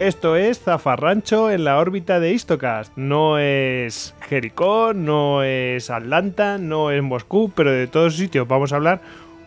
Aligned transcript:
Esto 0.00 0.34
es 0.34 0.58
Zafarrancho 0.58 1.52
en 1.52 1.62
la 1.62 1.78
órbita 1.78 2.18
de 2.18 2.32
Istocast. 2.32 2.96
No 2.96 3.38
es 3.38 4.12
Jericó, 4.28 4.92
no 4.92 5.44
es 5.44 5.88
Atlanta, 5.88 6.58
no 6.58 6.90
es 6.90 7.00
Moscú, 7.00 7.52
pero 7.54 7.70
de 7.70 7.86
todos 7.86 8.16
sitios 8.16 8.48
vamos 8.48 8.72
a 8.72 8.76
hablar 8.76 9.00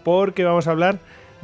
porque 0.06 0.46
vamos 0.46 0.68
a 0.68 0.72
hablar 0.72 1.00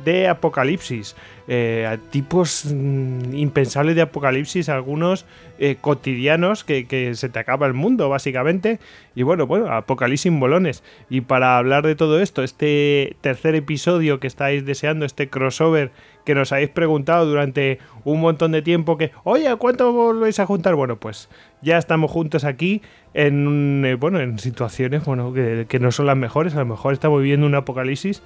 de 0.06 0.30
apocalipsis. 0.30 1.18
Eh, 1.50 1.98
tipos 2.12 2.66
mm, 2.66 3.36
impensables 3.36 3.96
de 3.96 4.04
apocalipsis, 4.04 4.70
algunos 4.70 5.26
eh, 5.60 5.76
cotidianos 5.80 6.64
que, 6.64 7.12
se 7.16 7.30
te 7.30 7.40
acaba 7.40 7.68
el 7.68 7.74
mundo, 7.74 8.08
básicamente. 8.08 8.80
Y 9.16 9.24
bueno, 9.24 9.48
bueno, 9.48 9.68
apocalipsis 9.68 10.32
bolones. 10.32 10.82
Y 11.10 11.22
para 11.22 11.58
hablar 11.58 11.86
de 11.86 11.96
todo 11.96 12.22
esto, 12.22 12.42
este 12.42 13.18
tercer 13.20 13.56
episodio 13.56 14.22
que 14.22 14.28
estáis 14.28 14.66
deseando, 14.66 15.06
este 15.06 15.30
crossover 15.30 15.92
que 16.24 16.36
nos 16.36 16.52
habéis 16.52 16.70
preguntado 16.70 17.26
durante 17.26 17.80
un 18.04 18.22
montón 18.22 18.52
de 18.52 18.62
tiempo 18.62 18.98
que, 18.98 19.12
oye, 19.24 19.54
¿cuánto 19.58 19.92
volvéis 19.92 20.40
a 20.40 20.46
juntar? 20.46 20.76
Bueno, 20.76 20.98
pues 20.98 21.30
ya 21.62 21.78
estamos 21.78 22.12
juntos 22.12 22.44
aquí 22.44 22.82
en, 23.14 23.84
eh, 23.86 23.96
bueno, 23.96 24.20
en 24.20 24.40
situaciones 24.40 25.06
bueno, 25.06 25.34
que, 25.34 25.80
no 25.80 25.92
son 25.92 26.06
las 26.06 26.18
mejores. 26.18 26.56
A 26.56 26.60
lo 26.60 26.66
mejor 26.66 26.94
estamos 26.94 27.22
viviendo 27.22 27.46
un 27.46 27.56
apocalipsis 27.56 28.22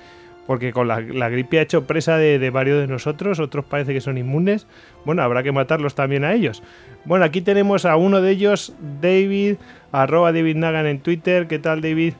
porque 0.46 0.72
con 0.72 0.88
la, 0.88 1.02
gripe 1.02 1.60
ha 1.60 1.64
hecho 1.64 1.86
presa 1.86 2.18
de, 2.18 2.50
varios 2.50 2.80
de 2.80 2.88
nosotros, 2.88 3.40
otros 3.40 3.66
parece 3.66 3.94
que 3.94 4.00
son 4.00 4.18
inmunes. 4.18 4.66
Bueno, 5.04 5.22
habrá 5.22 5.44
que 5.44 5.52
matarlos 5.52 5.94
también 5.94 6.24
a 6.24 6.34
ellos. 6.34 6.64
Bueno, 7.04 7.26
aquí 7.26 7.42
tenemos 7.42 7.84
a 7.84 7.98
uno 7.98 8.22
de 8.22 8.32
ellos, 8.32 8.74
David, 9.02 9.58
arroba 9.92 10.32
David 10.32 10.56
Nagan 10.56 10.86
en 10.86 11.00
Twitter. 11.00 11.48
¿Qué 11.48 11.60
tal, 11.60 11.82
David? 11.82 12.14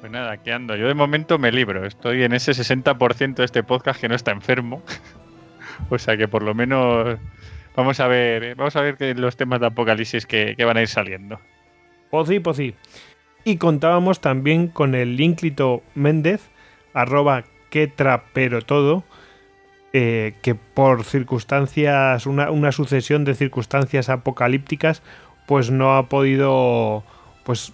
Pues 0.00 0.10
nada, 0.10 0.32
aquí 0.32 0.50
ando. 0.50 0.76
Yo 0.76 0.88
de 0.88 0.94
momento 0.94 1.38
me 1.38 1.52
libro. 1.52 1.84
Estoy 1.84 2.22
en 2.22 2.32
ese 2.32 2.52
60% 2.52 3.34
de 3.34 3.44
este 3.44 3.62
podcast 3.62 4.00
que 4.00 4.08
no 4.08 4.14
está 4.14 4.30
enfermo. 4.30 4.82
o 5.90 5.98
sea 5.98 6.16
que 6.16 6.26
por 6.26 6.42
lo 6.42 6.54
menos 6.54 7.18
vamos 7.76 8.00
a 8.00 8.08
ver, 8.08 8.54
vamos 8.54 8.74
a 8.76 8.80
ver 8.80 9.18
los 9.18 9.36
temas 9.36 9.60
de 9.60 9.66
apocalipsis 9.66 10.24
que, 10.24 10.56
van 10.64 10.78
a 10.78 10.82
ir 10.82 10.88
saliendo. 10.88 11.38
Pozi, 12.10 12.40
pozi. 12.40 12.74
Y 13.44 13.58
contábamos 13.58 14.20
también 14.20 14.68
con 14.68 14.94
el 14.94 15.16
Línclito 15.16 15.82
Méndez, 15.94 16.48
arroba 16.94 17.44
que 17.68 17.92
eh, 19.92 20.34
que 20.42 20.54
por 20.54 21.04
circunstancias, 21.04 22.26
una, 22.26 22.72
sucesión 22.72 23.24
de 23.24 23.34
circunstancias 23.34 24.08
apocalípticas, 24.08 25.02
pues 25.46 25.70
no 25.70 25.96
ha 25.96 26.08
podido 26.08 27.04
pues 27.44 27.72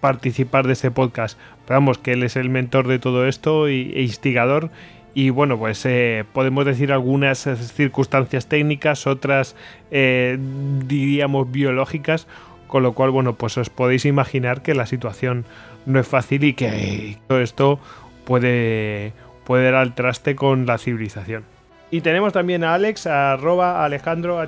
participar 0.00 0.66
de 0.66 0.74
este 0.74 0.90
podcast. 0.90 1.38
Pero 1.66 1.80
vamos, 1.80 1.98
que 1.98 2.12
él 2.12 2.22
es 2.22 2.36
el 2.36 2.50
mentor 2.50 2.88
de 2.88 2.98
todo 2.98 3.26
esto 3.26 3.68
e 3.68 4.02
instigador. 4.02 4.70
Y 5.14 5.30
bueno, 5.30 5.58
pues 5.58 5.84
eh, 5.86 6.24
podemos 6.32 6.64
decir 6.64 6.92
algunas 6.92 7.38
circunstancias 7.38 8.48
técnicas, 8.48 9.06
otras 9.06 9.54
eh, 9.92 10.38
diríamos 10.86 11.50
biológicas, 11.50 12.26
con 12.66 12.82
lo 12.82 12.94
cual, 12.94 13.10
bueno, 13.10 13.34
pues 13.34 13.56
os 13.56 13.70
podéis 13.70 14.04
imaginar 14.06 14.62
que 14.62 14.74
la 14.74 14.86
situación 14.86 15.44
no 15.86 16.00
es 16.00 16.08
fácil 16.08 16.42
y 16.42 16.54
que 16.54 17.16
todo 17.28 17.40
esto 17.40 17.78
puede, 18.24 19.12
puede 19.44 19.66
dar 19.66 19.76
al 19.76 19.94
traste 19.94 20.34
con 20.34 20.66
la 20.66 20.78
civilización. 20.78 21.44
Y 21.92 22.00
tenemos 22.00 22.32
también 22.32 22.64
a 22.64 22.74
Alex, 22.74 23.06
arroba 23.06 23.84
Alejandro 23.84 24.40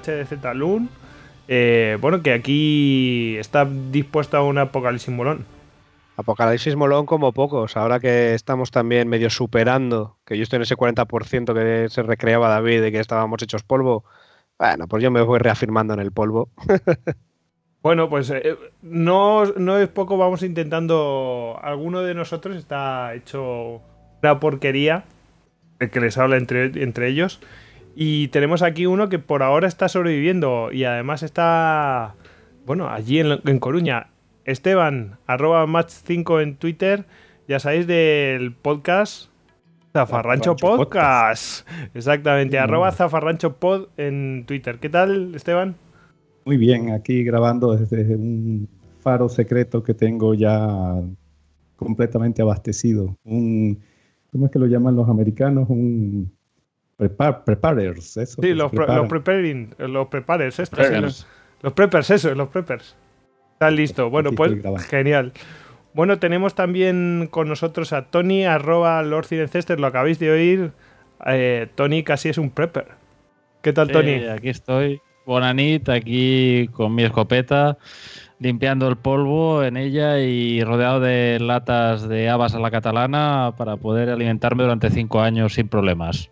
eh, 1.48 1.97
bueno, 2.00 2.22
que 2.22 2.33
aquí 2.33 3.37
está 3.37 3.64
dispuesto 3.64 4.37
a 4.37 4.42
un 4.42 4.59
apocalipsis 4.59 5.14
molón. 5.14 5.44
Apocalipsis 6.17 6.77
molón 6.77 7.06
como 7.06 7.33
pocos, 7.33 7.77
ahora 7.77 8.00
que 8.00 8.34
estamos 8.34 8.71
también 8.71 9.09
medio 9.09 9.31
superando, 9.31 10.16
que 10.25 10.37
yo 10.37 10.43
estoy 10.43 10.56
en 10.56 10.62
ese 10.62 10.77
40% 10.77 11.54
que 11.54 11.88
se 11.91 12.03
recreaba 12.03 12.49
David 12.49 12.81
de 12.82 12.93
que 12.93 13.00
estábamos 13.00 13.43
hechos 13.43 13.62
polvo, 13.62 14.04
bueno, 14.59 14.88
pues 14.88 15.03
yo 15.03 15.10
me 15.10 15.21
voy 15.21 15.38
reafirmando 15.38 15.94
en 15.94 16.00
el 16.00 16.12
polvo. 16.12 16.49
Bueno, 17.87 18.09
pues 18.09 18.31
eh, 18.31 18.56
no, 18.82 19.44
no 19.44 19.78
es 19.78 19.87
poco, 19.87 20.16
vamos 20.16 20.43
intentando. 20.43 21.56
Alguno 21.62 22.03
de 22.03 22.15
nosotros 22.15 22.56
está 22.56 23.15
hecho 23.15 23.81
una 24.21 24.41
porquería, 24.41 25.05
el 25.78 25.91
que 25.91 26.00
les 26.00 26.19
habla 26.19 26.37
entre, 26.37 26.65
entre 26.82 27.06
ellos. 27.06 27.38
Y 27.94 28.26
tenemos 28.28 28.62
aquí 28.62 28.87
uno 28.87 29.09
que 29.09 29.21
por 29.21 29.44
ahora 29.44 29.69
está 29.69 29.88
sobreviviendo 29.88 30.72
y 30.72 30.82
además 30.82 31.22
está, 31.22 32.15
bueno, 32.65 32.88
allí 32.88 33.21
en, 33.21 33.59
Coruña. 33.60 34.09
Esteban, 34.46 35.18
arroba 35.26 35.66
match5 35.66 36.40
en 36.40 36.56
Twitter. 36.56 37.04
Ya 37.48 37.58
sabéis 37.58 37.88
del 37.88 38.54
podcast 38.54 39.28
Zafarrancho 39.92 40.54
Podcast. 40.54 41.68
Exactamente, 41.94 42.56
arroba 42.56 42.92
Zafarrancho 42.92 43.56
Pod 43.56 43.88
en 43.96 44.44
Twitter. 44.46 44.78
¿Qué 44.78 44.88
tal, 44.88 45.34
Esteban? 45.34 45.74
Muy 46.44 46.58
bien, 46.58 46.90
aquí 46.92 47.24
grabando 47.24 47.74
desde 47.74 48.14
un 48.14 48.68
faro 49.00 49.28
secreto 49.28 49.82
que 49.82 49.94
tengo 49.94 50.32
ya 50.34 50.94
completamente 51.74 52.40
abastecido. 52.40 53.16
Un, 53.24 53.80
¿Cómo 54.30 54.46
es 54.46 54.52
que 54.52 54.60
lo 54.60 54.66
llaman 54.66 54.94
los 54.94 55.08
americanos? 55.08 55.68
Un 55.68 56.30
preparers, 56.96 58.16
eso. 58.16 58.40
Sí, 58.40 58.54
los, 58.54 58.70
preparing, 58.70 59.74
los 59.76 60.06
preparers, 60.06 60.60
estos, 60.60 61.26
los, 61.62 61.72
preppers, 61.72 62.10
eso, 62.10 62.32
los 62.34 62.48
preppers. 62.48 62.94
Está 63.56 63.71
listo. 63.71 64.11
Bueno, 64.11 64.33
pues 64.33 64.53
genial. 64.87 65.33
Bueno, 65.94 66.19
tenemos 66.19 66.55
también 66.55 67.27
con 67.31 67.49
nosotros 67.49 67.94
a 67.94 68.11
Tony, 68.11 68.44
arroba 68.44 69.03
Lord 69.03 69.28
lo 69.78 69.87
acabáis 69.87 70.19
de 70.19 70.31
oír. 70.31 70.72
Eh, 71.25 71.67
Tony 71.75 72.03
casi 72.03 72.28
es 72.28 72.37
un 72.37 72.50
prepper. 72.50 72.89
¿Qué 73.62 73.72
tal, 73.72 73.91
Tony? 73.91 74.27
aquí 74.27 74.50
estoy. 74.50 75.00
Bonanit 75.25 75.89
aquí 75.89 76.69
con 76.71 76.94
mi 76.94 77.05
escopeta, 77.05 77.78
limpiando 78.41 78.89
el 78.89 78.97
polvo 78.97 79.65
en 79.65 79.78
ella 79.78 80.19
y 80.19 80.62
rodeado 80.62 81.00
de 81.00 81.38
latas 81.41 82.06
de 82.06 82.28
habas 82.28 82.55
a 82.55 82.61
la 82.61 82.71
catalana 82.71 83.55
para 83.56 83.78
poder 83.78 84.11
alimentarme 84.11 84.65
durante 84.65 84.91
cinco 84.91 85.23
años 85.23 85.55
sin 85.55 85.69
problemas. 85.69 86.31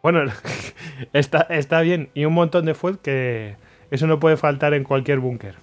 Bueno, 0.00 0.30
está, 1.12 1.40
está 1.50 1.80
bien. 1.80 2.10
Y 2.14 2.24
un 2.24 2.34
montón 2.34 2.66
de 2.66 2.74
fuel 2.74 3.00
que 3.00 3.56
eso 3.90 4.06
no 4.06 4.20
puede 4.20 4.36
faltar 4.36 4.74
en 4.74 4.84
cualquier 4.84 5.18
búnker. 5.18 5.56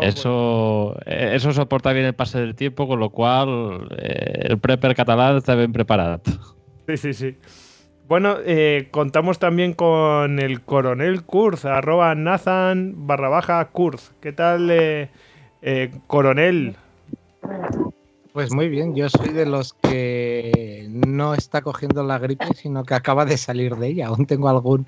Eso, 0.00 0.96
eso 1.06 1.52
soporta 1.52 1.92
bien 1.92 2.06
el 2.06 2.14
pase 2.14 2.40
del 2.40 2.54
tiempo, 2.54 2.88
con 2.88 3.00
lo 3.00 3.10
cual 3.10 3.88
eh, 3.98 4.46
el 4.48 4.58
prepper 4.58 4.94
catalán 4.94 5.36
está 5.36 5.54
bien 5.54 5.72
preparado. 5.72 6.20
Sí, 6.86 6.96
sí, 6.96 7.14
sí. 7.14 7.36
Bueno, 8.06 8.36
eh, 8.44 8.88
contamos 8.90 9.38
también 9.38 9.72
con 9.72 10.38
el 10.38 10.60
coronel 10.60 11.22
Kurz, 11.22 11.64
arroba 11.64 12.14
Nathan 12.14 13.06
barra 13.06 13.30
baja 13.30 13.64
Kurz. 13.66 14.12
¿Qué 14.20 14.32
tal, 14.32 14.70
eh, 14.70 15.08
eh, 15.62 15.90
coronel? 16.06 16.76
Pues 18.34 18.52
muy 18.52 18.68
bien, 18.68 18.94
yo 18.94 19.08
soy 19.08 19.30
de 19.30 19.46
los 19.46 19.72
que 19.72 20.86
no 20.90 21.32
está 21.32 21.62
cogiendo 21.62 22.02
la 22.02 22.18
gripe, 22.18 22.46
sino 22.54 22.84
que 22.84 22.92
acaba 22.92 23.24
de 23.24 23.38
salir 23.38 23.76
de 23.76 23.88
ella. 23.88 24.08
Aún 24.08 24.26
tengo 24.26 24.50
algún 24.50 24.86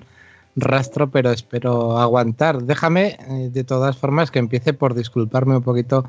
rastro, 0.57 1.09
pero 1.09 1.31
espero 1.31 1.97
aguantar. 1.97 2.63
Déjame, 2.63 3.17
de 3.51 3.63
todas 3.63 3.97
formas, 3.97 4.31
que 4.31 4.39
empiece 4.39 4.73
por 4.73 4.93
disculparme 4.93 5.55
un 5.55 5.63
poquito 5.63 6.03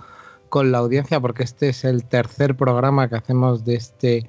con 0.49 0.73
la 0.73 0.79
audiencia, 0.79 1.21
porque 1.21 1.45
este 1.45 1.69
es 1.69 1.85
el 1.85 2.05
tercer 2.05 2.57
programa 2.57 3.09
que 3.09 3.17
hacemos 3.17 3.65
de 3.65 3.77
este 3.77 4.27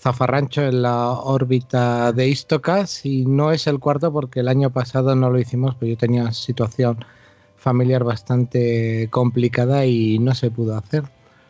zafarrancho 0.00 0.62
en 0.62 0.82
la 0.82 1.12
órbita 1.12 2.12
de 2.12 2.28
Istocas 2.28 3.06
y 3.06 3.24
no 3.24 3.52
es 3.52 3.66
el 3.66 3.78
cuarto 3.78 4.12
porque 4.12 4.40
el 4.40 4.48
año 4.48 4.70
pasado 4.70 5.14
no 5.14 5.30
lo 5.30 5.38
hicimos, 5.38 5.76
pero 5.76 5.90
yo 5.90 5.96
tenía 5.96 6.22
una 6.22 6.32
situación 6.32 7.02
familiar 7.56 8.04
bastante 8.04 9.08
complicada 9.10 9.86
y 9.86 10.18
no 10.18 10.34
se 10.34 10.50
pudo 10.50 10.76
hacer. 10.76 11.04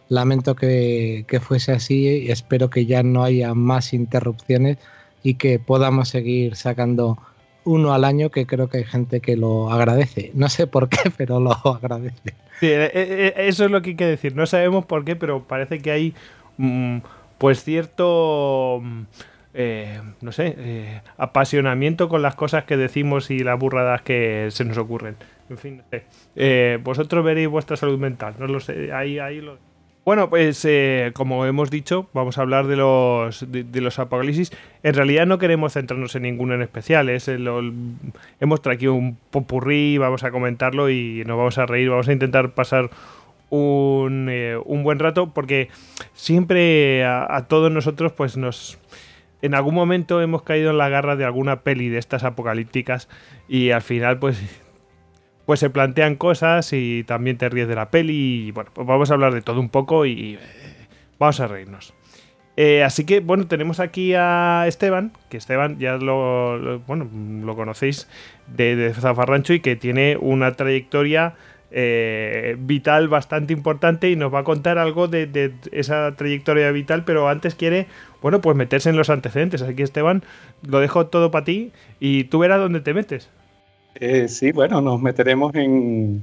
Lamento 0.09 0.55
que, 0.55 1.27
fuese 1.43 1.73
así 1.73 2.07
y 2.07 2.31
espero 2.31 2.71
que 2.71 2.87
ya 2.87 3.03
no 3.03 3.25
haya 3.25 3.55
más 3.55 3.93
interrupciones 3.93 4.79
y 5.25 5.35
que 5.35 5.59
podamos 5.59 6.11
seguir 6.11 6.55
sacando 6.55 7.19
uno 7.65 7.93
al 7.93 8.05
año 8.05 8.31
que 8.31 8.47
creo 8.47 8.69
que 8.69 8.79
hay 8.79 8.85
gente 8.85 9.21
que 9.21 9.37
lo 9.37 9.71
agradece. 9.71 10.31
No 10.35 10.49
sé 10.49 10.67
por 10.67 10.89
qué, 10.89 11.11
pero 11.17 11.41
lo 11.41 11.53
agradece. 11.53 12.35
Sí, 12.61 12.67
eh, 12.67 12.91
eh, 12.95 13.35
eso 13.37 13.65
es 13.65 13.71
lo 13.71 13.83
que 13.83 13.91
hay 13.91 13.97
que 13.97 14.07
decir. 14.07 14.37
No 14.37 14.47
sabemos 14.47 14.85
por 14.85 15.05
qué, 15.05 15.17
pero 15.17 15.45
parece 15.45 15.81
que 15.81 15.91
hay... 15.91 16.15
Mm, 16.57 16.99
pues 17.39 17.65
cierto, 17.65 18.81
mm, 18.83 19.03
eh, 19.55 20.01
no 20.21 20.33
sé, 20.33 20.55
eh, 20.59 21.01
apasionamiento 21.17 22.09
con 22.09 22.23
las 22.23 22.35
cosas 22.35 22.65
que 22.65 22.77
decimos 22.77 23.31
y 23.31 23.41
las 23.41 23.59
burradas 23.59 24.03
que 24.03 24.49
se 24.51 24.65
nos 24.65 24.79
ocurren. 24.79 25.17
En 25.49 25.59
fin, 25.59 25.77
no 25.79 25.85
sé. 25.91 26.05
Eh, 26.37 26.79
vosotros 26.83 27.25
veréis 27.25 27.49
vuestra 27.49 27.77
salud 27.77 27.99
mental, 27.99 28.35
no 28.39 28.47
lo 28.47 28.61
sé, 28.61 28.93
ahí, 28.93 29.19
ahí 29.19 29.41
lo... 29.41 29.59
Bueno, 30.05 30.29
pues 30.29 30.67
como 31.15 31.47
hemos 31.47 31.71
dicho, 31.71 32.09
vamos 32.13 32.37
a 32.37 32.43
hablar 32.43 32.67
de 32.67 32.77
los, 32.77 33.51
de, 33.51 33.81
los 33.81 33.99
apocalipsis. 33.99 34.53
En 34.83 34.95
realidad 34.95 35.25
no 35.25 35.39
queremos 35.39 35.73
centrarnos 35.73 36.15
en 36.15 36.23
ninguno 36.23 36.55
en 36.55 36.61
especial. 36.61 37.09
Es 37.09 37.27
hemos 37.29 38.63
traído 38.63 38.95
un 38.95 39.17
popurrí, 39.31 39.97
vamos 39.97 40.23
a 40.23 40.31
comentarlo 40.31 40.91
y 40.91 41.25
nos 41.27 41.39
vamos 41.39 41.57
a 41.57 41.65
reír. 41.65 41.89
Vamos 41.89 42.09
a 42.09 42.13
intentar 42.13 42.53
pasar 42.53 42.91
eh, 43.51 44.59
un, 44.65 44.83
buen 44.83 44.99
rato 44.99 45.33
porque 45.33 45.69
siempre 46.13 47.05
a, 47.05 47.47
todos 47.49 47.71
nosotros 47.71 48.11
pues 48.13 48.37
nos... 48.37 48.79
en 49.43 49.55
algún 49.55 49.75
momento 49.75 50.21
hemos 50.21 50.43
caído 50.43 50.71
en 50.71 50.79
la 50.79 50.89
garra 50.89 51.15
de 51.15 51.25
alguna 51.25 51.61
peli 51.61 51.89
de 51.89 51.99
estas 51.99 52.25
apocalípticas 52.25 53.09
y 53.47 53.71
al 53.71 53.83
final 53.83 54.19
pues 54.19 54.43
pues 55.47 55.61
se 55.61 55.71
plantean 55.71 56.17
cosas 56.17 56.73
y 56.73 57.05
también 57.05 57.37
te 57.37 57.49
ríes 57.49 57.69
de 57.69 57.75
la 57.75 57.91
peli 57.91 58.47
y 58.47 58.51
bueno, 58.51 58.71
pues 58.73 58.87
vamos 58.87 59.11
a 59.11 59.15
hablar 59.15 59.35
de 59.35 59.43
todo 59.43 59.61
un 59.61 59.69
poco 59.69 60.07
y 60.07 60.35
eh, 60.35 60.87
vamos 61.19 61.41
a 61.41 61.47
reírnos. 61.47 61.95
Eh, 62.57 62.85
así 62.85 63.05
que 63.05 63.21
bueno, 63.21 63.47
tenemos 63.49 63.81
aquí 63.81 64.15
a 64.15 64.65
Esteban, 64.67 65.13
que 65.29 65.37
Esteban 65.37 65.79
ya 65.79 65.97
lo, 65.97 66.79
bueno, 66.87 67.09
lo 67.45 67.57
conocéis 67.57 68.09
de, 68.47 68.93
Zafarrancho 68.95 69.55
y 69.55 69.61
que 69.61 69.75
tiene 69.75 70.17
una 70.17 70.53
trayectoria 70.53 71.35
eh, 71.73 72.55
vital 72.61 73.09
bastante 73.09 73.53
importante 73.53 74.09
y 74.09 74.15
nos 74.15 74.33
va 74.33 74.41
a 74.41 74.45
contar 74.45 74.79
algo 74.79 75.09
de, 75.09 75.27
de, 75.27 75.53
esa 75.73 76.15
trayectoria 76.15 76.71
vital, 76.71 77.05
pero 77.05 77.29
antes 77.29 77.57
quiere, 77.57 77.89
bueno, 78.23 78.41
pues 78.41 78.57
meterse 78.57 78.89
en 78.89 78.97
los 78.97 79.11
antecedentes. 79.11 79.61
Así 79.61 79.75
que 79.75 79.83
Esteban, 79.83 80.23
lo 80.63 80.79
dejo 80.79 81.09
todo 81.09 81.33
para 81.33 81.45
ti 81.45 81.73
y 81.99 82.25
tú 82.25 82.39
verás 82.39 82.61
dónde 82.61 82.81
te 82.81 82.95
metes. 82.95 83.31
Eh, 83.97 84.29
sí, 84.29 84.53
bueno, 84.53 84.81
nos 84.81 85.01
meteremos 85.01 85.55
en, 85.55 86.23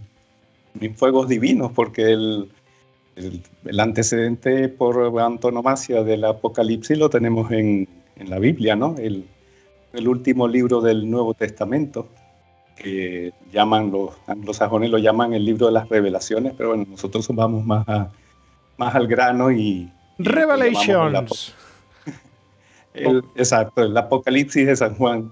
en 0.80 0.96
fuegos 0.96 1.28
divinos 1.30 1.72
porque 1.72 2.12
el, 2.12 2.52
el, 3.16 3.42
el, 3.66 3.80
antecedente 3.80 4.68
por 4.68 5.20
antonomasia 5.20 6.04
del 6.04 6.26
Apocalipsis 6.26 6.98
lo 6.98 7.10
tenemos 7.10 7.52
en, 7.52 7.88
en 8.18 8.30
la 8.30 8.40
Biblia, 8.40 8.76
¿no? 8.76 8.96
El, 8.98 9.26
el, 9.94 10.08
último 10.08 10.48
libro 10.48 10.82
del 10.82 11.10
Nuevo 11.10 11.34
Testamento, 11.34 12.08
que 12.76 13.32
llaman 13.52 13.92
los 13.92 14.12
anglosajones 14.28 14.90
lo 14.90 14.98
llaman 14.98 15.34
el 15.34 15.46
libro 15.46 15.68
de 15.68 15.74
las 15.74 15.88
revelaciones, 15.88 16.54
pero 16.58 16.70
bueno, 16.70 16.86
nosotros 16.90 17.28
vamos 17.30 17.66
más, 17.66 17.88
a, 17.88 18.12
más 18.78 18.96
al 18.96 19.08
grano 19.08 19.52
y... 19.52 19.90
Revelations. 20.18 21.56
El, 22.94 23.24
exacto, 23.38 23.84
el 23.84 23.96
Apocalipsis 23.96 24.68
de 24.68 24.76
San 24.76 24.96
Juan. 24.96 25.32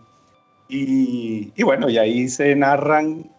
Y, 0.69 1.51
y, 1.55 1.63
bueno, 1.63 1.89
y 1.89 1.97
ahí 1.97 2.29
se 2.29 2.55
narran 2.55 3.29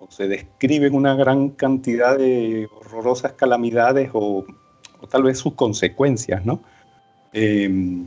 o 0.00 0.10
se 0.10 0.26
describen 0.26 0.94
una 0.94 1.14
gran 1.14 1.50
cantidad 1.50 2.18
de 2.18 2.68
horrorosas 2.74 3.32
calamidades 3.34 4.10
o, 4.14 4.44
o 5.00 5.06
tal 5.06 5.22
vez 5.22 5.38
sus 5.38 5.54
consecuencias, 5.54 6.44
¿no? 6.44 6.60
Eh, 7.32 8.06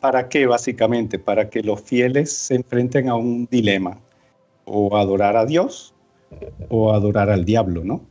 ¿Para 0.00 0.28
qué 0.28 0.46
básicamente? 0.46 1.18
Para 1.18 1.50
que 1.50 1.62
los 1.62 1.80
fieles 1.80 2.32
se 2.32 2.54
enfrenten 2.54 3.08
a 3.08 3.16
un 3.16 3.48
dilema, 3.50 3.98
o 4.64 4.96
adorar 4.96 5.36
a 5.36 5.46
Dios 5.46 5.94
o 6.68 6.92
adorar 6.92 7.30
al 7.30 7.44
diablo, 7.44 7.84
¿no? 7.84 8.02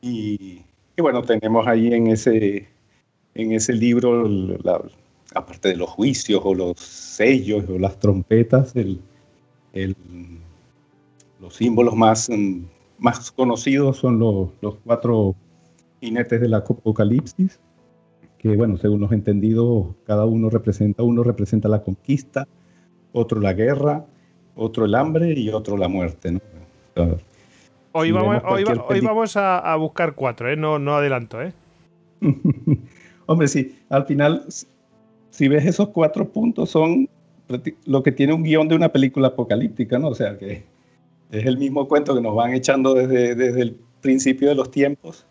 Y, 0.00 0.62
y 0.96 1.02
bueno, 1.02 1.22
tenemos 1.22 1.66
ahí 1.66 1.92
en 1.92 2.06
ese, 2.08 2.68
en 3.34 3.52
ese 3.52 3.72
libro 3.72 4.26
la, 4.28 4.80
aparte 5.34 5.68
de 5.68 5.76
los 5.76 5.90
juicios 5.90 6.40
o 6.44 6.54
los 6.54 6.78
sellos 6.78 7.64
o 7.68 7.78
las 7.78 7.98
trompetas, 7.98 8.74
el, 8.76 9.00
el, 9.72 9.96
los 11.40 11.54
símbolos 11.56 11.94
más, 11.94 12.30
más 12.98 13.30
conocidos 13.32 13.98
son 13.98 14.18
los, 14.18 14.50
los, 14.60 14.76
cuatro 14.84 15.34
jinetes 16.00 16.40
del 16.40 16.54
apocalipsis, 16.54 17.58
que 18.38 18.56
bueno, 18.56 18.76
según 18.76 19.00
los 19.00 19.12
entendidos, 19.12 19.88
cada 20.06 20.24
uno 20.24 20.50
representa, 20.50 21.02
uno 21.02 21.22
representa 21.22 21.68
la 21.68 21.82
conquista, 21.82 22.46
otro 23.12 23.40
la 23.40 23.52
guerra, 23.52 24.04
otro 24.54 24.84
el 24.84 24.94
hambre 24.94 25.32
y 25.32 25.50
otro 25.50 25.76
la 25.76 25.88
muerte. 25.88 26.32
¿no? 26.32 26.40
Hoy, 27.92 28.12
vamos, 28.12 28.42
hoy, 28.46 28.64
hoy 28.88 29.00
vamos 29.00 29.36
a, 29.36 29.58
a, 29.58 29.76
buscar 29.76 30.14
cuatro, 30.14 30.50
¿eh? 30.50 30.56
no, 30.56 30.78
no 30.78 30.96
adelanto. 30.96 31.40
¿eh? 31.42 31.52
Hombre, 33.26 33.48
sí, 33.48 33.78
al 33.88 34.04
final 34.06 34.44
si 35.34 35.48
ves 35.48 35.66
esos 35.66 35.88
cuatro 35.88 36.28
puntos, 36.28 36.70
son 36.70 37.08
lo 37.86 38.02
que 38.04 38.12
tiene 38.12 38.32
un 38.32 38.44
guion 38.44 38.68
de 38.68 38.76
una 38.76 38.90
película 38.90 39.28
apocalíptica, 39.28 39.98
¿no? 39.98 40.08
O 40.08 40.14
sea, 40.14 40.38
que 40.38 40.62
es 41.32 41.44
el 41.44 41.58
mismo 41.58 41.88
cuento 41.88 42.14
que 42.14 42.20
nos 42.20 42.36
van 42.36 42.54
echando 42.54 42.94
desde, 42.94 43.34
desde 43.34 43.62
el 43.62 43.76
principio 44.00 44.48
de 44.48 44.54
los 44.54 44.70
tiempos 44.70 45.26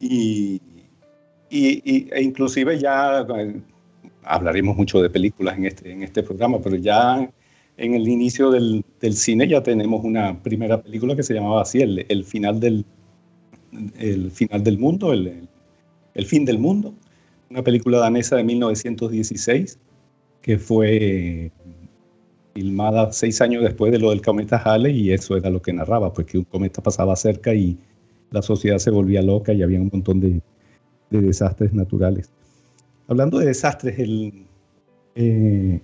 y, 0.00 0.62
y, 1.50 1.82
y 1.84 2.08
e 2.10 2.22
inclusive 2.22 2.78
ya 2.78 3.26
hablaremos 4.22 4.78
mucho 4.78 5.02
de 5.02 5.10
películas 5.10 5.58
en 5.58 5.66
este, 5.66 5.92
en 5.92 6.02
este 6.02 6.22
programa, 6.22 6.58
pero 6.62 6.76
ya 6.76 7.30
en 7.76 7.94
el 7.94 8.08
inicio 8.08 8.50
del, 8.50 8.82
del 8.98 9.12
cine 9.12 9.46
ya 9.46 9.62
tenemos 9.62 10.02
una 10.04 10.42
primera 10.42 10.82
película 10.82 11.14
que 11.14 11.22
se 11.22 11.34
llamaba 11.34 11.60
así, 11.60 11.82
el, 11.82 12.06
el 12.08 12.24
final, 12.24 12.60
del, 12.60 12.86
el 13.98 14.30
final 14.30 14.64
del 14.64 14.78
mundo, 14.78 15.12
el, 15.12 15.46
el 16.14 16.24
fin 16.24 16.46
del 16.46 16.58
mundo 16.58 16.94
una 17.54 17.62
película 17.62 17.98
danesa 17.98 18.34
de 18.34 18.42
1916 18.42 19.78
que 20.42 20.58
fue 20.58 21.52
filmada 22.52 23.12
seis 23.12 23.40
años 23.40 23.62
después 23.62 23.92
de 23.92 24.00
lo 24.00 24.10
del 24.10 24.22
cometa 24.22 24.56
Halley 24.58 24.92
y 25.02 25.12
eso 25.12 25.36
era 25.36 25.50
lo 25.50 25.62
que 25.62 25.72
narraba, 25.72 26.12
pues 26.12 26.26
que 26.26 26.38
un 26.38 26.44
cometa 26.44 26.82
pasaba 26.82 27.14
cerca 27.14 27.54
y 27.54 27.78
la 28.32 28.42
sociedad 28.42 28.78
se 28.78 28.90
volvía 28.90 29.22
loca 29.22 29.52
y 29.52 29.62
había 29.62 29.80
un 29.80 29.88
montón 29.92 30.20
de, 30.20 30.40
de 31.10 31.20
desastres 31.20 31.72
naturales. 31.72 32.32
Hablando 33.06 33.38
de 33.38 33.46
desastres, 33.46 33.96
eh, 35.14 35.80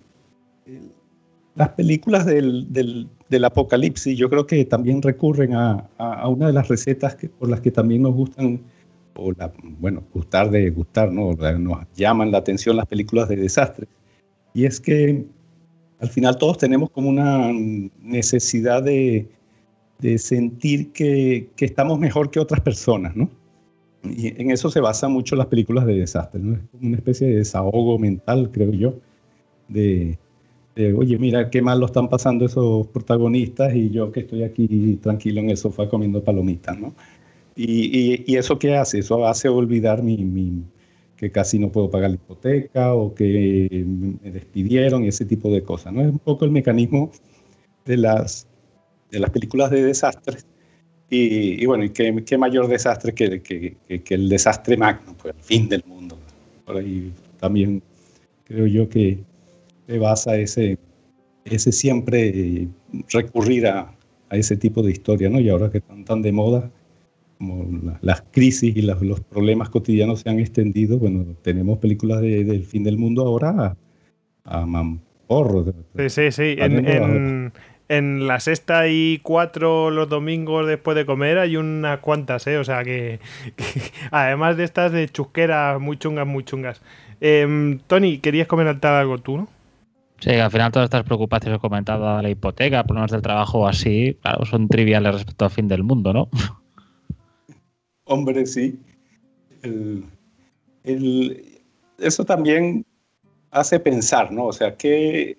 las 1.55 1.69
películas 1.71 2.27
del, 2.27 3.09
apocalipsis 3.45 4.19
yo 4.19 4.29
creo 4.29 4.45
que 4.45 4.65
también 4.65 5.03
recurren 5.03 5.55
a, 5.55 5.89
una 6.29 6.49
de 6.49 6.53
las 6.53 6.67
recetas 6.67 7.17
por 7.39 7.49
las 7.49 7.61
que 7.61 7.71
también 7.71 8.03
nos 8.03 8.15
gustan 8.15 8.61
o 9.15 9.33
la, 9.33 9.53
bueno, 9.79 10.03
gustar 10.13 10.51
de 10.51 10.71
gustar, 10.71 11.13
¿no? 11.13 11.33
Nos 11.33 11.87
llaman 11.95 12.31
la 12.31 12.39
atención 12.39 12.77
las 12.77 12.87
películas 12.87 13.29
de 13.29 13.37
desastres. 13.37 13.89
Y 14.55 14.65
es 14.65 14.81
que 14.81 15.25
al 16.01 16.09
final 16.09 16.39
todos 16.39 16.59
tenemos 16.59 16.91
como 16.91 17.09
una 17.09 17.53
necesidad 18.03 18.83
de, 18.83 19.29
sentir 20.17 20.93
que, 20.93 21.51
estamos 21.59 21.99
mejor 21.99 22.31
que 22.31 22.41
otras 22.41 22.61
personas, 22.61 23.15
¿no? 23.15 23.31
Y 24.03 24.29
en 24.41 24.51
eso 24.51 24.71
se 24.71 24.81
basan 24.81 25.13
mucho 25.13 25.37
las 25.37 25.47
películas 25.47 25.85
de 25.85 25.95
desastres, 25.95 26.43
¿no? 26.43 26.55
Es 26.55 26.61
una 26.81 26.97
especie 26.97 27.29
de 27.29 27.37
desahogo 27.37 27.99
mental, 27.99 28.51
creo 28.51 28.73
yo, 28.73 28.95
de, 29.69 30.19
de, 30.75 30.95
oye, 30.95 31.19
mira 31.19 31.51
qué 31.51 31.61
mal 31.61 31.81
lo 31.81 31.87
están 31.87 32.09
pasando 32.09 32.47
esos 32.47 32.87
protagonistas 32.89 33.75
y 33.75 33.91
yo 33.91 34.11
que 34.11 34.21
estoy 34.21 34.43
aquí 34.43 34.99
tranquilo 35.03 35.41
en 35.41 35.51
el 35.51 35.59
sofá 35.59 35.87
comiendo 35.87 36.25
palomitas, 36.25 36.79
¿no? 36.79 36.95
Y, 37.63 37.91
y, 37.93 38.25
y, 38.27 38.37
eso 38.39 38.59
qué 38.59 38.75
hace? 38.75 39.01
Eso 39.01 39.27
hace 39.27 39.47
olvidar 39.51 40.03
mi, 40.03 40.17
mi, 40.17 40.65
que 41.15 41.31
casi 41.31 41.59
no 41.59 41.71
puedo 41.71 41.91
pagar 41.91 42.09
la 42.09 42.15
hipoteca 42.17 42.95
o 42.95 43.15
que 43.15 43.85
me 43.85 44.31
despidieron 44.31 45.05
y 45.05 45.09
ese 45.09 45.27
tipo 45.27 45.51
de 45.51 45.63
cosas. 45.63 45.93
¿no? 45.93 46.01
Es 46.01 46.09
un 46.09 46.21
poco 46.21 46.47
el 46.47 46.53
mecanismo 46.53 47.11
de 47.85 47.99
las, 47.99 48.47
de 49.11 49.19
las 49.19 49.29
películas 49.29 49.71
de 49.71 49.85
desastres. 49.85 50.47
Y, 51.11 51.63
y 51.63 51.67
bueno, 51.67 51.85
y 51.85 51.91
qué, 51.91 52.25
qué, 52.25 52.39
mayor 52.39 52.67
desastre 52.67 53.13
que, 53.13 53.43
que, 53.43 53.77
que, 54.01 54.15
el 54.15 54.31
desastre 54.31 54.79
magno, 54.79 55.15
pues 55.21 55.35
el 55.37 55.43
fin 55.43 55.69
del 55.69 55.85
mundo. 55.85 56.17
Por 56.65 56.79
ahí 56.79 57.13
también 57.41 57.83
creo 58.45 58.67
yo 58.67 58.89
que 58.89 59.19
se 59.87 59.99
basa 59.99 60.39
ese, 60.39 60.79
ese 61.45 61.73
siempre 61.73 62.69
recurrir 63.11 63.67
a, 63.67 63.95
a 64.31 64.37
ese 64.39 64.57
tipo 64.57 64.83
de 64.83 64.93
historia, 64.93 65.29
¿no? 65.29 65.41
Y 65.41 65.51
ahora 65.51 65.71
que 65.71 65.79
están 65.79 66.07
tan 66.07 66.23
de 66.23 66.33
moda, 66.33 66.71
como 67.41 67.67
la, 67.83 67.99
las 68.03 68.23
crisis 68.31 68.77
y 68.77 68.83
los, 68.83 69.01
los, 69.01 69.21
problemas 69.21 69.71
cotidianos 69.71 70.21
se 70.21 70.29
han 70.29 70.39
extendido, 70.39 70.99
bueno, 70.99 71.25
tenemos 71.41 71.79
películas 71.79 72.21
de, 72.21 72.45
del 72.45 72.65
fin 72.65 72.85
del 72.85 72.99
mundo 72.99 73.27
ahora 73.27 73.75
a, 74.45 74.61
a 74.61 74.67
mamporro. 74.67 75.73
Sí, 75.97 76.11
sí, 76.11 76.33
sí. 76.33 76.57
En, 76.59 76.87
en, 76.87 77.53
en, 77.89 78.27
la 78.27 78.41
sexta 78.41 78.89
y 78.89 79.21
cuatro 79.23 79.91
los 79.91 80.11
domingos 80.11 80.67
después 80.67 80.95
de 80.95 81.07
comer 81.07 81.39
hay 81.39 81.57
unas 81.57 82.01
cuantas, 82.01 82.47
¿eh? 82.47 82.59
O 82.59 82.65
sea 82.65 82.85
que, 82.85 83.21
que 83.57 83.65
además 84.11 84.59
de 84.59 84.65
estas 84.65 84.93
de 84.93 85.09
chusqueras 85.09 85.81
muy 85.81 85.97
chungas, 85.97 86.27
muy 86.27 86.45
chungas. 86.45 86.83
Eh, 87.23 87.79
Tony, 87.87 88.19
querías 88.19 88.49
comentar 88.49 88.93
algo 88.93 89.17
tú, 89.17 89.39
¿no? 89.39 89.49
Sí, 90.21 90.33
al 90.33 90.51
final 90.51 90.71
todas 90.71 90.85
estas 90.85 91.05
preocupaciones 91.05 91.59
que 91.59 91.67
he 91.67 91.69
comentado, 91.71 92.21
la 92.21 92.29
hipoteca, 92.29 92.85
problemas 92.85 93.11
del 93.11 93.23
trabajo 93.23 93.61
o 93.61 93.67
así, 93.67 94.19
claro, 94.21 94.45
son 94.45 94.69
triviales 94.69 95.15
respecto 95.15 95.47
al 95.47 95.51
fin 95.51 95.67
del 95.67 95.83
mundo, 95.83 96.13
¿no? 96.13 96.29
Hombre, 98.11 98.45
sí. 98.45 98.77
El, 99.63 100.05
el, 100.83 101.63
eso 101.99 102.25
también 102.25 102.85
hace 103.53 103.79
pensar, 103.79 104.33
¿no? 104.33 104.47
O 104.47 104.53
sea, 104.53 104.77
que 104.77 105.39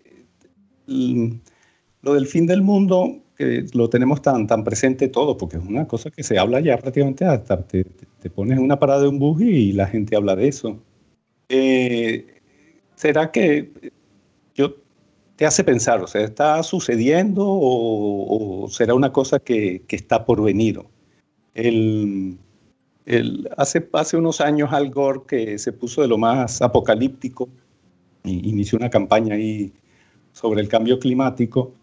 el, 0.88 1.42
lo 2.02 2.14
del 2.14 2.28
fin 2.28 2.48
del 2.48 2.62
mundo, 2.62 3.24
que 3.36 3.66
lo 3.74 3.90
tenemos 3.90 4.22
tan, 4.22 4.48
tan 4.48 4.64
presente 4.64 5.10
todo, 5.10 5.38
porque 5.38 5.58
es 5.58 5.64
una 5.64 5.86
cosa 5.86 6.12
que 6.12 6.24
se 6.24 6.40
habla 6.40 6.62
ya 6.62 6.78
prácticamente 6.78 7.26
hasta 7.26 7.62
te, 7.62 7.84
te 7.84 8.30
pones 8.30 8.58
en 8.58 8.64
una 8.64 8.80
parada 8.80 9.02
de 9.02 9.10
un 9.10 9.20
bus 9.20 9.42
y 9.42 9.74
la 9.74 9.88
gente 9.88 10.16
habla 10.16 10.38
de 10.38 10.48
eso. 10.48 10.80
Eh, 11.50 12.26
¿Será 12.96 13.34
que 13.34 13.70
yo 14.56 14.78
te 15.36 15.46
hace 15.46 15.66
pensar, 15.66 16.02
o 16.02 16.08
sea, 16.08 16.22
está 16.22 16.64
sucediendo 16.64 17.46
o, 17.46 18.64
o 18.64 18.70
será 18.70 18.94
una 18.94 19.12
cosa 19.12 19.40
que, 19.40 19.84
que 19.90 19.98
está 19.98 20.24
por 20.24 20.42
venir? 20.42 20.80
El, 21.54 22.38
el, 23.06 23.50
hace, 23.58 23.88
hace 23.94 24.18
unos 24.18 24.42
años 24.42 24.72
Al 24.72 24.90
Gore, 24.92 25.22
que 25.28 25.58
se 25.58 25.72
puso 25.72 26.02
de 26.02 26.08
lo 26.08 26.18
más 26.18 26.62
apocalíptico, 26.62 27.50
y 28.24 28.50
inició 28.50 28.78
una 28.78 28.90
campaña 28.90 29.36
ahí 29.36 29.72
sobre 30.34 30.62
el 30.62 30.68
cambio 30.68 31.00
climático, 31.00 31.74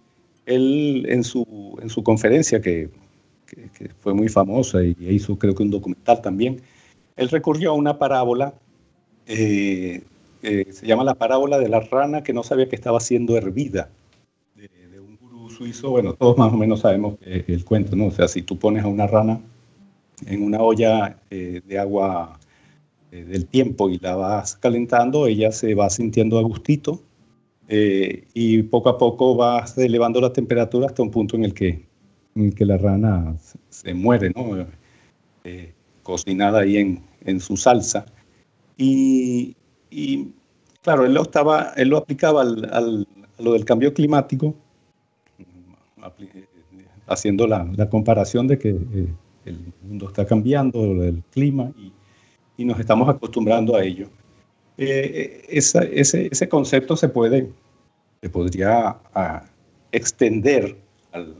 él 0.46 1.06
en 1.08 1.24
su, 1.24 1.78
en 1.82 1.90
su 1.90 2.02
conferencia, 2.02 2.60
que, 2.60 2.90
fue 4.00 4.12
muy 4.12 4.28
famosa 4.28 4.84
y 4.84 4.94
hizo 5.00 5.38
creo 5.38 5.54
que 5.54 5.62
un 5.62 5.70
documental 5.70 6.20
también, 6.20 6.60
él 7.16 7.30
recurrió 7.30 7.70
a 7.70 7.72
una 7.72 7.98
parábola, 7.98 8.52
eh, 9.26 10.02
se 10.42 10.86
llama 10.86 11.02
la 11.02 11.14
parábola 11.14 11.58
de 11.58 11.70
la 11.70 11.80
rana 11.80 12.22
que 12.22 12.34
no 12.34 12.42
sabía 12.42 12.68
que 12.68 12.76
estaba 12.76 13.00
siendo 13.00 13.38
hervida, 13.38 13.88
de, 14.54 15.00
un 15.00 15.16
gurú 15.16 15.48
suizo, 15.48 15.90
bueno, 15.90 16.12
todos 16.12 16.36
más 16.36 16.52
o 16.52 16.56
menos 16.56 16.80
sabemos 16.80 17.16
el 17.22 17.64
cuento, 17.64 17.96
¿no? 17.96 18.06
O 18.06 18.10
sea, 18.10 18.28
si 18.28 18.42
tú 18.42 18.58
pones 18.58 18.84
a 18.84 18.86
una 18.86 19.06
rana 19.06 19.40
en 20.26 20.42
una 20.42 20.60
olla 20.60 21.18
eh, 21.30 21.60
de 21.66 21.78
agua 21.78 22.38
eh, 23.12 23.24
del 23.24 23.46
tiempo 23.46 23.88
y 23.90 23.98
la 23.98 24.16
vas 24.16 24.56
calentando, 24.56 25.26
ella 25.26 25.52
se 25.52 25.74
va 25.74 25.90
sintiendo 25.90 26.38
a 26.38 26.42
gustito 26.42 27.02
y 27.70 28.62
poco 28.62 28.88
a 28.88 28.96
poco 28.96 29.36
vas 29.36 29.76
elevando 29.76 30.22
la 30.22 30.32
temperatura 30.32 30.86
hasta 30.86 31.02
un 31.02 31.10
punto 31.10 31.36
en 31.36 31.44
el 31.44 31.52
que, 31.52 31.86
en 32.34 32.50
que 32.52 32.64
la 32.64 32.78
rana 32.78 33.36
se 33.68 33.92
muere, 33.92 34.30
¿no? 34.30 34.66
cocinada 36.02 36.60
ahí 36.60 36.78
en, 36.78 37.02
en 37.26 37.38
su 37.38 37.58
salsa. 37.58 38.06
Y, 38.78 39.54
y, 39.90 40.32
claro, 40.80 41.04
él 41.04 41.12
lo, 41.12 41.20
estaba, 41.20 41.74
él 41.76 41.88
lo 41.90 41.98
aplicaba 41.98 42.40
al, 42.40 42.64
al, 42.72 43.06
a 43.38 43.42
lo 43.42 43.52
del 43.52 43.66
cambio 43.66 43.92
climático, 43.92 44.54
haciendo 47.06 47.46
la, 47.46 47.64
la 47.76 47.90
comparación 47.90 48.46
de 48.46 48.58
que 48.58 48.70
eh, 48.70 49.14
el 49.48 49.72
mundo 49.82 50.08
está 50.08 50.26
cambiando, 50.26 50.82
el 51.02 51.22
clima, 51.30 51.72
y, 51.78 51.92
y, 52.56 52.64
nos 52.64 52.78
estamos 52.78 53.08
acostumbrando 53.08 53.76
a 53.76 53.84
ello. 53.84 54.08
Eh, 54.76 55.44
esa, 55.48 55.82
ese, 55.82 56.28
ese, 56.30 56.48
concepto 56.48 56.96
se 56.96 57.08
puede, 57.08 57.50
se 58.22 58.30
podría 58.30 58.96
a, 59.14 59.44
extender 59.90 60.76
al, 61.12 61.34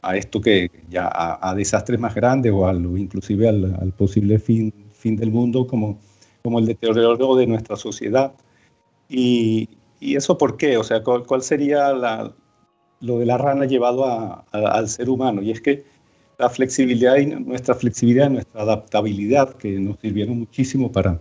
a 0.00 0.16
esto 0.16 0.40
que 0.40 0.70
ya 0.88 1.10
a, 1.12 1.54
desastres 1.54 2.00
más 2.00 2.14
grandes 2.14 2.52
o 2.52 2.66
al, 2.66 2.82
inclusive 2.98 3.48
al, 3.48 3.76
al 3.80 3.92
posible 3.92 4.38
fin 4.38 4.72
fin 5.02 5.16
del 5.16 5.32
mundo 5.32 5.66
como, 5.66 5.98
como 6.42 6.60
el 6.60 6.66
deterioro 6.66 7.34
de 7.36 7.46
nuestra 7.46 7.76
sociedad. 7.76 8.32
Y, 9.08 9.68
y 10.00 10.16
eso 10.16 10.38
por 10.38 10.56
qué? 10.56 10.78
O 10.78 10.84
sea, 10.84 11.02
¿cuál, 11.02 11.42
sería 11.42 11.92
la, 11.92 12.32
lo 13.00 13.18
de 13.18 13.26
la 13.26 13.36
rana 13.36 13.66
llevado 13.66 14.06
a, 14.06 14.44
al 14.52 14.88
ser 14.88 15.10
humano? 15.10 15.42
Y 15.42 15.50
es 15.50 15.60
que 15.60 15.84
la 16.42 16.50
flexibilidad 16.50 17.18
y 17.18 17.26
nuestra 17.26 17.72
flexibilidad, 17.72 18.28
nuestra 18.28 18.62
adaptabilidad, 18.62 19.54
que 19.54 19.78
nos 19.78 20.00
sirvieron 20.00 20.40
muchísimo 20.40 20.90
para, 20.90 21.20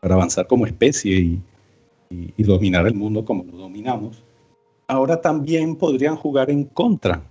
para 0.00 0.14
avanzar 0.14 0.46
como 0.46 0.66
especie 0.66 1.16
y, 1.18 1.42
y, 2.36 2.42
dominar 2.42 2.86
el 2.86 2.92
mundo 2.92 3.24
como 3.24 3.44
lo 3.44 3.56
dominamos, 3.56 4.22
ahora 4.88 5.22
también 5.22 5.74
podrían 5.74 6.16
jugar 6.16 6.50
en 6.50 6.64
contra. 6.64 7.22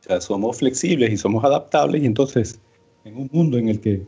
O 0.00 0.02
sea, 0.02 0.20
somos 0.20 0.58
flexibles 0.58 1.12
y 1.12 1.16
somos 1.16 1.44
adaptables 1.44 2.02
y 2.02 2.06
entonces 2.06 2.60
en 3.04 3.16
un 3.16 3.30
mundo 3.32 3.56
en 3.56 3.68
el 3.68 3.80
que 3.80 4.04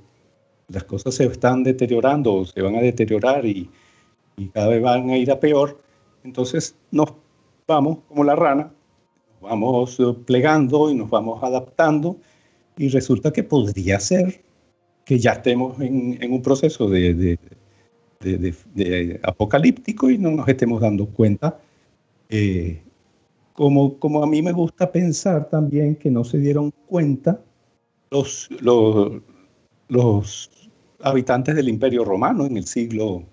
las 0.66 0.82
cosas 0.82 1.14
se 1.14 1.26
están 1.26 1.62
deteriorando 1.62 2.34
o 2.34 2.44
se 2.44 2.60
van 2.62 2.74
a 2.74 2.80
deteriorar 2.80 3.46
y, 3.46 3.70
y 4.36 4.48
cada 4.48 4.66
vez 4.70 4.82
van 4.82 5.08
a 5.10 5.16
ir 5.16 5.30
a 5.30 5.38
peor, 5.38 5.80
entonces 6.24 6.74
nos 6.90 7.12
vamos 7.68 7.98
como 8.08 8.24
la 8.24 8.34
rana, 8.34 8.72
nos 9.40 9.50
vamos 9.50 9.98
plegando 10.26 10.90
y 10.90 10.94
nos 10.96 11.08
vamos 11.08 11.40
adaptando 11.44 12.16
y 12.80 12.88
resulta 12.88 13.30
que 13.30 13.44
podría 13.44 14.00
ser 14.00 14.40
que 15.04 15.18
ya 15.18 15.32
estemos 15.32 15.78
en, 15.82 16.16
en 16.18 16.32
un 16.32 16.40
proceso 16.40 16.88
de, 16.88 17.12
de, 17.12 17.38
de, 18.20 18.54
de, 18.74 19.20
apocalíptico 19.22 20.08
y 20.08 20.16
no 20.16 20.30
nos 20.30 20.48
estemos 20.48 20.80
dando 20.80 21.04
cuenta. 21.04 21.60
Eh, 22.30 22.80
como, 23.52 23.98
como 23.98 24.24
a 24.24 24.26
mí 24.26 24.40
me 24.40 24.52
gusta 24.52 24.90
pensar 24.90 25.50
también 25.50 25.94
que 25.94 26.10
no 26.10 26.24
se 26.24 26.38
dieron 26.38 26.72
cuenta 26.86 27.38
los, 28.10 28.48
los, 28.62 29.20
los 29.88 30.50
habitantes 31.02 31.54
del 31.56 31.68
Imperio 31.68 32.02
Romano 32.02 32.46
en 32.46 32.56
el 32.56 32.64
siglo 32.64 33.24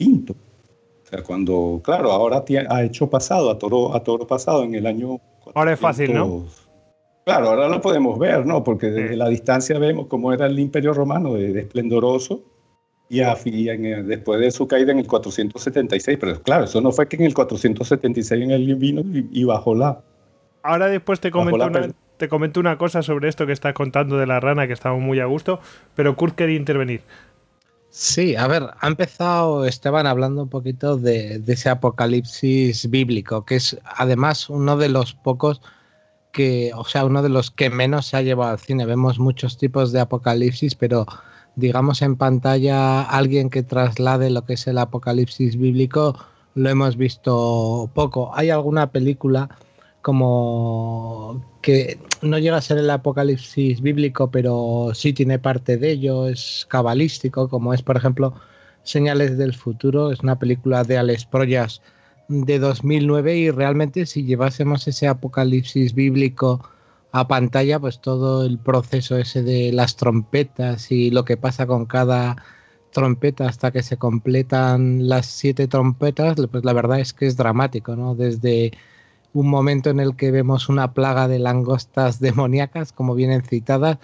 V. 0.00 0.32
O 0.32 1.08
sea, 1.08 1.22
cuando, 1.22 1.80
claro, 1.84 2.10
ahora 2.10 2.44
ha 2.68 2.82
hecho 2.82 3.08
pasado, 3.08 3.48
a 3.48 3.60
toro, 3.60 3.94
a 3.94 4.02
toro 4.02 4.26
pasado 4.26 4.64
en 4.64 4.74
el 4.74 4.88
año... 4.88 5.20
ahora 5.54 5.74
es 5.74 5.78
fácil, 5.78 6.14
¿no? 6.14 6.46
Claro, 7.24 7.50
ahora 7.50 7.68
lo 7.68 7.80
podemos 7.80 8.18
ver, 8.18 8.44
¿no? 8.44 8.64
Porque 8.64 8.90
desde 8.90 9.16
la 9.16 9.28
distancia 9.28 9.78
vemos 9.78 10.06
cómo 10.08 10.32
era 10.32 10.46
el 10.46 10.58
Imperio 10.58 10.92
Romano 10.92 11.34
de, 11.34 11.58
esplendoroso 11.60 12.42
y, 13.08 13.20
a, 13.20 13.36
en, 13.44 14.08
después 14.08 14.40
de 14.40 14.50
su 14.50 14.66
caída 14.66 14.92
en 14.92 14.98
el 14.98 15.06
476. 15.06 16.18
Pero 16.20 16.42
claro, 16.42 16.64
eso 16.64 16.80
no 16.80 16.90
fue 16.90 17.06
que 17.06 17.16
en 17.16 17.24
el 17.24 17.34
476 17.34 18.42
en 18.42 18.50
el 18.50 18.74
vino 18.74 19.02
y, 19.04 19.44
bajó 19.44 19.74
la... 19.74 20.02
Ahora 20.64 20.88
después 20.88 21.20
te 21.20 21.30
comento 21.30 21.66
una, 21.66 21.88
te 22.16 22.28
comento 22.28 22.60
una 22.60 22.78
cosa 22.78 23.02
sobre 23.02 23.28
esto 23.28 23.46
que 23.46 23.52
estás 23.52 23.74
contando 23.74 24.16
de 24.16 24.26
la 24.26 24.40
rana, 24.40 24.66
que 24.66 24.72
estamos 24.72 25.00
muy 25.00 25.20
a 25.20 25.26
gusto, 25.26 25.60
pero 25.94 26.16
Kurt 26.16 26.34
quería 26.34 26.56
intervenir. 26.56 27.02
Sí, 27.94 28.36
a 28.36 28.46
ver, 28.46 28.70
ha 28.80 28.86
empezado 28.86 29.66
Esteban 29.66 30.06
hablando 30.06 30.44
un 30.44 30.48
poquito 30.48 30.96
de, 30.96 31.42
ese 31.46 31.68
apocalipsis 31.68 32.88
bíblico, 32.88 33.44
que 33.44 33.56
es 33.56 33.78
además 33.84 34.48
uno 34.48 34.78
de 34.78 34.88
los 34.88 35.12
pocos 35.12 35.60
que, 36.32 36.72
o 36.74 36.84
sea, 36.84 37.04
uno 37.04 37.22
de 37.22 37.28
los 37.28 37.50
que 37.50 37.70
menos 37.70 38.06
se 38.06 38.16
ha 38.16 38.22
llevado 38.22 38.52
al 38.52 38.58
cine. 38.58 38.86
Vemos 38.86 39.18
muchos 39.18 39.58
tipos 39.58 39.92
de 39.92 40.00
apocalipsis, 40.00 40.74
pero 40.74 41.06
digamos 41.56 42.02
en 42.02 42.16
pantalla 42.16 43.02
alguien 43.02 43.50
que 43.50 43.62
traslade 43.62 44.30
lo 44.30 44.44
que 44.44 44.54
es 44.54 44.66
el 44.66 44.78
apocalipsis 44.78 45.56
bíblico 45.56 46.16
lo 46.54 46.68
hemos 46.68 46.96
visto 46.96 47.90
poco. 47.94 48.30
Hay 48.34 48.50
alguna 48.50 48.90
película 48.90 49.48
como 50.02 51.44
que 51.62 51.98
no 52.22 52.38
llega 52.38 52.56
a 52.56 52.60
ser 52.60 52.78
el 52.78 52.90
apocalipsis 52.90 53.80
bíblico, 53.80 54.30
pero 54.30 54.90
sí 54.94 55.12
tiene 55.12 55.38
parte 55.38 55.76
de 55.76 55.92
ello, 55.92 56.28
es 56.28 56.66
cabalístico, 56.68 57.48
como 57.48 57.72
es, 57.72 57.82
por 57.82 57.96
ejemplo, 57.96 58.34
Señales 58.82 59.38
del 59.38 59.54
Futuro, 59.54 60.10
es 60.10 60.20
una 60.20 60.38
película 60.38 60.82
de 60.82 60.98
Alex 60.98 61.24
Proyas 61.24 61.82
de 62.32 62.58
2009 62.58 63.36
y 63.36 63.50
realmente 63.50 64.06
si 64.06 64.24
llevásemos 64.24 64.88
ese 64.88 65.06
apocalipsis 65.06 65.94
bíblico 65.94 66.66
a 67.12 67.28
pantalla, 67.28 67.78
pues 67.78 68.00
todo 68.00 68.44
el 68.46 68.58
proceso 68.58 69.18
ese 69.18 69.42
de 69.42 69.70
las 69.72 69.96
trompetas 69.96 70.90
y 70.90 71.10
lo 71.10 71.24
que 71.24 71.36
pasa 71.36 71.66
con 71.66 71.84
cada 71.86 72.36
trompeta 72.90 73.48
hasta 73.48 73.70
que 73.70 73.82
se 73.82 73.98
completan 73.98 75.08
las 75.08 75.26
siete 75.26 75.68
trompetas, 75.68 76.36
pues 76.50 76.64
la 76.64 76.72
verdad 76.72 77.00
es 77.00 77.12
que 77.12 77.26
es 77.26 77.36
dramático, 77.36 77.96
¿no? 77.96 78.14
Desde 78.14 78.72
un 79.34 79.48
momento 79.48 79.90
en 79.90 80.00
el 80.00 80.16
que 80.16 80.30
vemos 80.30 80.68
una 80.68 80.94
plaga 80.94 81.28
de 81.28 81.38
langostas 81.38 82.20
demoníacas, 82.20 82.92
como 82.92 83.14
vienen 83.14 83.42
citadas, 83.42 83.98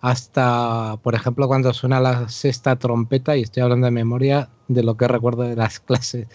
hasta, 0.00 0.98
por 1.02 1.14
ejemplo, 1.14 1.48
cuando 1.48 1.72
suena 1.72 2.00
la 2.00 2.28
sexta 2.28 2.76
trompeta, 2.76 3.36
y 3.36 3.42
estoy 3.42 3.62
hablando 3.62 3.86
de 3.86 3.90
memoria 3.90 4.50
de 4.68 4.82
lo 4.82 4.96
que 4.96 5.08
recuerdo 5.08 5.42
de 5.42 5.56
las 5.56 5.80
clases 5.80 6.28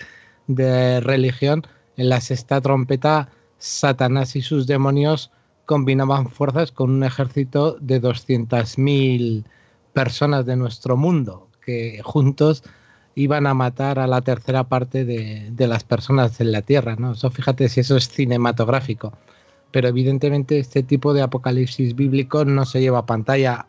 de 0.49 0.99
religión, 0.99 1.65
en 1.95 2.09
la 2.09 2.19
sexta 2.19 2.59
trompeta, 2.59 3.29
Satanás 3.59 4.35
y 4.35 4.41
sus 4.41 4.67
demonios 4.67 5.31
combinaban 5.65 6.29
fuerzas 6.29 6.71
con 6.71 6.89
un 6.89 7.03
ejército 7.03 7.77
de 7.79 8.01
200.000 8.01 9.43
personas 9.93 10.45
de 10.47 10.55
nuestro 10.55 10.97
mundo, 10.97 11.47
que 11.63 12.01
juntos 12.03 12.63
iban 13.13 13.45
a 13.45 13.53
matar 13.53 13.99
a 13.99 14.07
la 14.07 14.21
tercera 14.21 14.63
parte 14.63 15.05
de, 15.05 15.67
las 15.67 15.83
personas 15.83 16.41
en 16.41 16.51
la 16.51 16.63
Tierra, 16.63 16.95
¿no? 16.97 17.11
Eso 17.11 17.29
fíjate 17.29 17.69
si 17.69 17.81
eso 17.81 17.95
es 17.97 18.09
cinematográfico. 18.09 19.13
Pero 19.71 19.87
evidentemente 19.87 20.57
este 20.57 20.81
tipo 20.81 21.13
de 21.13 21.21
apocalipsis 21.21 21.95
bíblico 21.95 22.43
no 22.45 22.65
se 22.65 22.81
lleva 22.81 22.99
a 22.99 23.05
pantalla. 23.05 23.67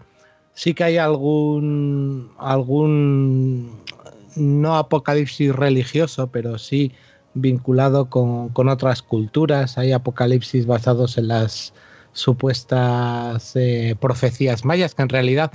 Sí 0.54 0.72
que 0.72 0.84
hay 0.84 0.96
algún 0.96 2.30
algún 2.38 3.80
no 4.36 4.76
apocalipsis 4.76 5.54
religioso, 5.54 6.28
pero 6.28 6.58
sí 6.58 6.92
vinculado 7.34 8.10
con, 8.10 8.48
con 8.50 8.68
otras 8.68 9.02
culturas. 9.02 9.78
Hay 9.78 9.92
apocalipsis 9.92 10.66
basados 10.66 11.18
en 11.18 11.28
las 11.28 11.72
supuestas 12.12 13.54
eh, 13.56 13.96
profecías 14.00 14.64
mayas, 14.64 14.94
que 14.94 15.02
en 15.02 15.08
realidad 15.08 15.52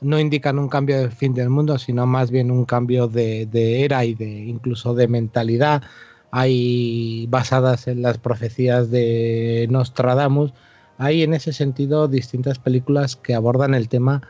no 0.00 0.18
indican 0.18 0.58
un 0.58 0.68
cambio 0.68 0.98
de 1.00 1.10
fin 1.10 1.34
del 1.34 1.50
mundo, 1.50 1.78
sino 1.78 2.06
más 2.06 2.30
bien 2.30 2.50
un 2.50 2.64
cambio 2.64 3.08
de, 3.08 3.48
era 3.84 4.04
y 4.04 4.14
de 4.14 4.28
incluso 4.28 4.94
de 4.94 5.08
mentalidad. 5.08 5.82
Hay 6.30 7.26
basadas 7.28 7.88
en 7.88 8.02
las 8.02 8.18
profecías 8.18 8.90
de 8.90 9.66
Nostradamus. 9.70 10.52
Hay 10.98 11.22
en 11.22 11.34
ese 11.34 11.52
sentido 11.52 12.08
distintas 12.08 12.58
películas 12.58 13.16
que 13.16 13.34
abordan 13.34 13.74
el 13.74 13.88
tema 13.88 14.22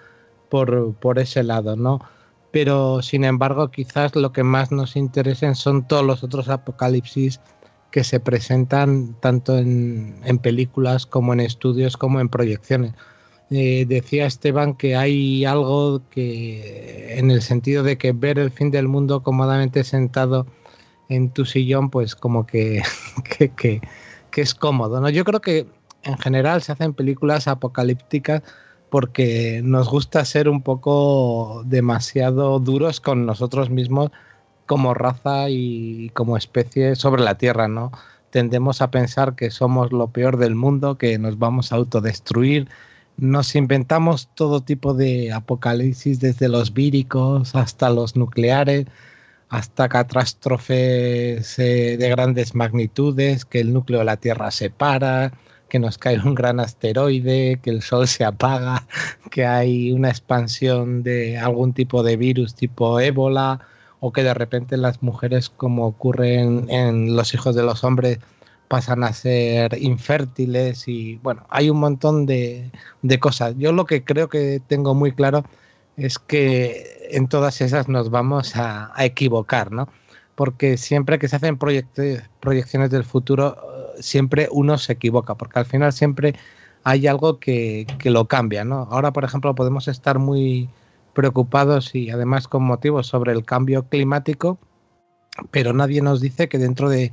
por, 0.49 0.95
por 0.95 1.19
ese 1.19 1.43
lado, 1.43 1.77
¿no? 1.77 2.01
Pero 2.51 3.03
sin 3.03 3.25
embargo, 3.25 3.71
quizás 3.71 4.15
lo 4.17 4.33
que 4.33 4.43
más 4.43 4.73
nos 4.73 4.97
interesen 4.97 5.55
son 5.55 5.87
todos 5.87 6.05
los 6.05 6.23
otros 6.23 6.49
apocalipsis 6.49 7.41
que 7.91 8.05
se 8.05 8.21
presentan 8.21 9.15
tanto 9.21 9.59
en, 9.59 10.21
películas 10.43 11.07
como 11.07 11.33
en 11.33 11.41
estudios 11.41 11.97
como 11.97 12.21
en 12.21 12.29
proyecciones 12.29 12.93
eh, 13.51 13.87
decía 13.89 14.27
Esteban 14.27 14.75
que 14.75 14.95
hay 14.95 15.47
algo 15.47 16.03
que, 16.11 17.19
en 17.19 17.31
el 17.31 17.41
sentido 17.41 17.83
de 17.83 17.97
que 17.97 18.13
ver 18.13 18.39
el 18.39 18.51
fin 18.51 18.71
del 18.71 18.89
mundo 18.89 19.23
cómodamente 19.23 19.85
sentado 19.85 20.47
en 21.09 21.31
tu 21.31 21.47
sillón, 21.47 21.89
pues 21.89 22.15
como 22.15 22.47
que, 22.47 22.83
que, 23.39 23.81
que 24.31 24.41
es 24.41 24.55
cómodo, 24.55 25.01
¿no? 25.01 25.09
Yo 25.09 25.25
creo 25.25 25.41
que 25.41 25.67
en 26.03 26.19
general 26.19 26.63
se 26.63 26.73
hacen 26.73 26.93
películas 26.93 27.49
apocalípticas 27.49 28.43
porque 28.91 29.61
nos 29.65 29.89
gusta 29.89 30.25
ser 30.25 30.49
un 30.49 30.63
poco 30.63 31.63
demasiado 31.67 32.59
duros 32.59 33.01
con 33.01 33.27
nosotros 33.27 33.71
mismos 33.71 34.11
como 34.67 34.95
raza 34.95 35.51
y 35.51 36.11
como 36.11 36.37
especie 36.37 36.95
sobre 36.95 37.23
la 37.23 37.37
Tierra, 37.37 37.69
¿no? 37.69 37.91
Tendemos 38.31 38.83
a 38.83 38.91
pensar 38.91 39.35
que 39.35 39.51
somos 39.51 39.93
lo 39.93 40.09
peor 40.09 40.37
del 40.37 40.55
mundo, 40.55 40.99
que 40.99 41.19
nos 41.19 41.39
vamos 41.39 41.73
a 41.73 41.77
autodestruir. 41.77 42.69
Nos 43.17 43.57
inventamos 43.57 44.29
todo 44.35 44.61
tipo 44.63 44.95
de 44.95 45.33
apocalipsis, 45.33 46.21
desde 46.21 46.49
los 46.49 46.75
víricos 46.75 47.55
hasta 47.57 47.91
los 47.91 48.17
nucleares, 48.17 48.87
hasta 49.49 49.89
catástrofes 49.89 51.59
eh, 51.59 51.97
de 51.99 52.09
grandes 52.11 52.55
magnitudes, 52.55 53.45
que 53.45 53.61
el 53.61 53.73
núcleo 53.73 54.01
de 54.01 54.05
la 54.05 54.19
Tierra 54.19 54.51
se 54.51 54.71
para, 54.71 55.33
que 55.69 55.79
nos 55.79 55.99
cae 55.99 56.19
un 56.19 56.35
gran 56.35 56.61
asteroide, 56.61 57.61
que 57.63 57.71
el 57.71 57.83
Sol 57.83 58.09
se 58.09 58.25
apaga, 58.25 58.87
que 59.31 59.47
hay 59.47 59.93
una 59.93 60.09
expansión 60.09 61.03
de 61.03 61.39
algún 61.39 61.73
tipo 61.73 62.03
de 62.03 62.17
virus 62.17 62.55
tipo 62.55 63.01
ébola, 63.01 63.61
o 64.01 64.13
que 64.13 64.23
de 64.23 64.35
repente 64.35 64.77
las 64.77 65.03
mujeres, 65.03 65.51
como 65.51 65.87
ocurre 65.87 66.41
en, 66.41 67.17
los 67.17 67.35
hijos 67.35 67.55
de 67.55 67.63
los 67.63 67.85
hombres, 67.85 68.19
pasan 68.69 69.03
a 69.03 69.13
ser 69.13 69.77
infértiles 69.81 70.89
y 70.89 71.17
bueno, 71.17 71.47
hay 71.49 71.71
un 71.71 71.79
montón 71.79 72.27
de, 72.27 72.71
cosas. 73.21 73.55
Yo 73.59 73.73
lo 73.73 73.87
que 73.87 74.05
creo 74.05 74.29
que 74.29 74.61
tengo 74.67 74.95
muy 74.95 75.13
claro 75.13 75.45
es 75.97 76.19
que 76.19 77.09
en 77.11 77.29
todas 77.29 77.61
esas 77.61 77.89
nos 77.89 78.11
vamos 78.11 78.55
a, 78.57 78.93
equivocar, 78.99 79.73
¿no? 79.73 79.89
Porque 80.37 80.77
siempre 80.77 81.19
que 81.19 81.27
se 81.27 81.37
hacen 81.37 81.59
proyecciones 81.59 82.91
del 82.91 83.05
futuro, 83.05 83.57
siempre 84.01 84.49
uno 84.51 84.79
se 84.79 84.95
equivoca, 84.95 85.35
porque 85.37 85.59
al 85.59 85.67
final 85.67 85.93
siempre 85.93 86.35
hay 86.85 87.07
algo 87.07 87.39
que, 87.39 87.87
lo 88.05 88.27
cambia, 88.29 88.65
¿no? 88.65 88.89
Ahora, 88.91 89.13
por 89.13 89.25
ejemplo, 89.25 89.55
podemos 89.55 89.89
estar 89.89 90.19
muy 90.19 90.69
preocupados 91.13 91.95
y 91.95 92.11
además 92.11 92.49
con 92.49 92.63
motivos 92.63 93.07
sobre 93.07 93.33
el 93.33 93.45
cambio 93.45 93.89
climático, 93.89 94.59
pero 95.51 95.73
nadie 95.73 96.01
nos 96.03 96.21
dice 96.21 96.49
que 96.49 96.59
dentro 96.59 96.89
de 96.89 97.13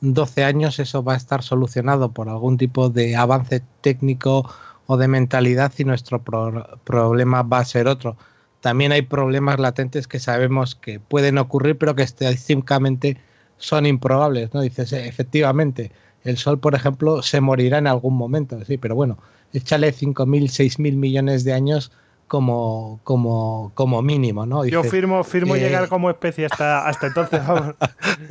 12 0.00 0.44
años 0.44 0.78
eso 0.78 1.02
va 1.02 1.14
a 1.14 1.16
estar 1.16 1.42
solucionado 1.42 2.12
por 2.12 2.28
algún 2.28 2.58
tipo 2.58 2.90
de 2.90 3.16
avance 3.16 3.62
técnico 3.80 4.48
o 4.86 4.96
de 4.96 5.08
mentalidad 5.08 5.72
y 5.78 5.84
nuestro 5.84 6.22
problema 6.22 7.42
va 7.42 7.60
a 7.60 7.64
ser 7.64 7.88
otro. 7.88 8.16
También 8.60 8.92
hay 8.92 9.02
problemas 9.02 9.58
latentes 9.58 10.06
que 10.08 10.18
sabemos 10.18 10.74
que 10.74 11.00
pueden 11.00 11.38
ocurrir, 11.38 11.78
pero 11.78 11.94
que 11.94 12.02
estadísticamente 12.02 13.16
son 13.58 13.86
improbables, 13.86 14.52
¿no? 14.54 14.60
Dices, 14.60 14.92
efectivamente, 14.92 15.92
el 16.26 16.36
Sol, 16.36 16.58
por 16.58 16.74
ejemplo, 16.74 17.22
se 17.22 17.40
morirá 17.40 17.78
en 17.78 17.86
algún 17.86 18.16
momento, 18.16 18.62
sí, 18.64 18.76
pero 18.76 18.94
bueno, 18.94 19.18
échale 19.52 19.94
5.000, 19.94 20.44
6.000 20.44 20.96
millones 20.96 21.44
de 21.44 21.52
años 21.52 21.92
como, 22.28 23.00
como, 23.04 23.70
como 23.74 24.02
mínimo, 24.02 24.46
¿no? 24.46 24.64
Yo 24.64 24.82
firmo, 24.82 25.22
firmo 25.22 25.54
eh, 25.54 25.60
llegar 25.60 25.88
como 25.88 26.10
especie 26.10 26.46
hasta, 26.46 26.86
hasta 26.86 27.06
entonces. 27.06 27.40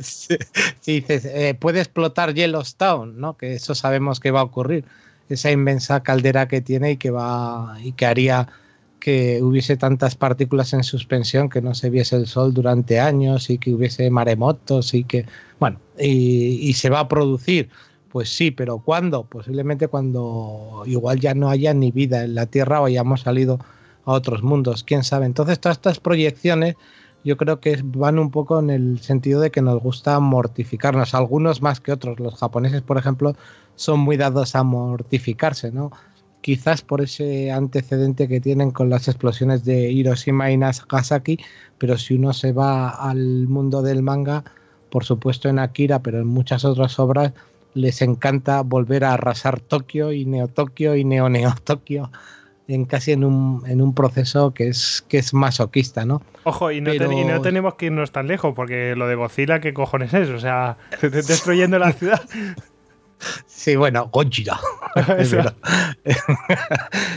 sí, 0.00 0.36
dices, 1.00 1.24
eh, 1.24 1.56
puede 1.58 1.80
explotar 1.80 2.34
Yellowstone, 2.34 3.14
¿no? 3.16 3.36
Que 3.36 3.54
eso 3.54 3.74
sabemos 3.74 4.20
que 4.20 4.30
va 4.30 4.40
a 4.40 4.44
ocurrir. 4.44 4.84
Esa 5.28 5.50
inmensa 5.50 6.02
caldera 6.02 6.46
que 6.46 6.60
tiene 6.60 6.92
y 6.92 6.96
que 6.98 7.10
va 7.10 7.76
y 7.82 7.92
que 7.92 8.06
haría 8.06 8.48
que 9.06 9.40
hubiese 9.40 9.76
tantas 9.76 10.16
partículas 10.16 10.72
en 10.72 10.82
suspensión, 10.82 11.48
que 11.48 11.62
no 11.62 11.74
se 11.74 11.90
viese 11.90 12.16
el 12.16 12.26
sol 12.26 12.52
durante 12.52 12.98
años 12.98 13.50
y 13.50 13.58
que 13.58 13.72
hubiese 13.72 14.10
maremotos 14.10 14.94
y 14.94 15.04
que, 15.04 15.26
bueno, 15.60 15.78
y, 15.96 16.72
se 16.72 16.90
va 16.90 16.98
a 16.98 17.06
producir. 17.06 17.68
Pues 18.10 18.28
sí, 18.30 18.50
pero 18.50 18.78
¿cuándo? 18.78 19.22
Posiblemente 19.22 19.86
cuando 19.86 20.82
igual 20.86 21.20
ya 21.20 21.34
no 21.34 21.50
haya 21.50 21.72
ni 21.72 21.92
vida 21.92 22.24
en 22.24 22.34
la 22.34 22.46
Tierra 22.46 22.80
o 22.80 22.86
hayamos 22.86 23.20
salido 23.20 23.60
a 24.06 24.10
otros 24.10 24.42
mundos, 24.42 24.82
quién 24.82 25.04
sabe. 25.04 25.26
Entonces 25.26 25.60
todas 25.60 25.76
estas 25.76 26.00
proyecciones 26.00 26.74
yo 27.22 27.36
creo 27.36 27.60
que 27.60 27.80
van 27.84 28.18
un 28.18 28.32
poco 28.32 28.58
en 28.58 28.70
el 28.70 28.98
sentido 28.98 29.40
de 29.40 29.52
que 29.52 29.62
nos 29.62 29.80
gusta 29.80 30.18
mortificarnos, 30.18 31.14
algunos 31.14 31.62
más 31.62 31.78
que 31.78 31.92
otros. 31.92 32.18
Los 32.18 32.34
japoneses, 32.34 32.82
por 32.82 32.98
ejemplo, 32.98 33.36
son 33.76 34.00
muy 34.00 34.16
dados 34.16 34.56
a 34.56 34.64
mortificarse, 34.64 35.70
¿no? 35.70 35.92
Quizás 36.46 36.80
por 36.80 37.00
ese 37.00 37.50
antecedente 37.50 38.28
que 38.28 38.40
tienen 38.40 38.70
con 38.70 38.88
las 38.88 39.08
explosiones 39.08 39.64
de 39.64 39.90
Hiroshima 39.90 40.52
y 40.52 40.56
Nagasaki, 40.56 41.40
pero 41.76 41.98
si 41.98 42.14
uno 42.14 42.32
se 42.32 42.52
va 42.52 42.90
al 42.90 43.48
mundo 43.48 43.82
del 43.82 44.00
manga, 44.00 44.44
por 44.88 45.02
supuesto 45.02 45.48
en 45.48 45.58
Akira, 45.58 46.02
pero 46.04 46.20
en 46.20 46.28
muchas 46.28 46.64
otras 46.64 47.00
obras, 47.00 47.32
les 47.74 48.00
encanta 48.00 48.62
volver 48.62 49.02
a 49.02 49.14
arrasar 49.14 49.58
Tokio 49.58 50.12
y 50.12 50.24
Neo 50.24 50.46
Tokio 50.46 50.94
y 50.94 51.02
Neo 51.02 51.28
Neo 51.28 51.52
Tokio 51.64 52.12
en 52.68 52.84
casi 52.84 53.10
en 53.10 53.24
un, 53.24 53.64
en 53.66 53.82
un 53.82 53.92
proceso 53.92 54.54
que 54.54 54.68
es 54.68 55.04
que 55.08 55.18
es 55.18 55.34
masoquista, 55.34 56.04
¿no? 56.04 56.22
Ojo, 56.44 56.70
y 56.70 56.80
no, 56.80 56.94
y 56.94 57.24
no, 57.24 57.40
tenemos 57.40 57.74
que 57.74 57.86
irnos 57.86 58.12
tan 58.12 58.28
lejos, 58.28 58.54
porque 58.54 58.94
lo 58.94 59.08
de 59.08 59.16
Godzilla, 59.16 59.58
¿qué 59.58 59.74
cojones 59.74 60.14
es? 60.14 60.28
O 60.28 60.38
sea, 60.38 60.76
destruyendo 61.02 61.80
la 61.80 61.90
ciudad. 61.90 62.22
Sí, 63.46 63.76
bueno, 63.76 64.08
Gojira. 64.12 64.60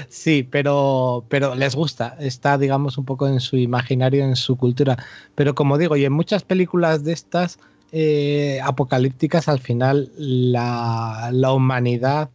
sí, 0.10 0.48
pero, 0.50 1.26
pero 1.30 1.56
les 1.56 1.76
gusta. 1.76 2.16
Está, 2.20 2.58
digamos, 2.58 2.98
un 2.98 3.06
poco 3.06 3.28
en 3.28 3.40
su 3.40 3.58
imaginario, 3.58 4.24
en 4.24 4.36
su 4.36 4.56
cultura. 4.56 4.98
Pero 5.36 5.56
como 5.56 5.78
digo, 5.78 5.96
y 5.96 6.06
en 6.06 6.14
muchas 6.14 6.44
películas 6.44 7.04
de 7.04 7.14
estas 7.14 7.60
eh, 7.92 8.60
apocalípticas, 8.64 9.48
al 9.48 9.60
final 9.60 10.12
la, 10.18 11.32
humanidad 11.54 12.30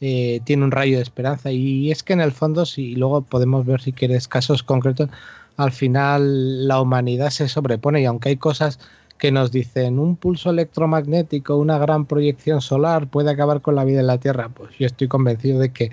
eh, 0.00 0.40
tiene 0.44 0.64
un 0.64 0.70
rayo 0.70 0.96
de 0.96 1.02
esperanza. 1.02 1.52
Y 1.52 1.90
es 1.90 2.02
que 2.02 2.12
en 2.12 2.20
el 2.20 2.32
fondo, 2.32 2.66
si 2.66 2.94
luego 2.96 3.22
podemos 3.22 3.66
ver 3.66 3.80
si 3.80 3.92
quieres 3.92 4.28
casos 4.28 4.62
concretos, 4.62 5.10
al 5.56 5.72
final 5.72 6.66
la 6.66 6.80
humanidad 6.80 7.30
se 7.30 7.48
sobrepone 7.48 8.00
y 8.00 8.06
aunque 8.06 8.30
hay 8.30 8.36
cosas 8.36 8.78
que 9.20 9.30
nos 9.30 9.52
dicen 9.52 9.98
un 9.98 10.16
pulso 10.16 10.50
electromagnético, 10.50 11.56
una 11.56 11.78
gran 11.78 12.06
proyección 12.06 12.60
solar 12.60 13.06
puede 13.06 13.30
acabar 13.30 13.60
con 13.60 13.76
la 13.76 13.84
vida 13.84 14.00
en 14.00 14.06
la 14.06 14.18
Tierra, 14.18 14.48
pues 14.48 14.76
yo 14.78 14.86
estoy 14.86 15.06
convencido 15.06 15.60
de 15.60 15.72
que 15.72 15.92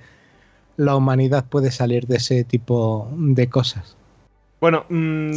la 0.77 0.95
humanidad 0.95 1.45
puede 1.45 1.69
salir 1.69 2.07
de 2.07 2.17
ese 2.17 2.43
tipo 2.45 3.09
de 3.11 3.47
cosas. 3.49 3.97
Bueno, 4.61 4.85
mm, 4.89 5.31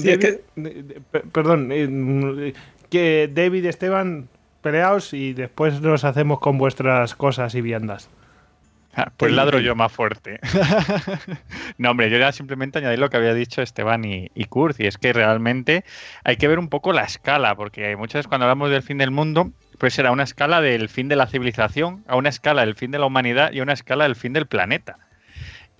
perdón, 1.32 1.72
eh, 1.72 1.88
mm, 1.88 2.52
que 2.88 3.30
David 3.32 3.66
Esteban, 3.66 4.28
peleaos 4.62 5.12
y 5.12 5.32
después 5.32 5.80
nos 5.80 6.04
hacemos 6.04 6.38
con 6.38 6.58
vuestras 6.58 7.14
cosas 7.14 7.54
y 7.54 7.60
viandas. 7.60 8.08
Ah, 8.94 9.12
pues 9.16 9.32
ladro 9.32 9.60
yo 9.60 9.76
más 9.76 9.92
fuerte. 9.92 10.40
no, 11.78 11.92
hombre, 11.92 12.10
yo 12.10 12.16
era 12.16 12.32
simplemente 12.32 12.78
añadir 12.78 12.98
lo 12.98 13.08
que 13.08 13.16
había 13.16 13.34
dicho 13.34 13.62
Esteban 13.62 14.04
y, 14.04 14.30
y 14.34 14.44
Kurt, 14.46 14.80
y 14.80 14.86
es 14.86 14.98
que 14.98 15.12
realmente 15.12 15.84
hay 16.24 16.36
que 16.36 16.48
ver 16.48 16.58
un 16.58 16.68
poco 16.68 16.92
la 16.92 17.04
escala, 17.04 17.54
porque 17.54 17.96
muchas 17.96 18.20
veces 18.20 18.26
cuando 18.26 18.46
hablamos 18.46 18.70
del 18.70 18.82
fin 18.82 18.98
del 18.98 19.12
mundo, 19.12 19.52
pues 19.78 19.98
era 19.98 20.10
una 20.10 20.24
escala 20.24 20.60
del 20.60 20.88
fin 20.88 21.08
de 21.08 21.16
la 21.16 21.26
civilización, 21.26 22.04
a 22.08 22.16
una 22.16 22.28
escala 22.28 22.62
del 22.62 22.74
fin 22.74 22.90
de 22.90 22.98
la 22.98 23.06
humanidad 23.06 23.52
y 23.52 23.60
a 23.60 23.62
una 23.62 23.72
escala 23.74 24.04
del 24.04 24.16
fin 24.16 24.32
del 24.32 24.46
planeta. 24.46 24.98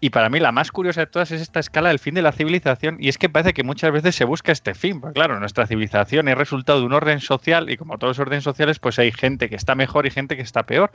Y 0.01 0.11
para 0.11 0.31
mí 0.31 0.41
la 0.41 0.51
más 0.51 0.73
curiosa 0.73 1.03
de 1.03 1.07
todas 1.07 1.31
es 1.31 1.43
esta 1.43 1.61
escala 1.61 1.91
del 1.91 1.99
fin 1.99 2.15
de 2.15 2.23
la 2.23 2.33
civilización 2.33 2.97
y 2.99 3.11
es 3.11 3.19
que 3.19 3.29
parece 3.29 3.53
que 3.53 3.63
muchas 3.63 3.93
veces 3.93 4.15
se 4.15 4.25
busca 4.25 4.51
este 4.51 4.75
fin. 4.75 5.01
Pues 5.01 5.13
claro, 5.13 5.39
nuestra 5.39 5.67
civilización 5.67 6.29
es 6.29 6.39
resultado 6.39 6.81
de 6.81 6.87
un 6.87 6.95
orden 6.95 7.21
social 7.21 7.69
y 7.69 7.77
como 7.77 7.99
todos 7.99 8.17
los 8.17 8.19
órdenes 8.19 8.45
sociales 8.45 8.79
pues 8.79 8.99
hay 8.99 9.13
gente 9.13 9.51
que 9.51 9.57
está 9.57 9.75
mejor 9.75 10.07
y 10.07 10.11
gente 10.11 10.37
que 10.37 10.43
está 10.43 10.65
peor. 10.65 10.91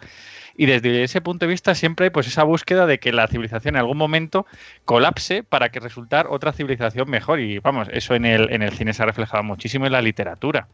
Y 0.58 0.65
desde 0.65 1.04
ese 1.04 1.22
punto 1.22 1.46
de 1.46 1.52
vista 1.52 1.76
siempre 1.76 2.06
hay 2.06 2.10
pues 2.10 2.26
esa 2.28 2.44
búsqueda 2.44 2.88
de 2.88 3.00
que 3.00 3.12
la 3.12 3.28
civilización 3.28 3.76
en 3.76 3.82
algún 3.82 3.98
momento 3.98 4.48
colapse 4.86 5.44
para 5.44 5.70
que 5.70 5.80
resultar 5.80 6.26
otra 6.30 6.52
civilización 6.52 7.08
mejor. 7.08 7.39
Y 7.39 7.60
vamos, 7.60 7.88
eso 7.91 8.15
en 8.15 8.26
el, 8.26 8.52
en 8.52 8.63
el 8.63 8.72
cine 8.72 8.94
se 8.94 9.04
ha 9.04 9.06
reflejado 9.06 9.44
muchísimo 9.44 9.86
en 9.86 9.91
la 9.91 10.02
literatura. 10.02 10.68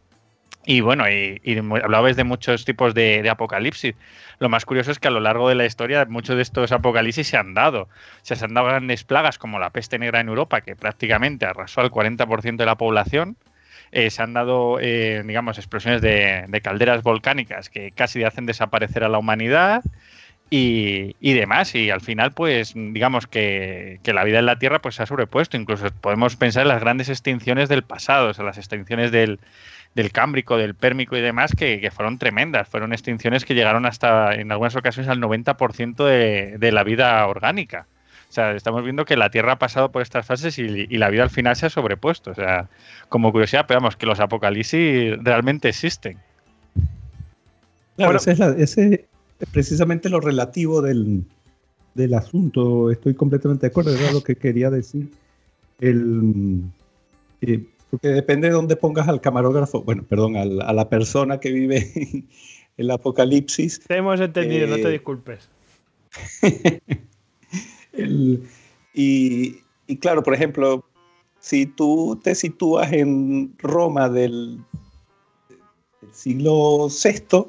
Y 0.66 0.82
bueno, 0.82 1.10
y, 1.10 1.42
hablabais 1.84 2.16
de 2.16 2.24
muchos 2.24 2.66
tipos 2.66 2.94
de, 2.94 3.28
apocalipsis. 3.30 3.96
Lo 4.40 4.50
más 4.50 4.66
curioso 4.66 4.92
es 4.92 5.00
que 5.00 5.08
a 5.08 5.12
lo 5.12 5.20
largo 5.20 5.50
de 5.50 5.56
la 5.56 5.66
historia 5.66 6.06
muchos 6.06 6.36
de 6.36 6.44
estos 6.44 6.72
apocalipsis 6.72 7.28
se 7.28 7.38
han 7.38 7.54
dado. 7.54 7.90
se 8.22 8.34
han 8.34 8.54
dado 8.54 8.68
grandes 8.68 9.04
plagas 9.04 9.38
como 9.38 9.60
la 9.60 9.72
peste 9.72 9.98
negra 9.98 10.20
en 10.20 10.30
Europa, 10.30 10.62
que 10.62 10.76
prácticamente 10.76 11.46
arrasó 11.46 11.82
al 11.82 11.92
40% 11.92 12.58
de 12.58 12.66
la 12.66 12.76
población. 12.76 13.38
Eh, 13.92 14.10
se 14.10 14.22
han 14.22 14.34
dado, 14.34 14.80
eh, 14.80 15.24
digamos, 15.26 15.58
explosiones 15.58 16.02
de, 16.02 16.62
calderas 16.64 17.04
volcánicas 17.04 17.70
que 17.70 17.92
casi 17.92 18.24
hacen 18.24 18.46
desaparecer 18.46 19.04
a 19.04 19.10
la 19.10 19.18
humanidad 19.18 19.84
y, 20.50 21.34
demás. 21.34 21.76
Y 21.76 21.90
al 21.90 22.02
final, 22.02 22.34
pues, 22.34 22.74
digamos 22.76 23.28
que, 23.28 24.00
que, 24.04 24.14
la 24.14 24.24
vida 24.24 24.40
en 24.40 24.46
la 24.46 24.60
Tierra 24.60 24.80
pues, 24.80 24.96
se 24.96 25.04
ha 25.04 25.06
sobrepuesto. 25.08 25.58
Incluso 25.58 25.88
podemos 26.02 26.36
pensar 26.36 26.64
en 26.64 26.70
las 26.70 26.82
grandes 26.82 27.10
extinciones 27.10 27.68
del 27.70 27.84
pasado, 27.84 28.30
o 28.30 28.34
sea, 28.34 28.46
las 28.46 28.58
extinciones 28.58 29.12
del, 29.12 29.40
del 29.96 30.12
Cámbrico, 30.12 30.58
del 30.58 30.76
Pérmico 30.76 31.18
y 31.18 31.22
demás, 31.22 31.54
que, 31.56 31.90
fueron 31.92 32.18
tremendas. 32.18 32.68
Fueron 32.70 32.94
extinciones 32.94 33.46
que 33.46 33.56
llegaron 33.56 33.86
hasta, 33.86 34.36
en 34.36 34.52
algunas 34.52 34.76
ocasiones, 34.76 35.10
al 35.10 35.20
90% 35.20 36.06
de, 36.06 36.58
de 36.58 36.72
la 36.72 36.84
vida 36.84 37.26
orgánica. 37.28 37.88
O 38.30 38.34
sea, 38.34 38.56
estamos 38.56 38.84
viendo 38.86 39.04
que 39.04 39.18
la 39.18 39.30
Tierra 39.30 39.54
ha 39.54 39.60
pasado 39.60 39.92
por 39.92 40.02
estas 40.02 40.26
fases 40.26 40.58
y, 40.58 40.88
la 40.98 41.10
vida 41.10 41.24
al 41.24 41.30
final 41.30 41.58
se 41.58 41.66
ha 41.66 41.70
sobrepuesto. 41.70 42.32
O 42.32 42.36
sea, 42.36 42.70
como 43.10 43.30
curiosidad, 43.34 43.66
pero 43.68 43.82
vamos, 43.82 43.98
que 43.98 44.06
los 44.06 44.22
apocalipsis 44.22 45.18
realmente 45.22 45.68
existen. 45.68 46.18
Claro, 47.98 48.14
Bueno. 48.14 48.18
ese 48.20 48.32
es, 48.32 48.40
la- 48.40 48.56
ese 48.58 49.08
es 49.38 49.50
precisamente 49.50 50.08
lo 50.08 50.22
relativo 50.22 50.82
del, 50.82 51.26
del 51.94 52.14
asunto. 52.14 52.90
Estoy 52.90 53.16
completamente 53.16 53.66
de 53.66 53.72
acuerdo, 53.72 53.94
era 53.94 54.14
lo 54.14 54.24
que 54.24 54.38
quería 54.38 54.70
decir. 54.70 55.12
El, 55.82 56.64
eh, 57.42 57.66
porque 57.92 58.08
depende 58.08 58.48
de 58.48 58.54
dónde 58.54 58.76
pongas 58.76 59.08
al 59.08 59.22
camarógrafo, 59.22 59.84
bueno, 59.84 60.04
perdón, 60.08 60.36
a 60.38 60.46
la 60.74 60.90
persona 60.90 61.40
que 61.40 61.52
vive 61.52 61.92
en 61.96 62.28
el 62.78 62.90
apocalipsis. 62.90 63.82
Te 63.88 63.98
hemos 63.98 64.20
entendido, 64.20 64.66
no 64.68 64.76
te 64.78 64.88
Eh, 64.88 64.92
disculpes. 64.94 65.50
El- 67.94 68.44
y, 68.94 69.58
y 69.88 69.98
claro, 69.98 70.24
por 70.24 70.34
ejemplo, 70.34 70.84
si 71.40 71.66
tú 71.66 72.20
te 72.24 72.36
sitúas 72.36 72.92
en 72.94 73.54
Roma 73.58 74.10
del, 74.10 74.60
del 76.02 76.14
siglo 76.14 76.88
VI, 76.88 77.46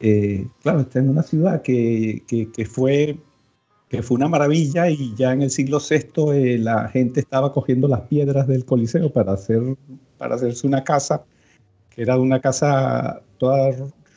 eh, 0.00 0.46
claro, 0.62 0.80
está 0.80 0.98
en 1.00 1.08
una 1.10 1.22
ciudad 1.22 1.62
que, 1.62 2.22
que- 2.26 2.50
que 2.52 2.64
fue, 2.66 3.16
que 3.88 4.02
fue 4.02 4.16
una 4.16 4.28
maravilla 4.28 4.90
y 4.90 5.14
ya 5.14 5.32
en 5.32 5.42
el 5.42 5.50
siglo 5.50 5.78
VI 5.78 6.32
eh, 6.32 6.58
la 6.58 6.88
gente 6.88 7.20
estaba 7.20 7.52
cogiendo 7.52 7.86
las 7.88 8.02
piedras 8.02 8.46
del 8.48 8.64
Coliseo 8.64 9.10
para, 9.10 9.32
hacer, 9.32 9.62
para 10.18 10.34
hacerse 10.34 10.66
una 10.66 10.82
casa, 10.82 11.24
que 11.90 12.02
era 12.02 12.18
una 12.18 12.40
casa 12.40 13.22
toda 13.38 13.70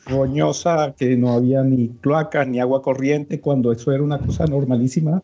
roñosa, 0.06 0.94
que 0.96 1.16
no 1.16 1.32
había 1.32 1.62
ni 1.62 1.88
cloacas 2.00 2.48
ni 2.48 2.58
agua 2.58 2.82
corriente, 2.82 3.40
cuando 3.40 3.70
eso 3.70 3.92
era 3.92 4.02
una 4.02 4.18
cosa 4.18 4.46
normalísima 4.46 5.22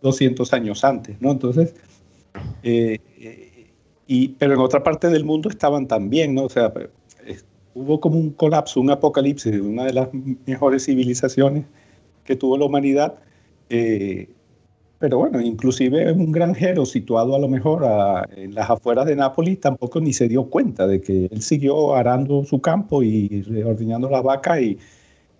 200 0.00 0.52
años 0.52 0.84
antes, 0.84 1.20
¿no? 1.20 1.30
Entonces, 1.30 1.74
eh, 2.62 2.98
eh, 3.18 3.66
y, 4.06 4.28
pero 4.28 4.54
en 4.54 4.60
otra 4.60 4.82
parte 4.82 5.08
del 5.08 5.24
mundo 5.24 5.48
estaban 5.48 5.86
también, 5.86 6.34
¿no? 6.34 6.44
O 6.44 6.48
sea, 6.48 6.72
hubo 7.74 8.00
como 8.00 8.18
un 8.18 8.30
colapso, 8.30 8.80
un 8.80 8.90
apocalipsis 8.90 9.52
de 9.52 9.60
una 9.60 9.84
de 9.84 9.92
las 9.92 10.08
mejores 10.46 10.84
civilizaciones 10.84 11.64
que 12.24 12.36
tuvo 12.36 12.58
la 12.58 12.66
humanidad. 12.66 13.14
Eh, 13.70 14.28
pero 14.98 15.18
bueno, 15.18 15.40
inclusive 15.40 16.12
un 16.12 16.30
granjero 16.30 16.86
situado 16.86 17.34
a 17.34 17.38
lo 17.40 17.48
mejor 17.48 17.84
a- 17.84 18.28
en 18.36 18.54
las 18.54 18.70
afueras 18.70 19.06
de 19.06 19.16
Nápoles 19.16 19.58
tampoco 19.60 20.00
ni 20.00 20.12
se 20.12 20.28
dio 20.28 20.44
cuenta 20.44 20.86
de 20.86 21.00
que 21.00 21.26
él 21.30 21.42
siguió 21.42 21.94
arando 21.96 22.44
su 22.44 22.60
campo 22.60 23.02
y 23.02 23.44
ordeñando 23.66 24.08
las 24.08 24.22
vacas 24.22 24.60
y, 24.60 24.78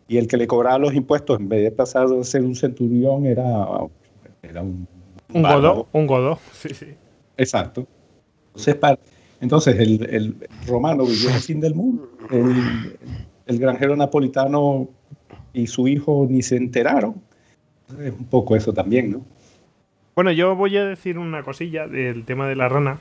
y 0.08 0.16
el 0.16 0.26
que 0.26 0.36
le 0.36 0.46
cobraba 0.48 0.78
los 0.78 0.94
impuestos 0.94 1.38
en 1.38 1.48
vez 1.48 1.62
de 1.62 1.70
pasar 1.70 2.06
a 2.06 2.24
ser 2.24 2.42
un 2.42 2.56
centurión 2.56 3.24
era, 3.24 3.66
era 4.42 4.62
un, 4.62 4.86
Un 5.32 5.42
bárbaro. 5.42 5.74
godó, 5.74 5.86
un 5.92 6.06
godó. 6.08 6.38
Sí, 6.52 6.68
sí. 6.74 6.86
Exacto. 7.36 7.86
Entonces, 8.48 8.74
para- 8.74 8.98
entonces 9.40 9.78
el, 9.78 10.04
el 10.10 10.36
romano 10.66 11.04
vivió 11.04 11.28
el 11.30 11.40
fin 11.40 11.60
del 11.60 11.74
mundo. 11.74 12.08
El, 12.30 12.96
el 13.46 13.58
granjero 13.58 13.94
napolitano 13.96 14.88
y 15.52 15.66
su 15.68 15.86
hijo 15.88 16.26
ni 16.28 16.42
se 16.42 16.56
enteraron. 16.56 17.14
Es 18.00 18.12
un 18.12 18.26
poco 18.26 18.56
eso 18.56 18.72
también, 18.72 19.12
¿no? 19.12 19.24
Bueno, 20.14 20.30
yo 20.30 20.54
voy 20.54 20.76
a 20.76 20.84
decir 20.84 21.18
una 21.18 21.42
cosilla 21.42 21.86
del 21.86 22.24
tema 22.24 22.46
de 22.46 22.54
la 22.54 22.68
rana, 22.68 22.98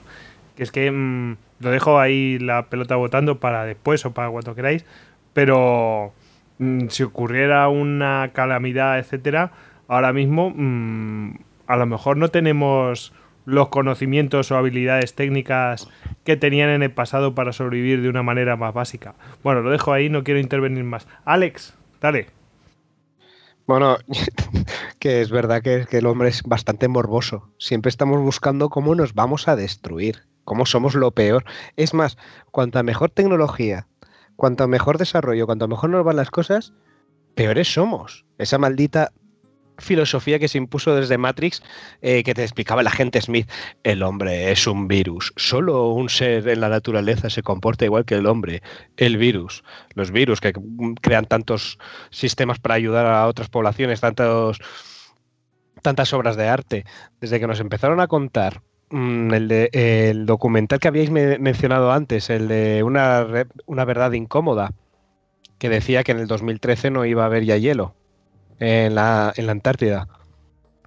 que 0.55 0.63
es 0.63 0.71
que 0.71 0.89
mm, 0.89 1.35
lo 1.59 1.69
dejo 1.69 1.99
ahí 1.99 2.39
la 2.39 2.67
pelota 2.67 2.95
botando 2.95 3.39
para 3.39 3.65
después 3.65 4.05
o 4.05 4.13
para 4.13 4.29
cuando 4.29 4.55
queráis, 4.55 4.85
pero 5.33 6.13
mm, 6.59 6.87
si 6.87 7.03
ocurriera 7.03 7.67
una 7.67 8.31
calamidad, 8.33 8.97
etcétera, 8.97 9.51
ahora 9.89 10.13
mismo 10.13 10.53
mm, 10.55 11.35
a 11.67 11.75
lo 11.75 11.85
mejor 11.85 12.15
no 12.15 12.29
tenemos 12.29 13.13
los 13.45 13.69
conocimientos 13.69 14.51
o 14.51 14.57
habilidades 14.57 15.13
técnicas 15.13 15.89
que 16.23 16.37
tenían 16.37 16.69
en 16.69 16.83
el 16.83 16.91
pasado 16.91 17.35
para 17.35 17.53
sobrevivir 17.53 18.01
de 18.01 18.09
una 18.09 18.23
manera 18.23 18.55
más 18.55 18.73
básica. 18.73 19.15
Bueno, 19.43 19.61
lo 19.61 19.71
dejo 19.71 19.91
ahí, 19.91 20.09
no 20.09 20.23
quiero 20.23 20.39
intervenir 20.39 20.83
más. 20.83 21.07
Alex, 21.25 21.73
dale. 21.99 22.27
Bueno, 23.67 23.97
que 24.99 25.21
es 25.21 25.31
verdad 25.31 25.61
que, 25.61 25.85
que 25.89 25.99
el 25.99 26.07
hombre 26.07 26.29
es 26.29 26.43
bastante 26.43 26.87
morboso. 26.87 27.49
Siempre 27.57 27.89
estamos 27.89 28.21
buscando 28.21 28.69
cómo 28.69 28.95
nos 28.95 29.13
vamos 29.13 29.47
a 29.47 29.55
destruir, 29.55 30.23
cómo 30.43 30.65
somos 30.65 30.95
lo 30.95 31.11
peor. 31.11 31.45
Es 31.75 31.93
más, 31.93 32.17
cuanta 32.51 32.83
mejor 32.83 33.09
tecnología, 33.11 33.87
cuanto 34.35 34.67
mejor 34.67 34.97
desarrollo, 34.97 35.45
cuanto 35.45 35.67
mejor 35.67 35.89
nos 35.91 36.03
van 36.03 36.15
las 36.15 36.31
cosas, 36.31 36.73
peores 37.35 37.73
somos. 37.73 38.25
Esa 38.37 38.57
maldita 38.57 39.11
filosofía 39.81 40.39
que 40.39 40.47
se 40.47 40.57
impuso 40.57 40.95
desde 40.95 41.17
Matrix, 41.17 41.61
eh, 42.01 42.23
que 42.23 42.33
te 42.33 42.43
explicaba 42.43 42.81
el 42.81 42.87
agente 42.87 43.21
Smith, 43.21 43.49
el 43.83 44.03
hombre 44.03 44.51
es 44.51 44.67
un 44.67 44.87
virus, 44.87 45.33
solo 45.35 45.89
un 45.89 46.09
ser 46.09 46.47
en 46.47 46.61
la 46.61 46.69
naturaleza 46.69 47.29
se 47.29 47.43
comporta 47.43 47.85
igual 47.85 48.05
que 48.05 48.15
el 48.15 48.25
hombre, 48.27 48.61
el 48.97 49.17
virus, 49.17 49.63
los 49.95 50.11
virus 50.11 50.39
que 50.39 50.53
crean 51.01 51.25
tantos 51.25 51.77
sistemas 52.09 52.59
para 52.59 52.75
ayudar 52.75 53.05
a 53.05 53.27
otras 53.27 53.49
poblaciones, 53.49 53.99
tantos, 54.01 54.59
tantas 55.81 56.13
obras 56.13 56.35
de 56.35 56.47
arte, 56.47 56.85
desde 57.19 57.39
que 57.39 57.47
nos 57.47 57.59
empezaron 57.59 57.99
a 57.99 58.07
contar 58.07 58.61
mm, 58.89 59.33
el, 59.33 60.25
documental 60.25 60.79
que 60.79 60.87
habíais 60.87 61.09
me- 61.09 61.39
mencionado 61.39 61.91
antes, 61.91 62.29
el 62.29 62.47
de 62.47 62.83
una 62.83 63.85
verdad 63.85 64.11
incómoda, 64.13 64.71
que 65.57 65.69
decía 65.69 66.03
que 66.03 66.11
en 66.11 66.19
el 66.19 66.27
2013 66.27 66.89
no 66.89 67.05
iba 67.05 67.23
a 67.23 67.27
haber 67.27 67.45
ya 67.45 67.55
hielo 67.55 67.95
en 68.61 68.95
la, 68.95 69.33
en 69.35 69.47
la 69.47 69.51
Antártida. 69.51 70.07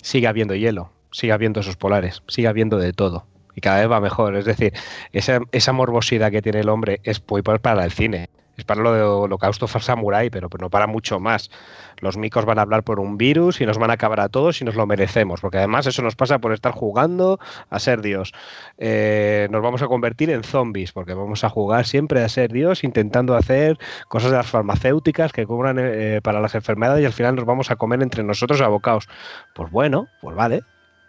Sigue 0.00 0.28
habiendo 0.28 0.54
hielo, 0.54 0.92
sigue 1.10 1.32
habiendo 1.32 1.60
esos 1.60 1.76
polares, 1.76 2.22
sigue 2.28 2.48
habiendo 2.48 2.78
de 2.78 2.92
todo. 2.92 3.26
Y 3.56 3.60
cada 3.60 3.80
vez 3.80 3.90
va 3.90 4.00
mejor. 4.00 4.36
Es 4.36 4.44
decir, 4.44 4.72
esa, 5.12 5.40
esa 5.52 5.72
morbosidad 5.72 6.30
que 6.30 6.42
tiene 6.42 6.60
el 6.60 6.68
hombre 6.68 7.00
es 7.02 7.22
muy 7.28 7.42
para 7.42 7.84
el 7.84 7.92
cine. 7.92 8.28
Es 8.56 8.64
para 8.64 8.82
lo 8.82 8.92
de 8.92 9.02
Holocausto 9.02 9.66
Samurai, 9.66 10.30
pero 10.30 10.48
no 10.60 10.70
para 10.70 10.86
mucho 10.86 11.18
más. 11.18 11.50
Los 11.98 12.16
micos 12.16 12.44
van 12.44 12.58
a 12.58 12.62
hablar 12.62 12.84
por 12.84 13.00
un 13.00 13.16
virus 13.16 13.60
y 13.60 13.66
nos 13.66 13.78
van 13.78 13.90
a 13.90 13.94
acabar 13.94 14.20
a 14.20 14.28
todos 14.28 14.60
y 14.60 14.64
nos 14.64 14.76
lo 14.76 14.86
merecemos, 14.86 15.40
porque 15.40 15.58
además 15.58 15.86
eso 15.86 16.02
nos 16.02 16.16
pasa 16.16 16.38
por 16.38 16.52
estar 16.52 16.72
jugando 16.72 17.40
a 17.70 17.78
ser 17.78 18.00
Dios. 18.00 18.32
Eh, 18.78 19.48
nos 19.50 19.62
vamos 19.62 19.82
a 19.82 19.88
convertir 19.88 20.30
en 20.30 20.44
zombies, 20.44 20.92
porque 20.92 21.14
vamos 21.14 21.44
a 21.44 21.48
jugar 21.48 21.86
siempre 21.86 22.22
a 22.22 22.28
ser 22.28 22.52
Dios, 22.52 22.84
intentando 22.84 23.36
hacer 23.36 23.78
cosas 24.08 24.30
de 24.30 24.36
las 24.36 24.46
farmacéuticas 24.46 25.32
que 25.32 25.46
cubran 25.46 25.78
eh, 25.80 26.20
para 26.22 26.40
las 26.40 26.54
enfermedades 26.54 27.02
y 27.02 27.06
al 27.06 27.12
final 27.12 27.34
nos 27.34 27.44
vamos 27.44 27.70
a 27.70 27.76
comer 27.76 28.02
entre 28.02 28.22
nosotros 28.22 28.60
abocados. 28.60 29.08
Pues 29.54 29.70
bueno, 29.70 30.08
pues 30.20 30.36
vale. 30.36 30.62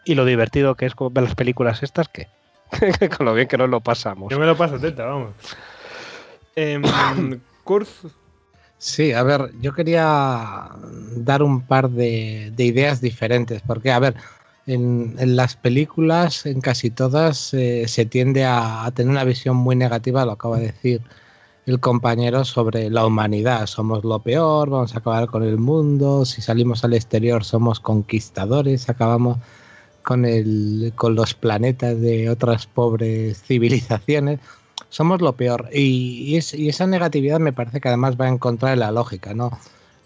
Y 0.04 0.16
lo 0.16 0.26
divertido 0.26 0.76
que 0.76 0.86
es 0.86 0.94
ver 0.96 1.24
las 1.24 1.36
películas 1.36 1.84
estas, 1.84 2.08
que 2.10 2.28
con 3.18 3.26
lo 3.26 3.34
bien 3.34 3.48
que 3.48 3.58
nos 3.58 3.70
lo 3.70 3.82
pasamos. 3.82 4.32
Yo 4.32 4.40
me 4.40 4.46
lo 4.46 4.56
paso 4.56 4.80
teta, 4.80 5.06
vamos. 5.06 5.34
Kurt, 7.64 7.90
Sí, 8.78 9.14
a 9.14 9.24
ver, 9.24 9.52
yo 9.62 9.74
quería 9.74 10.70
dar 11.16 11.42
un 11.44 11.62
par 11.62 11.90
de, 11.90 12.52
de 12.56 12.66
ideas 12.66 13.02
diferentes, 13.02 13.62
porque, 13.66 13.92
a 13.92 14.00
ver, 14.00 14.16
en, 14.68 15.16
en 15.18 15.36
las 15.36 15.56
películas, 15.56 16.46
en 16.46 16.62
casi 16.62 16.92
todas, 16.92 17.54
eh, 17.54 17.88
se 17.88 18.06
tiende 18.06 18.44
a, 18.46 18.86
a 18.86 18.92
tener 18.92 19.12
una 19.12 19.24
visión 19.24 19.56
muy 19.58 19.76
negativa, 19.76 20.26
lo 20.26 20.34
acaba 20.34 20.60
de 20.60 20.68
decir 20.68 21.02
el 21.66 21.80
compañero, 21.80 22.46
sobre 22.46 22.90
la 22.90 23.06
humanidad. 23.06 23.66
Somos 23.68 24.04
lo 24.04 24.20
peor, 24.20 24.70
vamos 24.70 24.94
a 24.96 25.00
acabar 25.00 25.28
con 25.28 25.44
el 25.44 25.58
mundo, 25.58 26.26
si 26.26 26.42
salimos 26.42 26.84
al 26.84 26.94
exterior 26.94 27.44
somos 27.44 27.80
conquistadores, 27.80 28.90
acabamos 28.90 29.40
con, 30.04 30.26
el, 30.26 30.94
con 30.96 31.16
los 31.16 31.34
planetas 31.34 32.00
de 32.02 32.30
otras 32.30 32.68
pobres 32.68 33.42
civilizaciones 33.42 34.40
somos 34.96 35.20
lo 35.22 35.34
peor. 35.36 35.68
Y, 35.74 36.24
y 36.32 36.38
es- 36.38 36.54
y 36.54 36.70
esa 36.70 36.88
negatividad 36.88 37.40
me 37.40 37.52
parece 37.54 37.82
que 37.82 37.90
además 37.90 38.16
va 38.20 38.28
en 38.30 38.38
contra 38.38 38.70
de 38.70 38.78
la 38.78 38.92
lógica, 38.92 39.34
¿no? 39.34 39.52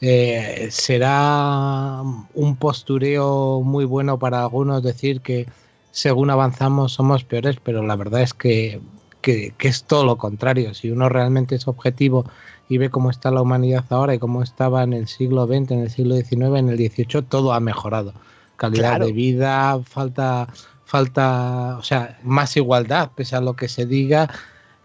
Eh, 0.02 0.68
será 0.72 2.02
un 2.34 2.56
postureo 2.56 3.62
muy 3.62 3.86
bueno 3.86 4.18
para 4.18 4.42
algunos 4.42 4.82
decir 4.82 5.22
que 5.22 5.46
según 5.92 6.30
avanzamos 6.30 6.94
somos 6.94 7.24
peores, 7.24 7.58
pero 7.62 7.84
la 7.84 7.96
verdad 7.96 8.22
es 8.22 8.34
que, 8.34 8.80
que- 9.22 9.54
que 9.58 9.68
es 9.68 9.84
todo 9.84 10.06
lo 10.06 10.18
contrario. 10.18 10.74
Si 10.74 10.90
uno 10.90 11.08
realmente 11.10 11.54
es 11.56 11.68
objetivo 11.68 12.26
y 12.70 12.78
ve 12.80 12.90
cómo 12.90 13.10
está 13.12 13.30
la 13.30 13.42
humanidad 13.42 13.86
ahora 13.90 14.14
y 14.16 14.20
cómo 14.20 14.42
estaba 14.42 14.82
en 14.84 14.94
el 14.94 15.08
siglo 15.08 15.46
XX, 15.46 15.72
en 15.76 15.80
el 15.82 15.90
siglo 15.92 16.16
XIX, 16.16 16.58
en 16.60 16.70
el 16.70 16.78
XVIII, 16.78 17.22
todo 17.30 17.54
ha 17.54 17.60
mejorado. 17.60 18.14
Calidad 18.56 18.90
Claro. 18.92 19.06
de 19.06 19.12
vida, 19.12 19.80
falta, 19.84 20.48
falta, 20.86 21.78
o 21.78 21.84
sea, 21.84 22.18
más 22.24 22.56
igualdad, 22.58 23.12
pese 23.16 23.36
a 23.36 23.42
lo 23.42 23.54
que 23.56 23.68
se 23.68 23.86
diga 23.86 24.30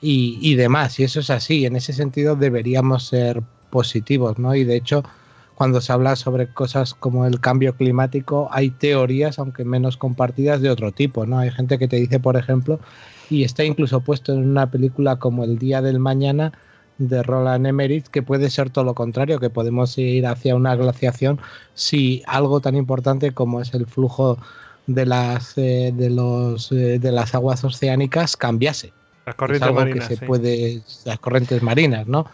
y, 0.04 0.38
y 0.42 0.54
demás. 0.54 1.00
Y 1.00 1.04
eso 1.04 1.20
es 1.20 1.30
así. 1.30 1.64
En 1.64 1.76
ese 1.76 1.92
sentido 1.94 2.36
deberíamos 2.36 3.04
ser 3.06 3.42
positivos, 3.70 4.38
¿no? 4.38 4.54
Y 4.54 4.64
de 4.64 4.76
hecho, 4.76 5.02
cuando 5.54 5.80
se 5.80 5.92
habla 5.92 6.14
sobre 6.14 6.48
cosas 6.48 6.94
como 6.94 7.26
el 7.26 7.40
cambio 7.40 7.74
climático, 7.74 8.48
hay 8.52 8.70
teorías, 8.70 9.38
aunque 9.38 9.64
menos 9.64 9.96
compartidas, 9.96 10.60
de 10.60 10.70
otro 10.70 10.92
tipo, 10.92 11.24
¿no? 11.26 11.38
Hay 11.38 11.50
gente 11.50 11.78
que 11.78 11.88
te 11.88 11.96
dice, 11.96 12.20
por 12.20 12.36
ejemplo, 12.36 12.80
y 13.30 13.44
está 13.44 13.64
incluso 13.64 14.00
puesto 14.00 14.32
en 14.32 14.48
una 14.48 14.70
película 14.70 15.16
como 15.16 15.44
El 15.44 15.58
Día 15.58 15.80
del 15.80 15.98
Mañana 16.00 16.52
de 16.98 17.22
Roland 17.22 17.66
Emmerich, 17.66 18.06
que 18.08 18.22
puede 18.22 18.50
ser 18.50 18.70
todo 18.70 18.84
lo 18.84 18.94
contrario, 18.94 19.40
que 19.40 19.50
podemos 19.50 19.96
ir 19.98 20.26
hacia 20.26 20.54
una 20.54 20.76
glaciación 20.76 21.40
si 21.72 22.22
algo 22.26 22.60
tan 22.60 22.76
importante 22.76 23.32
como 23.32 23.60
es 23.60 23.74
el 23.74 23.86
flujo 23.86 24.38
de 24.86 25.06
las, 25.06 25.56
eh, 25.56 25.92
de 25.96 26.10
los, 26.10 26.70
eh, 26.72 26.98
de 26.98 27.12
las 27.12 27.34
aguas 27.34 27.64
oceánicas 27.64 28.36
cambiase 28.36 28.92
las 29.26 29.34
es 29.34 29.37
corrientes 29.37 29.66
algo 29.68 29.80
marinas. 29.80 30.08
que 30.08 30.14
se 30.14 30.20
sí. 30.20 30.26
puede 30.26 30.80
las 31.04 31.18
corrientes 31.18 31.62
marinas 31.62 32.06
no 32.06 32.26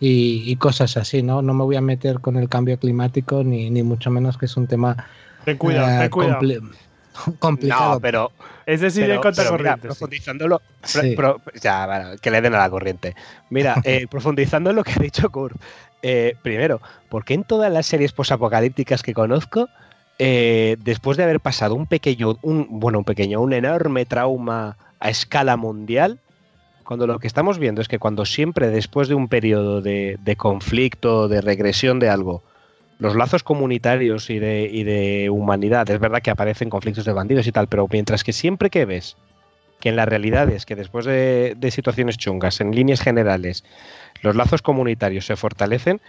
y, 0.00 0.42
y 0.50 0.56
cosas 0.56 0.96
así, 0.96 1.22
¿no? 1.22 1.42
No 1.42 1.54
me 1.54 1.62
voy 1.64 1.76
a 1.76 1.80
meter 1.80 2.20
con 2.20 2.36
el 2.36 2.48
cambio 2.48 2.78
climático 2.78 3.44
ni, 3.44 3.70
ni 3.70 3.82
mucho 3.82 4.10
menos 4.10 4.36
que 4.38 4.46
es 4.46 4.56
un 4.56 4.66
tema 4.66 5.06
Ten 5.44 5.56
cuidado, 5.58 5.88
eh, 5.88 5.98
ten 6.00 6.10
cuidado. 6.10 6.40
compli- 6.40 6.76
complicado. 7.38 7.94
No, 7.94 8.00
pero, 8.00 8.30
Es 8.66 8.80
decir, 8.80 9.02
pero, 9.04 9.14
en 9.14 9.20
contra 9.20 9.44
pero 9.44 9.56
mira, 9.58 9.70
corriente. 9.76 9.82
sí. 9.82 9.86
profundizándolo, 9.88 10.58
pro- 10.58 11.02
Sí. 11.02 11.14
pro- 11.14 11.40
ya, 11.60 11.86
bueno, 11.86 12.10
que 12.20 12.30
le 12.30 12.40
den 12.40 12.54
a 12.54 12.58
la 12.58 12.70
corriente. 12.70 13.14
Mira, 13.50 13.80
eh, 13.84 14.06
profundizando 14.10 14.70
en 14.70 14.76
lo 14.76 14.82
que 14.84 14.92
ha 14.92 15.02
dicho 15.02 15.30
Kurt, 15.30 15.56
eh, 16.02 16.34
primero, 16.42 16.80
¿por 17.08 17.24
qué 17.24 17.34
en 17.34 17.44
todas 17.44 17.72
las 17.72 17.86
series 17.86 18.12
posapocalípticas 18.12 19.02
que 19.04 19.14
conozco, 19.14 19.68
eh, 20.18 20.76
después 20.80 21.16
de 21.16 21.22
haber 21.24 21.38
pasado 21.40 21.74
un 21.76 21.86
pequeño, 21.86 22.38
un, 22.42 22.66
bueno, 22.70 22.98
un 22.98 23.04
pequeño, 23.04 23.40
un 23.40 23.52
enorme 23.52 24.04
trauma 24.04 24.76
a 24.98 25.10
escala 25.10 25.56
mundial, 25.56 26.18
cuando 26.92 27.06
lo 27.06 27.18
que 27.18 27.26
estamos 27.26 27.58
viendo 27.58 27.80
es 27.80 27.88
que 27.88 27.98
cuando 27.98 28.26
siempre 28.26 28.68
después 28.68 29.08
de 29.08 29.14
un 29.14 29.28
periodo 29.28 29.80
de, 29.80 30.18
de 30.22 30.36
conflicto, 30.36 31.26
de 31.26 31.40
regresión 31.40 31.98
de 31.98 32.10
algo, 32.10 32.42
los 32.98 33.16
lazos 33.16 33.42
comunitarios 33.42 34.28
y 34.28 34.38
de, 34.38 34.68
y 34.70 34.84
de 34.84 35.30
humanidad, 35.30 35.88
es 35.88 35.98
verdad 35.98 36.20
que 36.20 36.30
aparecen 36.30 36.68
conflictos 36.68 37.06
de 37.06 37.12
bandidos 37.14 37.46
y 37.46 37.52
tal, 37.52 37.66
pero 37.66 37.88
mientras 37.90 38.24
que 38.24 38.34
siempre 38.34 38.68
que 38.68 38.84
ves 38.84 39.16
que 39.80 39.88
en 39.88 39.96
la 39.96 40.04
realidad 40.04 40.50
es 40.50 40.66
que 40.66 40.76
después 40.76 41.06
de, 41.06 41.54
de 41.56 41.70
situaciones 41.70 42.18
chungas, 42.18 42.60
en 42.60 42.74
líneas 42.74 43.00
generales, 43.00 43.64
los 44.20 44.36
lazos 44.36 44.60
comunitarios 44.60 45.24
se 45.24 45.34
fortalecen, 45.34 46.00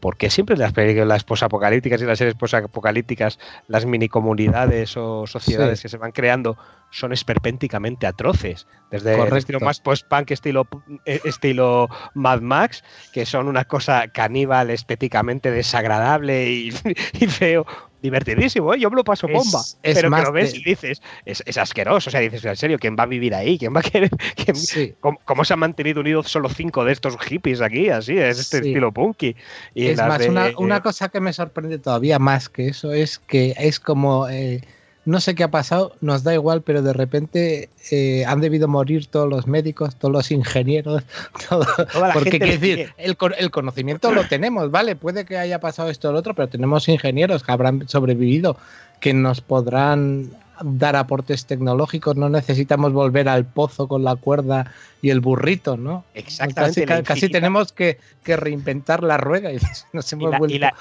¿por 0.00 0.16
qué 0.16 0.28
siempre 0.30 0.56
las 0.56 0.72
películas 0.72 1.22
posapocalípticas 1.24 2.02
y 2.02 2.04
las 2.06 2.18
series 2.18 2.34
posapocalípticas, 2.34 3.38
las 3.68 3.86
mini 3.86 4.08
comunidades 4.08 4.96
o 4.96 5.26
sociedades 5.28 5.78
Sí. 5.78 5.84
que 5.84 5.88
se 5.90 5.96
van 5.96 6.10
creando 6.12 6.58
son 6.94 7.12
esperpénticamente 7.12 8.06
atroces? 8.06 8.66
Desde 8.90 9.14
el 9.20 9.36
estilo 9.36 9.58
más 9.60 9.80
post-punk, 9.80 10.30
estilo, 10.30 10.68
eh, 11.04 11.20
estilo 11.24 11.88
Mad 12.14 12.40
Max, 12.40 12.84
que 13.12 13.26
son 13.26 13.48
una 13.48 13.64
cosa 13.64 14.06
caníbal, 14.08 14.70
estéticamente 14.70 15.50
desagradable 15.50 16.48
y, 16.50 16.68
y 17.20 17.26
feo. 17.26 17.66
Divertidísimo, 18.04 18.74
¿eh? 18.74 18.78
yo 18.78 18.90
me 18.90 18.96
lo 18.96 19.04
paso 19.04 19.26
bomba. 19.26 19.60
es 19.82 19.94
pero 19.94 20.10
que 20.10 20.22
lo 20.22 20.30
ves 20.32 20.52
de- 20.52 20.58
y 20.58 20.62
dices, 20.64 21.00
es, 21.24 21.42
es 21.46 21.56
asqueroso. 21.56 22.10
O 22.10 22.12
sea, 22.12 22.20
dices, 22.20 22.44
en 22.44 22.54
serio, 22.54 22.78
¿quién 22.78 22.96
va 22.98 23.04
a 23.04 23.06
vivir 23.06 23.34
ahí? 23.34 23.58
¿Quién 23.58 23.74
va 23.74 23.80
a 23.80 23.82
querer? 23.82 24.10
quién- 24.36 24.54
Sí. 24.56 24.94
¿Cómo, 25.00 25.18
cómo 25.24 25.42
se 25.44 25.54
han 25.54 25.60
mantenido 25.60 26.02
unidos 26.02 26.28
solo 26.30 26.50
cinco 26.50 26.84
de 26.84 26.92
estos 26.92 27.16
hippies 27.16 27.62
aquí? 27.62 27.88
Así, 27.88 28.18
es 28.18 28.38
este 28.38 28.60
Sí. 28.60 28.68
estilo 28.68 28.92
punky. 28.92 29.34
Y 29.72 29.86
es 29.86 29.96
más, 29.96 30.18
de- 30.18 30.28
una, 30.28 30.50
una 30.58 30.82
cosa 30.82 31.08
que 31.08 31.20
me 31.20 31.32
sorprende 31.32 31.78
todavía 31.78 32.18
más 32.18 32.50
que 32.50 32.68
eso 32.68 32.92
es 32.92 33.18
que 33.18 33.54
es 33.56 33.80
como, 33.80 34.28
eh, 34.28 34.60
no 35.06 35.20
sé 35.20 35.34
qué 35.34 35.44
ha 35.44 35.50
pasado, 35.50 35.92
nos 36.00 36.22
da 36.24 36.32
igual, 36.34 36.62
pero 36.62 36.80
de 36.82 36.92
repente 36.92 37.68
eh, 37.90 38.24
han 38.26 38.40
debido 38.40 38.68
morir 38.68 39.06
todos 39.06 39.28
los 39.28 39.46
médicos, 39.46 39.96
todos 39.96 40.12
los 40.12 40.30
ingenieros, 40.30 41.02
todo, 41.48 41.66
porque 42.12 42.38
quiero 42.38 42.46
decir, 42.46 42.92
el, 42.96 43.16
con- 43.16 43.34
el 43.38 43.50
conocimiento 43.50 44.10
lo 44.12 44.24
tenemos, 44.26 44.70
¿vale? 44.70 44.96
Puede 44.96 45.24
que 45.24 45.36
haya 45.38 45.60
pasado 45.60 45.90
esto 45.90 46.08
o 46.08 46.12
lo 46.12 46.18
otro, 46.20 46.34
pero 46.34 46.48
tenemos 46.48 46.88
ingenieros 46.88 47.42
que 47.42 47.52
habrán 47.52 47.88
sobrevivido, 47.88 48.56
que 49.00 49.12
nos 49.12 49.40
podrán 49.40 50.30
dar 50.62 50.94
aportes 50.94 51.46
tecnológicos, 51.46 52.14
no 52.16 52.28
necesitamos 52.28 52.92
volver 52.92 53.28
al 53.28 53.44
pozo 53.44 53.88
con 53.88 54.04
la 54.04 54.14
cuerda 54.14 54.72
y 55.02 55.10
el 55.10 55.20
burrito, 55.20 55.76
¿no? 55.76 56.04
Exactamente. 56.14 56.86
Casi, 57.02 57.28
tenemos 57.28 57.72
que, 57.72 57.98
que 58.22 58.36
reinventar 58.36 59.02
la 59.02 59.16
rueda 59.16 59.52
y 59.52 59.58
nos 59.92 60.12
y 60.12 60.14
hemos 60.14 60.34
y 60.34 60.38
vuelto. 60.38 60.58
la- 60.58 60.74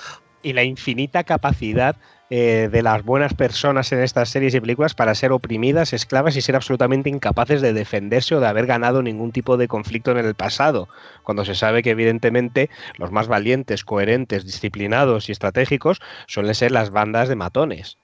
y 0.46 0.52
la 0.52 0.64
infinita 0.66 1.24
capacidad 1.24 1.96
eh, 2.30 2.70
de 2.72 2.82
las 2.82 3.04
buenas 3.04 3.34
personas 3.34 3.92
en 3.92 4.00
estas 4.00 4.30
series 4.30 4.56
y 4.56 4.60
películas 4.60 4.94
para 4.96 5.14
ser 5.14 5.32
oprimidas, 5.32 5.94
esclavas 5.94 6.36
y 6.36 6.42
ser 6.42 6.56
absolutamente 6.56 7.10
incapaces 7.10 7.62
de 7.62 7.74
defenderse 7.74 8.36
o 8.36 8.40
de 8.40 8.48
haber 8.48 8.66
ganado 8.66 9.04
ningún 9.04 9.32
tipo 9.32 9.58
de 9.58 9.68
conflicto 9.68 10.12
en 10.12 10.18
el 10.18 10.34
pasado, 10.34 10.88
cuando 11.24 11.46
se 11.46 11.56
sabe 11.56 11.84
que 11.84 11.92
evidentemente 11.92 12.70
los 12.98 13.12
más 13.12 13.28
valientes, 13.28 13.84
coherentes, 13.84 14.46
disciplinados 14.46 15.30
y 15.30 15.32
estratégicos 15.32 16.00
suelen 16.28 16.56
ser 16.56 16.72
las 16.72 16.90
bandas 16.90 17.30
de 17.30 17.36
matones. 17.36 17.98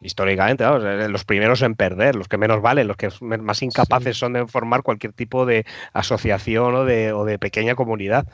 Históricamente, 0.00 0.64
eh, 0.64 1.08
los 1.08 1.24
primeros 1.24 1.62
en 1.62 1.76
perder, 1.76 2.16
los 2.16 2.28
que 2.28 2.36
menos 2.36 2.60
valen, 2.60 2.88
los 2.88 2.96
que 2.96 3.08
más 3.20 3.62
incapaces 3.62 4.16
son 4.16 4.32
de 4.32 4.46
formar 4.48 4.82
cualquier 4.82 5.12
tipo 5.12 5.46
de 5.46 5.64
asociación 5.92 6.74
o 6.74 6.84
de, 6.84 7.12
o 7.12 7.24
de 7.24 7.38
pequeña 7.38 7.74
comunidad. 7.76 8.26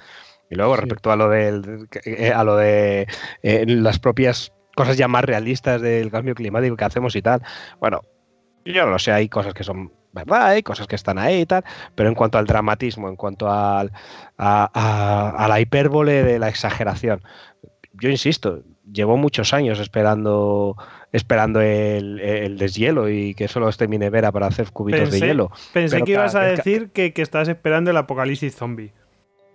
Y 0.51 0.55
luego, 0.55 0.75
Sí. 0.77 0.81
respecto 0.81 1.13
a 1.13 1.17
lo 1.17 1.29
del, 1.29 1.87
eh, 2.07 2.33
a 2.33 2.43
lo 2.43 2.57
de 2.57 3.07
eh, 3.43 3.65
las 3.67 3.99
propias 3.99 4.53
cosas 4.79 4.97
ya 4.97 5.09
más 5.09 5.25
realistas 5.25 5.83
del 5.83 6.11
cambio 6.11 6.35
climático 6.35 6.77
que 6.77 6.85
hacemos 6.85 7.15
y 7.17 7.23
tal, 7.23 7.43
bueno, 7.81 8.01
yo 8.65 8.85
no 8.85 8.93
lo 8.93 8.99
sé, 8.99 9.11
hay 9.13 9.29
cosas 9.29 9.55
que 9.55 9.65
son 9.65 9.93
verdad, 10.13 10.47
hay 10.49 10.63
cosas 10.63 10.87
que 10.87 10.97
están 10.97 11.19
ahí 11.19 11.41
y 11.43 11.47
tal, 11.47 11.65
pero 11.95 12.09
en 12.09 12.15
cuanto 12.15 12.39
al 12.39 12.47
dramatismo, 12.47 13.09
en 13.09 13.17
cuanto 13.17 13.51
al, 13.51 13.91
a, 14.39 14.71
a- 14.73 15.45
a 15.45 15.49
la 15.49 15.61
hipérbole 15.61 16.23
de 16.23 16.39
la 16.39 16.49
exageración, 16.49 17.21
yo 17.93 18.09
insisto, 18.09 18.63
llevo 18.91 19.17
muchos 19.17 19.53
años 19.53 19.81
esperando 19.81 20.77
esperando 21.13 21.61
el, 21.61 22.21
el 22.21 22.59
deshielo 22.59 23.09
y 23.09 23.35
que 23.35 23.49
solo 23.49 23.69
esté 23.69 23.89
mi 23.89 23.99
nevera 23.99 24.31
para 24.31 24.47
hacer 24.47 24.71
cubitos 24.73 25.11
de 25.11 25.19
hielo. 25.29 25.51
Pensé 25.73 25.97
Pero 25.97 26.05
que 26.05 26.13
ibas 26.13 26.35
a 26.35 26.43
decir 26.43 26.91
que, 26.91 27.13
que 27.15 27.23
estás 27.23 27.49
esperando 27.49 27.91
el 27.91 27.97
apocalipsis 27.97 28.55
zombie. 28.55 28.93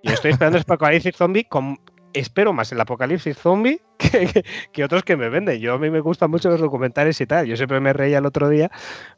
Y 0.01 0.11
estoy 0.11 0.31
esperando 0.31 0.57
el 0.57 0.63
apocalipsis 0.63 1.15
zombie 1.15 1.45
con 1.45 1.77
espero 2.13 2.53
más 2.53 2.71
el 2.71 2.79
apocalipsis 2.81 3.37
zombie 3.37 3.81
que, 3.97 4.43
que- 4.71 4.83
otros 4.83 5.03
que 5.03 5.15
me 5.17 5.29
venden. 5.29 5.59
Yo 5.59 5.73
a 5.73 5.79
mí 5.79 5.89
me 5.89 5.99
gustan 5.99 6.29
mucho 6.31 6.49
los 6.49 6.59
documentales 6.61 7.19
y 7.21 7.25
tal. 7.25 7.45
Yo 7.47 7.55
siempre 7.57 7.79
me 7.79 7.93
reía 7.93 8.17
el 8.19 8.25
otro 8.25 8.49
día 8.49 8.69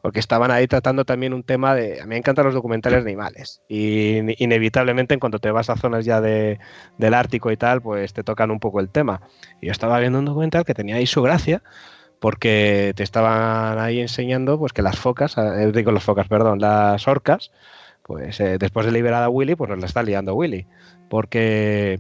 porque 0.02 0.20
estaban 0.20 0.52
ahí 0.52 0.68
tratando 0.68 1.06
también 1.06 1.34
un 1.34 1.44
tema 1.44 1.76
de... 1.76 2.00
A 2.02 2.04
mí 2.04 2.10
me 2.10 2.18
encantan 2.18 2.46
los 2.46 2.54
documentales 2.54 3.04
de 3.04 3.10
animales. 3.12 3.62
Y 3.68 4.18
in- 4.18 4.36
inevitablemente 4.38 5.14
en 5.14 5.20
cuanto 5.20 5.40
te 5.40 5.52
vas 5.52 5.70
a 5.70 5.76
zonas 5.78 6.06
ya 6.06 6.22
de, 6.22 6.60
del 6.98 7.14
Ártico 7.14 7.52
y 7.52 7.58
tal, 7.58 7.82
pues 7.82 8.14
te 8.14 8.24
tocan 8.24 8.52
un 8.52 8.60
poco 8.60 8.80
el 8.80 8.90
tema. 8.90 9.22
Y 9.62 9.68
yo 9.68 9.72
estaba 9.72 10.00
viendo 10.00 10.20
un 10.20 10.26
documental 10.26 10.66
que 10.66 10.74
tenía 10.74 10.96
ahí 10.96 11.06
su 11.08 11.22
gracia 11.22 11.62
porque 12.20 12.94
te 12.96 13.04
estaban 13.04 13.78
ahí 13.78 14.00
enseñando 14.00 14.58
pues 14.58 14.74
que 14.74 14.82
las 14.82 14.98
focas, 14.98 15.38
eh, 15.38 15.72
digo 15.74 15.92
las 15.92 16.04
focas, 16.04 16.28
perdón, 16.28 16.60
las 16.60 17.08
orcas, 17.08 17.52
pues 18.04 18.40
eh, 18.40 18.58
después 18.58 18.86
de 18.86 18.92
liberar 18.94 19.22
a 19.24 19.30
Willy, 19.30 19.56
pues 19.56 19.70
nos 19.70 19.80
la 19.80 19.86
está 19.86 20.02
liando 20.02 20.34
Willy 20.34 20.66
porque 21.10 22.00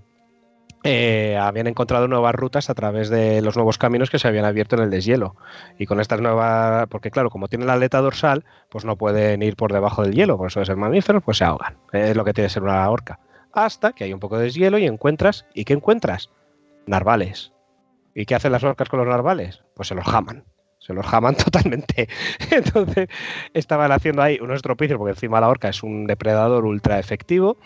eh, 0.87 1.35
habían 1.35 1.65
encontrado 1.65 2.07
nuevas 2.07 2.35
rutas 2.35 2.69
a 2.69 2.75
través 2.75 3.09
de 3.09 3.41
los 3.41 3.55
nuevos 3.55 3.79
caminos 3.79 4.11
que 4.11 4.19
se 4.19 4.27
habían 4.27 4.45
abierto 4.45 4.75
en 4.75 4.83
el 4.83 4.91
deshielo. 4.91 5.35
Y 5.79 5.87
con 5.87 5.99
estas 5.99 6.21
nuevas, 6.21 6.85
porque 6.89 7.09
claro, 7.09 7.31
como 7.31 7.47
tienen 7.47 7.65
la 7.65 7.73
aleta 7.73 8.01
dorsal, 8.01 8.45
pues 8.69 8.85
no 8.85 8.95
pueden 8.95 9.41
ir 9.41 9.55
por 9.55 9.73
debajo 9.73 10.03
del 10.03 10.13
hielo, 10.13 10.37
por 10.37 10.47
eso 10.47 10.59
de 10.59 10.67
ser 10.67 10.77
mamíferos, 10.77 11.23
pues 11.23 11.37
se 11.37 11.43
ahogan. 11.43 11.75
Es 11.91 12.15
lo 12.15 12.23
que 12.23 12.33
tiene 12.33 12.49
que 12.49 12.53
ser 12.53 12.61
una 12.61 12.87
orca. 12.87 13.19
Hasta 13.51 13.93
que 13.93 14.03
hay 14.03 14.13
un 14.13 14.19
poco 14.19 14.37
de 14.37 14.43
deshielo 14.43 14.77
y 14.77 14.85
encuentras, 14.85 15.47
¿y 15.55 15.65
qué 15.65 15.73
encuentras? 15.73 16.29
Narvales. 16.85 17.51
¿Y 18.13 18.27
qué 18.27 18.35
hacen 18.35 18.51
las 18.51 18.63
orcas 18.63 18.87
con 18.87 18.99
los 18.99 19.07
narvales? 19.07 19.63
Pues 19.73 19.87
se 19.87 19.95
los 19.95 20.05
jaman. 20.05 20.45
Se 20.77 20.93
los 20.93 21.05
jaman 21.07 21.35
totalmente. 21.43 22.07
Entonces 22.51 23.09
estaban 23.55 23.91
haciendo 23.91 24.21
ahí 24.21 24.37
unos 24.39 24.57
estropicios, 24.57 24.99
porque 24.99 25.13
encima 25.13 25.41
la 25.41 25.49
orca 25.49 25.67
es 25.67 25.81
un 25.81 26.05
depredador 26.05 26.63
ultra 26.63 26.99
efectivo, 26.99 27.57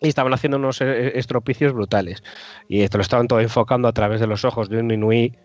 y 0.00 0.08
estaban 0.08 0.32
haciendo 0.32 0.56
unos 0.56 0.80
eh, 0.80 1.18
estropicios 1.18 1.72
brutales. 1.72 2.22
Y 2.68 2.82
esto 2.82 2.98
lo 2.98 3.02
estaban 3.02 3.28
todo 3.28 3.40
enfocando 3.40 3.88
a 3.88 3.92
través 3.92 4.20
de 4.20 4.26
los 4.26 4.44
ojos 4.44 4.68
de 4.68 4.78
un 4.78 4.90
inuí 4.90 5.36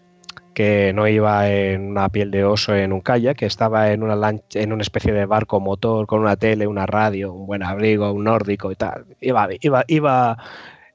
que 0.54 0.94
no 0.94 1.08
iba 1.08 1.50
en 1.50 1.92
una 1.92 2.08
piel 2.10 2.32
de 2.32 2.46
oso 2.46 2.74
en 2.74 2.94
un 2.94 3.02
kayak, 3.02 3.38
que 3.38 3.46
estaba 3.46 3.92
en 3.92 4.04
una 4.04 4.16
lancha, 4.16 4.62
en 4.62 4.72
una 4.72 4.82
especie 4.82 5.12
de 5.12 5.26
barco 5.26 5.60
motor 5.60 6.08
con 6.08 6.22
una 6.22 6.38
tele, 6.38 6.66
una 6.66 6.86
radio, 6.86 7.34
un 7.34 7.46
buen 7.46 7.62
abrigo, 7.62 8.12
un 8.12 8.24
nórdico 8.24 8.72
y 8.72 8.76
tal. 8.76 9.06
Iba, 9.20 9.50
iba, 9.60 9.84
iba, 9.88 10.38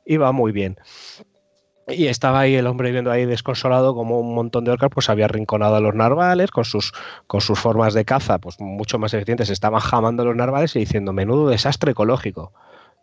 iba 0.07 0.33
muy 0.33 0.53
bien. 0.53 0.79
Y 1.87 2.07
estaba 2.07 2.40
ahí 2.40 2.55
el 2.55 2.66
hombre 2.66 2.92
viendo 2.92 3.11
ahí 3.11 3.27
desconsolado 3.27 3.94
como 3.94 4.20
un 4.20 4.35
montón 4.35 4.64
de 4.64 4.70
orcas 4.70 4.90
pues 4.92 5.11
había 5.11 5.27
arrinconado 5.27 5.77
a 5.77 5.81
los 5.81 5.94
narvales 5.94 6.51
con 6.51 6.64
sus, 6.64 6.92
con 7.27 7.40
sus 7.40 7.59
formas 7.59 7.94
de 7.94 8.05
caza 8.05 8.38
pues 8.38 8.61
mucho 8.61 8.99
más 8.99 9.12
eficientes. 9.12 9.51
Estaban 9.51 9.81
jamando 9.81 10.25
los 10.25 10.37
narvales 10.37 10.75
y 10.77 10.81
diciendo 10.81 11.12
menudo 11.12 11.49
desastre 11.49 11.92
ecológico. 11.92 12.53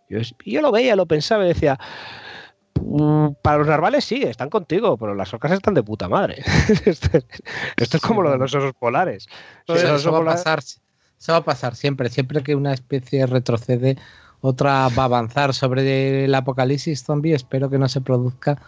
Yo, 0.10 0.20
yo 0.46 0.62
lo 0.62 0.72
veía, 0.72 0.96
lo 0.96 1.06
pensaba 1.06 1.46
y 1.46 1.50
decía, 1.50 1.78
"Mm, 2.82 3.30
para 3.42 3.58
los 3.60 3.68
narvales 3.68 4.06
sí, 4.06 4.24
están 4.24 4.50
contigo, 4.50 4.98
pero 4.98 5.16
las 5.16 5.34
orcas 5.34 5.52
están 5.52 5.74
de 5.74 5.84
puta 5.84 6.08
madre. 6.08 6.44
esto, 6.86 7.10
esto 7.78 7.98
es 7.98 8.04
como 8.04 8.22
lo 8.22 8.32
de 8.32 8.38
los 8.38 8.54
osos 8.54 8.74
polares. 8.74 9.28
Eso, 9.68 10.12
va 10.12 10.20
a 10.20 10.26
pasar, 10.26 10.60
eso 10.60 11.32
va 11.32 11.38
a 11.38 11.44
pasar 11.44 11.76
siempre. 11.76 12.10
Siempre 12.10 12.44
que 12.44 12.56
una 12.56 12.74
especie 12.74 13.26
retrocede, 13.26 13.98
otra 14.42 14.88
va 14.90 15.04
a 15.04 15.06
avanzar. 15.06 15.54
Sobre 15.54 16.26
el 16.26 16.36
apocalipsis 16.36 17.04
zombie, 17.04 17.34
espero 17.34 17.70
que 17.70 17.78
no 17.78 17.90
se 17.90 18.02
produzca, 18.02 18.62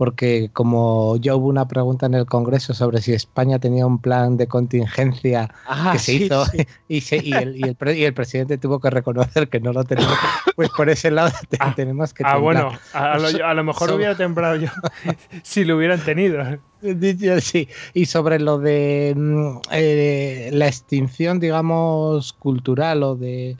porque 0.00 0.48
como 0.54 1.18
ya 1.18 1.36
hubo 1.36 1.48
una 1.48 1.68
pregunta 1.68 2.06
en 2.06 2.14
el 2.14 2.24
Congreso 2.24 2.72
sobre 2.72 3.02
si 3.02 3.12
España 3.12 3.58
tenía 3.58 3.84
un 3.84 3.98
plan 3.98 4.38
de 4.38 4.46
contingencia 4.46 5.50
Ah, 5.66 5.90
que 5.92 5.98
se 5.98 6.12
sí, 6.12 6.24
hizo 6.24 6.46
sí. 6.46 6.56
y, 6.88 7.00
se- 7.02 7.18
y 7.22 7.34
el, 7.34 7.54
y 7.54 7.64
el 7.64 7.74
pre- 7.74 7.98
y 7.98 8.04
el 8.04 8.14
presidente 8.14 8.56
tuvo 8.56 8.80
que 8.80 8.88
reconocer 8.88 9.50
que 9.50 9.60
no 9.60 9.74
lo 9.74 9.84
tenemos, 9.84 10.16
pues 10.56 10.70
por 10.70 10.88
ese 10.88 11.10
lado 11.10 11.30
te- 11.50 11.58
Ah, 11.60 11.74
tenemos 11.76 12.14
que 12.14 12.24
Ah, 12.24 12.36
temblar. 12.36 12.40
bueno, 12.64 12.78
a, 12.94 13.18
lo, 13.18 13.46
a 13.46 13.52
lo 13.52 13.62
mejor 13.62 13.90
So- 13.90 13.96
hubiera 13.96 14.16
temblado 14.16 14.56
yo 14.56 14.68
si 15.42 15.66
lo 15.66 15.76
hubieran 15.76 16.00
tenido. 16.00 16.42
Sí, 17.42 17.68
y 17.92 18.06
sobre 18.06 18.38
lo 18.40 18.56
de 18.56 19.12
mm, 19.14 19.58
eh, 19.72 20.48
la 20.54 20.66
extinción, 20.66 21.38
digamos, 21.38 22.32
cultural 22.32 23.02
o 23.02 23.16
de 23.16 23.58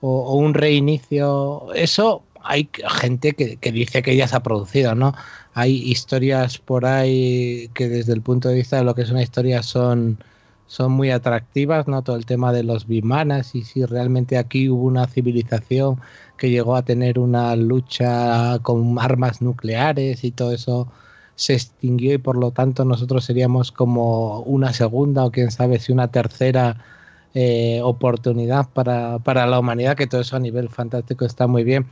o, 0.00 0.22
o 0.22 0.36
un 0.36 0.54
reinicio, 0.54 1.66
eso 1.74 2.22
hay 2.44 2.70
gente 3.00 3.32
que, 3.34 3.56
que, 3.58 3.70
dice 3.72 4.02
que 4.02 4.16
ya 4.16 4.26
se 4.26 4.36
ha 4.36 4.40
producido, 4.42 4.94
¿no? 4.94 5.14
Hay 5.54 5.76
historias 5.76 6.58
por 6.58 6.86
ahí 6.86 7.68
que 7.74 7.88
desde 7.88 8.12
el 8.12 8.22
punto 8.22 8.48
de 8.48 8.56
vista 8.56 8.78
de 8.78 8.84
lo 8.84 8.94
que 8.94 9.02
es 9.02 9.10
una 9.10 9.22
historia 9.22 9.62
son, 9.62 10.18
son 10.66 10.92
muy 10.92 11.10
atractivas, 11.10 11.88
¿no? 11.88 12.02
Todo 12.02 12.16
el 12.16 12.26
tema 12.26 12.52
de 12.52 12.62
los 12.62 12.86
bimanas 12.86 13.54
y 13.54 13.62
si 13.62 13.84
realmente 13.84 14.38
aquí 14.38 14.68
hubo 14.68 14.84
una 14.84 15.06
civilización 15.06 16.00
que 16.38 16.50
llegó 16.50 16.76
a 16.76 16.82
tener 16.82 17.18
una 17.18 17.54
lucha 17.56 18.58
con 18.62 18.98
armas 18.98 19.42
nucleares 19.42 20.24
y 20.24 20.30
todo 20.32 20.52
eso 20.52 20.88
se 21.34 21.54
extinguió 21.54 22.14
y 22.14 22.18
por 22.18 22.36
lo 22.36 22.50
tanto 22.52 22.84
nosotros 22.84 23.24
seríamos 23.24 23.72
como 23.72 24.40
una 24.40 24.72
segunda 24.72 25.24
o 25.24 25.30
quién 25.30 25.50
sabe 25.50 25.78
si 25.78 25.92
una 25.92 26.08
tercera 26.08 26.76
eh, 27.34 27.80
oportunidad 27.82 28.68
para, 28.70 29.18
para, 29.18 29.46
la 29.46 29.58
humanidad, 29.58 29.96
que 29.96 30.06
todo 30.06 30.20
eso 30.20 30.36
a 30.36 30.40
nivel 30.40 30.68
fantástico 30.68 31.24
está 31.24 31.46
muy 31.46 31.64
bien. 31.64 31.86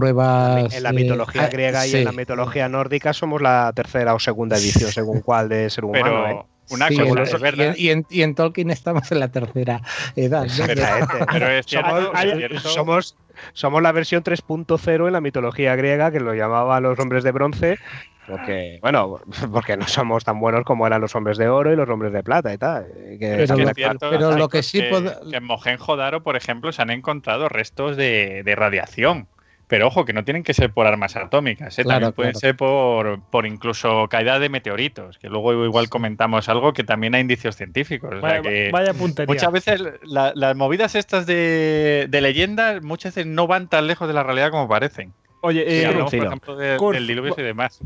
Pruebas. 0.00 0.74
En 0.74 0.82
la 0.82 0.92
mitología 0.92 1.46
eh, 1.46 1.50
griega 1.50 1.86
y 1.86 1.90
sí. 1.90 1.96
en 1.98 2.04
la 2.04 2.12
mitología 2.12 2.68
nórdica 2.68 3.12
somos 3.14 3.40
la 3.40 3.72
tercera 3.74 4.14
o 4.14 4.18
segunda 4.18 4.56
edición, 4.56 4.92
según 4.92 5.20
cuál 5.22 5.48
de 5.48 5.70
ser 5.70 5.84
humano. 5.86 6.04
Pero 6.04 6.28
¿eh? 6.30 6.42
una 6.70 6.88
Sí, 6.88 6.96
cosa, 6.98 7.10
en- 7.12 7.18
es 7.22 7.40
verdad. 7.40 7.74
y, 7.78 7.90
en, 7.90 8.06
y 8.10 8.22
en 8.22 8.34
Tolkien 8.34 8.70
estamos 8.70 9.10
en 9.10 9.20
la 9.20 9.28
tercera 9.28 9.80
edad. 10.16 10.40
¿no? 10.40 10.44
Exactamente. 10.46 11.26
Pero 11.32 11.48
es 11.48 11.66
cierto, 11.66 11.88
somos, 11.90 12.04
es 12.12 12.20
hay- 12.20 12.36
cierto. 12.36 12.58
somos, 12.68 13.16
somos 13.52 13.82
la 13.82 13.92
versión 13.92 14.22
3.0 14.22 15.06
en 15.06 15.12
la 15.12 15.20
mitología 15.20 15.74
griega, 15.76 16.10
que 16.10 16.20
lo 16.20 16.34
llamaban 16.34 16.82
los 16.82 16.98
hombres 16.98 17.22
de 17.24 17.30
bronce, 17.32 17.78
porque, 18.26 18.78
bueno, 18.82 19.20
porque 19.52 19.76
no 19.76 19.86
somos 19.86 20.24
tan 20.24 20.40
buenos 20.40 20.64
como 20.64 20.86
eran 20.86 21.00
los 21.00 21.14
hombres 21.14 21.38
de 21.38 21.48
oro 21.48 21.72
y 21.72 21.76
los 21.76 21.88
hombres 21.88 22.12
de 22.12 22.24
plata 22.24 22.52
y 22.52 22.58
tal. 22.58 22.86
eh, 22.96 23.16
que 23.20 23.44
Pero 23.46 23.54
es 23.68 23.74
cierto, 23.76 24.10
pero 24.10 24.32
lo 24.36 24.48
que 24.48 24.64
sí 24.64 24.80
pod- 24.82 25.30
que 25.30 25.36
en 25.36 25.44
Mohenjo-Daro, 25.44 26.22
por 26.24 26.34
ejemplo, 26.36 26.72
se 26.72 26.82
han 26.82 26.90
encontrado 26.90 27.48
restos 27.48 27.96
de, 27.96 28.42
de 28.44 28.54
radiación. 28.56 29.28
Pero 29.68 29.88
ojo, 29.88 30.04
que 30.04 30.12
no 30.12 30.24
tienen 30.24 30.44
que 30.44 30.54
ser 30.54 30.72
por 30.72 30.86
armas 30.86 31.16
atómicas, 31.16 31.76
¿eh? 31.78 31.82
Claro, 31.82 32.12
también 32.12 32.12
pueden 32.14 32.32
claro. 32.32 32.40
ser 32.40 32.56
por, 32.56 33.20
por 33.30 33.46
incluso 33.46 34.06
caída 34.08 34.38
de 34.38 34.48
meteoritos, 34.48 35.18
que 35.18 35.28
luego 35.28 35.64
igual 35.64 35.88
comentamos 35.88 36.48
algo 36.48 36.72
que 36.72 36.84
también 36.84 37.16
hay 37.16 37.22
indicios 37.22 37.56
científicos. 37.56 38.10
o 38.14 38.20
sea 38.20 38.38
Vaya, 38.38 38.42
que 38.42 38.70
vaya 38.72 38.94
puntería. 38.94 39.32
muchas 39.34 39.50
veces 39.52 39.82
la- 40.04 40.32
las 40.36 40.54
movidas 40.54 40.94
estas 40.94 41.26
de, 41.26 42.06
de 42.08 42.20
leyendas 42.20 42.80
muchas 42.82 43.14
veces 43.16 43.26
no 43.30 43.48
van 43.48 43.68
tan 43.68 43.88
lejos 43.88 44.06
de 44.06 44.14
la 44.14 44.22
realidad 44.22 44.50
como 44.52 44.68
parecen. 44.68 45.12
Oye, 45.42 45.64
Si 45.68 45.76
eh, 45.82 45.86
hablamos, 45.86 46.14
por 46.14 46.26
ejemplo, 46.26 46.56
de- 46.56 46.76
Kurt, 46.76 46.94
del 46.96 47.06
diluvio 47.06 47.34
y 47.36 47.42
demás. 47.42 47.80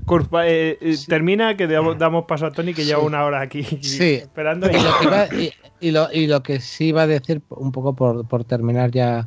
Eh, 0.44 0.78
eh, 0.80 0.94
Sí. 0.94 1.06
termina 1.08 1.56
que 1.56 1.66
damos, 1.66 1.98
damos 1.98 2.24
paso 2.26 2.46
a 2.46 2.52
Tony 2.52 2.74
que 2.74 2.84
lleva 2.84 3.00
Sí. 3.00 3.06
una 3.06 3.24
hora 3.24 3.40
aquí 3.40 3.62
Sí. 3.64 4.14
esperando. 4.16 4.68
Y 4.70 4.74
lo, 4.74 4.98
que 4.98 5.04
iba, 5.04 5.26
y, 5.34 5.52
y 5.80 5.90
lo, 5.90 6.08
y 6.12 6.26
lo 6.26 6.42
que 6.42 6.60
sí 6.60 6.88
iba 6.88 7.02
a 7.02 7.06
decir, 7.06 7.40
un 7.48 7.72
poco 7.72 7.94
por, 7.96 8.26
por 8.28 8.44
terminar 8.44 8.90
ya 8.92 9.24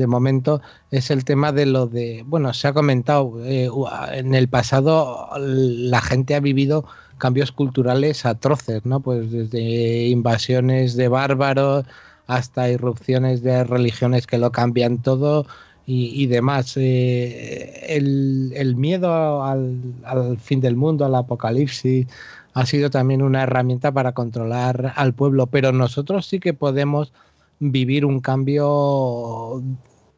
de 0.00 0.08
momento, 0.08 0.60
es 0.90 1.10
el 1.10 1.24
tema 1.24 1.52
de 1.52 1.66
lo 1.66 1.86
de, 1.86 2.24
bueno, 2.26 2.52
se 2.52 2.66
ha 2.66 2.72
comentado, 2.72 3.34
eh, 3.44 3.68
en 4.12 4.34
el 4.34 4.48
pasado 4.48 5.28
la 5.38 6.00
gente 6.00 6.34
ha 6.34 6.40
vivido 6.40 6.84
cambios 7.18 7.52
culturales 7.52 8.26
atroces, 8.26 8.84
¿no? 8.84 9.00
Pues 9.00 9.30
desde 9.30 10.08
invasiones 10.08 10.96
de 10.96 11.08
bárbaros 11.08 11.84
hasta 12.26 12.70
irrupciones 12.70 13.42
de 13.42 13.62
religiones 13.64 14.26
que 14.26 14.38
lo 14.38 14.50
cambian 14.50 14.98
todo 15.02 15.46
y, 15.86 16.26
demás. 16.26 16.76
Eh, 16.76 17.86
el, 17.88 18.74
miedo 18.76 19.42
al 19.42 20.38
fin 20.38 20.60
del 20.60 20.76
mundo, 20.76 21.04
al 21.04 21.16
apocalipsis, 21.16 22.06
ha 22.54 22.66
sido 22.66 22.90
también 22.90 23.22
una 23.22 23.42
herramienta 23.42 23.92
para 23.92 24.12
controlar 24.12 24.92
al 24.96 25.14
pueblo, 25.14 25.46
pero 25.48 25.72
nosotros 25.72 26.26
sí 26.26 26.40
que 26.40 26.54
podemos 26.54 27.12
vivir 27.60 28.04
un 28.04 28.20
cambio 28.20 29.62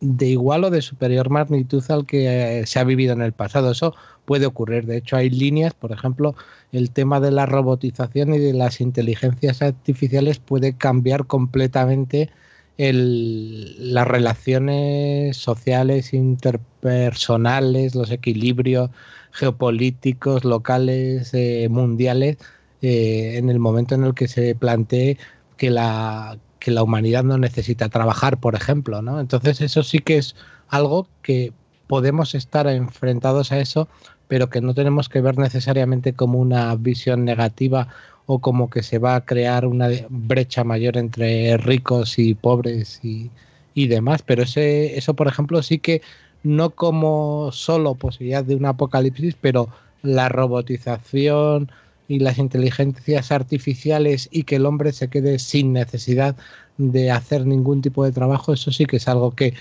de 0.02 0.26
igual 0.26 0.64
o 0.64 0.70
de 0.70 0.82
superior 0.82 1.30
magnitud 1.30 1.82
al 1.90 2.06
que 2.06 2.60
eh, 2.60 2.66
se 2.66 2.80
ha 2.80 2.84
vivido 2.84 3.12
en 3.14 3.22
el 3.22 3.32
pasado. 3.32 3.70
Eso 3.70 3.94
puede 4.24 4.46
ocurrir. 4.46 4.86
De 4.86 4.96
hecho, 4.98 5.16
hay 5.16 5.30
líneas, 5.30 5.74
por 5.74 5.92
ejemplo, 5.92 6.34
el 6.72 6.90
tema 6.90 7.20
de 7.20 7.30
la 7.30 7.46
robotización 7.46 8.34
y 8.34 8.38
de 8.38 8.52
las 8.52 8.80
inteligencias 8.80 9.62
artificiales 9.62 10.38
puede 10.40 10.76
cambiar 10.76 11.26
completamente 11.26 12.30
el- 12.78 13.94
las 13.94 14.06
relaciones 14.08 15.36
sociales, 15.36 16.12
interpersonales, 16.14 17.94
los 17.94 18.10
equilibrios 18.10 18.90
geopolíticos, 19.32 20.44
locales, 20.44 21.32
eh, 21.34 21.68
mundiales, 21.70 22.38
eh, 22.82 23.36
en 23.38 23.48
el 23.50 23.58
momento 23.60 23.94
en 23.94 24.04
el 24.04 24.14
que 24.14 24.28
se 24.28 24.54
plantee 24.54 25.18
que 25.56 25.70
la, 25.70 26.38
que 26.62 26.70
la 26.70 26.84
humanidad 26.84 27.24
no 27.24 27.38
necesita 27.38 27.88
trabajar, 27.88 28.38
por 28.38 28.54
ejemplo. 28.54 29.02
¿no? 29.02 29.18
Entonces 29.18 29.60
eso 29.60 29.82
sí 29.82 29.98
que 29.98 30.18
es 30.18 30.36
algo 30.68 31.08
que 31.20 31.52
podemos 31.88 32.36
estar 32.36 32.68
enfrentados 32.68 33.50
a 33.50 33.58
eso, 33.58 33.88
pero 34.28 34.48
que 34.48 34.60
no 34.60 34.72
tenemos 34.72 35.08
que 35.08 35.20
ver 35.20 35.38
necesariamente 35.38 36.12
como 36.12 36.38
una 36.38 36.72
visión 36.76 37.24
negativa 37.24 37.88
o 38.26 38.38
como 38.38 38.70
que 38.70 38.84
se 38.84 38.98
va 38.98 39.16
a 39.16 39.24
crear 39.24 39.66
una 39.66 39.88
brecha 40.08 40.62
mayor 40.62 40.96
entre 40.96 41.56
ricos 41.56 42.16
y 42.20 42.34
pobres 42.34 43.00
y, 43.02 43.32
y 43.74 43.88
demás. 43.88 44.22
Pero 44.22 44.44
ese, 44.44 44.96
eso, 44.96 45.14
por 45.14 45.26
ejemplo, 45.26 45.60
sí 45.64 45.78
que 45.78 46.00
no 46.44 46.70
como 46.70 47.50
solo 47.50 47.96
posibilidad 47.96 48.44
de 48.44 48.54
un 48.54 48.66
apocalipsis, 48.66 49.34
pero 49.40 49.68
la 50.02 50.28
robotización 50.28 51.72
y 52.12 52.18
las 52.18 52.36
inteligencias 52.36 53.32
artificiales 53.32 54.28
y 54.30 54.42
que 54.42 54.56
el 54.56 54.66
hombre 54.66 54.92
se 54.92 55.08
quede 55.08 55.38
sin 55.38 55.72
necesidad 55.72 56.36
de 56.76 57.10
hacer 57.10 57.46
ningún 57.46 57.80
tipo 57.80 58.04
de 58.04 58.12
trabajo, 58.12 58.52
eso 58.52 58.70
sí 58.70 58.84
que 58.84 58.96
es 58.96 59.08
algo 59.08 59.30
que 59.34 59.54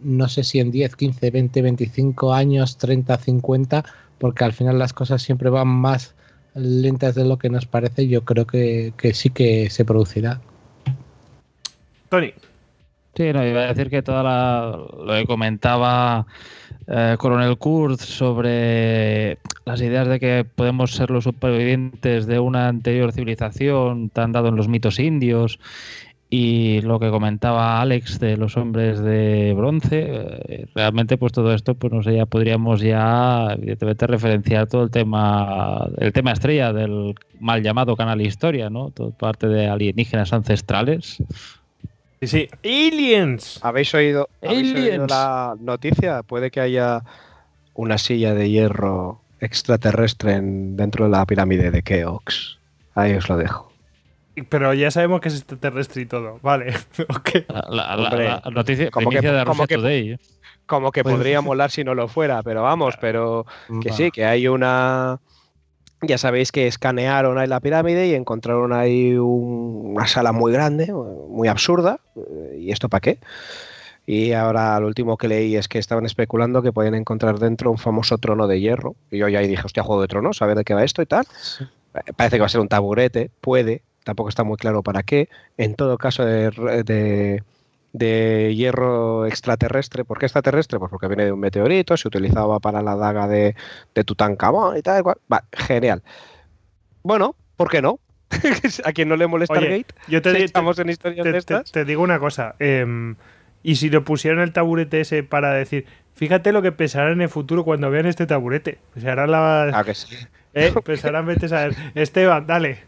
no 0.00 0.26
sé 0.28 0.42
si 0.42 0.58
en 0.58 0.70
10, 0.70 0.96
15, 0.96 1.30
20, 1.30 1.60
25 1.60 2.32
años, 2.32 2.78
30, 2.78 3.18
50, 3.18 3.84
porque 4.18 4.44
al 4.44 4.54
final 4.54 4.78
las 4.78 4.94
cosas 4.94 5.20
siempre 5.20 5.50
van 5.50 5.68
más 5.68 6.14
lentas 6.54 7.14
de 7.14 7.26
lo 7.26 7.36
que 7.36 7.50
nos 7.50 7.66
parece, 7.66 8.08
yo 8.08 8.24
creo 8.24 8.46
que, 8.46 8.94
que 8.96 9.12
sí 9.12 9.28
que 9.28 9.68
se 9.68 9.84
producirá. 9.84 10.40
Tony, 12.08 12.32
Sí, 13.18 13.32
no, 13.32 13.44
iba 13.44 13.62
a 13.62 13.66
decir 13.66 13.90
que 13.90 14.00
toda 14.00 14.22
la, 14.22 14.78
lo 15.04 15.12
que 15.12 15.26
comentaba 15.26 16.24
eh, 16.88 17.16
Coronel 17.18 17.58
Kurz 17.58 18.00
sobre 18.00 19.38
las 19.64 19.80
ideas 19.80 20.08
de 20.08 20.18
que 20.18 20.44
podemos 20.44 20.92
ser 20.92 21.10
los 21.10 21.24
supervivientes 21.24 22.26
de 22.26 22.38
una 22.38 22.68
anterior 22.68 23.12
civilización, 23.12 24.08
tan 24.08 24.32
dado 24.32 24.48
en 24.48 24.56
los 24.56 24.68
mitos 24.68 24.98
indios, 24.98 25.58
y 26.30 26.82
lo 26.82 27.00
que 27.00 27.10
comentaba 27.10 27.80
Alex 27.80 28.20
de 28.20 28.36
los 28.36 28.56
hombres 28.58 29.00
de 29.00 29.54
bronce, 29.56 30.06
eh, 30.08 30.66
realmente 30.74 31.16
pues 31.16 31.32
todo 31.32 31.54
esto, 31.54 31.74
pues 31.74 31.92
no 31.92 32.02
sé, 32.02 32.16
ya 32.16 32.26
podríamos 32.26 32.80
ya 32.80 33.54
evidentemente 33.54 34.06
referenciar 34.06 34.66
todo 34.66 34.82
el 34.82 34.90
tema, 34.90 35.88
el 35.98 36.12
tema 36.12 36.32
estrella 36.32 36.72
del 36.74 37.14
mal 37.40 37.62
llamado 37.62 37.96
canal 37.96 38.20
Historia, 38.20 38.68
¿no? 38.68 38.90
Todo 38.90 39.10
parte 39.12 39.48
de 39.48 39.68
alienígenas 39.68 40.32
ancestrales. 40.34 41.22
Sí, 42.20 42.26
sí. 42.26 42.48
Aliens. 42.64 43.60
¿Habéis 43.62 43.92
oído, 43.94 44.28
habéis 44.42 44.74
oído 44.74 45.06
la 45.06 45.56
noticia? 45.60 46.22
Puede 46.22 46.50
que 46.50 46.60
haya 46.60 47.02
una 47.74 47.98
silla 47.98 48.34
de 48.34 48.50
hierro 48.50 49.20
extraterrestre 49.40 50.32
en- 50.34 50.76
dentro 50.76 51.04
de 51.04 51.10
la 51.12 51.24
pirámide 51.26 51.70
de 51.70 51.82
Keops. 51.82 52.58
Ahí 52.94 53.14
os 53.14 53.28
lo 53.28 53.36
dejo. 53.36 53.72
Pero 54.48 54.72
ya 54.74 54.90
sabemos 54.90 55.20
que 55.20 55.28
es 55.28 55.34
extraterrestre 55.36 56.02
y 56.02 56.06
todo. 56.06 56.38
Vale, 56.42 56.72
ok. 57.08 57.30
La, 57.48 57.64
la- 57.68 57.96
la- 57.96 58.08
Hombre, 58.08 58.24
la 58.24 58.42
noticia, 58.52 58.90
como 58.90 59.10
que- 59.10 59.20
de 59.20 59.44
como 59.44 59.66
que- 59.66 59.76
Today. 59.76 60.10
¿eh? 60.12 60.18
Como 60.66 60.92
que 60.92 61.02
Pues- 61.02 61.14
podría 61.16 61.40
molar 61.40 61.70
si 61.70 61.82
no 61.84 61.94
lo 61.94 62.08
fuera, 62.08 62.42
pero 62.42 62.62
vamos, 62.62 62.96
pero 63.00 63.46
que 63.82 63.92
sí, 63.92 64.10
que 64.10 64.24
hay 64.24 64.48
una... 64.48 65.18
Ya 66.02 66.16
sabéis 66.18 66.52
que 66.52 66.66
escanearon 66.68 67.38
ahí 67.38 67.48
la 67.48 67.60
pirámide 67.60 68.06
y 68.06 68.14
encontraron 68.14 68.72
ahí 68.72 69.14
un- 69.16 69.94
una 69.96 70.06
sala 70.06 70.32
muy 70.32 70.52
grande, 70.52 70.92
muy 70.92 71.48
absurda. 71.48 71.98
eh, 72.16 72.56
¿Y 72.60 72.70
esto 72.72 72.88
para 72.88 73.00
qué? 73.00 73.18
Y 74.06 74.32
ahora 74.32 74.78
lo 74.80 74.86
último 74.86 75.16
que 75.16 75.28
leí 75.28 75.56
es 75.56 75.68
que 75.68 75.78
estaban 75.78 76.06
especulando 76.06 76.62
que 76.62 76.72
podían 76.72 76.94
encontrar 76.94 77.38
dentro 77.38 77.70
un 77.70 77.78
famoso 77.78 78.16
trono 78.18 78.46
de 78.46 78.60
hierro. 78.60 78.94
Y 79.10 79.18
yo 79.18 79.28
ya 79.28 79.40
ahí 79.40 79.48
dije, 79.48 79.62
hostia, 79.64 79.82
Juego 79.82 80.00
de 80.02 80.08
Tronos, 80.08 80.40
a 80.40 80.46
ver 80.46 80.56
de 80.56 80.64
qué 80.64 80.72
va 80.74 80.82
esto 80.84 81.02
y 81.02 81.06
tal. 81.06 81.26
Eh, 81.94 82.12
Parece 82.16 82.36
que 82.36 82.40
va 82.40 82.46
a 82.46 82.50
ser 82.50 82.60
un 82.60 82.68
taburete, 82.68 83.30
puede, 83.40 83.82
tampoco 84.04 84.28
está 84.30 84.44
muy 84.44 84.56
claro 84.56 84.82
para 84.82 85.02
qué. 85.02 85.28
En 85.58 85.74
todo 85.74 85.98
caso, 85.98 86.24
de, 86.24 86.50
de- 86.84 87.42
de 87.92 88.54
hierro 88.54 89.26
extraterrestre. 89.26 90.04
¿Por 90.04 90.18
qué 90.18 90.26
extraterrestre? 90.26 90.78
Pues 90.78 90.90
porque 90.90 91.08
viene 91.08 91.24
de 91.24 91.32
un 91.32 91.40
meteorito, 91.40 91.96
se 91.96 92.06
utilizaba 92.08 92.60
para 92.60 92.82
la 92.82 92.94
daga 92.96 93.26
de, 93.28 93.54
de 93.94 94.04
Tutankamón 94.04 94.76
y 94.76 94.82
tal. 94.82 95.02
cual. 95.02 95.16
Va, 95.32 95.44
genial. 95.52 96.02
Bueno, 97.02 97.34
¿por 97.56 97.70
qué 97.70 97.80
no? 97.82 97.98
A 98.84 98.92
quien 98.92 99.08
no 99.08 99.16
le 99.16 99.26
molesta 99.26 99.54
Oye, 99.58 99.66
el 99.74 99.78
gate, 99.82 99.94
Yo 100.08 100.20
te, 100.20 100.32
te- 100.32 100.44
estamos 100.44 100.78
en 100.78 100.90
historias 100.90 101.24
te- 101.24 101.32
de 101.32 101.38
estas. 101.38 101.72
te 101.72 101.84
digo 101.84 102.02
una 102.02 102.18
cosa. 102.18 102.54
em, 102.58 103.16
y 103.62 103.76
si 103.76 103.88
le 103.90 104.00
pusieron 104.02 104.40
el 104.40 104.52
taburete 104.52 105.00
ese 105.00 105.22
para 105.22 105.52
decir, 105.54 105.86
fíjate 106.14 106.52
lo 106.52 106.60
que 106.62 106.70
pensarán 106.72 107.12
en 107.14 107.22
el 107.22 107.28
futuro 107.28 107.64
cuando 107.64 107.90
vean 107.90 108.06
este 108.06 108.26
taburete. 108.26 108.78
Harán 109.04 109.30
la. 109.30 109.70
Ah, 109.72 109.82
que 109.84 109.94
sí. 109.94 110.14
Eh, 110.54 110.72
pensarán, 110.84 111.24
vete 111.26 111.46
a 111.46 111.48
saber. 111.48 111.74
Esteban, 111.94 112.46
dale. 112.46 112.80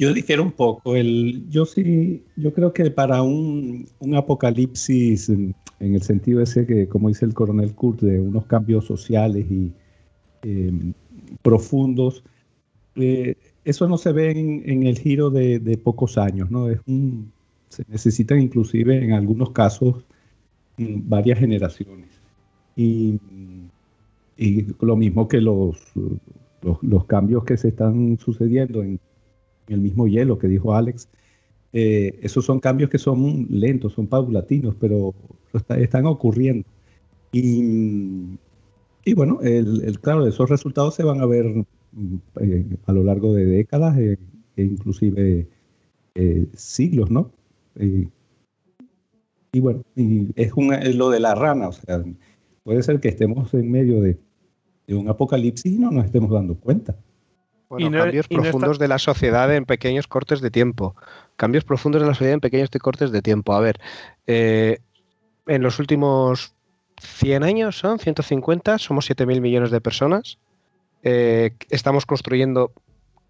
Yo 0.00 0.14
difiero 0.14 0.42
un 0.42 0.52
poco. 0.52 0.96
Yo 0.96 1.66
sí, 1.66 2.24
yo 2.34 2.54
creo 2.54 2.72
que 2.72 2.90
para 2.90 3.20
un, 3.20 3.86
un 3.98 4.14
apocalipsis 4.14 5.28
en 5.28 5.54
el 5.78 6.00
sentido 6.00 6.40
ese 6.40 6.66
que, 6.66 6.88
como 6.88 7.08
dice 7.08 7.26
el 7.26 7.34
coronel 7.34 7.74
Kurt, 7.74 8.00
de 8.00 8.18
unos 8.18 8.46
cambios 8.46 8.86
sociales 8.86 9.44
y 9.50 9.74
eh, 10.42 10.72
profundos. 11.42 12.24
Eh, 12.96 13.34
eso 13.66 13.86
no 13.88 13.98
se 13.98 14.12
ve 14.12 14.30
en, 14.30 14.84
el 14.84 14.98
giro 14.98 15.28
de, 15.28 15.78
pocos 15.84 16.16
años, 16.16 16.50
¿no? 16.50 16.70
Es 16.70 16.80
un, 16.86 17.30
se 17.68 17.84
necesitan 17.86 18.40
inclusive 18.40 19.04
en 19.04 19.12
algunos 19.12 19.50
casos 19.50 20.06
mm, 20.78 21.10
varias 21.10 21.40
generaciones. 21.40 22.08
Y, 22.74 23.20
lo 24.80 24.96
mismo 24.96 25.28
que 25.28 25.42
los, 25.42 25.78
los, 26.80 27.04
cambios 27.04 27.44
que 27.44 27.58
se 27.58 27.68
están 27.68 28.18
sucediendo 28.18 28.82
en, 28.82 28.98
el 29.72 29.80
mismo 29.80 30.06
hielo 30.06 30.38
que 30.38 30.48
dijo 30.48 30.74
Alex, 30.74 31.08
eh, 31.72 32.18
esos 32.22 32.44
son 32.44 32.60
cambios 32.60 32.90
que 32.90 32.98
son 32.98 33.46
lentos, 33.50 33.92
son 33.92 34.06
paulatinos, 34.06 34.74
pero 34.78 35.14
están 35.68 36.06
ocurriendo. 36.06 36.66
Y, 37.32 38.38
y 39.04 39.14
bueno, 39.14 39.40
el, 39.42 39.98
claro, 40.00 40.26
esos 40.26 40.50
resultados 40.50 40.94
se 40.94 41.04
van 41.04 41.20
a 41.20 41.26
ver 41.26 41.64
mm, 41.92 42.16
eh, 42.40 42.66
a 42.86 42.92
lo 42.92 43.04
largo 43.04 43.32
de 43.34 43.44
décadas 43.46 43.96
eh, 43.98 44.18
e 44.56 44.62
inclusive 44.62 45.48
eh, 46.14 46.46
siglos, 46.54 47.10
¿no? 47.10 47.32
y 49.52 49.60
bueno, 49.60 49.82
es, 49.96 50.52
lo 50.94 51.08
de 51.08 51.20
la 51.20 51.34
rana, 51.34 51.68
o 51.68 51.72
sea, 51.72 52.04
puede 52.62 52.82
ser 52.82 53.00
que 53.00 53.08
estemos 53.08 53.54
en 53.54 53.70
medio 53.70 54.02
de, 54.02 54.18
un 54.88 55.08
apocalipsis 55.08 55.72
y 55.72 55.78
no 55.78 55.90
nos 55.90 56.04
estemos 56.04 56.30
dando 56.30 56.56
cuenta. 56.56 56.96
Bueno, 57.70 57.98
cambios 57.98 58.28
profundos 58.28 58.78
de 58.78 58.88
la 58.88 58.98
sociedad 58.98 59.54
en 59.54 59.64
pequeños 59.64 60.06
cortes 60.06 60.40
de 60.40 60.50
tiempo. 60.50 60.94
Cambios 61.36 61.64
profundos 61.64 62.02
de 62.02 62.08
la 62.08 62.14
sociedad 62.14 62.34
en 62.34 62.40
pequeños 62.40 62.68
cortes 62.80 63.12
de 63.12 63.22
tiempo. 63.22 63.54
A 63.54 63.60
ver, 63.60 63.80
en 64.26 65.62
los 65.62 65.78
últimos 65.78 66.54
100 67.00 67.42
años 67.42 67.78
son, 67.78 67.98
150, 67.98 68.78
somos 68.78 69.10
7.000 69.10 69.40
millones 69.40 69.70
de 69.70 69.80
personas. 69.80 70.38
Eh, 71.02 71.52
estamos 71.70 72.06
construyendo 72.06 72.72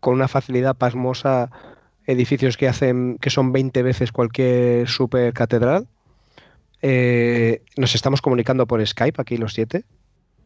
con 0.01 0.15
una 0.15 0.29
facilidad 0.29 0.77
pasmosa 0.77 1.51
edificios 2.07 2.57
que 2.57 2.69
hacen 2.69 3.19
que 3.21 3.31
son 3.31 3.53
20 3.53 3.83
veces 3.83 4.13
cualquier 4.13 4.89
super 4.89 5.33
catedral. 5.33 5.87
Eh, 6.83 7.63
nos 7.77 7.95
estamos 7.95 8.21
comunicando 8.21 8.67
por 8.67 8.85
Skype 8.85 9.21
aquí 9.21 9.37
los 9.37 9.55
siete. 9.55 9.85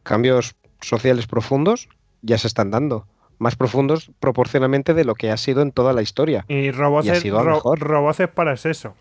Cambios 0.03 0.55
sociales 0.81 1.25
profundos 1.25 1.89
ya 2.21 2.37
se 2.37 2.47
están 2.47 2.69
dando. 2.71 3.07
Más 3.37 3.55
profundos 3.55 4.11
proporcionalmente 4.19 4.93
de 4.93 5.05
lo 5.05 5.15
que 5.15 5.31
ha 5.31 5.37
sido 5.37 5.61
en 5.61 5.71
toda 5.71 5.93
la 5.93 6.01
historia. 6.01 6.45
Y 6.47 6.71
robots, 6.71 7.23
robots 7.79 8.27
para 8.33 8.53
eso. 8.53 8.95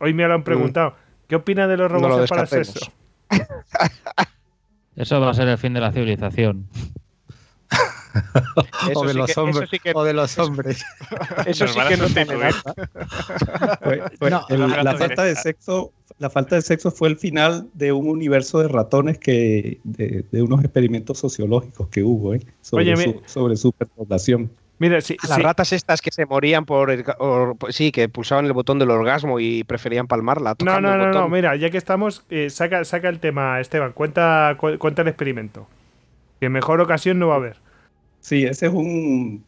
Hoy 0.00 0.14
me 0.14 0.26
lo 0.26 0.34
han 0.34 0.40
mm. 0.40 0.44
preguntado. 0.44 0.94
¿Qué 1.28 1.36
opina 1.36 1.66
de 1.66 1.76
los 1.76 1.90
robots 1.90 2.28
para 2.28 2.44
eso? 2.44 2.92
Eso 4.96 5.20
va 5.20 5.30
a 5.30 5.34
ser 5.34 5.48
el 5.48 5.58
fin 5.58 5.74
de 5.74 5.80
la 5.80 5.92
civilización. 5.92 6.68
o, 8.94 9.06
de 9.06 9.14
los 9.14 9.36
hombres, 9.38 9.68
o 9.94 10.04
de 10.04 10.12
los 10.12 10.38
hombres. 10.38 10.84
Eso 11.46 11.66
sí 11.66 11.78
que 11.88 11.96
no 11.96 12.06
tiene 12.06 12.36
la, 14.20 14.96
falta 14.96 15.24
de 15.24 15.34
sexo, 15.36 15.92
la 16.18 16.30
falta 16.30 16.56
de 16.56 16.62
sexo 16.62 16.90
fue 16.90 17.08
el 17.08 17.16
final 17.16 17.68
de 17.74 17.92
un 17.92 18.08
universo 18.08 18.58
de 18.60 18.68
ratones 18.68 19.18
que 19.18 19.80
de, 19.84 20.24
unos 20.42 20.64
experimentos 20.64 21.18
sociológicos 21.18 21.88
que 21.88 22.02
hubo 22.02 22.34
¿eh? 22.34 22.40
sobre, 22.60 22.96
su, 22.96 23.22
sobre 23.26 23.56
superpoblación. 23.56 24.50
Mira, 24.78 24.98
las 24.98 25.42
ratas 25.42 25.72
estas 25.72 26.02
que 26.02 26.10
se 26.10 26.26
morían 26.26 26.66
por, 26.66 26.92
sí, 27.70 27.92
que 27.92 28.10
pulsaban 28.10 28.44
el 28.44 28.52
botón 28.52 28.78
del 28.78 28.90
orgasmo 28.90 29.40
y 29.40 29.64
preferían 29.64 30.06
palmarla. 30.06 30.54
No, 30.62 30.80
no, 30.80 30.96
no, 30.98 31.10
no, 31.10 31.28
mira, 31.28 31.56
ya 31.56 31.70
que 31.70 31.78
estamos, 31.78 32.24
eh, 32.28 32.50
saca, 32.50 32.84
saca 32.84 33.08
el 33.08 33.18
tema, 33.18 33.58
Esteban, 33.58 33.92
cuenta, 33.92 34.56
cuenta 34.58 35.02
el 35.02 35.08
experimento. 35.08 35.66
Que 36.40 36.50
mejor 36.50 36.82
ocasión 36.82 37.18
no 37.18 37.28
va 37.28 37.34
a 37.34 37.36
haber. 37.38 37.65
Sí, 38.26 38.42
ese 38.42 38.66
es 38.66 38.72
un, 38.72 39.44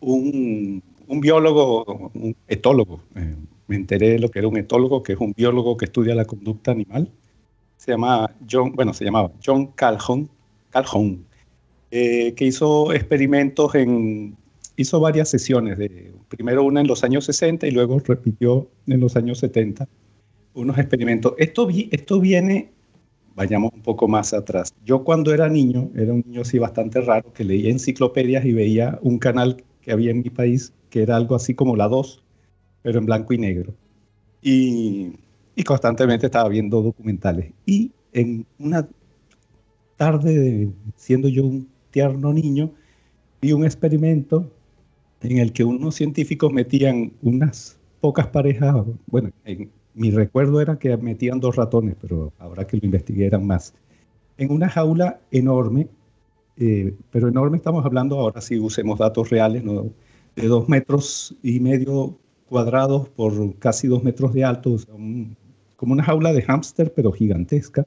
un, 0.00 0.82
biólogo, 1.08 2.10
un 2.12 2.36
etólogo. 2.46 3.00
Eh, 3.14 3.34
me 3.68 3.76
enteré 3.76 4.10
de 4.10 4.18
lo 4.18 4.30
que 4.30 4.40
era 4.40 4.48
un 4.48 4.58
etólogo, 4.58 5.02
que 5.02 5.14
es 5.14 5.18
un 5.18 5.32
biólogo 5.34 5.78
que 5.78 5.86
estudia 5.86 6.14
la 6.14 6.26
conducta 6.26 6.72
animal. 6.72 7.10
Se 7.78 7.92
llama 7.92 8.30
John, 8.50 8.72
bueno, 8.72 8.92
se 8.92 9.06
llamaba 9.06 9.32
John 9.42 9.68
Calhoun, 9.68 10.28
Calhoun 10.68 11.24
eh, 11.90 12.34
que 12.34 12.44
hizo 12.44 12.92
experimentos 12.92 13.74
en, 13.74 14.36
hizo 14.76 15.00
varias 15.00 15.30
sesiones, 15.30 15.78
de, 15.78 16.12
primero 16.28 16.64
una 16.64 16.82
en 16.82 16.88
los 16.88 17.02
años 17.02 17.24
60 17.24 17.66
y 17.66 17.70
luego 17.70 17.98
repitió 18.00 18.68
en 18.88 19.00
los 19.00 19.16
años 19.16 19.38
70 19.38 19.88
unos 20.52 20.76
experimentos. 20.76 21.32
Esto, 21.38 21.66
esto 21.90 22.20
viene, 22.20 22.72
vayamos 23.36 23.72
un 23.74 23.82
poco 23.82 24.08
más 24.08 24.32
atrás. 24.32 24.74
Yo 24.84 25.04
cuando 25.04 25.32
era 25.32 25.48
niño, 25.48 25.90
era 25.94 26.12
un 26.12 26.24
niño 26.26 26.40
así 26.40 26.58
bastante 26.58 27.00
raro, 27.02 27.32
que 27.32 27.44
leía 27.44 27.70
enciclopedias 27.70 28.44
y 28.44 28.52
veía 28.52 28.98
un 29.02 29.18
canal 29.18 29.62
que 29.82 29.92
había 29.92 30.10
en 30.10 30.22
mi 30.22 30.30
país, 30.30 30.72
que 30.90 31.02
era 31.02 31.16
algo 31.16 31.36
así 31.36 31.54
como 31.54 31.76
la 31.76 31.86
2, 31.86 32.24
pero 32.82 32.98
en 32.98 33.06
blanco 33.06 33.34
y 33.34 33.38
negro. 33.38 33.74
Y, 34.42 35.12
constantemente 35.64 36.26
estaba 36.26 36.48
viendo 36.48 36.80
documentales. 36.80 37.52
Y 37.66 37.92
en 38.12 38.46
una 38.58 38.88
tarde, 39.96 40.70
siendo 40.96 41.28
yo 41.28 41.44
un 41.44 41.68
tierno 41.90 42.32
niño, 42.32 42.72
vi 43.40 43.52
un 43.52 43.64
experimento 43.64 44.50
en 45.20 45.38
el 45.38 45.52
que 45.52 45.64
unos 45.64 45.94
científicos 45.94 46.52
metían 46.52 47.12
unas 47.22 47.78
pocas 48.00 48.28
parejas, 48.28 48.76
bueno, 49.06 49.30
en, 49.44 49.70
mi 49.96 50.10
recuerdo 50.10 50.60
era 50.60 50.78
que 50.78 50.96
metían 50.98 51.40
dos 51.40 51.56
ratones, 51.56 51.96
pero 52.00 52.32
ahora 52.38 52.66
que 52.66 52.76
lo 52.76 52.84
investigué 52.84 53.26
eran 53.26 53.46
más, 53.46 53.74
en 54.36 54.52
una 54.52 54.68
jaula 54.68 55.20
enorme, 55.30 55.88
eh, 56.58 56.94
pero 57.10 57.28
enorme 57.28 57.56
estamos 57.56 57.84
hablando, 57.84 58.20
ahora 58.20 58.40
si 58.40 58.58
usemos 58.58 58.98
datos 58.98 59.30
reales, 59.30 59.64
¿no? 59.64 59.90
de 60.36 60.48
dos 60.48 60.68
metros 60.68 61.34
y 61.42 61.60
medio 61.60 62.18
cuadrados 62.46 63.08
por 63.08 63.56
casi 63.58 63.88
dos 63.88 64.04
metros 64.04 64.34
de 64.34 64.44
alto, 64.44 64.76
como 65.76 65.92
una 65.94 66.04
jaula 66.04 66.32
de 66.34 66.42
hámster, 66.42 66.92
pero 66.94 67.10
gigantesca 67.10 67.86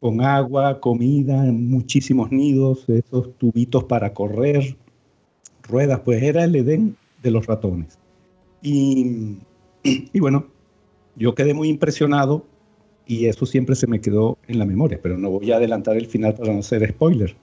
con 0.00 0.20
agua, 0.22 0.80
comida, 0.80 1.44
muchísimos 1.44 2.30
nidos, 2.30 2.86
esos 2.88 3.36
tubitos 3.38 3.84
para 3.84 4.12
correr, 4.12 4.76
ruedas, 5.62 6.00
pues 6.00 6.22
era 6.22 6.44
el 6.44 6.56
Edén 6.56 6.96
de 7.22 7.30
los 7.30 7.46
ratones. 7.46 7.98
Y, 8.60 9.38
y 9.82 10.20
bueno, 10.20 10.46
yo 11.16 11.34
quedé 11.34 11.54
muy 11.54 11.68
impresionado 11.68 12.44
y 13.06 13.26
eso 13.26 13.46
siempre 13.46 13.74
se 13.74 13.86
me 13.86 14.00
quedó 14.00 14.38
en 14.48 14.58
la 14.58 14.64
memoria, 14.64 14.98
pero 15.02 15.18
no 15.18 15.30
voy 15.30 15.52
a 15.52 15.56
adelantar 15.56 15.96
el 15.96 16.06
final 16.06 16.34
para 16.34 16.52
no 16.52 16.62
ser 16.62 16.88
spoiler. 16.88 17.36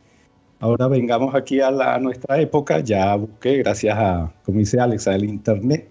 Ahora 0.59 0.88
vengamos 0.88 1.34
aquí 1.34 1.59
a, 1.59 1.72
la, 1.72 1.99
nuestra 1.99 2.39
época, 2.39 2.80
ya 2.82 3.15
busqué, 3.15 3.57
gracias 3.57 3.97
a, 3.97 4.32
como 4.43 4.59
dice 4.59 4.80
Alex, 4.80 5.07
al 5.07 5.24
internet, 5.24 5.89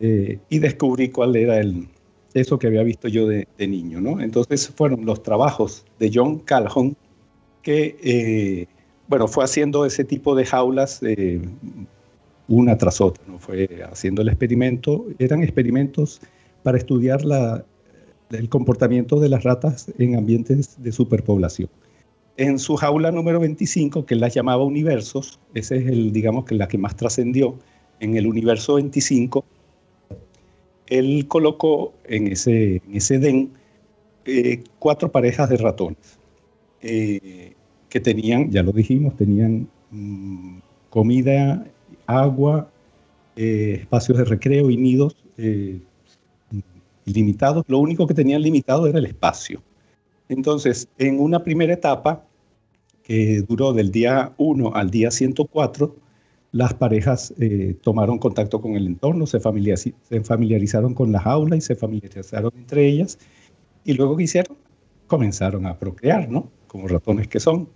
eh, 0.00 0.38
y 0.48 0.58
descubrí 0.58 1.10
cuál 1.10 1.36
era 1.36 1.58
el, 1.58 1.88
eso 2.34 2.58
que 2.58 2.66
había 2.66 2.82
visto 2.82 3.08
yo 3.08 3.26
de, 3.28 3.46
niño, 3.58 4.00
¿no? 4.00 4.20
Entonces 4.20 4.68
fueron 4.68 5.04
los 5.04 5.22
trabajos 5.22 5.84
de 5.98 6.10
John 6.12 6.38
Calhoun 6.40 6.96
que, 7.62 7.96
eh, 8.02 8.66
bueno, 9.08 9.28
fue 9.28 9.44
haciendo 9.44 9.84
ese 9.84 10.04
tipo 10.04 10.34
de 10.34 10.46
jaulas 10.46 11.00
eh, 11.02 11.40
una 12.48 12.76
tras 12.78 13.00
otra, 13.00 13.22
¿no? 13.26 13.38
Fue 13.38 13.68
haciendo 13.90 14.22
el 14.22 14.28
experimento, 14.28 15.06
eran 15.18 15.42
experimentos 15.42 16.20
para 16.62 16.78
estudiar 16.78 17.24
la, 17.24 17.64
el 18.30 18.48
comportamiento 18.48 19.20
de 19.20 19.28
las 19.28 19.44
ratas 19.44 19.92
en 19.98 20.16
ambientes 20.16 20.82
de 20.82 20.92
superpoblación. 20.92 21.68
En 22.36 22.58
su 22.58 22.76
jaula 22.76 23.10
número 23.10 23.40
25, 23.40 24.06
que 24.06 24.16
las 24.16 24.34
llamaba 24.34 24.64
universos, 24.64 25.38
ese 25.54 25.76
es 25.78 25.86
el, 25.86 26.12
digamos, 26.12 26.44
que 26.46 26.54
la 26.54 26.66
que 26.66 26.78
más 26.78 26.96
trascendió, 26.96 27.56
en 28.00 28.16
el 28.16 28.26
universo 28.26 28.74
25 28.74 29.44
él 30.92 31.26
colocó 31.26 31.94
en 32.04 32.28
ese, 32.28 32.82
en 32.86 32.96
ese 32.96 33.18
den 33.18 33.50
eh, 34.26 34.62
cuatro 34.78 35.10
parejas 35.10 35.48
de 35.48 35.56
ratones 35.56 36.18
eh, 36.82 37.54
que 37.88 38.00
tenían, 38.00 38.50
ya 38.50 38.62
lo 38.62 38.72
dijimos, 38.72 39.16
tenían 39.16 39.68
mm, 39.90 40.58
comida, 40.90 41.66
agua, 42.06 42.70
eh, 43.36 43.78
espacios 43.80 44.18
de 44.18 44.24
recreo 44.24 44.70
y 44.70 44.76
nidos 44.76 45.16
limitados. 47.04 47.64
Lo 47.68 47.78
único 47.78 48.06
que 48.06 48.14
tenían 48.14 48.42
limitado 48.42 48.86
era 48.86 48.98
el 48.98 49.06
espacio. 49.06 49.62
Entonces, 50.28 50.88
en 50.98 51.20
una 51.20 51.42
primera 51.42 51.72
etapa, 51.72 52.24
que 53.02 53.42
duró 53.42 53.72
del 53.72 53.90
día 53.90 54.32
1 54.38 54.74
al 54.74 54.90
día 54.90 55.10
104, 55.10 55.96
las 56.52 56.74
parejas 56.74 57.34
eh, 57.40 57.76
tomaron 57.82 58.18
contacto 58.18 58.60
con 58.60 58.76
el 58.76 58.86
entorno, 58.86 59.26
se, 59.26 59.40
familiarizaron 59.40 60.94
con 60.94 61.10
la 61.10 61.20
jaula 61.20 61.56
y 61.56 61.60
se 61.60 61.74
familiarizaron 61.74 62.52
entre 62.56 62.86
ellas. 62.86 63.18
Y 63.84 63.94
luego, 63.94 64.16
¿qué 64.16 64.24
hicieron? 64.24 64.56
Comenzaron 65.06 65.66
a 65.66 65.78
procrear, 65.78 66.30
¿no? 66.30 66.50
Como 66.66 66.88
ratones 66.88 67.28
que 67.28 67.40
son. 67.40 67.68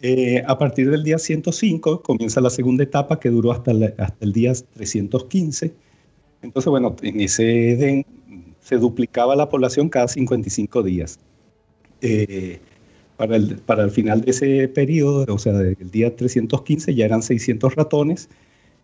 Eh, 0.00 0.42
a 0.46 0.58
partir 0.58 0.90
del 0.90 1.02
día 1.02 1.18
105 1.18 2.02
comienza 2.02 2.40
la 2.40 2.50
segunda 2.50 2.84
etapa 2.84 3.18
que 3.18 3.30
duró 3.30 3.52
hasta, 3.52 3.72
hasta 3.98 4.24
el 4.24 4.32
día 4.32 4.52
315. 4.74 5.74
Entonces, 6.42 6.70
bueno, 6.70 6.94
en 7.02 7.20
ese 7.20 7.72
Edén 7.72 8.04
se 8.64 8.78
duplicaba 8.78 9.36
la 9.36 9.48
población 9.48 9.90
cada 9.90 10.08
55 10.08 10.82
días. 10.82 11.18
Eh, 12.00 12.60
para, 13.16 13.36
el, 13.36 13.58
para 13.58 13.84
el 13.84 13.90
final 13.90 14.22
de 14.22 14.30
ese 14.30 14.68
periodo, 14.68 15.32
o 15.32 15.38
sea, 15.38 15.52
del 15.52 15.90
día 15.90 16.16
315, 16.16 16.94
ya 16.94 17.04
eran 17.04 17.22
600 17.22 17.74
ratones 17.74 18.30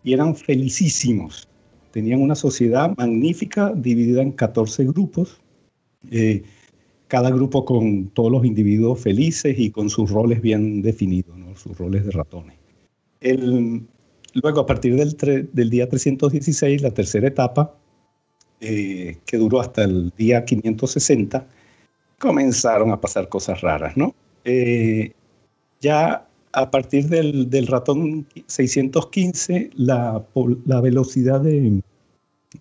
y 0.03 0.13
eran 0.13 0.35
felicísimos. 0.35 1.47
Tenían 1.91 2.21
una 2.21 2.35
sociedad 2.35 2.93
magnífica 2.95 3.73
dividida 3.75 4.21
en 4.21 4.31
14 4.31 4.85
grupos, 4.85 5.41
eh, 6.11 6.43
cada 7.07 7.31
grupo 7.31 7.65
con 7.65 8.07
todos 8.09 8.31
los 8.31 8.45
individuos 8.45 9.01
felices 9.01 9.57
y 9.57 9.71
con 9.71 9.89
sus 9.89 10.11
roles 10.11 10.41
bien 10.41 10.83
definidos, 10.83 11.37
¿no? 11.37 11.55
sus 11.55 11.77
roles 11.77 12.05
de 12.05 12.11
ratones. 12.11 12.57
Luego, 14.33 14.61
a 14.61 14.65
partir 14.65 14.95
del, 14.95 15.69
día 15.69 15.89
316, 15.89 16.81
la 16.81 16.91
tercera 16.91 17.27
etapa, 17.27 17.75
eh, 18.61 19.17
que 19.25 19.37
duró 19.37 19.59
hasta 19.59 19.83
el 19.83 20.11
día 20.17 20.45
560, 20.45 21.45
comenzaron 22.19 22.91
a 22.91 23.01
pasar 23.01 23.27
cosas 23.27 23.61
raras, 23.61 23.97
¿no? 23.97 24.15
Eh, 24.45 25.11
ya 25.81 26.27
a 26.53 26.71
partir 26.71 27.07
del, 27.07 27.67
ratón 27.67 28.27
615, 28.47 29.71
la, 29.75 30.23
velocidad 30.81 31.41
de, 31.41 31.81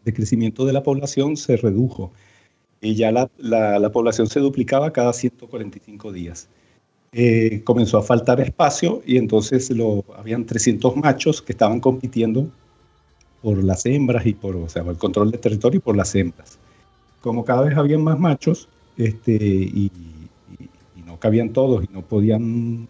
crecimiento 0.04 0.64
de 0.64 0.72
la 0.72 0.82
población 0.82 1.36
se 1.36 1.56
redujo 1.56 2.12
y 2.80 2.94
ya 2.94 3.12
la 3.12 3.92
población 3.92 4.26
se 4.26 4.40
duplicaba 4.40 4.92
cada 4.92 5.12
145 5.12 6.12
días. 6.12 6.48
Eh, 7.12 7.62
comenzó 7.64 7.98
a 7.98 8.02
faltar 8.02 8.40
espacio 8.40 9.02
y 9.04 9.16
entonces 9.16 9.68
lo, 9.70 10.04
habían 10.16 10.46
300 10.46 10.94
machos 10.96 11.42
que 11.42 11.52
estaban 11.52 11.80
compitiendo 11.80 12.48
por 13.42 13.62
las 13.62 13.86
hembras 13.86 14.26
y 14.26 14.34
por 14.34 14.56
o 14.56 14.68
sea, 14.68 14.82
el 14.82 14.96
control 14.96 15.30
de 15.30 15.38
territorio 15.38 15.78
y 15.78 15.80
por 15.80 15.96
las 15.96 16.14
hembras. 16.14 16.58
Como 17.20 17.44
cada 17.44 17.62
vez 17.62 17.76
habían 17.76 18.02
más 18.02 18.18
machos 18.18 18.68
este, 18.96 19.32
y, 19.34 19.90
y, 20.58 20.68
y 20.96 21.02
no 21.04 21.18
cabían 21.18 21.50
todos 21.50 21.84
y 21.84 21.92
no 21.92 22.02
podían 22.02 22.88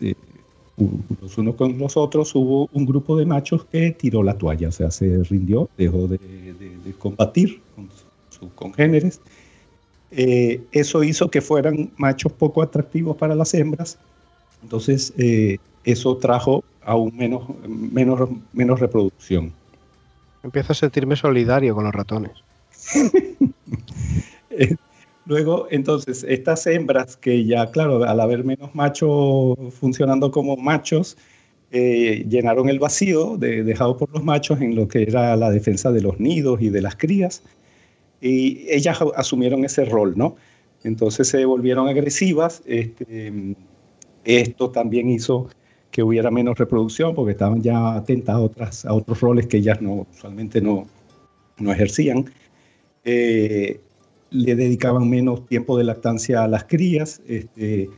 eh, 0.00 0.14
los 1.20 1.36
unos 1.38 1.56
con 1.56 1.76
los 1.78 1.96
otros, 1.96 2.34
hubo 2.34 2.68
un 2.72 2.86
grupo 2.86 3.16
de 3.16 3.26
machos 3.26 3.64
que 3.64 3.90
tiró 3.90 4.22
la 4.22 4.38
toalla, 4.38 4.68
o 4.68 4.72
sea, 4.72 4.90
se 4.90 5.22
rindió, 5.24 5.68
dejó 5.76 6.06
de, 6.06 6.18
de, 6.18 6.76
de 6.84 6.92
combatir 6.98 7.60
con 7.74 7.88
sus 8.30 8.52
congéneres. 8.52 9.20
Eh, 10.10 10.62
eso 10.72 11.02
hizo 11.02 11.30
que 11.30 11.40
fueran 11.40 11.90
machos 11.96 12.32
poco 12.32 12.62
atractivos 12.62 13.16
para 13.16 13.34
las 13.34 13.52
hembras, 13.54 13.98
entonces 14.62 15.12
eh, 15.18 15.58
eso 15.84 16.16
trajo 16.16 16.64
aún 16.82 17.14
menos, 17.16 17.42
menos, 17.68 18.30
menos 18.52 18.80
reproducción. 18.80 19.52
Empiezo 20.48 20.72
a 20.72 20.76
sentirme 20.76 21.14
solidario 21.14 21.74
con 21.74 21.84
los 21.84 21.94
ratones. 21.94 22.32
Luego, 25.26 25.66
entonces, 25.70 26.24
estas 26.26 26.66
hembras 26.66 27.18
que 27.18 27.44
ya, 27.44 27.70
claro, 27.70 28.02
al 28.02 28.18
haber 28.18 28.44
menos 28.44 28.74
machos 28.74 29.58
funcionando 29.78 30.30
como 30.30 30.56
machos, 30.56 31.18
eh, 31.70 32.24
llenaron 32.26 32.70
el 32.70 32.78
vacío 32.78 33.36
de, 33.36 33.62
dejado 33.62 33.98
por 33.98 34.10
los 34.10 34.24
machos 34.24 34.62
en 34.62 34.74
lo 34.74 34.88
que 34.88 35.02
era 35.02 35.36
la 35.36 35.50
defensa 35.50 35.92
de 35.92 36.00
los 36.00 36.18
nidos 36.18 36.62
y 36.62 36.70
de 36.70 36.80
las 36.80 36.96
crías, 36.96 37.42
y 38.22 38.66
ellas 38.70 38.98
asumieron 39.16 39.66
ese 39.66 39.84
rol, 39.84 40.14
¿no? 40.16 40.36
Entonces 40.82 41.28
se 41.28 41.44
volvieron 41.44 41.88
agresivas. 41.88 42.62
Este, 42.64 43.54
esto 44.24 44.70
también 44.70 45.10
hizo 45.10 45.50
que 45.90 46.02
hubiera 46.02 46.30
menos 46.30 46.58
reproducción 46.58 47.14
porque 47.14 47.32
estaban 47.32 47.62
ya 47.62 47.94
atentas 47.94 48.34
a, 48.34 48.40
otras, 48.40 48.84
a 48.84 48.92
otros 48.92 49.20
roles 49.20 49.46
que 49.46 49.58
ellas 49.58 49.80
no, 49.80 50.06
usualmente 50.12 50.60
no, 50.60 50.86
no 51.58 51.72
ejercían. 51.72 52.30
Eh, 53.04 53.80
le 54.30 54.54
dedicaban 54.54 55.08
menos 55.08 55.46
tiempo 55.46 55.78
de 55.78 55.84
lactancia 55.84 56.44
a 56.44 56.48
las 56.48 56.64
crías, 56.64 57.22
este, 57.26 57.88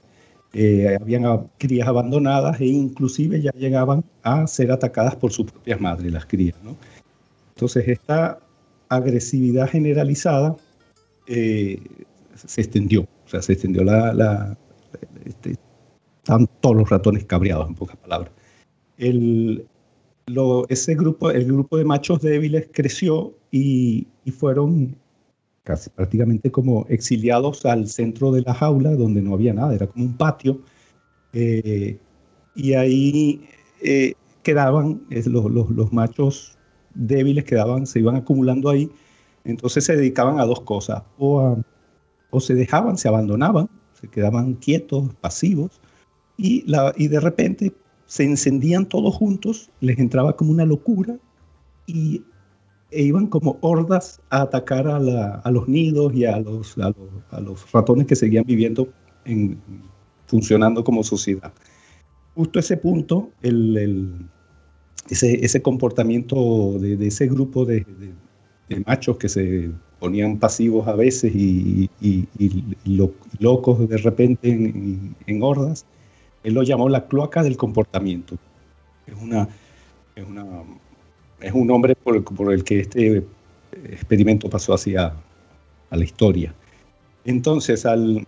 eh, 0.53 0.97
habían 1.01 1.49
crías 1.59 1.89
abandonadas 1.89 2.61
e 2.61 2.67
inclusive 2.67 3.41
ya 3.41 3.51
llegaban 3.53 4.05
a 4.23 4.47
ser 4.47 4.71
atacadas 4.71 5.17
por 5.17 5.33
sus 5.33 5.51
propias 5.51 5.81
madres, 5.81 6.13
las 6.13 6.27
crías. 6.27 6.57
¿no? 6.63 6.77
Entonces 7.55 7.89
esta 7.89 8.39
agresividad 8.89 9.69
generalizada 9.69 10.57
eh, 11.27 11.81
se 12.35 12.61
extendió, 12.61 13.03
o 13.03 13.29
sea, 13.29 13.43
se 13.43 13.55
extendió 13.55 13.83
la... 13.83 14.13
la 14.15 14.57
este, 15.25 15.57
están 16.23 16.49
todos 16.61 16.77
los 16.77 16.91
ratones 16.91 17.25
cabreados, 17.25 17.69
en 17.69 17.75
pocas 17.75 17.97
palabras. 17.97 18.33
El, 18.99 19.67
lo, 20.27 20.69
ese 20.69 20.95
grupo, 20.95 21.31
el 21.31 21.47
grupo 21.47 21.77
de 21.77 21.85
machos 21.85 22.21
débiles 22.21 22.69
creció 22.73 23.35
y, 23.51 24.07
y 24.25 24.31
fueron 24.31 24.97
casi 25.65 25.91
prácticamente 25.91 26.51
como 26.51 26.87
exiliados 26.89 27.65
al 27.65 27.89
centro 27.89 28.33
de 28.33 28.43
la 28.43 28.55
jaula 28.55 28.93
donde 28.93 29.23
no 29.23 29.35
había 29.35 29.55
nada, 29.55 29.75
era 29.75 29.87
como 29.87 30.05
un 30.05 30.17
patio. 30.17 30.61
Eh, 31.33 31.99
y 32.55 32.73
ahí 32.75 33.43
eh, 33.83 34.15
quedaban 34.43 35.03
los, 35.11 35.51
los, 35.51 35.71
los, 35.71 35.93
machos 35.93 36.59
débiles, 36.95 37.45
quedaban, 37.45 37.87
se 37.87 38.01
iban 38.01 38.17
acumulando 38.17 38.69
ahí. 38.69 38.91
Entonces 39.45 39.85
se 39.85 39.97
dedicaban 39.97 40.39
a 40.39 40.45
dos 40.45 40.61
cosas, 40.63 41.03
o, 41.19 41.57
o 42.31 42.41
se 42.41 42.55
dejaban, 42.55 42.99
se 42.99 43.09
abandonaban, 43.09 43.71
se 43.95 44.09
quedaban 44.09 44.55
quietos, 44.55 45.15
pasivos, 45.21 45.80
y, 46.41 47.09
de 47.09 47.21
repente 47.21 47.73
se 48.07 48.25
encendían 48.25 48.87
todos 48.87 49.15
juntos, 49.15 49.71
les 49.81 49.99
entraba 49.99 50.37
como 50.37 50.51
una 50.51 50.65
locura 50.65 51.19
y 51.87 52.23
e 52.91 53.03
iban 53.05 53.29
como 53.29 53.57
hordas 53.61 54.21
a 54.31 54.43
atacar 54.43 54.89
a, 54.89 55.51
los 55.51 55.69
nidos 55.69 56.13
y 56.15 56.25
a 56.25 56.41
los, 56.41 56.77
ratones 57.73 58.07
que 58.07 58.17
seguían 58.17 58.45
viviendo, 58.45 58.89
en, 59.25 59.61
funcionando 60.27 60.83
como 60.83 61.05
sociedad. 61.05 61.53
Justo 62.35 62.59
ese 62.59 62.77
punto, 62.77 63.31
ese, 65.09 65.63
comportamiento 65.63 66.79
de, 66.81 67.07
ese 67.07 67.29
grupo 67.29 67.65
de, 67.65 67.87
machos 68.87 69.19
que 69.19 69.29
se 69.29 69.71
ponían 70.01 70.39
pasivos 70.39 70.89
a 70.89 70.95
veces 70.95 71.33
y, 71.35 71.91
y, 72.01 72.27
y, 72.39 72.77
y 72.85 72.97
lo, 72.97 73.13
locos 73.39 73.89
de 73.89 73.99
repente 73.99 74.51
en, 74.51 75.15
en, 75.27 75.43
hordas, 75.43 75.87
él 76.43 76.55
lo 76.55 76.63
llamó 76.63 76.89
la 76.89 77.07
cloaca 77.07 77.43
del 77.43 77.57
comportamiento. 77.57 78.37
Es 79.07 79.15
un 81.53 81.67
nombre 81.67 81.95
por, 81.97 82.53
el 82.53 82.65
que 82.65 82.81
este 82.81 83.25
experimento 83.85 84.49
pasó 84.49 84.75
hacia 84.75 85.13
a 85.91 85.97
la 85.97 86.05
historia. 86.05 86.55
Entonces, 87.25 87.85
en 87.85 88.27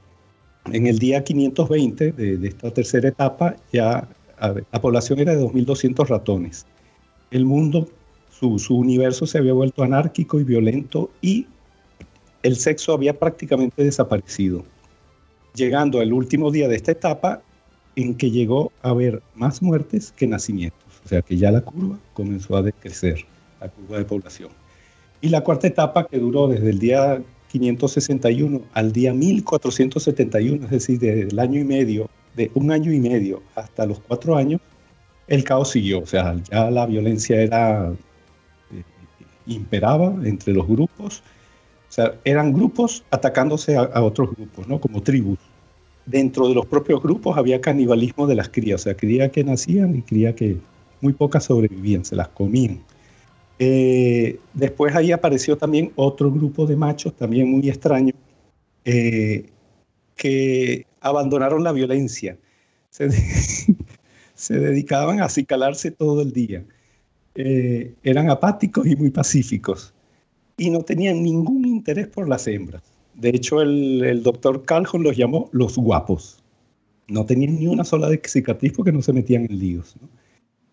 el 0.87 0.99
día 0.99 1.25
520 1.25 2.13
de, 2.13 2.49
esta 2.49 2.71
tercera 2.73 3.09
etapa, 3.09 3.57
ya 3.73 4.09
la 4.39 4.81
población 4.81 5.21
era 5.21 5.35
de 5.35 5.43
2.200 5.43 6.07
ratones. 6.07 6.67
El 7.31 7.45
mundo, 7.45 7.89
su 8.31 8.77
universo 8.77 9.27
se 9.27 9.39
había 9.39 9.53
vuelto 9.53 9.83
anárquico 9.83 10.41
y 10.41 10.45
violento 10.45 11.11
y 11.23 11.47
el 12.43 12.57
sexo 12.57 12.93
había 12.93 13.19
prácticamente 13.19 13.85
desaparecido, 13.85 14.65
llegando 15.55 16.01
al 16.01 16.13
último 16.13 16.51
día 16.51 16.67
de 16.67 16.75
esta 16.75 16.91
etapa 16.91 17.43
en 17.97 18.15
que 18.15 18.31
llegó 18.31 18.73
a 18.83 18.91
haber 18.91 19.23
más 19.35 19.63
muertes 19.63 20.13
que 20.17 20.27
nacimientos. 20.27 20.83
O 21.05 21.09
sea 21.09 21.23
que 21.23 21.37
ya 21.37 21.51
la 21.51 21.61
curva 21.61 21.99
comenzó 22.15 22.57
a 22.57 22.63
decrecer, 22.63 23.25
la 23.61 23.69
curva 23.69 23.99
de 23.99 24.05
población. 24.05 24.51
Y 25.21 25.29
la 25.29 25.43
cuarta 25.43 25.67
etapa 25.67 26.07
que 26.07 26.19
duró 26.19 26.49
desde 26.49 26.71
el 26.71 26.79
día 26.79 27.23
561 27.51 28.63
al 28.73 28.93
día 28.93 29.13
1471, 29.13 30.65
es 30.65 30.71
decir, 30.71 30.99
del 30.99 31.39
año 31.39 31.61
y 31.61 31.65
medio, 31.65 32.09
de 32.35 32.51
un 32.55 32.71
año 32.71 32.93
y 32.93 32.99
medio 32.99 33.43
hasta 33.55 33.85
los 33.85 34.01
cuatro 34.01 34.37
años, 34.37 34.61
el 35.29 35.45
caos 35.45 35.71
siguió. 35.71 36.01
O 36.01 36.07
sea, 36.07 36.37
ya 36.51 36.71
la 36.71 36.87
violencia 36.87 37.41
era 37.41 37.91
eh, 37.91 38.83
imperaba 39.47 40.15
entre 40.25 40.55
los 40.55 40.67
grupos. 40.67 41.23
O 41.89 41.93
sea, 41.93 42.15
eran 42.25 42.53
grupos 42.53 43.05
atacándose 43.11 43.77
a, 43.77 43.83
a 43.83 44.03
otros 44.03 44.31
grupos, 44.35 44.67
¿no? 44.67 44.81
Como 44.81 45.03
tribus 45.03 45.39
dentro 46.07 46.49
de 46.49 46.55
los 46.55 46.67
propios 46.67 47.03
grupos 47.03 47.37
había 47.39 47.61
canibalismo 47.61 48.27
de 48.27 48.35
las 48.35 48.49
crías, 48.49 48.83
o 48.83 48.85
sea, 48.85 48.97
cría 48.97 49.31
que 49.31 49.45
nacían 49.45 49.95
y 49.97 50.03
cría 50.03 50.35
que 50.35 50.57
muy 51.01 51.13
pocas 51.13 51.45
sobrevivían, 51.45 52.05
se 52.05 52.17
las 52.17 52.29
comían. 52.29 52.81
Eh, 53.59 54.41
después 54.55 54.95
ahí 54.95 55.13
apareció 55.13 55.57
también 55.57 55.93
otro 55.97 56.33
grupo 56.33 56.67
de 56.67 56.77
machos, 56.77 57.15
también 57.15 57.51
muy 57.51 57.69
extraño, 57.69 58.15
eh, 58.85 59.51
que 60.17 60.87
abandonaron 61.01 61.63
la 61.63 61.73
violencia. 61.73 62.39
Se, 62.91 63.09
dedicaban 64.49 65.21
a 65.21 65.27
acicalarse 65.27 65.91
todo 65.91 66.23
el 66.23 66.33
día. 66.33 66.65
Eh, 67.35 67.95
eran 68.03 68.31
apáticos 68.31 68.87
y 68.87 68.97
muy 68.97 69.11
pacíficos. 69.11 69.95
Y 70.57 70.71
no 70.71 70.83
tenían 70.83 71.23
ningún 71.23 71.67
interés 71.67 72.09
por 72.09 72.29
las 72.29 72.47
hembras. 72.47 72.83
De 73.15 73.31
hecho, 73.31 73.61
el, 73.61 74.23
doctor 74.23 74.65
Calhoun 74.65 75.03
los 75.03 75.17
llamó 75.17 75.49
los 75.53 75.77
guapos. 75.77 76.39
No 77.09 77.27
tenían 77.27 77.59
ni 77.59 77.67
una 77.67 77.85
sola 77.85 78.09
cicatriz 78.25 78.73
porque 78.73 78.93
no 78.93 79.03
se 79.03 79.13
metían 79.13 79.47
en 79.51 79.59
líos. 79.59 79.95
¿no? 80.01 80.09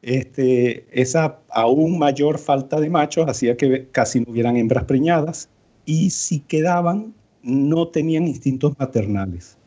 Este, 0.01 0.85
esa 0.91 1.39
aún 1.49 1.99
mayor 1.99 2.37
falta 2.37 2.79
de 2.79 2.89
machos 2.89 3.27
hacía 3.27 3.57
que 3.57 3.87
casi 3.91 4.21
no 4.21 4.31
hubieran 4.31 4.55
hembras 4.55 4.85
preñadas 4.85 5.49
y 5.85 6.11
si 6.11 6.39
quedaban 6.39 7.13
no 7.43 7.87
tenían 7.87 8.27
instintos 8.27 8.77
maternales. 8.79 9.57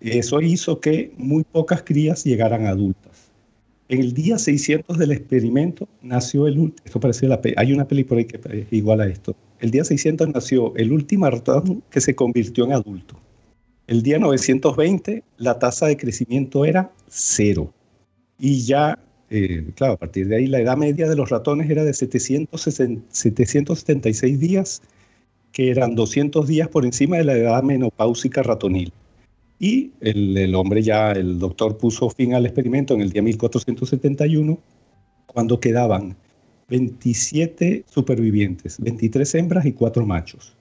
Eso 0.00 0.40
hizo 0.40 0.80
que 0.80 1.12
muy 1.16 1.44
pocas 1.44 1.82
crías 1.82 2.24
llegaran 2.24 2.66
adultas. 2.66 3.30
En 3.88 4.00
el 4.00 4.12
día 4.12 4.38
600 4.38 4.98
del 4.98 5.12
experimento 5.12 5.88
nació 6.02 6.46
el 6.46 6.58
último, 6.58 6.84
esto 6.84 7.00
parece 7.00 7.26
la 7.26 7.40
hay 7.56 7.72
una 7.72 7.88
película 7.88 8.22
que 8.24 8.38
es 8.60 8.72
igual 8.72 9.00
a 9.00 9.06
esto. 9.06 9.34
El 9.60 9.72
día 9.72 9.84
600 9.84 10.28
nació 10.28 10.74
el 10.76 10.92
último 10.92 11.28
ratón 11.28 11.82
que 11.90 12.00
se 12.00 12.14
convirtió 12.14 12.64
en 12.64 12.72
adulto. 12.72 13.18
El 13.88 14.02
día 14.02 14.18
920 14.18 15.24
la 15.38 15.58
tasa 15.58 15.86
de 15.86 15.96
crecimiento 15.96 16.64
era 16.64 16.92
cero. 17.08 17.74
Y 18.38 18.62
ya, 18.62 18.96
eh, 19.30 19.64
claro, 19.74 19.94
a 19.94 19.96
partir 19.96 20.28
de 20.28 20.36
ahí 20.36 20.46
la 20.46 20.60
edad 20.60 20.76
media 20.76 21.08
de 21.08 21.16
los 21.16 21.30
ratones 21.30 21.68
era 21.68 21.82
de 21.82 21.92
776 21.92 24.38
días, 24.38 24.80
que 25.52 25.70
eran 25.70 25.96
200 25.96 26.46
días 26.46 26.68
por 26.68 26.84
encima 26.84 27.16
de 27.16 27.24
la 27.24 27.36
edad 27.36 27.64
menopáusica 27.64 28.44
ratonil. 28.44 28.92
Y 29.58 29.90
el, 30.00 30.36
el, 30.36 30.54
hombre 30.54 30.82
ya, 30.82 31.10
el 31.12 31.38
doctor 31.40 31.78
puso 31.78 32.10
fin 32.10 32.34
al 32.34 32.44
experimento 32.46 32.94
en 32.94 33.00
el 33.00 33.10
día 33.10 33.22
1471, 33.22 34.56
cuando 35.26 35.58
quedaban 35.58 36.14
27 36.68 37.84
supervivientes, 37.88 38.78
23 38.80 39.34
hembras 39.36 39.66
y 39.66 39.72
4 39.72 40.04
machos. 40.06 40.54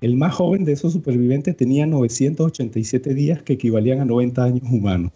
El 0.00 0.16
más 0.16 0.34
joven 0.34 0.64
de 0.64 0.72
esos 0.72 0.92
supervivientes 0.92 1.56
tenía 1.56 1.86
987 1.86 3.14
días 3.14 3.42
que 3.42 3.52
equivalían 3.52 4.00
a 4.00 4.04
90 4.04 4.42
años 4.42 4.62
humanos. 4.64 5.12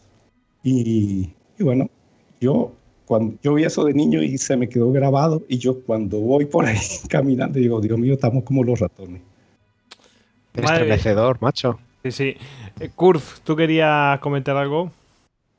Y, 0.62 1.30
bueno, 1.58 1.90
yo 2.40 2.72
cuando 3.04 3.36
yo 3.42 3.54
vi 3.54 3.64
eso 3.64 3.84
de 3.84 3.94
niño 3.94 4.22
y 4.22 4.36
se 4.36 4.56
me 4.56 4.68
quedó 4.68 4.90
grabado 4.92 5.42
y 5.48 5.58
yo 5.58 5.80
cuando 5.80 6.18
voy 6.18 6.44
por 6.44 6.66
ahí 6.66 6.78
caminando 7.08 7.58
digo, 7.58 7.80
Dios 7.80 7.98
mío, 7.98 8.14
estamos 8.14 8.44
como 8.44 8.62
los 8.62 8.78
ratones. 8.78 9.22
Estremecedor, 10.54 11.38
macho. 11.40 11.78
Sí, 12.02 12.10
sí. 12.10 12.34
Eh, 12.80 12.90
Kurf, 12.94 13.40
¿tú 13.40 13.56
querías 13.56 14.18
comentar 14.20 14.56
algo? 14.56 14.90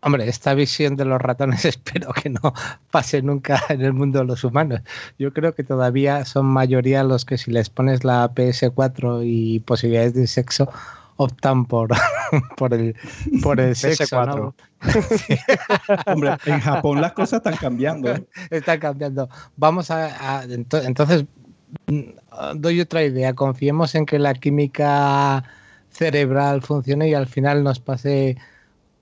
Hombre, 0.01 0.29
esta 0.29 0.53
visión 0.53 0.95
de 0.95 1.05
los 1.05 1.19
ratones 1.19 1.65
espero 1.65 2.13
que 2.13 2.29
no 2.29 2.53
pase 2.91 3.21
nunca 3.21 3.61
en 3.69 3.81
el 3.81 3.93
mundo 3.93 4.19
de 4.19 4.25
los 4.25 4.43
humanos. 4.43 4.81
Yo 5.17 5.33
creo 5.33 5.53
que 5.55 5.63
todavía 5.63 6.23
son 6.25 6.45
mayoría 6.45 7.03
los 7.03 7.25
que 7.25 7.37
si 7.37 7.51
les 7.51 7.69
pones 7.69 8.03
la 8.03 8.29
PS4 8.33 9.23
y 9.25 9.59
posibilidades 9.61 10.13
de 10.13 10.27
sexo 10.27 10.69
optan 11.17 11.65
por, 11.65 11.89
por 12.57 12.73
el, 12.73 12.95
por 13.41 13.59
el 13.59 13.75
sexo. 13.75 14.25
¿no? 14.25 14.55
Hombre, 16.05 16.37
en 16.45 16.59
Japón 16.59 17.01
las 17.01 17.13
cosas 17.13 17.37
están 17.37 17.55
cambiando. 17.55 18.13
¿eh? 18.13 18.23
Están 18.51 18.79
cambiando. 18.79 19.27
Vamos 19.55 19.89
a, 19.89 20.39
a, 20.39 20.43
entonces 20.43 21.25
mm, 21.87 22.01
doy 22.55 22.81
otra 22.81 23.03
idea. 23.03 23.33
Confiemos 23.33 23.95
en 23.95 24.05
que 24.05 24.19
la 24.19 24.35
química 24.35 25.43
cerebral 25.89 26.61
funcione 26.61 27.09
y 27.09 27.15
al 27.15 27.25
final 27.25 27.63
nos 27.63 27.79
pase 27.79 28.37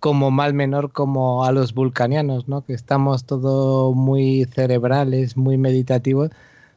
como 0.06 0.30
mal 0.30 0.53
menor 0.53 0.91
como 0.91 1.45
a 1.45 1.51
los 1.51 1.74
vulcanianos, 1.74 2.47
¿no? 2.47 2.64
Que 2.64 2.74
estamos 2.74 3.26
todo 3.26 3.91
muy 3.95 4.45
cerebrales, 4.53 5.36
muy 5.36 5.58
meditativos, 5.58 6.30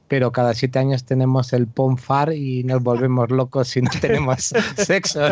pero 0.08 0.32
cada 0.32 0.54
siete 0.54 0.78
años 0.78 1.04
tenemos 1.04 1.52
el 1.52 1.66
ponfar 1.66 2.32
y 2.32 2.64
nos 2.64 2.82
volvemos 2.82 3.30
locos 3.30 3.68
si 3.68 3.82
no 3.82 3.90
tenemos 4.00 4.54
sexo. 4.78 5.20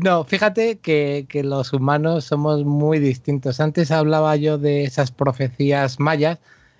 no, 0.00 0.24
fíjate 0.24 0.78
que, 0.78 1.26
que, 1.28 1.44
los 1.44 1.74
humanos 1.74 2.24
somos 2.24 2.64
muy 2.64 2.98
distintos. 2.98 3.60
Antes 3.60 3.90
hablaba 3.90 4.36
yo 4.36 4.56
de 4.56 4.84
esas 4.84 5.10
profecías 5.10 6.00
mayas. 6.00 6.38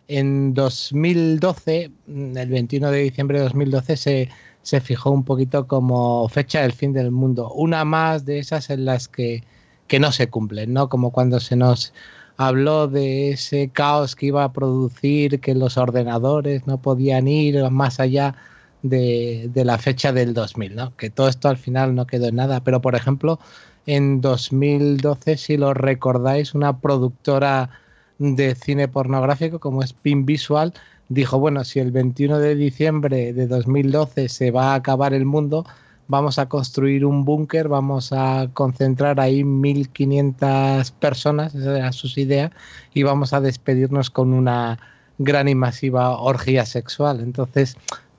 En 0.09 0.55
2012, 0.55 1.91
el 2.07 2.49
21 2.49 2.91
de 2.91 3.01
diciembre 3.01 3.37
de 3.37 3.45
2012, 3.45 3.97
se 3.99 4.31
se 4.67 4.81
fijó 4.81 5.13
un 5.13 5.23
poquito 5.23 5.69
como 5.69 6.29
fecha 6.29 6.63
del 6.63 6.73
fin 6.73 6.93
del 6.93 7.13
mundo. 7.13 7.53
Una 7.53 7.85
más 7.85 8.25
de 8.25 8.41
esas 8.41 8.69
en 8.69 8.85
las 8.85 9.07
que, 9.07 9.45
que 9.87 10.01
no 10.01 10.11
se 10.11 10.29
cumplen, 10.29 10.73
¿no? 10.73 10.89
Como 10.89 11.13
cuando 11.13 11.39
se 11.39 11.55
nos 11.55 11.95
habló 12.37 12.89
de 12.89 13.31
ese 13.31 13.69
caos 13.71 14.17
que 14.17 14.27
iba 14.27 14.43
a 14.43 14.53
producir, 14.53 15.41
que 15.41 15.55
los 15.55 15.77
ordenadores 15.77 16.67
no 16.67 16.83
podían 16.83 17.29
ir 17.29 17.71
más 17.71 18.01
allá 18.01 18.35
de, 18.83 19.49
de, 19.55 19.65
la 19.65 19.79
fecha 19.79 20.13
del 20.13 20.35
2000, 20.35 20.75
¿no? 20.75 20.97
Que 20.97 21.11
todo 21.11 21.29
esto 21.29 21.49
al 21.49 21.59
final 21.59 21.95
no 21.95 22.09
quedó 22.09 22.27
en 22.27 22.35
nada. 22.35 22.65
Pero, 22.65 22.81
por 22.81 22.97
ejemplo, 22.97 23.39
en 23.87 24.21
2012, 24.21 25.37
si 25.37 25.57
lo 25.57 25.75
recordáis, 25.75 26.55
una 26.55 26.81
productora 26.81 27.71
de 28.19 28.57
cine 28.57 28.89
pornográfico 28.89 29.61
como 29.61 29.85
es 29.85 29.93
Pin 29.93 30.27
Visual 30.27 30.73
dijo, 31.09 31.39
bueno, 31.39 31.65
si 31.65 31.81
el 31.81 31.93
21 31.93 32.39
de 32.39 32.55
diciembre 32.55 33.33
de 33.33 33.47
2012 33.47 34.29
se 34.29 34.51
va 34.51 34.73
a 34.73 34.75
acabar 34.75 35.15
el 35.15 35.25
mundo, 35.25 35.65
vamos 36.09 36.39
a 36.39 36.49
construir 36.49 37.05
un 37.05 37.25
búnker, 37.25 37.69
vamos 37.69 38.13
a 38.13 38.49
concentrar 38.53 39.21
ahí 39.21 39.43
1.500 39.43 40.93
personas, 40.93 41.55
esas 41.55 41.77
eran 41.79 41.93
sus 41.93 42.19
ideas, 42.19 42.51
y 42.95 43.03
vamos 43.03 43.33
a 43.33 43.41
despedirnos 43.41 44.11
con 44.11 44.33
una 44.33 44.79
gran 45.19 45.49
y 45.49 45.55
masiva 45.55 46.19
orgía 46.19 46.67
sexual. 46.67 47.21
Entonces, 47.21 47.77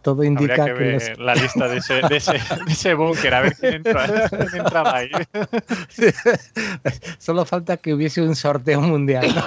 todo 0.08 0.24
indica 0.24 0.64
que, 0.64 0.72
ver 0.72 1.20
la 1.20 1.36
lista 1.36 1.68
de 1.68 1.80
ese, 1.80 1.96
de 1.96 2.16
ese, 2.16 2.32
de 2.32 2.72
ese 2.72 2.94
búnker, 2.94 3.34
a 3.34 3.42
ver 3.42 3.58
quién, 3.60 3.74
entra, 3.74 4.30
quién 4.30 4.56
entraba 4.56 4.96
ahí. 4.96 5.10
Solo 7.18 7.44
falta 7.44 7.76
que 7.76 7.94
hubiese 7.94 8.22
un 8.22 8.34
sorteo 8.34 8.80
mundial. 8.80 9.28
¿no? 9.36 9.44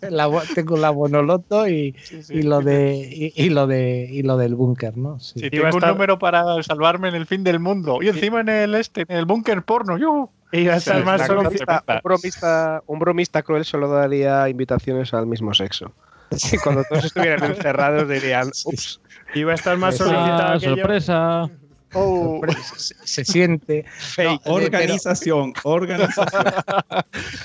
la, 0.10 0.28
tengo 0.56 0.76
la 0.76 0.90
Bonoloto 0.90 1.68
y, 1.68 1.94
sí, 2.02 2.24
sí. 2.24 2.34
y 2.34 2.42
lo 2.42 2.62
de 2.62 2.96
y, 2.96 3.32
y, 3.36 3.50
lo 3.50 3.68
de 3.68 4.08
y 4.10 4.24
lo 4.24 4.36
del 4.38 4.56
búnker, 4.56 4.96
¿no? 4.96 5.20
Sí. 5.20 5.38
sí 5.38 5.50
tengo 5.50 5.68
estar... 5.68 5.90
un 5.90 5.96
número 5.96 6.18
para 6.18 6.60
salvarme 6.64 7.10
en 7.10 7.14
el 7.14 7.26
fin 7.26 7.44
del 7.44 7.60
mundo 7.60 8.02
y 8.02 8.08
encima 8.08 8.40
en 8.40 8.48
el 8.48 8.74
este, 8.74 9.02
en 9.02 9.16
el 9.16 9.24
búnker 9.24 9.62
porno, 9.62 9.98
yo. 9.98 10.30
Y 10.50 10.66
va 10.66 10.74
a 10.74 10.76
estar 10.78 11.04
más 11.04 11.24
solo 11.26 11.42
un, 11.42 11.56
bromista, 12.02 12.82
un 12.86 12.98
bromista 12.98 13.42
cruel 13.42 13.64
solo 13.64 13.88
daría 13.88 14.48
invitaciones 14.48 15.14
al 15.14 15.28
mismo 15.28 15.54
sexo. 15.54 15.92
Sí, 16.36 16.58
cuando 16.58 16.84
todos 16.84 17.04
estuvieran 17.04 17.44
encerrados 17.44 18.08
dirían, 18.08 18.48
ups. 18.64 19.00
Iba 19.34 19.52
a 19.52 19.54
estar 19.54 19.76
más 19.76 19.96
solicitado 19.96 20.58
que 20.58 20.66
sorpresa. 20.66 21.50
Oh. 21.96 22.40
Se, 22.76 22.94
se, 23.04 23.24
siente. 23.24 23.84
No, 24.18 24.40
organización, 24.52 25.52
pero, 25.52 25.74
organización. 25.74 26.44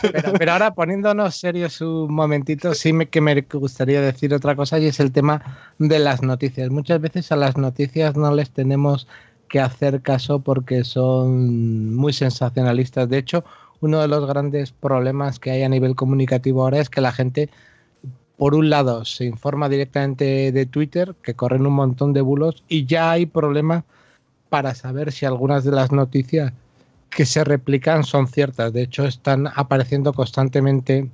Pero, 0.02 0.34
pero, 0.34 0.52
ahora 0.52 0.74
poniéndonos 0.74 1.36
serios 1.36 1.82
un 1.82 2.12
momentito, 2.12 2.74
sí 2.74 2.92
me, 2.92 3.08
que 3.08 3.22
me 3.22 3.40
gustaría 3.42 4.02
decir 4.02 4.34
otra 4.34 4.56
cosa 4.56 4.80
y 4.80 4.88
es 4.88 5.00
el 5.00 5.12
tema 5.12 5.72
de 5.78 6.00
las 6.00 6.24
noticias. 6.24 6.72
Muchas 6.72 7.00
veces 7.00 7.32
a 7.32 7.36
las 7.36 7.58
noticias 7.58 8.16
no 8.16 8.34
les 8.34 8.50
tenemos 8.50 9.08
que 9.50 9.60
hacer 9.60 10.02
caso 10.02 10.40
porque 10.40 10.84
son 10.84 11.96
muy 11.96 12.14
sensacionalistas. 12.14 13.08
De 13.08 13.20
hecho, 13.20 13.44
uno 13.82 14.02
de 14.02 14.08
los 14.08 14.26
grandes 14.26 14.72
problemas 14.72 15.40
que 15.40 15.52
hay 15.52 15.64
a 15.64 15.70
nivel 15.70 15.96
comunicativo 15.96 16.64
ahora 16.64 16.80
es 16.80 16.90
que 16.90 17.02
la 17.02 17.12
gente 17.12 17.50
por 18.40 18.56
un 18.56 18.70
lado, 18.70 19.04
se 19.04 19.26
informa 19.26 19.68
directamente 19.68 20.54
de 20.54 20.66
Twitter, 20.66 21.14
que 21.22 21.34
corren 21.34 21.68
un 21.68 21.74
montón 21.74 22.14
de 22.14 22.22
bulos, 22.22 22.64
y 22.70 22.86
ya 22.86 23.12
hay 23.12 23.26
problemas 23.26 23.84
para 24.48 24.74
saber 24.76 25.12
si 25.12 25.26
algunas 25.26 25.66
de 25.66 25.72
las 25.72 25.92
noticias 25.92 26.54
que 27.10 27.26
se 27.26 27.44
replican 27.44 28.06
son 28.06 28.30
ciertas. 28.30 28.72
De 28.72 28.84
hecho, 28.84 29.04
están 29.06 29.48
apareciendo 29.54 30.14
constantemente 30.14 31.10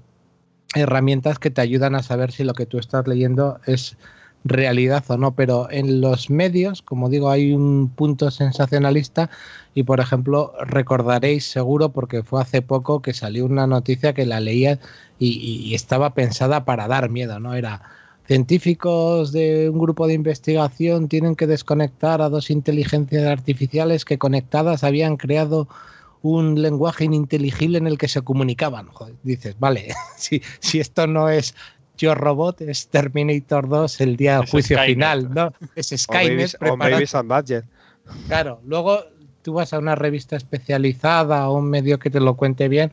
herramientas 0.75 1.39
que 1.39 1.49
te 1.49 1.61
ayudan 1.61 1.95
a 1.95 2.03
saber 2.03 2.31
si 2.31 2.43
lo 2.43 2.53
que 2.53 2.67
tú 2.67 2.77
estás 2.77 3.07
leyendo 3.07 3.59
es 3.65 3.97
realidad 4.45 5.03
o 5.07 5.17
no, 5.17 5.35
pero 5.35 5.67
en 5.71 6.01
los 6.01 6.29
medios, 6.29 6.83
como 6.83 7.09
digo, 7.09 7.31
hay 7.31 7.51
un 7.51 7.89
punto 7.89 8.29
sensacionalista 8.29 9.29
y, 9.73 9.83
por 9.83 9.99
ejemplo, 9.99 10.53
recordaréis 10.65 11.45
seguro, 11.45 11.89
porque 11.89 12.23
fue 12.23 12.41
hace 12.41 12.61
poco 12.61 13.01
que 13.01 13.13
salió 13.13 13.45
una 13.45 13.65
noticia 13.65 14.13
que 14.13 14.25
la 14.25 14.39
leía 14.39 14.79
y, 15.19 15.73
estaba 15.73 16.13
pensada 16.13 16.63
para 16.63 16.87
dar 16.87 17.09
miedo, 17.09 17.39
¿no? 17.39 17.55
Era 17.55 17.81
científicos 18.27 19.31
de 19.31 19.69
un 19.69 19.79
grupo 19.79 20.07
de 20.07 20.13
investigación 20.13 21.07
tienen 21.09 21.35
que 21.35 21.47
desconectar 21.47 22.21
a 22.21 22.29
dos 22.29 22.49
inteligencias 22.49 23.25
artificiales 23.25 24.05
que 24.05 24.17
conectadas 24.17 24.83
habían 24.83 25.17
creado 25.17 25.67
un 26.21 26.59
lenguaje 26.59 27.05
ininteligible 27.05 27.77
en 27.77 27.85
el 27.85 27.99
que 27.99 28.07
se 28.07 28.21
comunicaban. 28.21 28.89
Dices, 29.23 29.55
vale, 29.59 29.93
si, 30.17 30.41
si 30.59 30.79
esto 30.79 31.05
no 31.07 31.29
es 31.29 31.55
yo 31.97 32.15
Robot 32.15 32.61
es 32.61 32.87
Terminator 32.87 33.67
2 33.67 34.01
el 34.01 34.17
día 34.17 34.37
del 34.37 34.49
juicio 34.49 34.77
Skynet. 34.77 34.95
final, 34.95 35.33
¿no? 35.33 35.53
Es 35.75 35.93
Skynet. 35.95 36.55
O 36.61 36.77
Babies 36.77 37.15
and 37.15 37.29
Budget. 37.29 37.65
Claro, 38.27 38.59
luego 38.65 39.03
tú 39.41 39.53
vas 39.53 39.73
a 39.73 39.79
una 39.79 39.95
revista 39.95 40.35
especializada 40.35 41.49
o 41.49 41.57
un 41.57 41.69
medio 41.69 41.99
que 41.99 42.09
te 42.09 42.19
lo 42.19 42.35
cuente 42.35 42.67
bien 42.67 42.91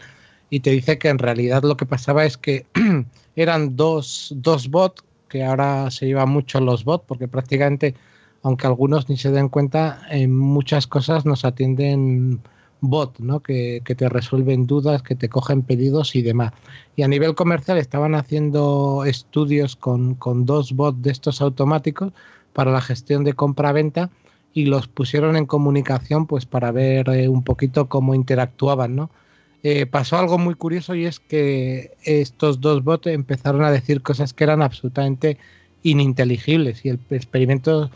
y 0.51 0.61
te 0.61 0.71
dice 0.71 0.99
que 0.99 1.09
en 1.09 1.19
realidad 1.19 1.63
lo 1.63 1.77
que 1.77 1.87
pasaba 1.87 2.25
es 2.25 2.37
que 2.37 2.67
eran 3.37 3.75
dos, 3.75 4.35
dos 4.37 4.69
bots, 4.69 5.03
que 5.29 5.45
ahora 5.45 5.91
se 5.91 6.07
llevan 6.07 6.29
mucho 6.29 6.61
los 6.61 6.85
bots, 6.85 7.05
porque 7.07 7.27
prácticamente, 7.27 7.95
aunque 8.43 8.67
algunos 8.67 9.09
ni 9.09 9.17
se 9.17 9.31
den 9.31 9.49
cuenta, 9.49 10.03
en 10.11 10.37
muchas 10.37 10.87
cosas 10.87 11.25
nos 11.25 11.47
atienden 11.47 12.43
bot, 12.83 13.19
¿no? 13.21 13.41
Que, 13.41 13.81
que, 13.85 13.95
te 13.95 14.11
resuelven 14.11 14.67
dudas, 14.67 15.03
que 15.03 15.15
te 15.15 15.31
cogen 15.31 15.63
pedidos 15.63 16.15
y 16.15 16.21
demás. 16.21 16.53
Y 16.97 17.03
a 17.03 17.09
nivel 17.09 17.35
comercial 17.35 17.79
estaban 17.79 18.15
haciendo 18.15 19.05
estudios 19.07 19.77
con, 19.77 20.15
con 20.17 20.45
dos 20.45 20.73
bots 20.73 21.01
de 21.01 21.13
estos 21.13 21.41
automáticos 21.41 22.13
para 22.53 22.71
la 22.71 22.83
gestión 22.83 23.25
de 23.25 23.33
compra-venta 23.33 24.11
y 24.53 24.67
los 24.67 24.89
pusieron 24.89 25.37
en 25.37 25.47
comunicación 25.47 26.27
pues 26.27 26.45
para 26.45 26.73
ver 26.73 27.09
eh, 27.09 27.29
un 27.29 27.43
poquito 27.43 27.89
cómo 27.89 28.15
interactuaban, 28.15 28.95
¿no? 28.95 29.11
Eh, 29.63 29.87
pasó 29.87 30.19
algo 30.19 30.39
muy 30.39 30.57
curioso 30.57 30.97
y 30.97 31.07
es 31.07 31.21
que 31.21 31.93
estos 32.03 32.61
dos 32.61 32.83
bots 32.83 33.07
empezaron 33.07 33.63
a 33.65 33.71
decir 33.71 34.03
cosas 34.03 34.35
que 34.35 34.43
eran 34.43 34.61
absolutamente 34.61 35.39
ininteligibles 35.85 36.85
y 36.85 36.89
el 36.91 37.01
experimento 37.11 37.91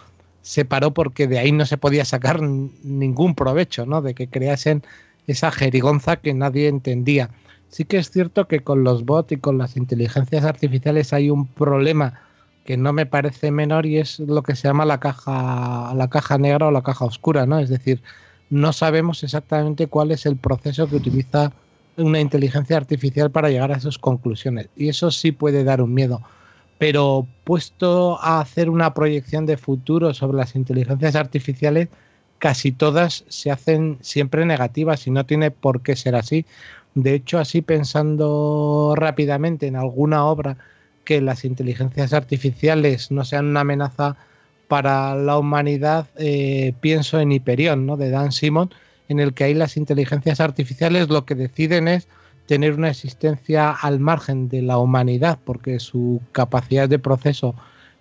se 0.47 0.65
paró 0.65 0.93
porque 0.93 1.27
de 1.27 1.41
ahí 1.41 1.51
no 1.51 1.67
se 1.67 1.77
podía 1.77 2.05
sacar 2.05 2.41
ningún 2.41 3.35
provecho, 3.35 3.85
¿no? 3.85 4.01
De 4.01 4.15
que 4.15 4.29
creasen 4.29 4.85
esa 5.27 5.51
jerigonza 5.51 6.19
que 6.19 6.35
nadie 6.35 6.69
entendía. 6.69 7.31
Sí 7.69 7.85
que 7.85 7.97
es 7.97 8.13
cierto 8.13 8.47
que 8.47 8.61
con 8.61 8.85
los 8.85 9.05
bots 9.05 9.33
y 9.33 9.39
con 9.39 9.59
las 9.59 9.77
inteligencias 9.77 10.45
artificiales 10.45 11.13
hay 11.13 11.31
un 11.31 11.49
problema 11.49 12.21
que 12.65 12.77
no 12.77 12.93
me 12.93 13.07
parece 13.07 13.51
menor 13.51 13.87
y 13.87 13.99
es 13.99 14.21
lo 14.21 14.45
que 14.45 14.55
se 14.55 14.69
llama 14.69 14.85
la 14.85 15.01
caja, 15.01 15.93
la 15.97 16.09
caja 16.09 16.39
negra 16.39 16.69
o 16.69 16.71
la 16.71 16.83
caja 16.83 17.07
oscura, 17.07 17.45
¿no? 17.45 17.59
Es 17.59 17.69
decir, 17.69 18.01
no 18.49 18.73
sabemos 18.73 19.25
exactamente 19.25 19.89
cuál 19.89 20.13
es 20.13 20.27
el 20.27 20.37
proceso 20.37 20.87
que 20.87 20.95
utiliza 20.95 21.51
una 21.97 22.21
inteligencia 22.21 22.77
artificial 22.77 23.33
para 23.33 23.51
llegar 23.51 23.73
a 23.73 23.81
sus 23.81 23.99
conclusiones. 23.99 24.69
Y 24.77 24.91
eso 24.91 25.11
sí 25.11 25.33
puede 25.33 25.65
dar 25.65 25.83
un 25.83 25.93
miedo 25.93 26.23
pero 26.79 27.27
puesto 27.45 28.19
a 28.21 28.41
hacer 28.41 28.69
una 28.69 28.93
proyección 28.93 29.47
de 29.47 29.57
futuro 29.57 30.13
sobre 30.13 30.37
las 30.37 30.55
inteligencias 30.55 31.15
artificiales, 31.15 31.89
casi 32.39 32.73
todas 32.73 33.25
se 33.29 33.51
hacen 33.51 33.99
siempre 34.03 34.45
negativas 34.45 35.07
y 35.07 35.11
no 35.11 35.25
tiene 35.25 35.51
por 35.51 35.83
qué 35.83 35.97
ser 35.97 36.15
así. 36.15 36.45
De 36.95 37.15
hecho, 37.15 37.39
así 37.39 37.63
pensando 37.63 38.95
rápidamente 38.97 39.67
en 39.67 39.77
alguna 39.77 40.25
obra 40.25 40.57
que 41.05 41.21
las 41.21 41.45
inteligencias 41.45 42.13
artificiales 42.13 43.11
no 43.11 43.25
sean 43.25 43.47
una 43.47 43.61
amenaza 43.61 44.17
para 44.69 45.15
la 45.15 45.39
humanidad, 45.39 46.09
eh, 46.17 46.75
pienso 46.81 47.21
en 47.21 47.33
Hyperion, 47.33 47.87
¿no? 47.87 47.97
de 47.97 48.11
Dan 48.11 48.33
Simon, 48.33 48.71
en 49.09 49.21
el 49.21 49.33
que 49.33 49.45
ahí 49.45 49.55
las 49.55 49.77
inteligencias 49.77 50.41
artificiales 50.41 51.09
lo 51.09 51.25
que 51.25 51.37
deciden 51.37 51.87
es 51.87 52.09
tener 52.47 52.75
una 52.75 52.91
existencia 52.91 53.71
al 53.71 54.01
margen 54.01 54.49
de 54.49 54.63
la 54.63 54.79
humanidad, 54.79 55.39
porque 55.45 55.81
su 55.81 56.21
capacidad 56.33 56.89
de 56.89 56.99
proceso 56.99 57.55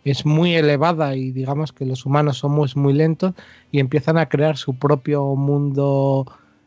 es 0.05 0.25
muy 0.25 0.55
elevada 0.55 1.15
y 1.15 1.31
digamos 1.31 1.73
que 1.73 1.85
los 1.85 2.05
humanos 2.05 2.37
somos 2.37 2.75
muy 2.75 2.93
lentos 2.93 3.33
y 3.71 3.79
empiezan 3.79 4.17
a 4.17 4.29
crear 4.29 4.55
su 4.55 4.77
propio 4.77 5.35
mundo 5.35 6.25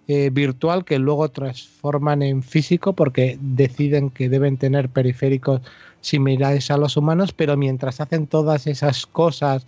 eh, 0.08 0.30
virtual 0.30 0.84
que 0.84 0.98
luego 0.98 1.28
transforman 1.28 2.22
en 2.22 2.42
físico 2.42 2.94
porque 2.94 3.38
deciden 3.40 4.10
que 4.10 4.28
deben 4.28 4.56
tener 4.56 4.88
periféricos 4.88 5.60
similares 6.00 6.70
a 6.70 6.78
los 6.78 6.96
humanos, 6.96 7.32
pero 7.32 7.56
mientras 7.56 8.00
hacen 8.00 8.26
todas 8.26 8.66
esas 8.66 9.06
cosas 9.06 9.66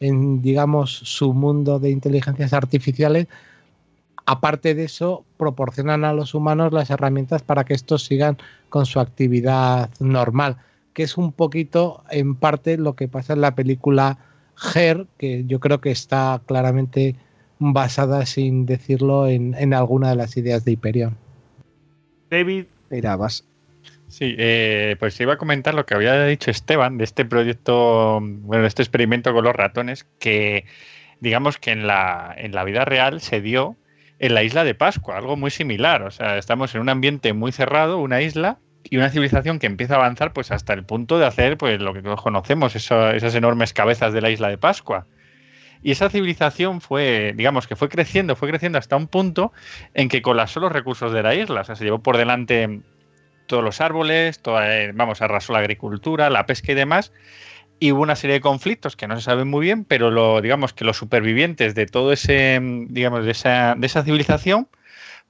en, 0.00 0.42
digamos, 0.42 0.90
su 0.90 1.32
mundo 1.32 1.78
de 1.78 1.90
inteligencias 1.90 2.52
artificiales, 2.52 3.28
aparte 4.26 4.74
de 4.74 4.84
eso, 4.84 5.24
proporcionan 5.36 6.04
a 6.04 6.12
los 6.12 6.34
humanos 6.34 6.72
las 6.72 6.90
herramientas 6.90 7.42
para 7.42 7.64
que 7.64 7.74
estos 7.74 8.04
sigan 8.04 8.38
con 8.68 8.86
su 8.86 9.00
actividad 9.00 9.90
normal, 10.00 10.56
que 10.94 11.02
es 11.02 11.16
un 11.16 11.32
poquito, 11.32 12.04
en 12.10 12.34
parte, 12.34 12.76
lo 12.78 12.94
que 12.94 13.08
pasa 13.08 13.32
en 13.32 13.40
la 13.40 13.54
película 13.54 14.18
Her, 14.74 15.06
que 15.18 15.44
yo 15.46 15.60
creo 15.60 15.80
que 15.80 15.90
está 15.90 16.40
claramente 16.46 17.16
basada, 17.58 18.26
sin 18.26 18.66
decirlo, 18.66 19.26
en, 19.28 19.74
alguna 19.74 20.10
de 20.10 20.16
las 20.16 20.36
ideas 20.36 20.64
de 20.64 20.72
Hyperion. 20.72 21.16
David. 22.30 22.66
Mira, 22.90 23.16
vas. 23.16 23.44
Sí, 24.08 24.34
eh, 24.36 24.96
pues 24.98 25.18
iba 25.20 25.34
a 25.34 25.38
comentar 25.38 25.72
lo 25.72 25.86
que 25.86 25.94
había 25.94 26.26
dicho 26.26 26.50
Esteban 26.50 26.98
de 26.98 27.04
este 27.04 27.24
proyecto, 27.24 28.20
bueno, 28.20 28.62
de 28.62 28.68
este 28.68 28.82
experimento 28.82 29.32
con 29.32 29.44
los 29.44 29.56
ratones, 29.56 30.04
que 30.18 30.66
digamos 31.20 31.56
que 31.56 31.70
en 31.70 31.86
la, 31.86 32.34
en 32.36 32.52
la 32.52 32.64
vida 32.64 32.84
real 32.84 33.22
se 33.22 33.40
dio 33.40 33.76
en 34.22 34.34
la 34.34 34.44
isla 34.44 34.62
de 34.62 34.74
Pascua, 34.74 35.18
algo 35.18 35.36
muy 35.36 35.50
similar. 35.50 36.04
O 36.04 36.10
sea, 36.12 36.38
estamos 36.38 36.74
en 36.74 36.80
un 36.80 36.88
ambiente 36.88 37.32
muy 37.32 37.50
cerrado, 37.50 37.98
una 37.98 38.22
isla 38.22 38.58
y 38.84 38.96
una 38.96 39.10
civilización 39.10 39.58
que 39.58 39.66
empieza 39.66 39.94
a 39.94 39.96
avanzar 39.98 40.32
pues 40.32 40.52
hasta 40.52 40.72
el 40.72 40.84
punto 40.84 41.18
de 41.18 41.26
hacer 41.26 41.58
pues 41.58 41.80
lo 41.80 41.92
que 41.92 42.02
conocemos, 42.02 42.76
esas 42.76 43.34
enormes 43.34 43.72
cabezas 43.72 44.12
de 44.12 44.20
la 44.20 44.30
isla 44.30 44.48
de 44.48 44.58
Pascua. 44.58 45.06
Y 45.82 45.90
esa 45.90 46.08
civilización 46.08 46.80
fue, 46.80 47.32
digamos 47.34 47.66
que 47.66 47.74
fue 47.74 47.88
creciendo, 47.88 48.36
fue 48.36 48.48
creciendo 48.48 48.78
hasta 48.78 48.94
un 48.94 49.08
punto 49.08 49.52
en 49.92 50.08
que 50.08 50.22
colapsó 50.22 50.60
los 50.60 50.70
recursos 50.70 51.12
de 51.12 51.24
la 51.24 51.34
isla. 51.34 51.62
O 51.62 51.64
sea, 51.64 51.74
se 51.74 51.84
llevó 51.84 52.00
por 52.00 52.16
delante 52.16 52.80
todos 53.48 53.64
los 53.64 53.80
árboles, 53.80 54.40
eh, 54.62 54.92
vamos, 54.94 55.20
arrasó 55.20 55.52
la 55.52 55.58
agricultura, 55.58 56.30
la 56.30 56.46
pesca 56.46 56.70
y 56.70 56.76
demás 56.76 57.12
y 57.82 57.90
hubo 57.90 58.02
una 58.02 58.14
serie 58.14 58.34
de 58.34 58.40
conflictos 58.40 58.94
que 58.94 59.08
no 59.08 59.16
se 59.16 59.22
saben 59.22 59.48
muy 59.48 59.66
bien, 59.66 59.84
pero 59.84 60.12
lo, 60.12 60.40
digamos 60.40 60.72
que 60.72 60.84
los 60.84 60.96
supervivientes 60.96 61.74
de 61.74 61.86
todo 61.86 62.12
ese, 62.12 62.60
digamos, 62.88 63.24
de 63.24 63.32
esa, 63.32 63.74
de 63.76 63.84
esa 63.88 64.04
civilización, 64.04 64.68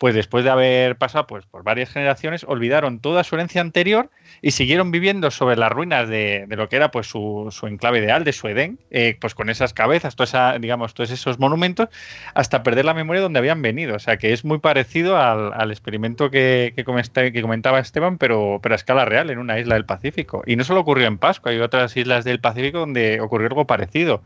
pues 0.02 0.16
después 0.16 0.42
de 0.42 0.50
haber 0.50 0.96
pasado 0.96 1.28
pues, 1.28 1.46
por 1.46 1.62
varias 1.62 1.90
generaciones, 1.90 2.42
olvidaron 2.42 2.98
toda 2.98 3.22
su 3.22 3.36
herencia 3.36 3.60
anterior 3.60 4.10
y 4.40 4.50
siguieron 4.50 4.90
viviendo 4.90 5.30
sobre 5.30 5.54
las 5.54 5.70
ruinas 5.70 6.08
de, 6.08 6.44
lo 6.48 6.68
que 6.68 6.74
era 6.74 6.90
pues 6.90 7.06
su, 7.06 7.54
enclave 7.62 8.00
ideal, 8.00 8.24
de 8.24 8.32
su 8.32 8.48
Edén, 8.48 8.80
eh, 8.90 9.16
pues 9.20 9.36
con 9.36 9.48
esas 9.48 9.72
cabezas, 9.72 10.16
toda 10.16 10.58
digamos, 10.58 10.94
todos 10.94 11.12
esos 11.12 11.38
monumentos, 11.38 11.88
hasta 12.34 12.64
perder 12.64 12.84
la 12.84 12.94
memoria 12.94 13.20
de 13.20 13.22
donde 13.22 13.38
habían 13.38 13.62
venido. 13.62 13.94
O 13.94 14.00
sea 14.00 14.16
que 14.16 14.32
es 14.32 14.44
muy 14.44 14.58
parecido 14.58 15.18
al, 15.18 15.70
experimento 15.70 16.32
que, 16.32 16.72
que, 16.74 16.82
comentaba 16.82 17.78
Esteban, 17.78 18.18
pero, 18.18 18.58
pero 18.60 18.74
a 18.74 18.76
escala 18.76 19.04
real, 19.04 19.30
en 19.30 19.38
una 19.38 19.60
isla 19.60 19.76
del 19.76 19.84
Pacífico. 19.84 20.42
Y 20.48 20.56
no 20.56 20.64
solo 20.64 20.80
ocurrió 20.80 21.06
en 21.06 21.18
Pascua, 21.18 21.52
hay 21.52 21.60
otras 21.60 21.96
islas 21.96 22.24
del 22.24 22.40
Pacífico 22.40 22.80
donde 22.80 23.20
ocurrió 23.20 23.46
algo 23.46 23.68
parecido 23.68 24.24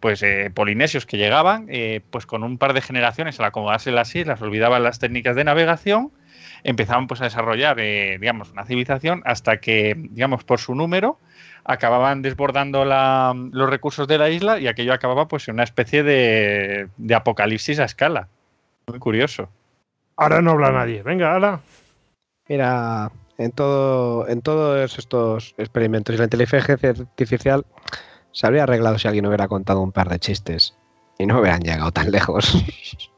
pues 0.00 0.22
eh, 0.22 0.50
polinesios 0.54 1.06
que 1.06 1.16
llegaban, 1.16 1.66
eh, 1.68 2.00
pues 2.10 2.26
con 2.26 2.44
un 2.44 2.58
par 2.58 2.74
de 2.74 2.82
generaciones 2.82 3.38
al 3.40 3.46
acomodarse 3.46 3.90
las 3.90 4.14
islas, 4.14 4.42
olvidaban 4.42 4.82
las 4.82 4.98
técnicas 4.98 5.36
de 5.36 5.44
navegación, 5.44 6.12
empezaban 6.62 7.06
pues 7.06 7.20
a 7.20 7.24
desarrollar, 7.24 7.78
eh, 7.80 8.18
digamos, 8.20 8.50
una 8.52 8.64
civilización 8.64 9.22
hasta 9.24 9.58
que, 9.58 9.94
digamos, 9.96 10.44
por 10.44 10.58
su 10.60 10.74
número, 10.74 11.18
acababan 11.64 12.22
desbordando 12.22 12.84
los 12.84 13.70
recursos 13.70 14.06
de 14.06 14.18
la 14.18 14.30
isla 14.30 14.58
y 14.58 14.68
aquello 14.68 14.92
acababa 14.92 15.28
pues 15.28 15.48
en 15.48 15.54
una 15.54 15.62
especie 15.62 16.02
de, 16.02 16.88
de 16.96 17.14
apocalipsis 17.14 17.78
a 17.78 17.84
escala. 17.84 18.28
Muy 18.86 18.98
curioso. 18.98 19.48
Ahora 20.16 20.42
no 20.42 20.52
habla 20.52 20.70
nadie. 20.70 21.02
Venga, 21.02 21.32
ahora. 21.32 21.60
Mira, 22.48 23.10
en 23.38 23.50
todo, 23.52 24.28
en 24.28 24.42
todos 24.42 24.98
estos 24.98 25.54
experimentos 25.58 26.14
y 26.14 26.18
la 26.18 26.24
inteligencia 26.24 26.90
artificial 26.90 27.64
se 28.34 28.46
habría 28.46 28.64
arreglado 28.64 28.98
si 28.98 29.08
alguien 29.08 29.24
hubiera 29.26 29.48
contado 29.48 29.80
un 29.80 29.92
par 29.92 30.10
de 30.10 30.18
chistes 30.18 30.76
y 31.18 31.24
no 31.24 31.40
hubieran 31.40 31.62
llegado 31.62 31.92
tan 31.92 32.10
lejos. 32.10 32.52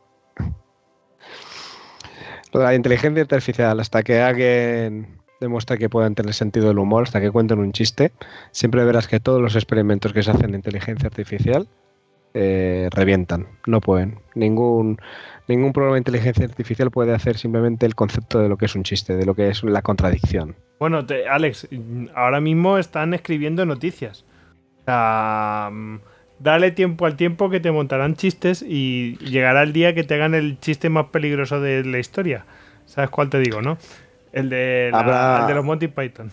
Lo 2.52 2.60
de 2.60 2.66
la 2.66 2.74
inteligencia 2.74 3.22
artificial, 3.22 3.80
hasta 3.80 4.02
que 4.02 4.20
alguien 4.20 5.18
demuestra 5.40 5.78
que 5.78 5.88
pueden 5.88 6.14
tener 6.14 6.34
sentido 6.34 6.68
del 6.68 6.78
humor, 6.78 7.04
hasta 7.04 7.20
que 7.20 7.30
cuenten 7.30 7.58
un 7.58 7.72
chiste, 7.72 8.12
siempre 8.52 8.84
verás 8.84 9.08
que 9.08 9.18
todos 9.18 9.40
los 9.40 9.56
experimentos 9.56 10.12
que 10.12 10.22
se 10.22 10.30
hacen 10.30 10.52
de 10.52 10.58
inteligencia 10.58 11.06
artificial 11.08 11.66
eh, 12.34 12.88
revientan, 12.92 13.46
no 13.66 13.80
pueden. 13.80 14.18
Ningún, 14.34 14.98
ningún 15.48 15.72
programa 15.72 15.94
de 15.96 16.00
inteligencia 16.00 16.44
artificial 16.44 16.90
puede 16.90 17.14
hacer 17.14 17.38
simplemente 17.38 17.86
el 17.86 17.94
concepto 17.94 18.38
de 18.40 18.50
lo 18.50 18.58
que 18.58 18.66
es 18.66 18.74
un 18.74 18.82
chiste, 18.82 19.16
de 19.16 19.24
lo 19.24 19.34
que 19.34 19.48
es 19.48 19.64
la 19.64 19.80
contradicción. 19.80 20.56
Bueno, 20.78 21.04
Alex, 21.30 21.68
ahora 22.14 22.40
mismo 22.40 22.76
están 22.76 23.14
escribiendo 23.14 23.64
noticias 23.64 24.26
sea, 24.86 25.70
dale 26.38 26.70
tiempo 26.70 27.06
al 27.06 27.16
tiempo 27.16 27.50
que 27.50 27.60
te 27.60 27.70
montarán 27.70 28.16
chistes 28.16 28.62
y 28.62 29.16
llegará 29.18 29.62
el 29.62 29.72
día 29.72 29.94
que 29.94 30.04
te 30.04 30.14
hagan 30.14 30.34
el 30.34 30.58
chiste 30.60 30.88
más 30.88 31.06
peligroso 31.06 31.60
de 31.60 31.84
la 31.84 31.98
historia. 31.98 32.46
¿Sabes 32.86 33.10
cuál 33.10 33.30
te 33.30 33.38
digo, 33.38 33.60
no? 33.60 33.78
El 34.32 34.48
de, 34.48 34.92
de 35.46 35.54
los 35.54 35.64
Monty 35.64 35.88
Python. 35.88 36.30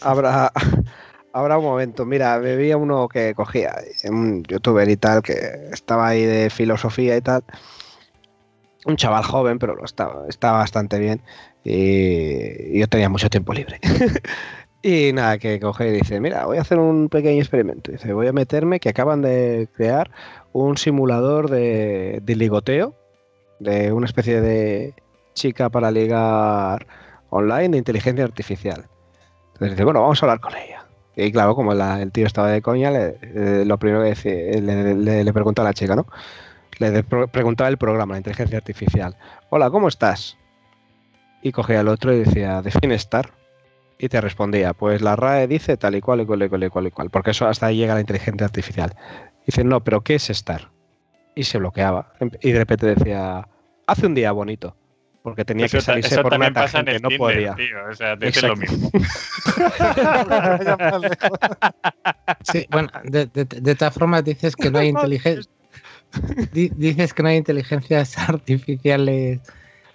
Habrá, 0.00 0.52
habrá 1.32 1.58
un 1.58 1.64
momento. 1.64 2.04
Mira, 2.04 2.38
bebía 2.38 2.76
uno 2.76 3.08
que 3.08 3.34
cogía, 3.34 3.74
un 4.08 4.42
youtuber 4.44 4.88
y 4.88 4.96
tal, 4.96 5.22
que 5.22 5.34
estaba 5.72 6.08
ahí 6.08 6.24
de 6.24 6.50
filosofía 6.50 7.16
y 7.16 7.20
tal. 7.20 7.42
Un 8.84 8.96
chaval 8.96 9.22
joven, 9.22 9.58
pero 9.58 9.76
lo 9.76 9.84
estaba, 9.84 10.26
estaba 10.28 10.58
bastante 10.58 10.98
bien. 10.98 11.22
Y 11.64 12.78
yo 12.78 12.88
tenía 12.88 13.08
mucho 13.08 13.30
tiempo 13.30 13.52
libre. 13.52 13.78
Y 14.82 15.12
nada, 15.12 15.38
que 15.38 15.60
coge 15.60 15.88
y 15.88 15.92
dice, 15.92 16.18
mira, 16.18 16.44
voy 16.46 16.58
a 16.58 16.62
hacer 16.62 16.78
un 16.78 17.08
pequeño 17.08 17.40
experimento. 17.40 17.92
Dice, 17.92 18.12
voy 18.12 18.26
a 18.26 18.32
meterme 18.32 18.80
que 18.80 18.88
acaban 18.88 19.22
de 19.22 19.68
crear 19.76 20.10
un 20.52 20.76
simulador 20.76 21.48
de, 21.48 22.20
ligoteo, 22.26 22.94
de 23.60 23.92
una 23.92 24.06
especie 24.06 24.40
de 24.40 24.94
chica 25.34 25.70
para 25.70 25.92
ligar 25.92 26.86
online 27.30 27.68
de 27.68 27.78
inteligencia 27.78 28.24
artificial. 28.24 28.88
Entonces 29.52 29.70
dice, 29.70 29.84
bueno, 29.84 30.00
vamos 30.02 30.20
a 30.20 30.26
hablar 30.26 30.40
con 30.40 30.56
ella. 30.56 30.84
Y 31.14 31.30
claro, 31.30 31.54
como 31.54 31.72
el 31.72 32.10
tío 32.10 32.26
estaba 32.26 32.50
de 32.50 32.60
coña, 32.60 32.90
lo 32.90 33.78
primero 33.78 34.02
que 34.02 34.60
le, 34.60 35.24
le, 35.24 35.32
pregunta 35.32 35.62
a 35.62 35.66
la 35.66 35.74
chica, 35.74 35.94
¿no? 35.94 36.06
le 36.78 37.04
preguntaba 37.04 37.68
el 37.68 37.78
programa, 37.78 38.14
la 38.14 38.18
inteligencia 38.18 38.58
artificial, 38.58 39.16
hola, 39.50 39.70
¿cómo 39.70 39.86
estás? 39.88 40.36
Y 41.42 41.52
cogía 41.52 41.80
el 41.80 41.88
otro 41.88 42.12
y 42.12 42.20
decía, 42.20 42.62
define 42.62 42.94
estar. 42.94 43.41
Y 44.02 44.08
te 44.08 44.20
respondía, 44.20 44.74
pues 44.74 45.00
la 45.00 45.14
RAE 45.14 45.46
dice 45.46 45.76
tal 45.76 45.94
y 45.94 46.00
cual 46.00 46.22
y 46.22 46.26
cual 46.26 46.42
y 46.42 46.48
cual 46.48 46.64
y 46.64 46.68
cual 46.70 46.86
y 46.88 46.90
cual, 46.90 47.08
porque 47.10 47.30
eso 47.30 47.46
hasta 47.46 47.66
ahí 47.66 47.76
llega 47.76 47.94
la 47.94 48.00
inteligencia 48.00 48.44
artificial. 48.44 48.96
Dice, 49.46 49.62
no, 49.62 49.84
pero 49.84 50.00
¿qué 50.02 50.16
es 50.16 50.28
estar? 50.28 50.70
Y 51.36 51.44
se 51.44 51.58
bloqueaba. 51.58 52.12
Y 52.40 52.50
de 52.50 52.58
repente 52.58 52.86
decía, 52.94 53.46
hace 53.86 54.06
un 54.06 54.14
día 54.14 54.32
bonito. 54.32 54.76
Porque 55.22 55.44
tenía 55.44 55.66
Eso, 55.66 55.76
que 55.78 55.82
salirse 55.82 56.16
por 56.16 56.26
una 56.34 56.46
también 56.46 56.54
pasa 56.54 56.80
en 56.80 56.86
tangente, 56.86 56.96
el 56.96 57.02
no 57.02 57.08
Tinder, 57.10 57.18
podía. 57.18 57.54
tío. 57.54 57.76
O 57.88 57.94
sea, 57.94 58.16
te 58.18 58.42
lo 58.48 58.56
mismo. 58.56 58.90
Sí, 62.42 62.66
bueno, 62.70 62.88
de, 63.04 63.26
de- 63.26 63.44
de 63.44 63.74
todas 63.76 63.94
formas 63.94 64.24
dices 64.24 64.56
que 64.56 64.68
no 64.70 64.78
hay 64.80 64.88
inteligencia. 64.96 65.48
Dices 66.52 67.14
que 67.14 67.22
no 67.22 67.28
hay 67.28 67.36
inteligencias 67.36 68.18
artificiales 68.28 69.40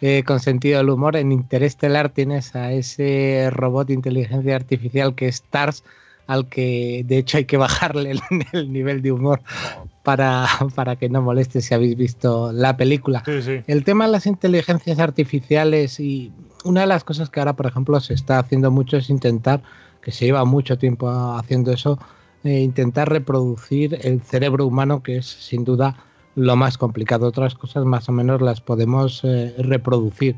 eh, 0.02 0.24
con 0.24 0.40
sentido 0.40 0.78
del 0.78 0.90
humor. 0.90 1.16
En 1.16 1.32
Interestelar 1.32 2.10
tienes 2.10 2.56
a 2.56 2.72
ese 2.72 3.50
robot 3.52 3.88
de 3.88 3.94
inteligencia 3.94 4.56
artificial 4.56 5.16
que 5.16 5.28
es 5.28 5.42
TARS, 5.44 5.84
al 6.28 6.48
que 6.50 7.04
de 7.06 7.18
hecho 7.18 7.38
hay 7.38 7.46
que 7.46 7.58
bajarle 7.68 8.12
el, 8.12 8.22
el 8.54 8.72
nivel 8.72 9.02
de 9.02 9.12
humor 9.12 9.42
para, 10.04 10.48
para 10.76 10.96
que 10.96 11.10
no 11.10 11.22
moleste 11.22 11.62
si 11.62 11.74
habéis 11.74 11.98
visto 11.98 12.52
la 12.52 12.78
película. 12.78 13.24
Sí, 13.26 13.42
sí. 13.42 13.62
El 13.68 13.84
tema 13.84 14.06
de 14.06 14.12
las 14.12 14.26
inteligencias 14.26 15.00
artificiales 15.00 16.00
y 16.00 16.32
una 16.64 16.82
de 16.82 16.88
las 16.88 17.04
cosas 17.04 17.30
que 17.30 17.40
ahora, 17.40 17.54
por 17.54 17.66
ejemplo, 17.66 18.00
se 18.00 18.14
está 18.14 18.40
haciendo 18.40 18.72
mucho 18.72 18.98
es 18.98 19.10
intentar, 19.10 19.62
que 20.02 20.12
se 20.12 20.26
lleva 20.26 20.46
mucho 20.46 20.78
tiempo 20.78 21.10
haciendo 21.10 21.72
eso, 21.72 22.00
eh, 22.44 22.60
intentar 22.62 23.10
reproducir 23.10 24.00
el 24.02 24.22
cerebro 24.22 24.66
humano, 24.66 25.02
que 25.02 25.18
es 25.18 25.26
sin 25.26 25.64
duda 25.64 25.98
lo 26.38 26.56
más 26.56 26.78
complicado. 26.78 27.28
Otras 27.28 27.56
cosas 27.56 27.84
más 27.84 28.08
o 28.08 28.12
menos 28.12 28.42
las 28.42 28.62
podemos 28.62 29.22
eh, 29.24 29.56
reproducir. 29.58 30.36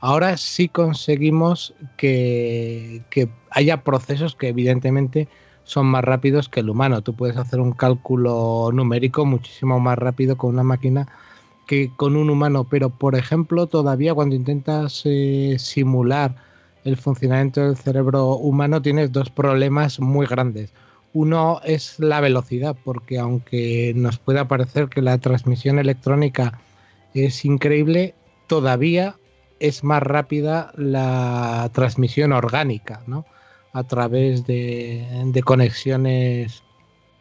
Ahora 0.00 0.36
sí 0.38 0.68
conseguimos 0.68 1.74
que, 1.98 3.02
que 3.10 3.28
haya 3.50 3.84
procesos 3.84 4.34
que 4.34 4.48
evidentemente 4.48 5.28
son 5.64 5.86
más 5.86 6.02
rápidos 6.02 6.48
que 6.48 6.60
el 6.60 6.70
humano. 6.70 7.02
Tú 7.02 7.14
puedes 7.14 7.36
hacer 7.36 7.60
un 7.60 7.72
cálculo 7.72 8.70
numérico 8.72 9.26
muchísimo 9.26 9.78
más 9.80 9.98
rápido 9.98 10.36
con 10.36 10.54
una 10.54 10.62
máquina 10.62 11.08
que 11.66 11.90
con 11.94 12.16
un 12.16 12.30
humano, 12.30 12.64
pero 12.64 12.88
por 12.88 13.14
ejemplo 13.14 13.66
todavía 13.66 14.14
cuando 14.14 14.34
intentas 14.34 15.02
eh, 15.04 15.56
simular 15.58 16.36
el 16.84 16.96
funcionamiento 16.96 17.60
del 17.62 17.76
cerebro 17.76 18.36
humano 18.36 18.80
tienes 18.80 19.12
dos 19.12 19.28
problemas 19.28 20.00
muy 20.00 20.26
grandes. 20.26 20.72
Uno 21.14 21.60
es 21.64 22.00
la 22.00 22.20
velocidad, 22.20 22.76
porque 22.84 23.18
aunque 23.20 23.92
nos 23.94 24.18
pueda 24.18 24.48
parecer 24.48 24.88
que 24.88 25.00
la 25.00 25.16
transmisión 25.18 25.78
electrónica 25.78 26.60
es 27.14 27.44
increíble, 27.44 28.14
todavía 28.48 29.16
es 29.60 29.84
más 29.84 30.02
rápida 30.02 30.72
la 30.76 31.70
transmisión 31.72 32.32
orgánica, 32.32 33.02
¿no? 33.06 33.24
A 33.72 33.84
través 33.84 34.44
de, 34.44 35.40
conexiones 35.44 36.64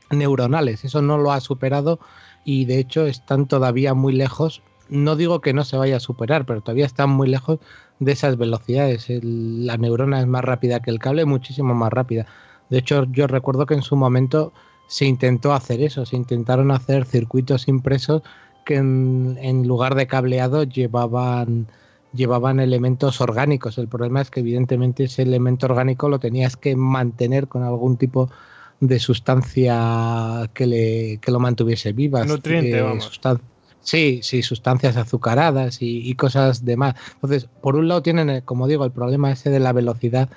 neuronales. 0.09 0.83
Eso 0.83 1.01
no 1.03 1.19
lo 1.19 1.31
ha 1.31 1.39
superado 1.39 1.99
y 2.43 2.65
de 2.65 2.79
hecho 2.79 3.05
están 3.05 3.47
todavía 3.47 3.93
muy 3.93 4.13
lejos. 4.13 4.63
No 4.89 5.15
digo 5.15 5.39
que 5.39 5.53
no 5.53 5.63
se 5.63 5.77
vaya 5.77 5.97
a 5.97 5.99
superar, 5.99 6.45
pero 6.45 6.61
todavía 6.61 6.85
están 6.85 7.11
muy 7.11 7.29
lejos 7.29 7.59
de 7.99 8.11
esas 8.11 8.37
velocidades. 8.37 9.09
El- 9.09 9.65
la 9.65 9.77
neurona 9.77 10.19
es 10.19 10.27
más 10.27 10.43
rápida 10.43 10.81
que 10.81 10.91
el 10.91 10.99
cable, 10.99 11.25
muchísimo 11.25 11.73
más 11.75 11.93
rápida. 11.93 12.25
De 12.73 12.79
hecho, 12.79 13.05
yo 13.11 13.27
recuerdo 13.27 13.67
que 13.67 13.75
en 13.75 13.83
su 13.83 13.95
momento 13.95 14.51
se 14.87 15.05
intentó 15.05 15.53
hacer 15.53 15.79
eso, 15.83 16.07
se 16.07 16.15
intentaron 16.15 16.71
hacer 16.71 17.05
circuitos 17.05 17.67
impresos 17.67 18.23
que 18.65 18.77
en, 18.77 19.37
en 19.41 19.67
lugar 19.67 19.93
de 19.93 20.07
cableado 20.07 20.63
llevaban, 20.63 21.67
llevaban 22.15 22.59
elementos 22.59 23.21
orgánicos. 23.21 23.77
El 23.77 23.87
problema 23.87 24.21
es 24.21 24.31
que 24.31 24.39
evidentemente 24.39 25.03
ese 25.03 25.21
elemento 25.21 25.67
orgánico 25.67 26.09
lo 26.09 26.17
tenías 26.19 26.57
que 26.57 26.75
mantener 26.75 27.47
con 27.47 27.61
algún 27.61 27.97
tipo 27.97 28.31
de 28.79 28.97
sustancia 28.99 30.49
que, 30.55 30.65
le, 30.65 31.17
que 31.19 31.31
lo 31.31 31.39
mantuviese 31.39 31.93
viva. 31.93 32.23
Nutriente, 32.25 32.81
vamos. 32.81 33.05
sustan- 33.11 33.39
Sí, 33.81 34.21
sí, 34.23 34.41
sustancias 34.41 34.95
azucaradas 34.95 35.81
y, 35.81 36.09
y 36.09 36.15
cosas 36.15 36.63
demás. 36.65 36.95
Entonces, 37.15 37.47
por 37.61 37.75
un 37.75 37.87
lado 37.89 38.01
tienen, 38.01 38.29
eh, 38.29 38.41
como 38.43 38.67
digo, 38.67 38.85
el 38.85 38.91
problema 38.91 39.29
ese 39.31 39.49
de 39.49 39.59
la 39.59 39.73
velocidad 39.73 40.29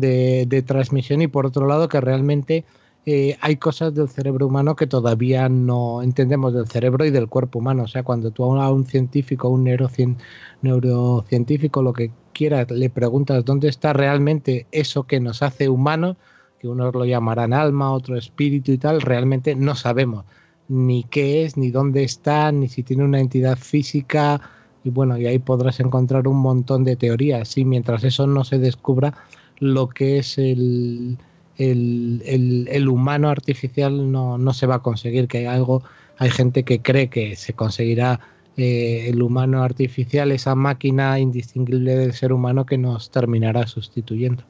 de, 0.00 0.46
de 0.46 0.62
transmisión 0.62 1.22
y 1.22 1.28
por 1.28 1.46
otro 1.46 1.66
lado 1.66 1.88
que 1.88 2.00
realmente 2.00 2.64
eh, 3.06 3.36
hay 3.40 3.56
cosas 3.56 3.94
del 3.94 4.08
cerebro 4.08 4.46
humano 4.46 4.76
que 4.76 4.86
todavía 4.86 5.48
no 5.48 6.02
entendemos 6.02 6.54
del 6.54 6.66
cerebro 6.66 7.04
y 7.04 7.10
del 7.10 7.28
cuerpo 7.28 7.58
humano. 7.58 7.82
O 7.82 7.88
sea, 7.88 8.02
cuando 8.02 8.30
tú 8.30 8.44
a 8.44 8.70
un 8.70 8.86
científico, 8.86 9.48
un 9.48 9.64
neurocien- 9.66 10.16
neurocientífico, 10.62 11.82
lo 11.82 11.92
que 11.92 12.10
quiera, 12.32 12.66
le 12.68 12.90
preguntas 12.90 13.44
dónde 13.44 13.68
está 13.68 13.92
realmente 13.92 14.66
eso 14.72 15.04
que 15.04 15.20
nos 15.20 15.42
hace 15.42 15.68
humanos, 15.68 16.16
que 16.58 16.68
unos 16.68 16.94
lo 16.94 17.04
llamarán 17.04 17.52
alma, 17.52 17.92
otro 17.92 18.16
espíritu 18.16 18.72
y 18.72 18.78
tal, 18.78 19.02
realmente 19.02 19.54
no 19.54 19.74
sabemos 19.74 20.24
ni 20.68 21.04
qué 21.04 21.44
es, 21.44 21.58
ni 21.58 21.70
dónde 21.70 22.04
está, 22.04 22.50
ni 22.52 22.68
si 22.68 22.82
tiene 22.82 23.04
una 23.04 23.20
entidad 23.20 23.58
física. 23.58 24.40
Y 24.82 24.90
bueno, 24.90 25.18
y 25.18 25.26
ahí 25.26 25.38
podrás 25.38 25.80
encontrar 25.80 26.26
un 26.26 26.38
montón 26.38 26.84
de 26.84 26.96
teorías. 26.96 27.56
Y 27.58 27.64
mientras 27.64 28.04
eso 28.04 28.26
no 28.26 28.44
se 28.44 28.58
descubra, 28.58 29.14
lo 29.60 29.88
que 29.88 30.18
es 30.18 30.38
el, 30.38 31.18
el, 31.58 32.22
el- 32.26 32.68
el 32.70 32.88
humano 32.88 33.28
artificial 33.30 34.10
no, 34.12 34.38
no 34.38 34.52
se 34.52 34.66
va 34.66 34.76
a 34.76 34.82
conseguir. 34.82 35.28
Que 35.28 35.38
hay 35.38 35.46
algo, 35.46 35.82
hay 36.18 36.30
gente 36.30 36.64
que 36.64 36.80
cree 36.82 37.08
que 37.08 37.36
se 37.36 37.52
conseguirá 37.54 38.20
eh, 38.56 39.06
el 39.08 39.20
humano 39.22 39.62
artificial, 39.62 40.30
esa 40.32 40.54
máquina 40.54 41.18
indistinguible 41.18 41.96
del 41.96 42.12
ser 42.12 42.32
humano 42.32 42.66
que 42.66 42.78
nos 42.78 43.10
terminará 43.10 43.66
sustituyendo. 43.66 44.44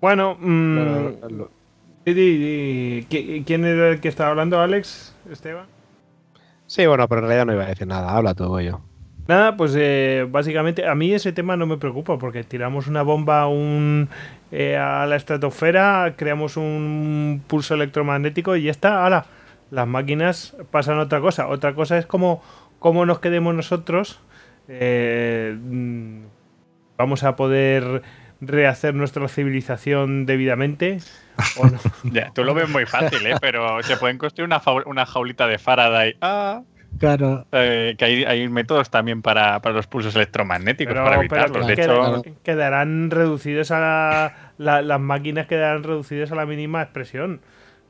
Bueno, 0.00 0.36
mm, 0.40 1.08
lo- 1.30 1.50
¿qui- 2.04 3.44
¿quién 3.44 3.64
era 3.64 3.90
el 3.90 4.00
que 4.00 4.08
estaba 4.08 4.30
hablando, 4.30 4.60
Alex? 4.60 5.14
¿Esteban? 5.30 5.66
Sí, 6.66 6.86
bueno, 6.86 7.06
pero 7.08 7.20
en 7.20 7.26
realidad 7.26 7.46
no 7.46 7.52
iba 7.54 7.64
a 7.64 7.68
decir 7.68 7.86
nada. 7.86 8.16
Habla 8.16 8.34
tú, 8.34 8.58
yo. 8.60 8.80
Nada, 9.28 9.56
pues 9.56 9.72
eh, 9.76 10.26
básicamente 10.28 10.86
a 10.86 10.94
mí 10.94 11.12
ese 11.12 11.32
tema 11.32 11.56
no 11.56 11.66
me 11.66 11.78
preocupa 11.78 12.18
porque 12.18 12.42
tiramos 12.42 12.88
una 12.88 13.02
bomba 13.02 13.46
un, 13.46 14.08
eh, 14.50 14.76
a 14.76 15.06
la 15.06 15.16
estratosfera, 15.16 16.14
creamos 16.16 16.56
un 16.56 17.42
pulso 17.46 17.74
electromagnético 17.74 18.56
y 18.56 18.64
ya 18.64 18.70
está. 18.72 19.02
Ahora, 19.04 19.26
las 19.70 19.86
máquinas 19.86 20.56
pasan 20.70 20.98
otra 20.98 21.20
cosa. 21.20 21.46
Otra 21.48 21.74
cosa 21.74 21.98
es 21.98 22.06
cómo, 22.06 22.42
cómo 22.78 23.06
nos 23.06 23.20
quedemos 23.20 23.54
nosotros. 23.54 24.20
eh, 24.68 25.56
mm, 25.58 26.24
vamos 26.98 27.24
a 27.24 27.36
poder 27.36 28.02
rehacer 28.40 28.94
nuestra 28.94 29.28
civilización 29.28 30.26
debidamente 30.26 30.98
o 31.56 31.66
no. 31.66 31.78
Tú 32.34 32.44
lo 32.44 32.54
ves 32.54 32.68
muy 32.68 32.86
fácil, 32.86 33.24
¿eh? 33.26 33.36
Pero 33.40 33.82
se 33.82 33.96
pueden 33.96 34.18
construir 34.18 34.46
una, 34.46 34.60
una 34.86 35.06
jaulita 35.06 35.46
de 35.46 35.58
Faraday. 35.58 36.16
Ah, 36.20 36.62
Claro, 36.98 37.46
eh, 37.52 37.94
que 37.98 38.04
hay, 38.04 38.24
hay 38.24 38.48
métodos 38.48 38.88
también 38.90 39.22
para, 39.22 39.60
para 39.60 39.74
los 39.74 39.86
pulsos 39.88 40.14
electromagnéticos, 40.14 40.92
Pero, 40.94 41.04
para 41.04 41.16
pero 41.16 41.22
evitarlos. 41.22 41.66
que 41.66 41.74
de 41.74 41.82
hecho, 41.82 42.22
quedarán 42.44 43.10
reducidos 43.10 43.70
a 43.72 43.80
la- 43.80 44.52
la- 44.58 44.82
las 44.82 45.00
máquinas 45.00 45.46
quedarán 45.48 45.82
reducidas 45.82 46.30
a 46.30 46.36
la 46.36 46.46
mínima 46.46 46.80
expresión. 46.82 47.40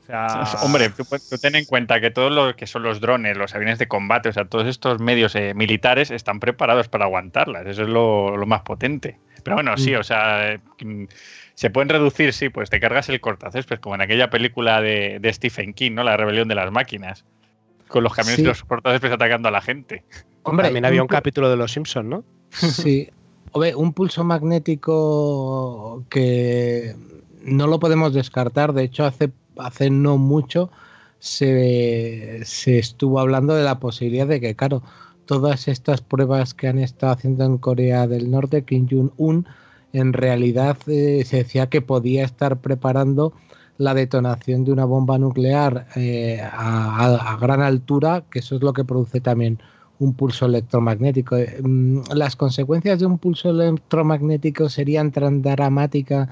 O 0.01 0.05
sea, 0.05 0.27
Hombre, 0.63 0.89
tú, 0.89 1.05
ten 1.39 1.55
en 1.55 1.65
cuenta 1.65 2.01
que 2.01 2.09
todo 2.11 2.29
lo 2.31 2.55
que 2.55 2.65
son 2.65 2.83
los 2.83 2.99
drones, 2.99 3.37
los 3.37 3.53
aviones 3.53 3.77
de 3.79 3.87
combate, 3.87 4.29
o 4.29 4.33
sea, 4.33 4.45
todos 4.45 4.67
estos 4.67 4.99
medios 4.99 5.35
eh, 5.35 5.53
militares 5.53 6.09
están 6.11 6.39
preparados 6.39 6.87
para 6.89 7.05
aguantarlas. 7.05 7.65
Eso 7.67 7.83
es 7.83 7.89
lo, 7.89 8.35
lo 8.35 8.45
más 8.47 8.61
potente. 8.63 9.19
Pero 9.43 9.55
bueno, 9.57 9.77
sí, 9.77 9.93
Mm. 9.93 9.99
o 9.99 10.03
sea, 10.03 10.59
mm, 10.83 11.03
se 11.53 11.69
pueden 11.69 11.89
reducir, 11.89 12.33
sí, 12.33 12.49
pues 12.49 12.69
te 12.69 12.79
cargas 12.79 13.09
el 13.09 13.21
cortacésped, 13.21 13.79
como 13.79 13.95
en 13.95 14.01
aquella 14.01 14.29
película 14.29 14.81
de, 14.81 15.19
de 15.21 15.33
Stephen 15.33 15.73
King, 15.73 15.91
¿no? 15.93 16.03
La 16.03 16.17
rebelión 16.17 16.47
de 16.47 16.55
las 16.55 16.71
máquinas. 16.71 17.25
Con 17.93 18.03
los 18.03 18.13
camiones 18.15 18.37
Sí. 18.37 18.41
y 18.41 18.45
los 18.45 18.63
cortacésped 18.63 19.11
atacando 19.11 19.49
a 19.49 19.51
la 19.51 19.61
gente. 19.61 20.03
hombre, 20.41 20.65
También 20.65 20.83
había 20.85 21.03
un 21.03 21.07
capítulo 21.07 21.47
de 21.51 21.55
Los 21.57 21.73
Simpsons, 21.73 22.09
¿no? 22.09 22.23
Sí. 22.49 23.07
Hombre, 23.51 23.75
un 23.75 23.93
pulso 23.93 24.23
magnético 24.23 26.03
que 26.09 26.95
no 27.43 27.67
lo 27.67 27.79
podemos 27.79 28.11
descartar. 28.11 28.73
De 28.73 28.83
hecho, 28.83 29.05
hace, 29.05 29.31
hace 29.57 29.91
no 29.91 30.17
mucho 30.17 30.71
se, 31.19 32.41
se 32.45 32.79
estuvo 32.79 33.19
hablando 33.19 33.53
de 33.53 33.63
la 33.63 33.79
posibilidad 33.79 34.25
de 34.25 34.41
que, 34.41 34.55
claro, 34.55 34.81
todas 35.25 35.67
estas 35.67 36.01
pruebas 36.01 36.55
que 36.55 36.67
han 36.67 36.79
estado 36.79 37.13
haciendo 37.13 37.45
en 37.45 37.59
Corea 37.59 38.07
del 38.07 38.31
Norte, 38.31 38.63
Kim 38.63 38.87
Jong-un, 38.89 39.45
en 39.93 40.13
realidad 40.13 40.77
eh, 40.87 41.23
se 41.25 41.37
decía 41.37 41.69
que 41.69 41.81
podía 41.81 42.25
estar 42.25 42.57
preparando 42.59 43.33
la 43.77 43.93
detonación 43.93 44.63
de 44.65 44.71
una 44.71 44.85
bomba 44.85 45.17
nuclear 45.17 45.87
eh, 45.95 46.39
a, 46.41 46.95
a- 47.05 47.33
a 47.33 47.37
gran 47.37 47.61
altura, 47.61 48.23
que 48.29 48.39
eso 48.39 48.55
es 48.55 48.61
lo 48.61 48.73
que 48.73 48.83
produce 48.85 49.19
también 49.21 49.59
un 49.99 50.13
pulso 50.13 50.45
electromagnético. 50.45 51.37
Eh, 51.37 51.59
mm, 51.63 52.01
Las 52.13 52.35
consecuencias 52.35 52.99
de 52.99 53.05
un 53.05 53.17
pulso 53.17 53.49
electromagnético 53.49 54.69
serían 54.69 55.11
tan 55.11 55.41
dramáticas 55.41 56.29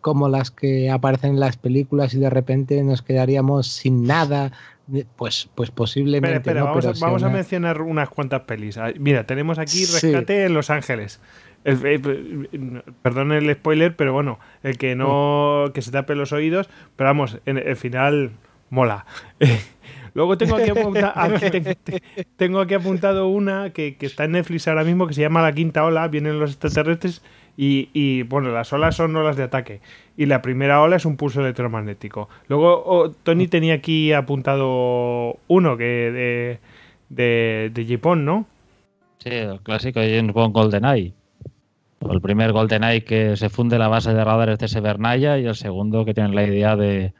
como 0.00 0.28
las 0.28 0.50
que 0.50 0.90
aparecen 0.90 1.30
en 1.30 1.40
las 1.40 1.56
películas 1.56 2.12
y 2.14 2.18
de 2.18 2.28
repente 2.28 2.82
nos 2.82 3.00
quedaríamos 3.02 3.66
sin 3.68 4.06
nada, 4.06 4.52
de- 4.86 5.06
pues, 5.16 5.48
pues 5.54 5.70
posiblemente. 5.70 6.36
Espera, 6.36 6.60
espera, 6.60 6.60
no, 6.60 6.66
vamos, 6.66 7.00
pero 7.00 7.06
a, 7.06 7.16
una- 7.16 7.28
mencionar 7.30 7.80
unas 7.82 8.10
cuantas 8.10 8.42
pelis. 8.42 8.78
Mira, 8.98 9.24
tenemos 9.24 9.58
aquí 9.58 9.86
Sí. 9.86 10.12
Rescate 10.12 10.44
en 10.44 10.52
Los 10.54 10.68
Ángeles. 10.70 11.20
El- 11.64 11.80
eh, 11.84 12.82
perdón 13.02 13.32
el 13.32 13.52
spoiler, 13.54 13.96
pero 13.96 14.12
bueno, 14.12 14.38
el 14.62 14.76
que 14.78 14.94
no 14.94 15.64
que 15.74 15.82
se 15.82 15.90
tape 15.90 16.14
los 16.14 16.32
oídos, 16.32 16.68
pero 16.96 17.08
vamos, 17.08 17.38
en 17.46 17.58
el 17.58 17.76
final 17.76 18.30
mola. 18.70 19.06
Luego 20.14 20.38
tengo 20.38 20.56
aquí, 20.56 20.70
apunta- 20.70 21.12
aquí 21.16 21.50
te- 21.50 21.74
te- 21.74 22.02
tengo 22.36 22.60
aquí 22.60 22.74
apuntado 22.74 23.28
una 23.28 23.70
que, 23.70 23.96
que 23.96 24.06
está 24.06 24.24
en 24.24 24.32
Netflix 24.32 24.68
ahora 24.68 24.84
mismo 24.84 25.06
que 25.08 25.14
se 25.14 25.22
llama 25.22 25.42
La 25.42 25.52
Quinta 25.52 25.84
Ola, 25.84 26.06
vienen 26.08 26.38
los 26.38 26.50
extraterrestres 26.52 27.22
y, 27.56 27.88
y, 27.92 28.22
bueno, 28.22 28.50
las 28.50 28.72
olas 28.72 28.94
son 28.96 29.14
olas 29.16 29.36
de 29.36 29.42
ataque. 29.44 29.80
Y 30.16 30.26
la 30.26 30.42
primera 30.42 30.80
ola 30.82 30.96
es 30.96 31.04
un 31.04 31.16
pulso 31.16 31.40
electromagnético. 31.40 32.28
Luego 32.48 32.82
oh, 32.86 33.10
Tony 33.10 33.48
tenía 33.48 33.74
aquí 33.74 34.12
apuntado 34.12 35.38
uno 35.48 35.76
que 35.76 35.84
de, 35.84 36.58
de, 37.08 37.70
de 37.72 37.86
Japón, 37.86 38.24
¿no? 38.24 38.46
Sí, 39.18 39.30
el 39.30 39.60
clásico 39.62 39.98
de 40.00 40.16
James 40.16 40.32
Bond 40.34 40.52
GoldenEye. 40.54 41.12
El 42.10 42.20
primer 42.20 42.52
GoldenEye 42.52 43.04
que 43.04 43.36
se 43.36 43.48
funde 43.48 43.78
la 43.78 43.88
base 43.88 44.12
de 44.14 44.24
radares 44.24 44.58
de 44.58 44.68
Severnaya 44.68 45.38
y 45.38 45.46
el 45.46 45.54
segundo 45.54 46.04
que 46.04 46.14
tiene 46.14 46.34
la 46.34 46.44
idea 46.44 46.76
de 46.76 47.14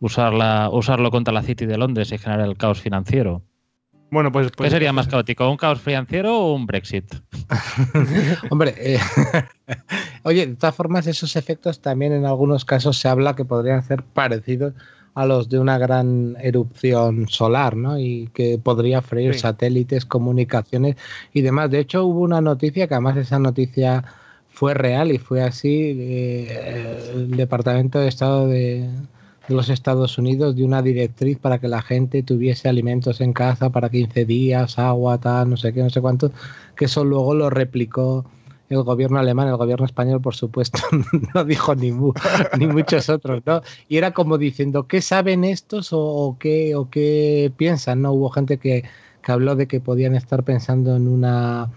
usarla, 0.00 0.68
usarlo 0.70 1.10
contra 1.10 1.32
la 1.32 1.42
City 1.42 1.66
de 1.66 1.78
Londres 1.78 2.12
y 2.12 2.18
generar 2.18 2.46
el 2.46 2.56
caos 2.56 2.80
financiero. 2.80 3.42
Bueno, 4.10 4.30
pues, 4.30 4.48
¿Qué 4.48 4.56
pues 4.56 4.70
sería 4.70 4.92
más 4.92 5.08
caótico, 5.08 5.50
un 5.50 5.56
caos 5.56 5.80
financiero 5.80 6.38
o 6.38 6.54
un 6.54 6.66
Brexit? 6.66 7.14
Hombre, 8.50 8.74
eh, 8.78 8.98
oye, 10.22 10.46
de 10.46 10.54
todas 10.56 10.74
formas, 10.74 11.06
esos 11.06 11.36
efectos 11.36 11.80
también 11.80 12.12
en 12.12 12.24
algunos 12.24 12.64
casos 12.64 12.98
se 12.98 13.08
habla 13.08 13.34
que 13.34 13.44
podrían 13.44 13.82
ser 13.82 14.02
parecidos 14.02 14.74
a 15.14 15.26
los 15.26 15.48
de 15.48 15.58
una 15.58 15.78
gran 15.78 16.36
erupción 16.40 17.28
solar, 17.28 17.76
¿no? 17.76 17.98
Y 17.98 18.28
que 18.34 18.58
podría 18.58 19.00
freír 19.00 19.34
Sí. 19.34 19.40
satélites, 19.40 20.04
comunicaciones 20.04 20.96
y 21.32 21.40
demás. 21.40 21.70
De 21.70 21.78
hecho, 21.80 22.04
hubo 22.04 22.20
una 22.20 22.40
noticia 22.40 22.86
que 22.88 22.94
además 22.94 23.16
esa 23.16 23.38
noticia 23.38 24.04
fue 24.54 24.72
real 24.74 25.12
y 25.12 25.18
fue 25.18 25.42
así. 25.42 25.90
el 25.98 27.36
Departamento 27.36 27.98
de 27.98 28.08
Estado 28.08 28.46
de, 28.48 28.88
de 29.48 29.54
los 29.54 29.68
Estados 29.68 30.16
Unidos 30.18 30.54
dio 30.56 30.64
una 30.66 30.82
directriz 30.82 31.38
para 31.38 31.58
que 31.58 31.68
la 31.68 31.82
gente 31.82 32.22
tuviese 32.22 32.68
alimentos 32.68 33.20
en 33.20 33.32
casa 33.32 33.70
para 33.70 33.90
15 33.90 34.24
días, 34.24 34.78
agua, 34.78 35.18
tal, 35.18 35.50
no 35.50 35.56
sé 35.56 35.72
qué, 35.72 35.82
no 35.82 35.90
sé 35.90 36.00
cuánto, 36.00 36.32
que 36.76 36.86
eso 36.86 37.04
luego 37.04 37.34
lo 37.34 37.50
replicó 37.50 38.24
el 38.70 38.82
gobierno 38.82 39.18
alemán, 39.18 39.48
el 39.48 39.56
gobierno 39.56 39.84
español, 39.84 40.20
por 40.22 40.34
supuesto, 40.34 40.78
no 41.34 41.44
dijo 41.44 41.74
ni, 41.74 41.92
mu- 41.92 42.14
ni 42.58 42.66
muchos 42.66 43.08
otros, 43.10 43.42
¿no? 43.44 43.60
Y 43.88 43.98
era 43.98 44.12
como 44.12 44.38
diciendo, 44.38 44.86
¿qué 44.88 45.02
saben 45.02 45.44
estos 45.44 45.92
o, 45.92 46.00
o 46.00 46.38
qué, 46.38 46.74
o 46.74 46.88
qué 46.88 47.52
piensan? 47.56 48.02
¿no? 48.02 48.12
Hubo 48.12 48.30
gente 48.30 48.56
que, 48.58 48.84
que 49.22 49.32
habló 49.32 49.54
de 49.54 49.66
que 49.68 49.80
podían 49.80 50.14
estar 50.14 50.42
pensando 50.44 50.96
en 50.96 51.08
una 51.08 51.70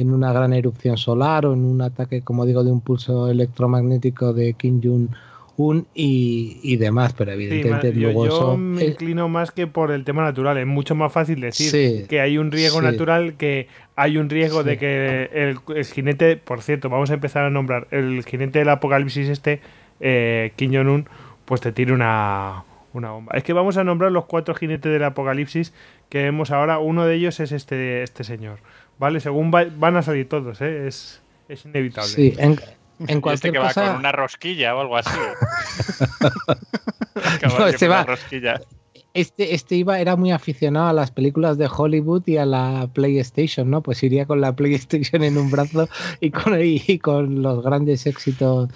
en 0.00 0.12
una 0.12 0.32
gran 0.32 0.52
erupción 0.52 0.96
solar 0.96 1.46
o 1.46 1.52
en 1.52 1.64
un 1.64 1.82
ataque, 1.82 2.22
como 2.22 2.46
digo, 2.46 2.64
de 2.64 2.72
un 2.72 2.80
pulso 2.80 3.28
electromagnético 3.28 4.32
de 4.32 4.54
Kim 4.54 4.80
Jong-un 4.82 5.86
y, 5.94 6.58
y 6.62 6.76
demás, 6.76 7.12
pero 7.12 7.32
sí, 7.32 7.34
evidentemente 7.34 7.92
yo, 7.92 8.00
luego 8.12 8.26
yo 8.26 8.56
me 8.56 8.84
inclino 8.84 9.28
más 9.28 9.50
que 9.50 9.66
por 9.66 9.90
el 9.90 10.04
tema 10.04 10.22
natural. 10.22 10.56
Es 10.58 10.66
mucho 10.66 10.94
más 10.94 11.12
fácil 11.12 11.40
decir 11.40 11.70
Sí, 11.70 12.06
que 12.08 12.20
hay 12.20 12.38
un 12.38 12.50
riesgo 12.50 12.78
sí. 12.80 12.84
natural, 12.86 13.34
que 13.34 13.68
hay 13.96 14.16
un 14.16 14.30
riesgo 14.30 14.62
de 14.64 14.72
Sí. 14.72 14.78
que 14.78 15.30
el, 15.32 15.58
el 15.76 15.84
jinete, 15.84 16.36
por 16.38 16.62
cierto, 16.62 16.88
vamos 16.88 17.10
a 17.10 17.14
empezar 17.14 17.44
a 17.44 17.50
nombrar, 17.50 17.88
el 17.90 18.24
jinete 18.24 18.60
del 18.60 18.68
apocalipsis 18.70 19.28
este, 19.28 19.60
eh, 20.00 20.52
Kim 20.56 20.72
Jong-un, 20.72 21.06
pues 21.44 21.60
te 21.60 21.72
tire 21.72 21.92
una, 21.92 22.64
una 22.94 23.10
bomba. 23.10 23.32
Es 23.36 23.42
que 23.44 23.52
vamos 23.52 23.76
a 23.76 23.84
nombrar 23.84 24.10
los 24.12 24.24
cuatro 24.24 24.54
jinetes 24.54 24.90
del 24.90 25.04
apocalipsis 25.04 25.74
que 26.08 26.22
vemos 26.22 26.50
ahora. 26.52 26.78
Uno 26.78 27.04
de 27.04 27.16
ellos 27.16 27.38
es 27.40 27.52
este, 27.52 28.02
este 28.02 28.24
señor. 28.24 28.60
¿Vale? 29.00 29.18
Según 29.18 29.50
va- 29.52 29.66
van 29.76 29.96
a 29.96 30.02
salir 30.02 30.28
todos, 30.28 30.60
¿eh? 30.60 30.86
Es, 30.86 31.20
es 31.48 31.64
inevitable. 31.64 32.08
sí, 32.10 32.34
en, 32.38 32.52
en 33.00 33.08
este 33.08 33.20
cualquier 33.20 33.52
que 33.54 33.58
va 33.58 33.72
con 33.74 33.88
una 33.96 34.12
rosquilla 34.12 34.76
o 34.76 34.80
algo 34.80 34.96
así. 34.96 35.10
No, 37.14 37.22
Caballo 37.40 37.66
este 37.66 37.88
va- 37.88 38.04
rosquilla. 38.04 38.60
Este, 39.12 39.54
este 39.54 39.74
iba, 39.74 39.98
era 39.98 40.14
muy 40.16 40.30
aficionado 40.30 40.86
a 40.88 40.92
las 40.92 41.10
películas 41.10 41.58
de 41.58 41.68
Hollywood 41.74 42.22
y 42.26 42.36
a 42.36 42.46
la 42.46 42.88
PlayStation, 42.92 43.68
¿no? 43.68 43.82
Pues 43.82 44.02
iría 44.04 44.24
con 44.26 44.40
la 44.40 44.52
PlayStation 44.56 45.24
en 45.24 45.36
un 45.36 45.50
brazo 45.50 45.88
y 46.20 46.30
con, 46.30 46.54
y 46.60 46.98
con 46.98 47.42
los 47.42 47.62
grandes 47.64 48.06
éxitos 48.06 48.68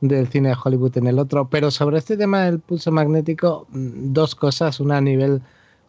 del 0.00 0.26
cine 0.28 0.48
de 0.50 0.56
Hollywood 0.62 0.98
en 0.98 1.06
el 1.06 1.18
otro. 1.18 1.48
Pero 1.48 1.70
sobre 1.70 1.98
este 1.98 2.16
tema 2.16 2.44
del 2.44 2.58
pulso 2.58 2.90
magnético, 2.90 3.66
mm, 3.70 4.12
dos 4.12 4.34
cosas, 4.34 4.80
una 4.80 4.96
a 4.96 5.00
nivel 5.00 5.40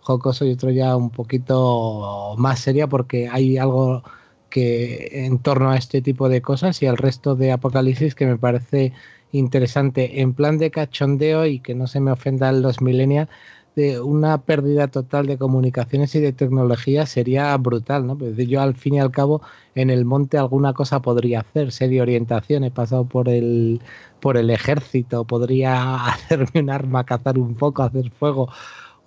jocoso 0.07 0.45
y 0.45 0.51
otro 0.51 0.71
ya 0.71 0.95
un 0.95 1.09
poquito 1.09 2.35
más 2.37 2.59
seria, 2.59 2.87
porque 2.87 3.27
hay 3.29 3.57
algo 3.57 4.03
que 4.49 5.25
en 5.25 5.39
torno 5.39 5.71
a 5.71 5.77
este 5.77 6.01
tipo 6.01 6.29
de 6.29 6.41
cosas 6.41 6.81
y 6.81 6.87
al 6.87 6.97
resto 6.97 7.35
de 7.35 7.51
Apocalipsis 7.51 8.15
que 8.15 8.25
me 8.25 8.37
parece 8.37 8.93
interesante 9.33 10.21
en 10.21 10.33
plan 10.33 10.57
de 10.57 10.71
cachondeo 10.71 11.45
y 11.45 11.59
que 11.59 11.75
no 11.75 11.87
se 11.87 11.99
me 11.99 12.11
ofendan 12.11 12.61
los 12.61 12.81
millennials 12.81 13.29
de 13.75 13.99
una 14.01 14.41
pérdida 14.41 14.87
total 14.87 15.27
de 15.27 15.37
comunicaciones 15.37 16.15
y 16.15 16.19
de 16.19 16.33
tecnología 16.33 17.05
sería 17.05 17.55
brutal, 17.57 18.07
¿no? 18.07 18.17
Pues 18.17 18.35
yo 18.35 18.59
al 18.61 18.73
fin 18.75 18.95
y 18.95 18.99
al 18.99 19.11
cabo 19.11 19.41
en 19.75 19.91
el 19.91 20.03
monte 20.03 20.39
alguna 20.39 20.73
cosa 20.73 21.01
podría 21.01 21.41
hacer, 21.41 21.71
de 21.71 22.01
orientación, 22.01 22.63
he 22.63 22.71
pasado 22.71 23.05
por 23.05 23.29
el 23.29 23.81
por 24.19 24.37
el 24.37 24.49
ejército, 24.49 25.25
podría 25.25 25.95
hacerme 26.07 26.61
un 26.61 26.69
arma, 26.71 27.03
cazar 27.03 27.37
un 27.37 27.53
poco, 27.55 27.83
hacer 27.83 28.09
fuego, 28.11 28.49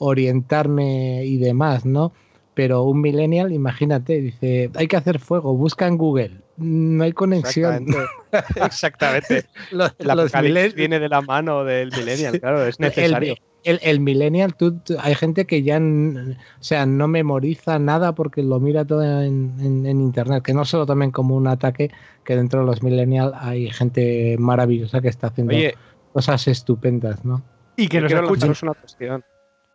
orientarme 0.01 1.25
y 1.25 1.37
demás, 1.39 1.85
¿no? 1.85 2.13
Pero 2.55 2.83
un 2.83 3.01
millennial, 3.01 3.53
imagínate, 3.53 4.21
dice, 4.21 4.71
hay 4.75 4.89
que 4.89 4.97
hacer 4.97 5.19
fuego, 5.19 5.57
busca 5.57 5.87
en 5.87 5.97
Google, 5.97 6.41
no 6.57 7.05
hay 7.05 7.13
conexión. 7.13 7.87
Exactamente. 7.87 8.11
Exactamente. 8.67 9.45
Los, 9.71 9.95
El 9.99 10.07
los 10.55 10.75
viene 10.75 10.99
de 11.01 11.09
la 11.09 11.21
mano 11.21 11.65
del 11.65 11.91
millennial, 11.93 12.41
claro, 12.41 12.67
es 12.67 12.79
necesario. 12.81 13.35
El, 13.63 13.79
el 13.83 14.01
millennial, 14.01 14.55
tú, 14.55 14.79
tú- 14.79 14.97
hay 15.01 15.15
gente 15.15 15.45
que 15.47 15.63
ya, 15.63 15.79
o 15.79 16.63
sea, 16.63 16.87
no 16.87 17.09
memoriza 17.09 17.79
nada 17.79 18.15
porque 18.15 18.43
lo 18.43 18.59
mira 18.59 18.85
todo 18.87 19.03
en, 19.23 19.55
en- 19.61 19.85
en 19.87 20.01
internet, 20.01 20.43
que 20.43 20.55
no 20.55 20.65
se 20.65 20.77
lo 20.79 20.87
tomen 20.87 21.11
como 21.11 21.37
un 21.37 21.47
ataque, 21.47 21.91
que 22.25 22.37
dentro 22.37 22.61
de 22.61 22.67
los 22.67 22.83
millennials 22.83 23.33
hay 23.39 23.71
gente 23.71 24.37
maravillosa 24.39 25.01
que 25.03 25.09
está 25.09 25.27
haciendo 25.29 25.55
Oye, 25.55 25.75
cosas 26.13 26.49
estupendas, 26.49 27.25
¿no? 27.25 27.43
Y 27.77 27.89
que 27.89 28.01
nos 28.01 28.11
escuchen. 28.13 28.31
lanzaros 28.49 28.63
una 28.63 28.73
cuestión. 28.75 29.25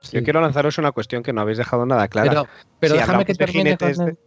Sí. 0.10 0.18
Yo 0.18 0.24
quiero 0.24 0.42
lanzaros 0.42 0.78
una 0.78 0.92
cuestión 0.92 1.24
que 1.24 1.34
no 1.34 1.42
habéis 1.42 1.58
dejado 1.58 1.86
nada 1.86 2.08
clara. 2.08 2.30
Pero, 2.30 2.48
pero 2.80 2.94
Si 2.96 3.00
déjame 3.00 3.26
que 3.26 3.36
termine 3.36 3.78
con 3.78 3.90
el, 3.90 4.18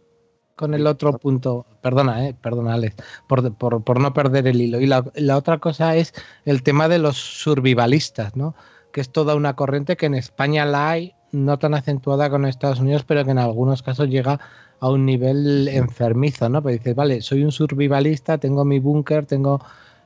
con 0.55 0.73
el 0.73 0.87
otro 0.87 1.13
punto. 1.17 1.65
Perdona, 1.81 2.27
eh, 2.27 2.35
perdona, 2.39 2.73
Alex, 2.73 2.95
por, 3.27 3.53
por- 3.55 3.83
por 3.83 3.99
no 3.99 4.13
perder 4.13 4.47
el 4.47 4.59
hilo. 4.61 4.79
Y 4.81 4.85
la, 4.87 5.03
la 5.15 5.37
otra 5.37 5.57
cosa 5.59 5.95
es 5.95 6.13
el 6.45 6.63
tema 6.63 6.87
de 6.87 6.99
los 6.99 7.17
survivalistas, 7.17 8.35
¿no? 8.35 8.55
Que 8.91 9.01
es 9.01 9.09
toda 9.09 9.35
una 9.35 9.55
corriente 9.55 9.95
que 9.97 10.07
en 10.07 10.15
España 10.15 10.65
la 10.65 10.89
hay, 10.89 11.13
no 11.31 11.59
tan 11.59 11.73
acentuada 11.75 12.29
con 12.29 12.45
Estados 12.45 12.79
Unidos, 12.79 13.03
pero 13.07 13.23
que 13.23 13.31
en 13.31 13.37
algunos 13.39 13.83
casos 13.83 14.09
llega 14.09 14.39
a 14.81 14.89
un 14.89 15.05
nivel 15.05 15.67
enfermizo, 15.67 16.49
¿no? 16.49 16.61
Pero 16.63 16.77
dices, 16.77 16.95
vale, 16.95 17.21
soy 17.21 17.43
un 17.43 17.51
survivalista, 17.51 18.37
tengo 18.37 18.65
mi 18.65 18.79
búnker, 18.79 19.25
tengo 19.25 19.61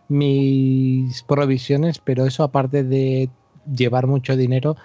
mis 0.09 1.23
provisiones, 1.23 1.99
pero 1.99 2.25
eso 2.25 2.43
aparte 2.43 2.83
de 2.83 3.29
llevar 3.73 4.07
mucho 4.07 4.35
dinero, 4.35 4.75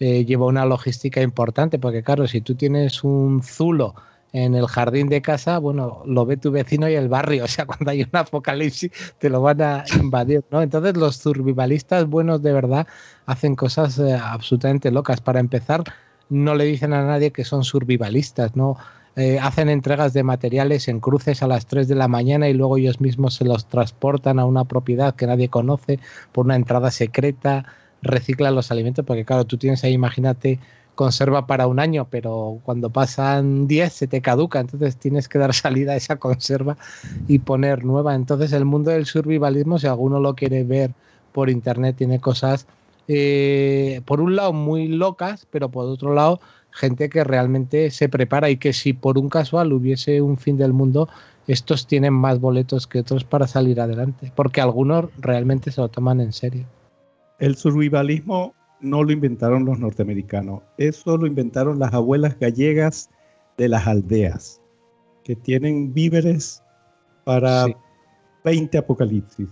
eh, 0.00 0.24
lleva 0.24 0.46
una 0.46 0.64
logística 0.66 1.22
importante, 1.22 1.78
porque 1.78 2.02
claro, 2.02 2.26
si 2.26 2.40
tú 2.40 2.54
tienes 2.54 3.04
un 3.04 3.42
zulo 3.42 3.94
en 4.32 4.56
el 4.56 4.66
jardín 4.66 5.08
de 5.08 5.22
casa, 5.22 5.58
bueno, 5.58 6.02
lo 6.06 6.26
ve 6.26 6.36
tu 6.36 6.50
vecino 6.50 6.88
y 6.88 6.94
el 6.94 7.08
barrio, 7.08 7.44
o 7.44 7.48
sea, 7.48 7.66
cuando 7.66 7.92
hay 7.92 8.02
un 8.02 8.10
apocalipsis 8.12 8.90
te 9.18 9.30
lo 9.30 9.40
van 9.40 9.62
a 9.62 9.84
invadir, 10.00 10.44
¿no? 10.50 10.60
Entonces 10.60 10.96
los 10.96 11.16
survivalistas 11.16 12.06
buenos 12.06 12.42
de 12.42 12.52
verdad 12.52 12.86
hacen 13.26 13.54
cosas 13.54 13.98
eh, 13.98 14.14
absolutamente 14.14 14.90
locas. 14.90 15.20
Para 15.20 15.38
empezar, 15.40 15.84
no 16.28 16.54
le 16.54 16.64
dicen 16.64 16.92
a 16.92 17.04
nadie 17.04 17.30
que 17.30 17.44
son 17.44 17.62
survivalistas, 17.64 18.56
¿no? 18.56 18.76
Eh, 19.16 19.38
hacen 19.38 19.68
entregas 19.68 20.12
de 20.12 20.24
materiales 20.24 20.88
en 20.88 20.98
cruces 20.98 21.40
a 21.44 21.46
las 21.46 21.66
3 21.66 21.86
de 21.86 21.94
la 21.94 22.08
mañana 22.08 22.48
y 22.48 22.54
luego 22.54 22.76
ellos 22.76 23.00
mismos 23.00 23.34
se 23.34 23.44
los 23.44 23.68
transportan 23.68 24.40
a 24.40 24.44
una 24.44 24.64
propiedad 24.64 25.14
que 25.14 25.28
nadie 25.28 25.48
conoce 25.48 26.00
por 26.32 26.46
una 26.46 26.56
entrada 26.56 26.90
secreta, 26.90 27.64
reciclan 28.04 28.54
los 28.54 28.70
alimentos, 28.70 29.04
porque 29.04 29.24
claro, 29.24 29.44
tú 29.44 29.58
tienes 29.58 29.82
ahí, 29.84 29.92
imagínate, 29.92 30.60
conserva 30.94 31.46
para 31.46 31.66
un 31.66 31.80
año, 31.80 32.08
pero 32.10 32.60
cuando 32.64 32.90
pasan 32.90 33.66
10 33.66 33.92
se 33.92 34.06
te 34.06 34.22
caduca, 34.22 34.60
entonces 34.60 34.96
tienes 34.96 35.28
que 35.28 35.38
dar 35.38 35.54
salida 35.54 35.92
a 35.92 35.96
esa 35.96 36.16
conserva 36.16 36.76
y 37.26 37.40
poner 37.40 37.84
nueva. 37.84 38.14
Entonces 38.14 38.52
el 38.52 38.64
mundo 38.64 38.90
del 38.90 39.06
survivalismo, 39.06 39.78
si 39.78 39.86
alguno 39.86 40.20
lo 40.20 40.34
quiere 40.34 40.64
ver 40.64 40.94
por 41.32 41.50
internet, 41.50 41.96
tiene 41.96 42.20
cosas, 42.20 42.66
eh, 43.08 44.00
por 44.06 44.20
un 44.20 44.36
lado, 44.36 44.52
muy 44.52 44.88
locas, 44.88 45.46
pero 45.50 45.70
por 45.70 45.86
otro 45.86 46.14
lado, 46.14 46.40
gente 46.70 47.08
que 47.08 47.24
realmente 47.24 47.90
se 47.90 48.08
prepara 48.08 48.50
y 48.50 48.56
que 48.58 48.72
si 48.72 48.92
por 48.92 49.18
un 49.18 49.28
casual 49.28 49.72
hubiese 49.72 50.22
un 50.22 50.38
fin 50.38 50.56
del 50.56 50.72
mundo, 50.72 51.08
estos 51.46 51.86
tienen 51.86 52.14
más 52.14 52.40
boletos 52.40 52.86
que 52.86 53.00
otros 53.00 53.24
para 53.24 53.46
salir 53.46 53.80
adelante, 53.80 54.32
porque 54.34 54.60
algunos 54.60 55.10
realmente 55.16 55.70
se 55.72 55.80
lo 55.80 55.88
toman 55.90 56.20
en 56.20 56.32
serio. 56.32 56.73
El 57.44 57.56
survivalismo 57.56 58.54
no 58.80 59.02
lo 59.04 59.12
inventaron 59.12 59.66
los 59.66 59.78
norteamericanos, 59.78 60.62
eso 60.78 61.18
lo 61.18 61.26
inventaron 61.26 61.78
las 61.78 61.92
abuelas 61.92 62.38
gallegas 62.38 63.10
de 63.58 63.68
las 63.68 63.86
aldeas, 63.86 64.62
que 65.24 65.36
tienen 65.36 65.92
víveres 65.92 66.62
para 67.24 67.64
Sí. 67.64 67.74
20 68.44 68.78
apocalipsis. 68.78 69.48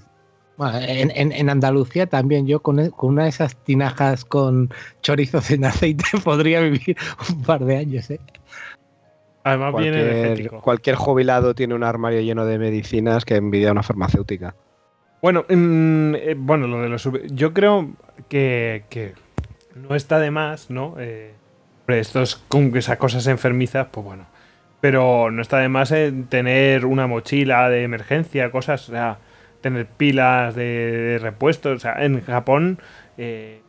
Bueno, 0.57 0.79
en, 0.81 1.11
en- 1.15 1.33
en 1.33 1.51
Andalucía 1.51 2.07
también 2.07 2.47
yo 2.47 2.61
con, 2.61 2.89
con 2.91 3.11
una 3.13 3.25
de 3.25 3.29
esas 3.29 3.57
tinajas 3.65 4.25
con 4.25 4.71
chorizos 5.03 5.51
en 5.51 5.67
aceite 5.67 6.05
podría 6.25 6.61
vivir 6.63 6.97
un 7.29 7.43
par 7.43 7.63
de 7.65 7.77
años. 7.77 8.11
¿eh? 8.11 8.21
Además 9.45 9.73
Cualquier, 9.73 9.95
energético. 9.99 10.61
cualquier 10.63 10.97
jubilado 10.97 11.55
tiene 11.55 11.75
un 11.75 11.85
armario 11.85 12.21
lleno 12.23 12.47
de 12.47 12.59
medicinas 12.59 13.27
que 13.27 13.37
envidia 13.37 13.69
a 13.69 13.73
una 13.73 13.83
farmacéutica. 13.83 14.55
Bueno, 15.23 15.45
mm, 15.49 16.15
eh, 16.17 16.35
bueno, 16.37 16.67
lo 16.67 16.83
de 16.83 16.89
los 16.89 17.09
yo 17.31 17.55
creo 17.55 17.93
que, 18.29 18.85
que 18.91 19.15
no 19.77 19.95
está 19.95 20.19
de 20.19 20.31
más, 20.33 20.69
¿no? 20.69 20.97
Eh, 20.99 21.33
estos 21.87 22.37
con 22.49 22.77
esas 22.77 22.97
cosas 22.99 23.27
enfermizas, 23.29 23.87
pues 23.91 24.05
bueno. 24.05 24.27
Pero 24.81 25.31
no 25.31 25.41
está 25.43 25.59
de 25.59 25.69
más 25.69 25.93
en 25.93 26.25
tener 26.25 26.87
una 26.87 27.07
mochila 27.07 27.69
de 27.71 27.85
emergencia, 27.85 28.51
cosas, 28.51 28.89
o 28.89 28.93
sea, 28.93 29.19
tener 29.61 29.87
pilas 29.87 30.57
de, 30.57 30.65
de 30.65 31.19
repuesto. 31.19 31.71
O 31.71 31.79
sea, 31.79 32.05
en 32.05 32.21
Japón 32.23 32.81
eh, 33.17 33.61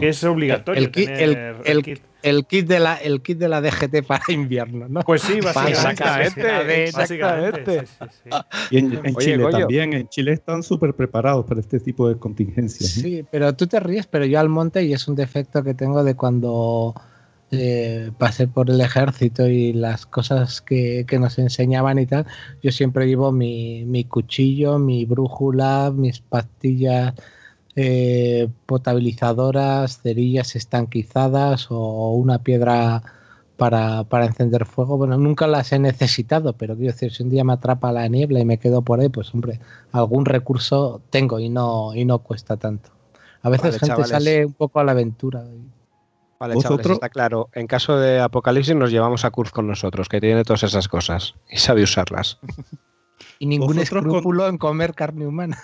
es 0.00 0.24
obligatorio 0.24 0.82
El, 0.82 0.90
ki- 0.90 1.04
el- 1.04 1.34
tener 1.34 1.56
el- 1.64 1.82
kit. 1.82 2.00
El 2.22 2.46
kit 2.46 2.66
de 2.66 2.80
la, 2.80 2.96
el 2.96 3.22
kit 3.22 3.38
de 3.38 3.48
la 3.48 3.60
DGT 3.60 4.04
para 4.06 4.24
invierno, 4.28 4.88
¿no? 4.88 5.00
Pues 5.02 5.22
sí, 5.22 5.40
básicamente. 5.40 5.72
Exactamente, 5.72 6.86
sí, 6.86 6.96
básicamente, 6.96 7.78
exactamente. 7.78 7.86
sí, 7.86 7.94
sí, 8.00 8.30
sí. 8.30 8.30
Y 8.70 8.78
en, 8.78 8.92
en 8.92 9.16
Oye, 9.16 9.24
Chile 9.24 9.42
Goyo. 9.42 9.58
también, 9.58 9.92
en 9.92 10.08
Chile 10.08 10.32
están 10.32 10.62
súper 10.62 10.94
preparados 10.94 11.44
para 11.44 11.60
este 11.60 11.80
tipo 11.80 12.08
de 12.08 12.16
contingencias. 12.16 12.96
¿eh? 12.98 13.00
Sí, 13.00 13.24
pero 13.30 13.54
tú 13.54 13.66
te 13.66 13.80
ríes, 13.80 14.06
pero 14.06 14.24
yo 14.24 14.38
al 14.40 14.48
monte 14.48 14.82
y 14.84 14.92
es 14.92 15.08
un 15.08 15.16
defecto 15.16 15.62
que 15.62 15.74
tengo 15.74 16.04
de 16.04 16.14
cuando 16.14 16.94
eh, 17.50 18.10
pasé 18.18 18.48
por 18.48 18.70
el 18.70 18.80
ejército 18.80 19.46
y 19.46 19.72
las 19.72 20.06
cosas 20.06 20.62
que, 20.62 21.04
que 21.06 21.18
nos 21.18 21.38
enseñaban 21.38 21.98
y 21.98 22.06
tal, 22.06 22.26
yo 22.62 22.72
siempre 22.72 23.06
llevo 23.06 23.32
mi, 23.32 23.84
mi 23.84 24.04
cuchillo, 24.04 24.78
mi 24.78 25.04
brújula, 25.04 25.92
mis 25.94 26.20
pastillas 26.20 27.14
eh, 27.76 28.48
potabilizadoras, 28.66 30.00
cerillas 30.02 30.56
estanquizadas 30.56 31.68
o 31.70 32.10
una 32.12 32.38
piedra 32.42 33.02
para, 33.56 34.04
para 34.04 34.26
encender 34.26 34.66
fuego. 34.66 34.96
Bueno, 34.96 35.16
nunca 35.18 35.46
las 35.46 35.72
he 35.72 35.78
necesitado, 35.78 36.54
pero 36.54 36.74
quiero 36.76 36.92
decir, 36.92 37.12
si 37.12 37.22
un 37.22 37.30
día 37.30 37.44
me 37.44 37.52
atrapa 37.52 37.92
la 37.92 38.08
niebla 38.08 38.40
y 38.40 38.44
me 38.44 38.58
quedo 38.58 38.82
por 38.82 39.00
ahí, 39.00 39.08
pues 39.08 39.32
hombre, 39.34 39.60
algún 39.92 40.24
recurso 40.24 41.00
tengo 41.10 41.38
y 41.38 41.48
no, 41.48 41.94
y 41.94 42.04
no 42.04 42.18
cuesta 42.20 42.56
tanto. 42.56 42.90
A 43.42 43.48
veces 43.50 43.64
Vale, 43.66 43.78
gente 43.78 43.86
chavales. 43.88 44.10
sale 44.10 44.46
un 44.46 44.52
poco 44.52 44.80
a 44.80 44.84
la 44.84 44.92
aventura. 44.92 45.44
Vale, 46.38 46.56
chavales, 46.58 46.86
está 46.90 47.08
claro. 47.08 47.48
En 47.54 47.66
caso 47.66 47.96
de 47.98 48.20
apocalipsis 48.20 48.74
nos 48.74 48.90
llevamos 48.90 49.24
a 49.24 49.30
Kurz 49.30 49.50
con 49.52 49.66
nosotros, 49.68 50.08
que 50.08 50.20
tiene 50.20 50.42
todas 50.44 50.64
esas 50.64 50.88
cosas 50.88 51.34
y 51.48 51.58
sabe 51.58 51.82
usarlas. 51.82 52.38
Y 53.38 53.46
ningún 53.46 53.68
con- 53.68 53.78
escrúpulo 53.78 54.48
en 54.48 54.58
comer 54.58 54.94
carne 54.94 55.26
humana. 55.26 55.58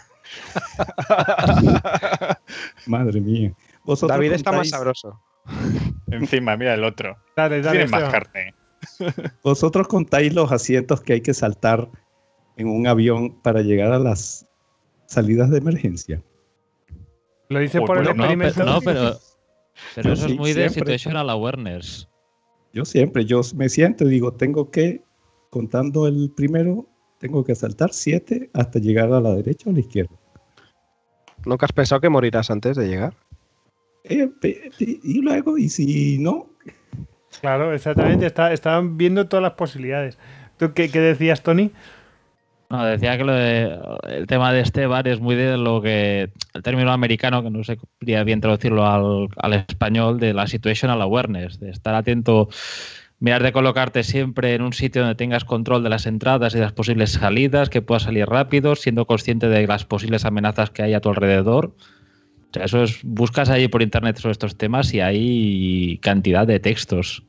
Madre 2.86 3.20
mía. 3.20 3.52
Vosotros 3.84 4.16
David 4.16 4.32
está 4.32 4.52
más 4.52 4.70
sabroso. 4.70 5.20
Encima, 6.10 6.56
mira 6.56 6.74
el 6.74 6.84
otro. 6.84 7.16
Dale, 7.36 7.62
dale, 7.62 7.86
Tiene 7.86 7.90
más 7.90 8.10
carne. 8.10 8.54
Vosotros 9.42 9.88
contáis 9.88 10.34
los 10.34 10.52
asientos 10.52 11.00
que 11.00 11.14
hay 11.14 11.20
que 11.20 11.34
saltar 11.34 11.88
en 12.56 12.68
un 12.68 12.86
avión 12.86 13.40
para 13.42 13.62
llegar 13.62 13.92
a 13.92 13.98
las 13.98 14.46
salidas 15.06 15.50
de 15.50 15.58
emergencia. 15.58 16.22
Lo 17.48 17.60
dice 17.60 17.80
Uy, 17.80 17.86
por 17.86 17.98
el 17.98 18.04
bueno, 18.04 18.16
No, 18.16 18.24
experimento. 18.24 18.54
pero, 18.56 18.66
no, 18.72 18.80
pero, 19.94 20.12
eso 20.12 20.26
sí, 20.26 20.32
es 20.32 20.38
muy 20.38 20.52
de 20.52 20.68
siempre. 20.68 20.80
situational 20.98 21.30
awareness. 21.30 22.08
Yo 22.74 22.84
siempre, 22.84 23.24
yo 23.24 23.40
me 23.56 23.68
siento 23.68 24.04
y 24.04 24.10
digo, 24.10 24.34
tengo 24.34 24.70
que, 24.70 25.02
contando 25.50 26.06
el 26.06 26.30
primero, 26.36 26.86
tengo 27.18 27.44
que 27.44 27.54
saltar 27.54 27.92
siete 27.92 28.50
hasta 28.54 28.78
llegar 28.78 29.12
a 29.12 29.20
la 29.20 29.34
derecha 29.34 29.68
o 29.68 29.70
a 29.70 29.74
la 29.74 29.80
izquierda. 29.80 30.14
¿Nunca 31.44 31.66
has 31.66 31.72
pensado 31.72 32.00
que 32.00 32.08
morirás 32.08 32.50
antes 32.50 32.76
de 32.76 32.88
llegar? 32.88 33.14
Eh, 34.04 34.30
y 34.78 35.20
luego, 35.20 35.58
y 35.58 35.68
si 35.68 36.18
no, 36.18 36.46
Claro, 37.40 37.72
exactamente. 37.74 38.26
Está, 38.26 38.52
estaban 38.52 38.96
viendo 38.96 39.28
todas 39.28 39.42
las 39.42 39.52
posibilidades. 39.52 40.18
¿Tú 40.56 40.72
qué, 40.72 40.90
qué 40.90 40.98
decías, 41.00 41.42
Tony? 41.42 41.70
No, 42.70 42.84
decía 42.84 43.16
que 43.16 43.24
lo 43.24 43.32
de- 43.32 43.78
el 44.08 44.26
tema 44.26 44.52
de 44.52 44.60
Esteban 44.60 45.06
es 45.06 45.20
muy 45.20 45.36
de 45.36 45.56
lo 45.56 45.80
que 45.80 46.30
el 46.54 46.62
término 46.62 46.90
americano, 46.90 47.42
que 47.42 47.50
no 47.50 47.62
sé 47.64 47.76
podría 47.76 48.24
bien 48.24 48.40
traducirlo 48.40 48.84
al, 48.86 49.28
al 49.36 49.52
español, 49.54 50.18
de 50.18 50.34
la 50.34 50.46
situational 50.46 51.00
awareness, 51.00 51.60
de 51.60 51.70
estar 51.70 51.94
atento, 51.94 52.48
mirar 53.20 53.42
de 53.42 53.52
colocarte 53.52 54.02
siempre 54.04 54.54
en 54.54 54.62
un 54.62 54.72
sitio 54.72 55.02
donde 55.02 55.16
tengas 55.16 55.44
control 55.44 55.82
de 55.82 55.88
las 55.88 56.06
entradas 56.06 56.54
y 56.54 56.58
de 56.58 56.64
las 56.64 56.72
posibles 56.72 57.12
salidas, 57.12 57.68
que 57.68 57.82
puedas 57.82 58.04
salir 58.04 58.26
rápido, 58.26 58.76
siendo 58.76 59.06
consciente 59.06 59.48
de 59.48 59.66
las 59.66 59.84
posibles 59.84 60.24
amenazas 60.24 60.70
que 60.70 60.82
hay 60.82 60.94
a 60.94 61.00
tu 61.00 61.08
alrededor. 61.08 61.74
O 62.50 62.54
sea, 62.54 62.64
eso 62.64 62.82
es, 62.82 63.00
buscas 63.02 63.50
ahí 63.50 63.68
por 63.68 63.82
internet 63.82 64.16
sobre 64.16 64.32
estos 64.32 64.56
temas 64.56 64.94
y 64.94 65.00
hay 65.00 65.98
cantidad 66.00 66.46
de 66.46 66.60
textos. 66.60 67.24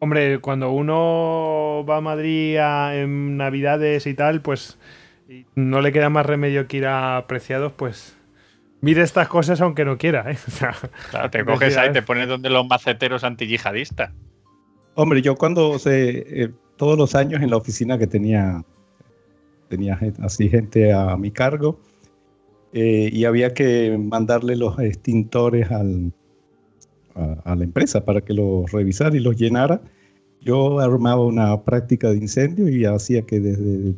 Hombre, 0.00 0.38
cuando 0.40 0.70
uno 0.70 1.84
va 1.88 1.98
a 1.98 2.00
Madrid 2.00 2.56
a- 2.56 2.96
en 2.96 3.36
Navidades 3.36 4.06
y 4.06 4.14
tal, 4.14 4.40
pues 4.40 4.78
y 5.28 5.44
no 5.54 5.80
le 5.80 5.92
queda 5.92 6.08
más 6.10 6.26
remedio 6.26 6.66
que 6.66 6.78
ir 6.78 6.86
a 6.86 7.24
Preciados, 7.28 7.72
pues 7.72 8.16
mire 8.80 9.02
estas 9.02 9.28
cosas 9.28 9.60
aunque 9.60 9.84
no 9.84 9.96
quiera. 9.96 10.30
¿eh? 10.30 10.36
O 10.48 10.50
sea, 10.50 10.74
Claro, 11.10 11.30
te 11.30 11.44
coges 11.44 11.76
ahí, 11.76 11.92
te 11.92 12.02
pones 12.02 12.28
donde 12.28 12.50
los 12.50 12.66
maceteros 12.66 13.22
antiyihadistas. 13.24 14.10
Hombre, 14.94 15.22
yo 15.22 15.36
cuando 15.36 15.76
eh, 15.86 16.50
todos 16.76 16.98
los 16.98 17.14
años 17.14 17.42
en 17.42 17.50
la 17.50 17.56
oficina 17.56 17.98
que 17.98 18.06
tenía, 18.06 18.64
tenía 19.68 19.98
así 20.20 20.48
gente 20.48 20.92
a 20.92 21.16
mi 21.16 21.30
cargo, 21.30 21.78
eh, 22.72 23.10
y 23.12 23.24
había 23.24 23.52
que 23.52 23.98
mandarle 23.98 24.56
los 24.56 24.78
extintores 24.78 25.70
a, 25.70 25.82
la 25.84 27.64
empresa 27.64 28.04
para 28.04 28.20
que 28.20 28.32
los 28.32 28.70
revisara 28.70 29.14
y 29.16 29.20
los 29.20 29.36
llenara. 29.36 29.82
Yo 30.40 30.78
armaba 30.78 31.24
una 31.24 31.60
práctica 31.64 32.10
de 32.10 32.16
incendio 32.16 32.68
y 32.68 32.84
hacía 32.84 33.22
que 33.22 33.40
desde 33.40 33.94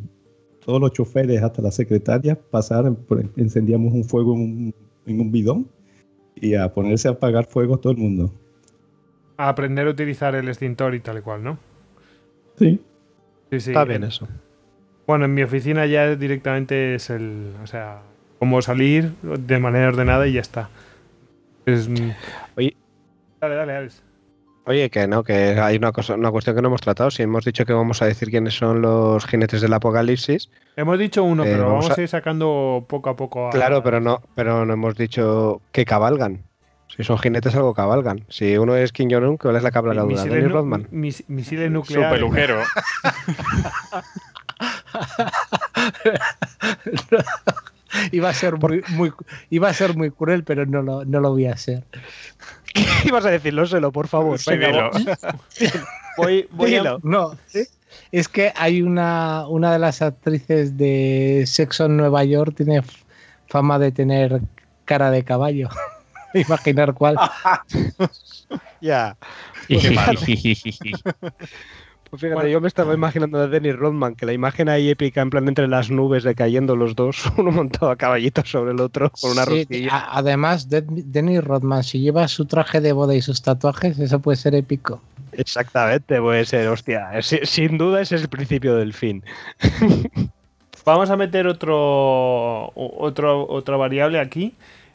todos 0.65 0.81
los 0.81 0.93
choferes 0.93 1.43
hasta 1.43 1.63
la 1.63 1.71
secretaria 1.71 2.39
pasaran, 2.51 2.99
encendíamos 3.37 3.93
un 3.93 4.05
fuego 4.05 4.35
en 4.35 4.41
un, 4.41 4.75
en 5.07 5.21
un 5.21 5.31
bidón 5.31 5.69
y 6.35 6.55
a 6.55 6.73
ponerse 6.73 7.09
a 7.09 7.13
apagar 7.13 7.47
fuego 7.47 7.79
todo 7.79 7.93
el 7.93 7.99
mundo. 7.99 8.33
A 9.45 9.49
aprender 9.49 9.87
a 9.87 9.91
utilizar 9.91 10.35
el 10.35 10.49
extintor 10.49 10.95
y 10.95 11.01
tal 11.01 11.19
y 11.19 11.21
cual, 11.23 11.43
¿no? 11.43 11.59
Sí. 12.59 12.81
Sí, 13.51 13.61
sí. 13.61 13.71
Está 13.71 13.85
bien 13.85 14.05
eso. 14.05 14.29
Bueno, 15.07 15.25
en 15.25 15.35
mi 15.35 15.43
oficina 15.43 15.85
ya 15.87 16.15
directamente 16.17 16.95
es 16.95 17.11
el. 17.11 17.53
O 17.63 17.67
sea, 17.67 18.01
cómo 18.39 18.63
salir 18.63 19.13
de 19.23 19.59
manera 19.59 19.89
ordenada 19.89 20.27
y 20.27 20.35
ya 20.35 20.41
está. 20.41 20.69
Es, 21.67 21.89
Oye. 22.57 22.77
Dale, 23.41 23.55
dale, 23.55 23.73
Alex. 23.77 24.03
Oye, 24.65 24.91
que 24.91 25.09
no, 25.09 25.25
que 25.25 25.35
hay 25.59 25.77
una 25.77 25.91
cosa, 25.91 26.15
una 26.15 26.31
cuestión 26.31 26.55
que 26.55 26.63
no 26.63 26.69
hemos 26.69 26.81
tratado. 26.81 27.11
Si 27.11 27.23
hemos 27.25 27.45
dicho 27.45 27.65
que 27.65 27.73
vamos 27.73 28.01
a 28.01 28.07
decir 28.07 28.31
quiénes 28.31 28.55
son 28.55 28.81
los 28.81 29.27
jinetes 29.27 29.61
del 29.61 29.73
apocalipsis, 29.73 30.49
Hemos 30.77 30.99
dicho 31.01 31.25
uno, 31.25 31.45
Eh, 31.45 31.49
pero 31.51 31.65
vamos 31.67 31.85
vamos 31.87 31.99
a- 31.99 32.01
a 32.01 32.03
ir 32.05 32.09
sacando 32.09 32.85
poco 32.89 33.11
a 33.11 33.17
poco. 33.17 33.49
a- 33.49 33.51
claro, 33.51 33.83
pero 33.83 34.01
no, 34.01 34.23
pero 34.37 34.65
no 34.65 34.73
hemos 34.73 34.95
dicho 34.97 35.61
que 35.73 35.85
cabalgan. 35.85 36.45
Si 36.97 37.05
son 37.05 37.19
jinetes, 37.19 37.55
algo 37.55 37.73
cabalgan. 37.75 38.25
Si 38.29 38.57
uno 38.59 38.77
es 38.77 38.93
Kim 38.93 39.09
Jong-un, 39.11 39.37
¿cuál 39.39 39.57
es 39.57 39.63
la 39.63 39.71
cabalgadura? 39.71 40.15
Misiles, 40.25 40.43
nu- 40.45 40.49
Rodman. 40.51 40.89
mis- 40.91 41.25
misiles 41.29 41.69
Su 41.69 41.73
nucleares. 41.73 42.13
pelujero. 42.13 42.61
Iba 48.11 48.31
a 48.31 48.35
ser 48.35 48.57
muy, 48.57 48.83
muy, 48.91 49.13
iba 49.51 49.69
a 49.69 49.75
ser 49.75 49.97
muy 49.97 50.11
cruel, 50.11 50.45
pero 50.45 50.65
no 50.65 50.83
lo, 50.83 51.05
no 51.05 51.21
lo 51.21 51.31
voy 51.31 51.47
a 51.47 51.53
hacer. 51.53 51.85
¿Qué 52.73 52.85
ibas 53.05 53.27
a 53.27 53.31
decirlo? 53.31 53.67
Selo, 53.67 53.93
por 53.93 54.09
favor. 54.09 54.39
Sí, 54.39 54.51
Venga, 54.57 54.91
dilo. 54.91 54.91
Voy, 56.17 56.47
voy 56.51 56.75
a-. 56.77 56.97
No, 57.03 57.37
es 58.13 58.29
que 58.29 58.53
hay 58.57 58.83
una, 58.83 59.47
una 59.49 59.73
de 59.73 59.79
las 59.79 60.03
actrices 60.03 60.77
de 60.77 61.45
Sexo 61.47 61.87
en 61.87 61.97
Nueva 61.97 62.25
York, 62.25 62.55
tiene 62.57 62.83
fama 63.49 63.79
de 63.79 63.93
tener 63.93 64.41
cara 64.85 65.11
de 65.11 65.25
caballo. 65.25 65.69
Imaginar 66.49 66.95
cuál. 66.95 67.17
Ya. 68.81 69.17
Malo. 69.95 70.21
Pues 72.11 72.21
fíjate, 72.21 72.35
Bueno. 72.35 72.49
yo 72.49 72.61
me 72.61 72.67
estaba 72.69 72.93
imaginando 72.95 73.39
a 73.39 73.47
Dennis 73.47 73.77
Rodman, 73.77 74.15
que 74.17 74.27
la 74.27 74.33
imagen 74.35 74.69
ahí 74.69 74.91
épica, 74.91 75.23
en 75.23 75.31
plan 75.31 75.49
entre 75.49 75.67
las 75.69 75.89
nubes 75.89 76.25
decayendo 76.25 76.77
los 76.77 76.95
dos, 76.97 77.23
uno 77.39 77.53
montado 77.53 77.91
a 77.93 77.97
caballito 77.97 78.45
sobre 78.45 78.73
el 78.73 78.81
otro, 78.81 79.11
con 79.21 79.31
una 79.31 79.45
Sí, 79.45 79.61
rosquilla. 79.61 80.09
además, 80.11 80.69
Den- 80.69 81.11
Dennis 81.13 81.43
Rodman, 81.45 81.85
si 81.85 82.01
lleva 82.01 82.27
su 82.29 82.45
traje 82.45 82.81
de 82.83 82.93
boda 82.93 83.15
y 83.15 83.23
sus 83.23 83.41
tatuajes, 83.41 83.99
eso 83.99 84.19
puede 84.19 84.37
ser 84.37 84.55
épico. 84.57 85.01
Exactamente, 85.33 86.21
puede 86.21 86.45
ser, 86.45 86.69
hostia. 86.69 87.09
si- 87.23 87.41
sin 87.45 87.79
duda 87.79 88.03
ese 88.03 88.17
es 88.17 88.23
el 88.23 88.29
principio 88.29 88.75
del 88.77 88.93
fin. 88.93 89.25
Vamos 90.85 91.09
a 91.09 91.17
meter 91.17 91.47
otro, 91.47 92.73
otro 92.75 93.47
otra 93.49 93.77
variable 93.77 94.19
aquí. 94.19 94.55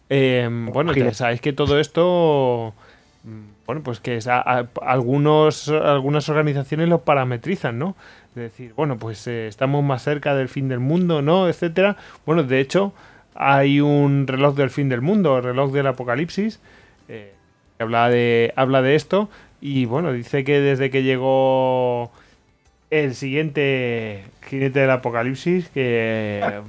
Eh, 0.09 0.47
bueno, 0.51 0.93
ya 0.93 1.13
sabéis 1.13 1.41
que 1.41 1.53
todo 1.53 1.79
esto, 1.79 2.73
mm, 3.23 3.65
bueno, 3.65 3.81
pues 3.83 3.99
que 3.99 4.17
es 4.17 4.27
a- 4.27 4.39
a- 4.41 4.67
algunos, 4.81 5.67
algunas 5.69 6.29
organizaciones 6.29 6.87
lo 6.87 7.01
parametrizan, 7.01 7.77
¿no? 7.77 7.95
Es 8.29 8.35
decir, 8.43 8.73
bueno, 8.75 8.97
pues 8.97 9.25
eh, 9.27 9.47
estamos 9.47 9.83
más 9.83 10.03
cerca 10.03 10.35
del 10.35 10.47
fin 10.47 10.69
del 10.69 10.79
mundo, 10.79 11.21
¿no? 11.21 11.49
Etcétera. 11.49 11.97
Bueno, 12.25 12.43
de 12.43 12.59
hecho, 12.59 12.93
hay 13.35 13.81
un 13.81 14.27
reloj 14.27 14.55
del 14.55 14.69
fin 14.69 14.89
del 14.89 15.01
mundo, 15.01 15.37
el 15.37 15.43
reloj 15.43 15.71
del 15.73 15.87
apocalipsis, 15.87 16.59
eh, 17.09 17.33
que 17.77 17.83
habla 17.83 18.09
de, 18.09 18.53
habla 18.55 18.81
de 18.81 18.95
esto. 18.95 19.29
Y 19.59 19.85
bueno, 19.85 20.13
dice 20.13 20.43
que 20.43 20.59
desde 20.61 20.89
que 20.91 21.01
llegó 21.03 22.11
el 22.91 23.15
siguiente 23.15 24.23
jinete 24.47 24.79
del 24.81 24.91
apocalipsis, 24.91 25.67
que 25.69 26.39
eh, 26.43 26.61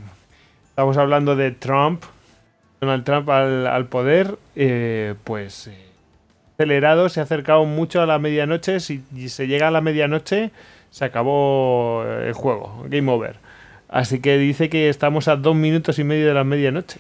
estamos 0.71 0.97
hablando 0.97 1.37
de 1.37 1.51
Trump, 1.53 2.03
Donald 2.81 3.05
Trump 3.05 3.29
al, 3.31 3.67
al 3.67 3.87
poder, 3.87 4.37
eh, 4.57 5.15
pues 5.25 5.67
eh, 5.67 5.77
acelerado, 6.55 7.09
se 7.09 7.21
ha 7.21 7.25
acercado 7.25 7.65
mucho 7.65 8.01
a 8.03 8.07
la 8.07 8.19
medianoche, 8.19 8.81
si 8.81 9.03
y 9.15 9.29
se 9.31 9.47
llega 9.47 9.69
a 9.69 9.71
la 9.71 9.81
medianoche 9.81 10.51
se 10.91 11.05
acabó 11.05 12.03
el 12.05 12.33
juego, 12.33 12.85
game 12.89 13.11
over. 13.13 13.37
Así 13.89 14.21
que 14.21 14.39
dice 14.39 14.69
que 14.71 14.89
estamos 14.89 15.29
a 15.29 15.37
dos 15.37 15.55
minutos 15.57 15.99
y 15.99 16.05
medio 16.05 16.27
de 16.29 16.35
la 16.35 16.45
medianoche. 16.45 16.99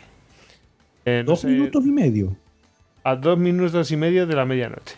Eh, 1.04 1.22
no 1.24 1.32
Dos 1.32 1.40
sé, 1.40 1.48
minutos 1.48 1.84
y 1.86 1.90
medio. 1.90 2.36
a 3.04 3.16
dos 3.16 3.38
minutos 3.38 3.90
y 3.90 3.96
medio 3.96 4.26
de 4.26 4.34
la 4.36 4.44
medianoche. 4.44 4.96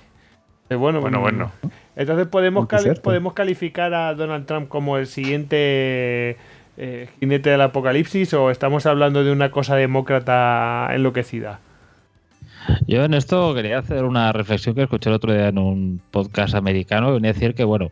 Eh, 0.70 0.74
bueno, 0.76 1.00
Bueno, 1.00 1.18
mm, 1.18 1.22
bueno. 1.22 1.52
Entonces 1.96 2.26
podemos, 2.28 2.62
Muy 2.62 2.68
cali- 2.68 2.82
cierto. 2.84 3.02
podemos 3.02 3.32
calificar 3.34 3.92
a 3.94 4.14
Donald 4.14 4.46
Trump 4.46 4.68
como 4.68 4.96
el 4.98 5.06
siguiente 5.06 6.36
eh, 6.82 7.08
jinete 7.20 7.50
del 7.50 7.60
apocalipsis 7.60 8.32
o 8.32 8.50
estamos 8.50 8.86
hablando 8.86 9.22
de 9.22 9.30
una 9.30 9.50
cosa 9.50 9.76
demócrata 9.76 10.88
enloquecida. 10.92 11.60
Yo 12.86 13.04
en 13.04 13.12
esto 13.12 13.54
quería 13.54 13.78
hacer 13.78 14.04
una 14.04 14.32
reflexión 14.32 14.74
que 14.74 14.84
escuché 14.84 15.10
el 15.10 15.16
otro 15.16 15.32
día 15.32 15.48
en 15.48 15.58
un 15.58 16.00
podcast 16.10 16.54
americano. 16.54 17.12
Venía 17.12 17.30
a 17.30 17.34
decir 17.34 17.54
que, 17.54 17.64
bueno, 17.64 17.90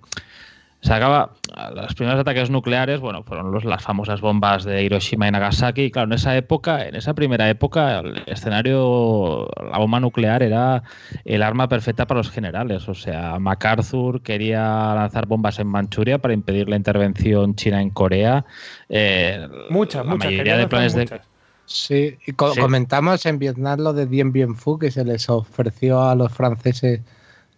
se 0.81 0.93
acaba. 0.93 1.31
Los 1.75 1.95
primeros 1.95 2.21
ataques 2.21 2.51
nucleares, 2.51 3.01
bueno, 3.01 3.23
fueron 3.25 3.51
los, 3.51 3.65
las 3.65 3.83
famosas 3.83 4.21
bombas 4.21 4.63
de 4.65 4.85
Hiroshima 4.85 5.27
y 5.27 5.31
Nagasaki. 5.33 5.83
Y 5.85 5.91
claro, 5.91 6.07
en 6.07 6.13
esa 6.13 6.37
época, 6.37 6.87
en 6.87 6.95
esa 6.95 7.15
primera 7.15 7.49
época, 7.51 7.99
el 7.99 8.23
escenario, 8.27 9.49
la 9.71 9.79
bomba 9.79 9.99
nuclear 10.01 10.43
era 10.43 10.83
el 11.25 11.43
arma 11.43 11.69
perfecta 11.69 12.07
para 12.07 12.19
los 12.19 12.31
generales. 12.31 12.89
O 12.89 12.95
sea, 12.95 13.39
MacArthur 13.41 14.23
quería 14.23 14.95
lanzar 14.95 15.27
bombas 15.27 15.59
en 15.59 15.67
Manchuria 15.67 16.19
para 16.19 16.35
impedir 16.35 16.69
la 16.69 16.77
intervención 16.77 17.55
china 17.57 17.83
en 17.83 17.91
Corea. 17.91 18.45
Eh, 18.89 19.49
Muchas, 19.71 20.05
la 20.07 20.13
muchas. 20.13 20.31
mayoría 20.31 20.57
de 20.59 20.69
planes 20.69 20.95
de, 20.95 21.03
muchas. 21.03 21.21
Sí, 21.67 22.17
y 22.27 22.33
co- 22.33 22.55
Sí. 22.55 22.61
comentamos 22.61 23.27
en 23.27 23.39
Vietnam 23.39 23.81
lo 23.81 23.93
de 23.93 24.07
Dien 24.07 24.33
Bien 24.33 24.55
Phu, 24.55 24.79
que 24.79 24.91
se 24.91 25.05
les 25.05 25.29
ofreció 25.29 26.03
a 26.03 26.15
los 26.15 26.33
franceses 26.33 27.01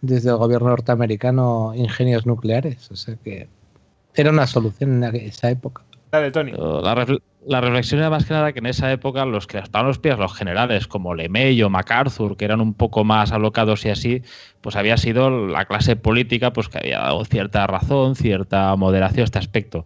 desde 0.01 0.29
el 0.29 0.37
gobierno 0.37 0.69
norteamericano 0.69 1.73
ingenios 1.75 2.25
nucleares. 2.25 2.91
O 2.91 2.95
sea 2.95 3.15
que 3.23 3.47
era 4.15 4.29
una 4.31 4.47
solución 4.47 5.03
en 5.03 5.15
esa 5.15 5.49
época. 5.49 5.83
Dale, 6.11 6.31
Tony. 6.31 6.51
La, 6.51 6.93
refle- 6.93 7.21
la 7.45 7.61
reflexión 7.61 8.01
era 8.01 8.09
más 8.09 8.25
que 8.25 8.33
nada 8.33 8.51
que 8.51 8.59
en 8.59 8.65
esa 8.65 8.91
época 8.91 9.23
los 9.25 9.47
que 9.47 9.59
estaban 9.59 9.85
a 9.85 9.87
los 9.87 9.99
pies, 9.99 10.17
los 10.19 10.33
generales 10.35 10.85
como 10.87 11.15
LeMay 11.15 11.61
o 11.63 11.69
MacArthur, 11.69 12.35
que 12.35 12.43
eran 12.43 12.59
un 12.59 12.73
poco 12.73 13.05
más 13.05 13.31
alocados 13.31 13.85
y 13.85 13.89
así, 13.89 14.21
pues 14.59 14.75
había 14.75 14.97
sido 14.97 15.47
la 15.47 15.63
clase 15.65 15.95
política 15.95 16.51
pues 16.51 16.67
que 16.67 16.79
había 16.79 16.99
dado 16.99 17.23
cierta 17.23 17.65
razón, 17.65 18.15
cierta 18.15 18.75
moderación 18.75 19.21
a 19.21 19.25
este 19.25 19.39
aspecto. 19.39 19.85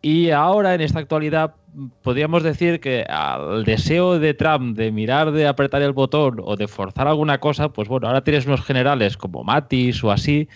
Y 0.00 0.30
ahora, 0.30 0.74
en 0.74 0.80
esta 0.80 1.00
actualidad, 1.00 1.54
podríamos 2.02 2.42
decir 2.42 2.80
que 2.80 3.04
al 3.08 3.64
deseo 3.64 4.18
de 4.18 4.34
Trump 4.34 4.76
de 4.76 4.90
mirar 4.92 5.32
de 5.32 5.46
apretar 5.46 5.82
el 5.82 5.92
botón 5.92 6.38
o 6.42 6.56
de 6.56 6.68
forzar 6.68 7.08
alguna 7.08 7.38
cosa, 7.38 7.68
pues 7.68 7.88
bueno, 7.88 8.06
ahora 8.06 8.24
tienes 8.24 8.46
unos 8.46 8.62
generales 8.62 9.16
como 9.16 9.44
Mattis 9.44 10.02
o 10.02 10.10
así, 10.10 10.48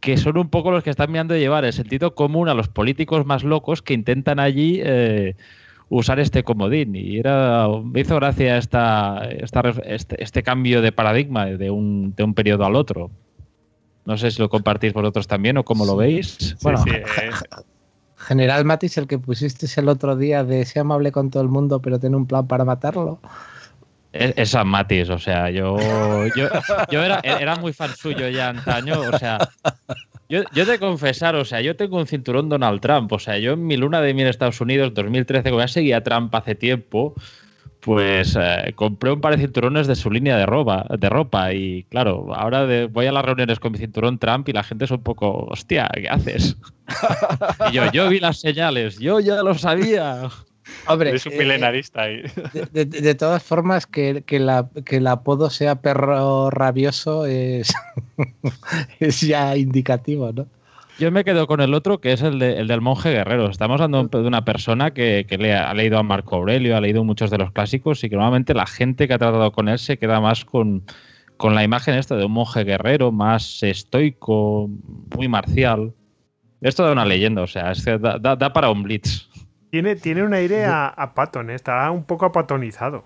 que 0.00 0.16
son 0.16 0.38
un 0.38 0.48
poco 0.48 0.70
los 0.70 0.82
que 0.82 0.90
están 0.90 1.10
mirando 1.10 1.34
de 1.34 1.40
llevar 1.40 1.64
el 1.64 1.72
sentido 1.72 2.14
común 2.14 2.48
a 2.48 2.54
los 2.54 2.68
políticos 2.68 3.26
más 3.26 3.44
locos 3.44 3.82
que 3.82 3.94
intentan 3.94 4.40
allí 4.40 4.80
eh, 4.82 5.36
usar 5.88 6.18
este 6.18 6.42
comodín. 6.42 6.96
Y 6.96 7.18
era, 7.18 7.68
me 7.84 8.00
hizo 8.00 8.16
gracia 8.16 8.56
esta, 8.56 9.22
esta 9.30 9.60
este, 9.84 10.22
este 10.22 10.42
cambio 10.42 10.82
de 10.82 10.90
paradigma 10.90 11.46
de 11.46 11.70
un, 11.70 12.14
de 12.16 12.24
un 12.24 12.34
periodo 12.34 12.64
al 12.64 12.76
otro. 12.76 13.10
No 14.04 14.16
sé 14.16 14.32
si 14.32 14.40
lo 14.40 14.48
compartís 14.48 14.92
vosotros 14.92 15.28
también 15.28 15.58
o 15.58 15.64
cómo 15.64 15.86
lo 15.86 15.94
veis. 15.94 16.56
Bueno, 16.62 16.78
sí, 16.78 16.90
eh, 16.90 17.30
General 18.22 18.64
Matis, 18.64 18.96
el 18.98 19.06
que 19.06 19.18
pusiste 19.18 19.66
el 19.80 19.88
otro 19.88 20.16
día 20.16 20.44
de 20.44 20.64
ser 20.64 20.80
amable 20.80 21.12
con 21.12 21.30
todo 21.30 21.42
el 21.42 21.48
mundo, 21.48 21.82
pero 21.82 21.98
tiene 21.98 22.16
un 22.16 22.26
plan 22.26 22.46
para 22.46 22.64
matarlo. 22.64 23.20
Es, 24.12 24.34
es 24.36 24.50
San 24.50 24.68
Matis, 24.68 25.08
o 25.10 25.18
sea, 25.18 25.50
yo, 25.50 25.76
yo, 26.36 26.48
yo 26.90 27.02
era, 27.02 27.20
era 27.24 27.56
muy 27.56 27.72
fan 27.72 27.94
suyo 27.96 28.28
ya 28.28 28.50
antaño, 28.50 29.00
o 29.00 29.18
sea, 29.18 29.38
yo, 30.28 30.42
yo 30.54 30.66
de 30.66 30.78
confesar, 30.78 31.34
o 31.34 31.44
sea, 31.44 31.60
yo 31.62 31.76
tengo 31.76 31.96
un 31.98 32.06
cinturón 32.06 32.48
Donald 32.48 32.80
Trump, 32.80 33.10
o 33.12 33.18
sea, 33.18 33.38
yo 33.38 33.54
en 33.54 33.66
mi 33.66 33.76
luna 33.76 34.00
de 34.00 34.14
miel 34.14 34.26
en 34.26 34.30
Estados 34.30 34.60
Unidos 34.60 34.92
2013, 34.94 35.50
como 35.50 35.60
ya 35.60 35.68
seguía 35.68 35.96
a 35.98 36.02
Trump 36.02 36.34
hace 36.34 36.54
tiempo, 36.54 37.14
pues 37.84 38.38
eh, 38.40 38.72
compré 38.76 39.10
un 39.12 39.20
par 39.20 39.36
de 39.36 39.42
cinturones 39.42 39.86
de 39.88 39.96
su 39.96 40.08
línea 40.10 40.36
de 40.36 40.46
ropa, 40.46 40.86
de 40.96 41.08
ropa 41.08 41.52
y 41.52 41.82
claro, 41.90 42.32
ahora 42.34 42.64
de- 42.64 42.86
voy 42.86 43.06
a 43.06 43.12
las 43.12 43.24
reuniones 43.24 43.58
con 43.58 43.72
mi 43.72 43.78
cinturón 43.78 44.18
Trump 44.18 44.48
y 44.48 44.52
la 44.52 44.62
gente 44.62 44.84
es 44.84 44.90
un 44.92 45.02
poco, 45.02 45.46
hostia, 45.50 45.90
¿qué 45.92 46.08
haces? 46.08 46.56
y 47.70 47.72
yo, 47.74 47.90
yo 47.90 48.08
vi 48.08 48.20
las 48.20 48.38
señales, 48.40 48.98
yo 49.00 49.18
ya 49.18 49.42
lo 49.42 49.54
sabía. 49.54 50.28
Hombre, 50.86 51.08
eres 51.10 51.26
un 51.26 51.32
eh, 51.32 51.38
milenarista 51.38 52.02
ahí. 52.02 52.22
de, 52.72 52.84
de- 52.84 53.00
de 53.00 53.14
todas 53.16 53.42
formas, 53.42 53.84
que, 53.86 54.22
que 54.24 54.38
la- 54.38 54.68
que 54.86 54.98
el 54.98 55.06
apodo 55.08 55.50
sea 55.50 55.74
perro 55.82 56.50
rabioso 56.50 57.26
es, 57.26 57.72
es 59.00 59.20
ya 59.22 59.56
indicativo, 59.56 60.32
¿no? 60.32 60.46
Yo 60.98 61.10
me 61.10 61.24
quedo 61.24 61.46
con 61.46 61.60
el 61.60 61.74
otro, 61.74 62.00
que 62.00 62.12
es 62.12 62.22
el, 62.22 62.38
de- 62.38 62.58
el 62.58 62.68
del 62.68 62.80
monje 62.80 63.10
guerrero. 63.10 63.48
Estamos 63.50 63.80
hablando 63.80 64.20
de 64.22 64.26
una 64.28 64.44
persona 64.44 64.92
que, 64.92 65.26
que 65.28 65.38
le 65.38 65.54
ha, 65.54 65.70
ha 65.70 65.74
leído 65.74 65.98
a 65.98 66.02
Marco 66.02 66.36
Aurelio, 66.36 66.76
ha 66.76 66.80
leído 66.80 67.02
muchos 67.02 67.30
de 67.30 67.38
los 67.38 67.50
clásicos 67.50 68.04
y 68.04 68.10
que 68.10 68.16
normalmente 68.16 68.54
la 68.54 68.66
gente 68.66 69.08
que 69.08 69.14
ha 69.14 69.18
tratado 69.18 69.50
con 69.52 69.68
él 69.68 69.78
se 69.78 69.98
queda 69.98 70.20
más 70.20 70.44
con, 70.44 70.84
con 71.36 71.54
la 71.54 71.64
imagen 71.64 71.94
esta 71.94 72.14
de 72.14 72.24
un 72.26 72.32
monje 72.32 72.62
guerrero, 72.64 73.10
más 73.10 73.62
estoico, 73.62 74.68
muy 75.16 75.28
marcial. 75.28 75.92
Esto 76.60 76.84
da 76.84 76.92
una 76.92 77.04
leyenda, 77.06 77.42
o 77.42 77.46
sea, 77.48 77.72
es 77.72 77.84
que 77.84 77.98
da, 77.98 78.18
da- 78.18 78.36
da 78.36 78.52
para 78.52 78.70
un 78.70 78.82
blitz. 78.84 79.28
Tiene, 79.70 79.96
tiene 79.96 80.22
un 80.22 80.34
aire 80.34 80.66
a, 80.66 80.86
a 80.86 81.14
Patton, 81.14 81.50
¿eh? 81.50 81.54
está 81.54 81.90
un 81.90 82.04
poco 82.04 82.26
apatonizado. 82.26 83.02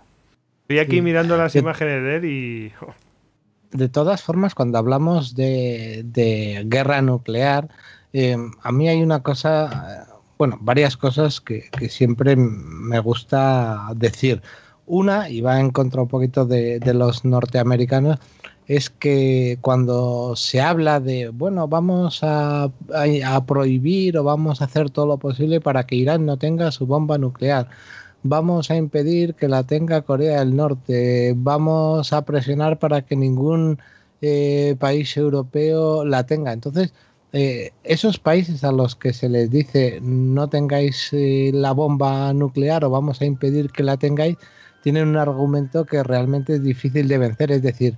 Estoy 0.63 0.81
aquí 0.81 0.97
Sí. 0.97 1.03
mirando 1.03 1.37
las 1.39 1.55
Yo- 1.55 1.61
imágenes 1.61 2.03
de 2.03 2.17
él 2.17 2.25
y. 2.25 2.73
De 3.73 3.89
todas 3.89 4.23
formas, 4.23 4.55
cuando 4.55 4.79
hablamos 4.79 5.35
de, 5.35 6.05
guerra 6.67 7.03
nuclear, 7.03 7.69
eh, 8.13 8.37
a 8.63 8.73
mí 8.73 8.89
hay 8.89 9.03
una 9.03 9.23
cosa, 9.23 10.07
eh, 10.09 10.13
bueno, 10.39 10.59
varias 10.61 10.97
cosas 10.97 11.41
que, 11.41 11.69
siempre 11.89 12.37
me 12.37 12.99
gusta 13.01 13.89
decir. 13.95 14.43
Una, 14.87 15.29
y 15.29 15.41
va 15.41 15.59
en 15.61 15.71
contra 15.71 16.03
un 16.03 16.09
poquito 16.09 16.47
de, 16.47 16.81
los 16.95 17.25
norteamericanos, 17.25 18.19
es 18.67 18.91
que 18.91 19.59
cuando 19.61 20.35
se 20.37 20.61
habla 20.61 21.01
de, 21.01 21.29
bueno, 21.29 21.69
vamos 21.69 22.21
a 22.23 22.71
prohibir 23.47 24.19
o 24.19 24.25
vamos 24.25 24.61
a 24.61 24.65
hacer 24.67 24.91
todo 24.91 25.07
lo 25.07 25.19
posible 25.19 25.61
para 25.61 25.85
que 25.87 25.97
Irán 25.97 26.27
no 26.27 26.37
tenga 26.37 26.71
su 26.73 26.87
bomba 26.87 27.19
nuclear, 27.19 27.69
vamos 28.23 28.71
a 28.71 28.77
impedir 28.77 29.35
que 29.35 29.49
la 29.49 29.65
tenga 29.65 30.03
Corea 30.03 30.41
del 30.41 30.57
Norte, 30.57 31.35
vamos 31.37 32.13
a 32.13 32.25
presionar 32.25 32.79
para 32.79 33.03
que 33.03 33.17
ningún 33.17 33.79
eh, 34.23 34.77
país 34.79 35.17
europeo 35.17 36.05
la 36.05 36.25
tenga. 36.27 36.53
Entonces, 36.53 36.93
eh, 37.33 37.73
esos 37.85 38.19
países 38.19 38.65
a 38.65 38.73
los 38.73 38.97
que 38.97 39.13
se 39.13 39.29
les 39.29 39.51
dice 39.51 39.99
no 40.01 40.49
tengáis 40.49 41.11
eh, 41.13 41.51
la 41.53 41.73
bomba 41.73 42.33
nuclear 42.33 42.85
o 42.85 42.91
vamos 42.91 43.21
a 43.21 43.27
impedir 43.27 43.71
que 43.71 43.83
la 43.83 43.97
tengáis, 43.97 44.37
tienen 44.83 45.09
un 45.09 45.17
argumento 45.17 45.85
que 45.85 46.03
realmente 46.03 46.55
es 46.55 46.63
difícil 46.63 47.09
de 47.09 47.19
vencer. 47.19 47.51
Es 47.53 47.63
decir, 47.63 47.97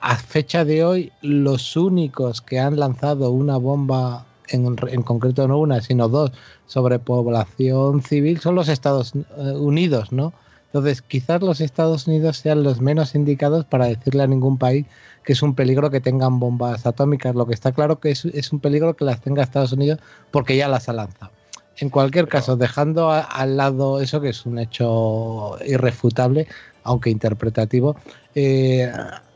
a 0.00 0.16
fecha 0.16 0.64
de 0.64 0.84
hoy, 0.84 1.12
los 1.20 1.76
únicos 1.76 2.40
que 2.40 2.60
han 2.60 2.78
lanzado 2.78 3.32
una 3.32 3.56
bomba, 3.56 4.24
en 4.48 5.02
concreto 5.02 5.48
no 5.48 5.58
una, 5.58 5.80
sino 5.80 6.08
dos, 6.08 6.30
sobre 6.68 7.00
población 7.00 8.02
civil 8.02 8.38
son 8.40 8.54
los 8.54 8.68
Estados 8.68 9.14
eh, 9.16 9.20
Unidos, 9.56 10.12
¿no? 10.12 10.32
Entonces, 10.66 11.02
quizás 11.02 11.42
los 11.42 11.60
Estados 11.60 12.06
Unidos 12.06 12.36
sean 12.36 12.62
los 12.62 12.80
menos 12.80 13.14
indicados 13.14 13.64
para 13.64 13.86
decirle 13.86 14.22
a 14.22 14.26
ningún 14.26 14.58
país 14.58 14.86
que 15.24 15.32
es 15.32 15.42
un 15.42 15.54
peligro 15.54 15.90
que 15.90 16.00
tengan 16.00 16.38
bombas 16.38 16.86
atómicas. 16.86 17.34
Lo 17.34 17.46
que 17.46 17.54
está 17.54 17.72
claro 17.72 17.98
que 18.00 18.10
es, 18.10 18.24
es 18.26 18.52
un 18.52 18.60
peligro 18.60 18.94
que 18.94 19.04
las 19.06 19.20
tenga 19.20 19.42
Estados 19.42 19.72
Unidos 19.72 19.98
porque 20.30 20.56
ya 20.56 20.68
las 20.68 20.88
ha 20.88 20.92
lanzado. 20.92 21.32
En 21.78 21.88
cualquier 21.90 22.28
caso, 22.28 22.56
dejando 22.56 23.10
a- 23.10 23.20
al 23.20 23.56
lado 23.56 24.00
eso 24.00 24.20
que 24.20 24.28
es 24.30 24.44
un 24.44 24.58
hecho 24.58 25.56
irrefutable, 25.66 26.46
aunque 26.82 27.08
interpretativo, 27.10 27.96
eh, 28.34 28.92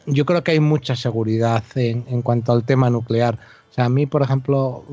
yo 0.06 0.26
creo 0.26 0.42
que 0.42 0.52
hay 0.52 0.60
mucha 0.60 0.96
seguridad 0.96 1.62
en, 1.76 2.04
en 2.08 2.20
cuanto 2.22 2.52
al 2.52 2.64
tema 2.64 2.90
nuclear. 2.90 3.38
O 3.72 3.74
sea, 3.74 3.86
a 3.86 3.88
mí, 3.88 4.04
por 4.04 4.20
ejemplo, 4.20 4.84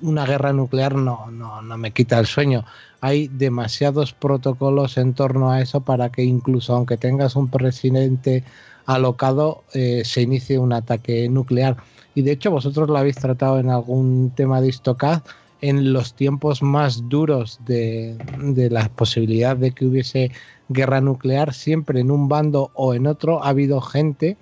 una 0.00 0.26
guerra 0.26 0.52
nuclear 0.52 0.96
no, 0.96 1.30
no, 1.30 1.62
no, 1.62 1.78
me 1.78 1.92
quita 1.92 2.18
el 2.18 2.26
sueño. 2.26 2.64
Hay 3.00 3.28
demasiados 3.28 4.12
protocolos 4.12 4.98
en 4.98 5.14
torno 5.14 5.52
a 5.52 5.60
eso 5.60 5.82
para 5.82 6.10
que 6.10 6.24
incluso 6.24 6.74
aunque 6.74 6.96
tengas 6.96 7.36
un 7.36 7.48
presidente 7.48 8.42
alocado, 8.84 9.62
eh, 9.74 10.02
se 10.04 10.22
inicie 10.22 10.58
un 10.58 10.72
ataque 10.72 11.28
nuclear. 11.28 11.76
Y 12.16 12.22
de 12.22 12.32
hecho, 12.32 12.50
vosotros 12.50 12.88
lo 12.88 12.98
habéis 12.98 13.14
tratado 13.14 13.60
en 13.60 13.70
algún 13.70 14.32
tema 14.34 14.60
de 14.60 14.70
Istocad, 14.70 15.22
en 15.60 15.92
los 15.92 16.14
tiempos 16.14 16.64
más 16.64 17.08
duros 17.08 17.60
de, 17.64 18.18
de 18.38 18.70
la 18.70 18.88
posibilidad 18.88 19.56
de 19.56 19.70
que 19.70 19.86
hubiese 19.86 20.32
guerra 20.68 21.00
nuclear, 21.00 21.54
siempre 21.54 22.00
en 22.00 22.10
un 22.10 22.28
bando 22.28 22.72
o 22.74 22.92
en 22.94 23.06
otro 23.06 23.44
ha 23.44 23.50
habido 23.50 23.80
gente 23.80 24.36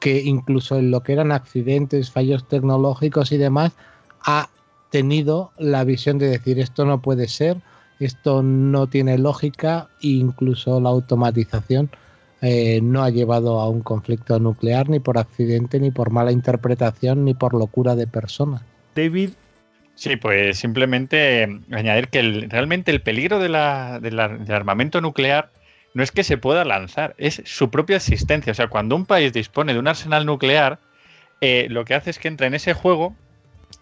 que 0.00 0.22
incluso 0.22 0.78
en 0.78 0.90
lo 0.90 1.02
que 1.02 1.12
eran 1.12 1.30
accidentes, 1.30 2.10
fallos 2.10 2.48
tecnológicos 2.48 3.30
y 3.32 3.36
demás, 3.36 3.72
ha 4.22 4.48
tenido 4.90 5.52
la 5.58 5.84
visión 5.84 6.18
de 6.18 6.28
decir 6.28 6.58
esto 6.58 6.84
no 6.84 7.00
puede 7.00 7.28
ser, 7.28 7.58
esto 8.00 8.42
no 8.42 8.88
tiene 8.88 9.18
lógica 9.18 9.88
e 10.02 10.08
incluso 10.08 10.80
la 10.80 10.88
automatización 10.88 11.90
eh, 12.42 12.80
no 12.82 13.02
ha 13.02 13.10
llevado 13.10 13.60
a 13.60 13.68
un 13.68 13.82
conflicto 13.82 14.38
nuclear 14.40 14.88
ni 14.88 14.98
por 14.98 15.18
accidente, 15.18 15.78
ni 15.78 15.90
por 15.90 16.10
mala 16.10 16.32
interpretación, 16.32 17.24
ni 17.24 17.34
por 17.34 17.54
locura 17.54 17.94
de 17.94 18.06
persona. 18.06 18.62
David. 18.94 19.30
Sí, 19.94 20.16
pues 20.16 20.56
simplemente 20.56 21.60
añadir 21.70 22.08
que 22.08 22.22
realmente 22.48 22.90
el 22.90 23.02
peligro 23.02 23.38
de 23.38 23.50
la, 23.50 24.00
del 24.00 24.18
armamento 24.18 25.02
nuclear 25.02 25.50
no 25.94 26.02
es 26.02 26.12
que 26.12 26.24
se 26.24 26.38
pueda 26.38 26.64
lanzar, 26.64 27.14
es 27.18 27.42
su 27.44 27.70
propia 27.70 27.96
existencia. 27.96 28.52
O 28.52 28.54
sea, 28.54 28.68
cuando 28.68 28.96
un 28.96 29.06
país 29.06 29.32
dispone 29.32 29.72
de 29.72 29.78
un 29.78 29.88
arsenal 29.88 30.26
nuclear, 30.26 30.78
eh, 31.40 31.66
lo 31.70 31.84
que 31.84 31.94
hace 31.94 32.10
es 32.10 32.18
que 32.18 32.28
entra 32.28 32.46
en 32.46 32.54
ese 32.54 32.74
juego 32.74 33.16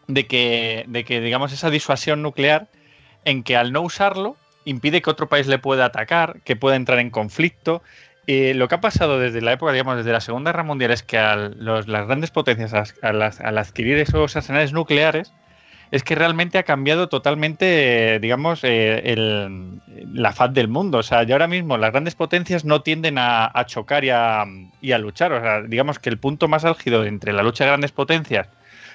de 0.06 0.26
que, 0.26 0.84
de 0.88 1.04
que, 1.04 1.20
digamos, 1.20 1.52
esa 1.52 1.70
disuasión 1.70 2.22
nuclear 2.22 2.68
en 3.24 3.42
que 3.42 3.56
al 3.56 3.72
no 3.72 3.82
usarlo 3.82 4.36
impide 4.64 5.02
que 5.02 5.10
otro 5.10 5.28
país 5.28 5.46
le 5.46 5.58
pueda 5.58 5.86
atacar, 5.86 6.40
que 6.44 6.56
pueda 6.56 6.76
entrar 6.76 6.98
en 6.98 7.10
conflicto. 7.10 7.82
Eh, 8.26 8.52
lo 8.54 8.68
que 8.68 8.74
ha 8.74 8.80
pasado 8.80 9.18
desde 9.18 9.40
la 9.40 9.52
época, 9.52 9.72
digamos, 9.72 9.96
desde 9.96 10.12
la 10.12 10.20
Segunda 10.20 10.52
Guerra 10.52 10.62
Mundial 10.62 10.90
es 10.90 11.02
que 11.02 11.16
las 11.16 11.86
grandes 11.86 12.30
potencias, 12.30 12.94
al 13.02 13.58
adquirir 13.58 13.98
esos 13.98 14.36
arsenales 14.36 14.72
nucleares, 14.72 15.32
es 15.90 16.04
que 16.04 16.14
realmente 16.14 16.58
ha 16.58 16.62
cambiado 16.62 17.08
totalmente, 17.08 18.18
digamos, 18.20 18.60
eh, 18.62 19.58
la 20.12 20.32
faz 20.32 20.52
del 20.52 20.68
mundo. 20.68 20.98
O 20.98 21.02
sea, 21.02 21.22
ya 21.22 21.34
ahora 21.34 21.46
mismo 21.46 21.78
las 21.78 21.92
grandes 21.92 22.14
potencias 22.14 22.64
no 22.64 22.82
tienden 22.82 23.16
a, 23.18 23.52
chocar 23.66 24.04
y 24.04 24.10
a, 24.10 24.44
y 24.80 24.92
a, 24.92 24.98
luchar. 24.98 25.32
O 25.32 25.40
sea, 25.40 25.62
digamos 25.62 25.98
que 25.98 26.10
el 26.10 26.18
punto 26.18 26.48
más 26.48 26.64
álgido 26.64 27.04
entre 27.04 27.32
la 27.32 27.42
lucha 27.42 27.64
de 27.64 27.70
grandes 27.70 27.92
potencias 27.92 28.48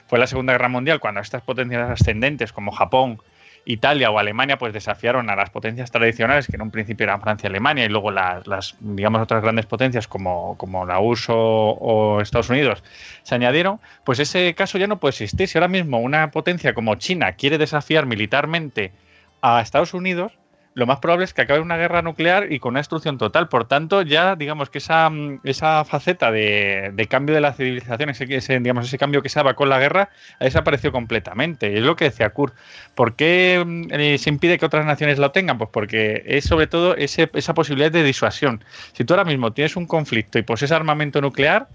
fue 0.08 0.20
la 0.20 0.28
Segunda 0.28 0.54
Guerra 0.54 0.70
Mundial, 0.70 1.00
cuando 1.00 1.22
estas 1.22 1.42
potencias 1.42 1.90
ascendentes 1.90 2.52
como 2.54 2.72
Japón, 2.72 3.20
Italia 3.66 4.12
o 4.12 4.20
Alemania 4.20 4.58
pues 4.58 4.74
desafiaron 4.74 5.30
a 5.30 5.36
las 5.36 5.50
potencias 5.50 5.92
tradicionales, 5.92 6.48
que 6.48 6.56
en 6.56 6.62
un 6.62 6.72
principio 6.72 7.06
eran 7.06 7.22
Francia 7.22 7.48
y 7.48 7.50
Alemania, 7.50 7.86
y 7.86 7.90
luego 7.90 8.12
las, 8.12 8.76
digamos, 8.80 9.22
otras 9.22 9.42
grandes 9.42 9.66
potencias 9.66 10.08
como, 10.08 10.58
como 10.58 10.86
la 10.86 11.00
URSS 11.00 11.28
o, 11.30 12.20
Estados 12.22 12.50
Unidos 12.50 12.84
se 13.24 13.36
añadieron, 13.36 13.80
pues 14.04 14.20
ese 14.20 14.54
caso 14.54 14.78
ya 14.78 14.88
no 14.88 15.00
puede 15.00 15.12
existir. 15.12 15.48
Si 15.48 15.58
ahora 15.58 15.68
mismo 15.68 16.00
una 16.00 16.32
potencia 16.32 16.74
como 16.74 16.96
China 16.96 17.34
quiere 17.34 17.58
desafiar 17.58 18.06
militarmente 18.06 18.92
a 19.42 19.62
Estados 19.62 19.94
Unidos, 19.94 20.34
lo 20.76 20.86
más 20.88 21.00
probable 21.00 21.26
es 21.26 21.34
que 21.34 21.42
acabe 21.42 21.60
una 21.60 21.78
guerra 21.78 22.02
nuclear 22.02 22.52
y 22.52 22.60
con 22.60 22.72
una 22.72 22.80
destrucción 22.80 23.18
total. 23.18 23.48
Por 23.48 23.66
tanto, 23.66 24.02
ya 24.02 24.36
digamos 24.36 24.70
que 24.70 24.80
esa, 24.80 25.12
esa 25.44 25.86
faceta 25.86 26.32
de, 26.32 27.08
cambio 27.10 27.36
de 27.36 27.42
la 27.42 27.54
civilización, 27.54 28.10
ese, 28.10 28.60
digamos, 28.60 28.88
ese 28.88 28.98
cambio 28.98 29.22
que 29.22 29.30
se 29.30 29.40
daba 29.40 29.54
con 29.56 29.70
la 29.70 29.80
guerra, 29.80 30.10
ha 30.40 30.44
desaparecido 30.44 30.92
completamente. 30.92 31.78
Es 31.78 31.84
lo 31.84 31.96
que 31.96 32.06
decía 32.06 32.32
Kurt. 32.32 32.56
¿Por 32.96 33.16
qué 33.16 33.64
mm, 33.66 33.88
eh, 33.92 34.18
se 34.18 34.30
impide 34.30 34.58
que 34.58 34.66
otras 34.66 34.86
naciones 34.86 35.20
lo 35.20 35.32
tengan? 35.32 35.58
Pues 35.58 35.70
porque 35.72 36.24
es 36.26 36.46
sobre 36.46 36.68
todo 36.68 36.96
esa 36.96 37.54
posibilidad 37.54 37.92
de 37.92 38.04
disuasión. 38.04 38.64
Si 38.94 39.04
tú 39.04 39.14
ahora 39.14 39.26
mismo 39.26 39.54
tienes 39.54 39.76
un 39.76 39.86
conflicto 39.86 40.40
y 40.40 40.44
posees 40.44 40.72
armamento 40.72 41.22
nuclear, 41.22 41.68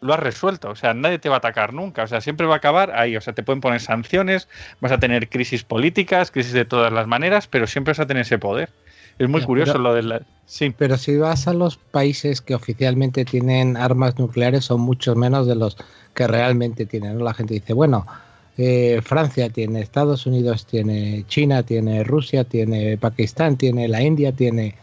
lo 0.00 0.14
has 0.14 0.20
resuelto. 0.20 0.70
O 0.70 0.76
sea, 0.76 0.94
nadie 0.94 1.18
te 1.18 1.28
va 1.28 1.36
a 1.36 1.38
atacar 1.38 1.72
nunca. 1.72 2.02
O 2.02 2.06
sea, 2.06 2.20
siempre 2.20 2.46
va 2.46 2.54
a 2.54 2.58
acabar 2.58 2.92
ahí. 2.92 3.16
O 3.16 3.20
sea, 3.20 3.34
te 3.34 3.42
pueden 3.42 3.60
poner 3.60 3.80
sanciones, 3.80 4.48
vas 4.80 4.92
a 4.92 4.98
tener 4.98 5.28
crisis 5.28 5.62
políticas, 5.64 6.30
crisis 6.30 6.52
de 6.52 6.64
todas 6.64 6.92
las 6.92 7.06
maneras, 7.06 7.46
pero 7.46 7.66
siempre 7.66 7.92
vas 7.92 8.00
a 8.00 8.06
tener 8.06 8.22
ese 8.22 8.38
poder. 8.38 8.70
Es 9.18 9.28
muy 9.28 9.42
curioso 9.42 9.76
lo 9.76 9.92
de 9.92 10.02
la... 10.02 10.22
Sí. 10.46 10.74
Pero 10.76 10.96
si 10.96 11.18
vas 11.18 11.46
a 11.46 11.52
los 11.52 11.76
países 11.76 12.40
que 12.40 12.54
oficialmente 12.54 13.26
tienen 13.26 13.76
armas 13.76 14.18
nucleares, 14.18 14.64
son 14.64 14.80
muchos 14.80 15.14
menos 15.14 15.46
de 15.46 15.56
los 15.56 15.76
que 16.14 16.26
realmente 16.26 16.86
tienen. 16.86 17.22
La 17.22 17.34
gente 17.34 17.52
dice, 17.52 17.74
bueno, 17.74 18.06
eh, 18.56 19.00
Francia 19.02 19.50
tiene, 19.50 19.82
Estados 19.82 20.24
Unidos 20.24 20.64
tiene, 20.64 21.24
China 21.28 21.62
tiene, 21.62 22.02
Rusia 22.02 22.44
tiene, 22.44 22.96
Pakistán 22.96 23.58
tiene, 23.58 23.88
la 23.88 24.00
India 24.00 24.32
tiene, 24.32 24.74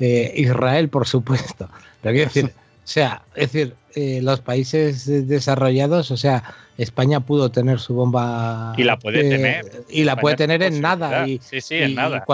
eh, 0.00 0.32
Israel, 0.36 0.88
por 0.88 1.06
supuesto. 1.06 1.68
Pero 2.00 2.14
quiero 2.14 2.30
decir, 2.32 2.52
o 2.84 2.88
sea, 2.88 3.22
es 3.34 3.52
decir, 3.52 3.76
eh, 3.94 4.20
los 4.22 4.40
países 4.40 5.06
desarrollados, 5.28 6.10
o 6.10 6.16
sea, 6.16 6.42
España 6.78 7.20
pudo 7.20 7.50
tener 7.50 7.78
su 7.78 7.94
bomba. 7.94 8.74
Y 8.76 8.82
la 8.82 8.98
puede 8.98 9.28
tener. 9.28 9.84
Y 9.88 10.04
la 10.04 10.16
puede 10.16 10.36
tener 10.36 10.62
en 10.62 10.80
nada. 10.80 11.26
Y, 11.28 11.38
sí, 11.38 11.60
sí, 11.60 11.76
en 11.76 11.94
nada. 11.94 12.24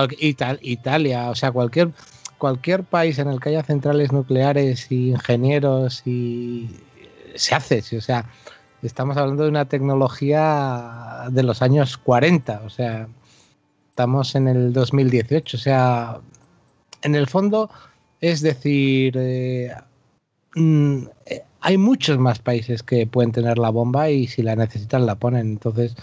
Italia, 0.62 1.28
o 1.28 1.34
sea, 1.34 1.52
cualquier, 1.52 1.90
cualquier 2.38 2.84
país 2.84 3.18
en 3.18 3.28
el 3.28 3.40
que 3.40 3.50
haya 3.50 3.62
centrales 3.62 4.10
nucleares 4.10 4.90
y 4.90 5.10
ingenieros 5.10 6.02
y 6.06 6.70
se 7.34 7.54
hace, 7.54 7.82
o 7.96 8.00
sea, 8.00 8.24
estamos 8.82 9.16
hablando 9.16 9.42
de 9.42 9.50
una 9.50 9.66
tecnología 9.66 11.26
de 11.30 11.42
los 11.42 11.60
años 11.60 11.98
40, 11.98 12.62
o 12.64 12.70
sea, 12.70 13.06
estamos 13.90 14.34
en 14.34 14.48
el 14.48 14.72
2018, 14.72 15.56
o 15.56 15.60
sea, 15.60 16.20
en 17.02 17.14
el 17.14 17.26
fondo 17.26 17.70
es 18.20 18.40
decir, 18.40 19.14
eh, 19.16 19.72
Mm, 20.58 21.06
eh, 21.26 21.42
hay 21.60 21.78
muchos 21.78 22.18
más 22.18 22.40
países 22.40 22.82
que 22.82 23.06
pueden 23.06 23.32
tener 23.32 23.58
la 23.58 23.70
bomba 23.70 24.10
y 24.10 24.26
si 24.26 24.42
la 24.42 24.56
necesitan 24.56 25.06
la 25.06 25.14
ponen. 25.14 25.46
Entonces, 25.46 25.96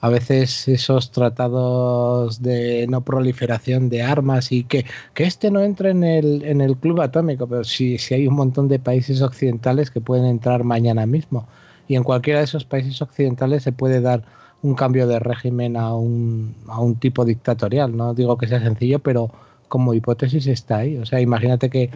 a 0.00 0.08
veces 0.08 0.68
esos 0.68 1.10
tratados 1.10 2.40
de 2.40 2.86
no 2.88 3.02
proliferación 3.02 3.88
de 3.88 4.02
armas 4.02 4.52
y 4.52 4.64
que, 4.64 4.86
que 5.14 5.24
este 5.24 5.50
no 5.50 5.60
entre 5.62 5.90
en 5.90 6.04
el, 6.04 6.44
en 6.44 6.60
el 6.60 6.76
club 6.76 7.00
atómico, 7.00 7.46
pero 7.46 7.64
si, 7.64 7.98
si 7.98 8.14
hay 8.14 8.26
un 8.28 8.34
montón 8.34 8.68
de 8.68 8.78
países 8.78 9.22
occidentales 9.22 9.90
que 9.90 10.00
pueden 10.00 10.26
entrar 10.26 10.64
mañana 10.64 11.04
mismo. 11.06 11.46
Y 11.88 11.96
en 11.96 12.04
cualquiera 12.04 12.38
de 12.40 12.46
esos 12.46 12.64
países 12.64 13.00
occidentales 13.02 13.62
se 13.62 13.72
puede 13.72 14.00
dar 14.00 14.22
un 14.62 14.74
cambio 14.74 15.06
de 15.06 15.18
régimen 15.18 15.76
a 15.76 15.94
un, 15.94 16.54
a 16.68 16.80
un 16.80 16.96
tipo 16.96 17.24
dictatorial. 17.24 17.96
No 17.96 18.14
digo 18.14 18.38
que 18.38 18.46
sea 18.46 18.60
sencillo, 18.60 19.00
pero 19.00 19.30
como 19.68 19.94
hipótesis 19.94 20.46
está 20.46 20.78
ahí. 20.78 20.96
O 20.98 21.06
sea, 21.06 21.20
imagínate 21.20 21.70
que, 21.70 21.90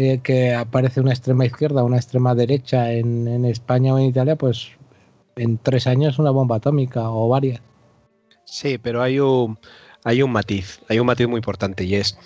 eh, 0.00 0.20
que 0.22 0.54
aparece 0.54 1.00
una 1.00 1.10
extrema 1.10 1.44
izquierda, 1.44 1.82
una 1.82 1.96
extrema 1.96 2.32
derecha 2.32 2.92
en, 2.92 3.44
España 3.44 3.92
o 3.92 3.98
en 3.98 4.04
Italia, 4.04 4.36
pues 4.36 4.68
en 5.34 5.58
tres 5.58 5.88
años 5.88 6.20
una 6.20 6.30
bomba 6.30 6.56
atómica 6.56 7.10
o 7.10 7.28
varias. 7.28 7.60
Sí, 8.44 8.78
pero 8.78 9.02
hay 9.02 9.18
un, 9.18 9.58
hay 10.04 10.22
un 10.22 10.30
matiz, 10.30 10.80
hay 10.88 11.00
un 11.00 11.06
matiz 11.06 11.26
muy 11.26 11.38
importante 11.38 11.82
y 11.82 11.96
es 11.96 12.16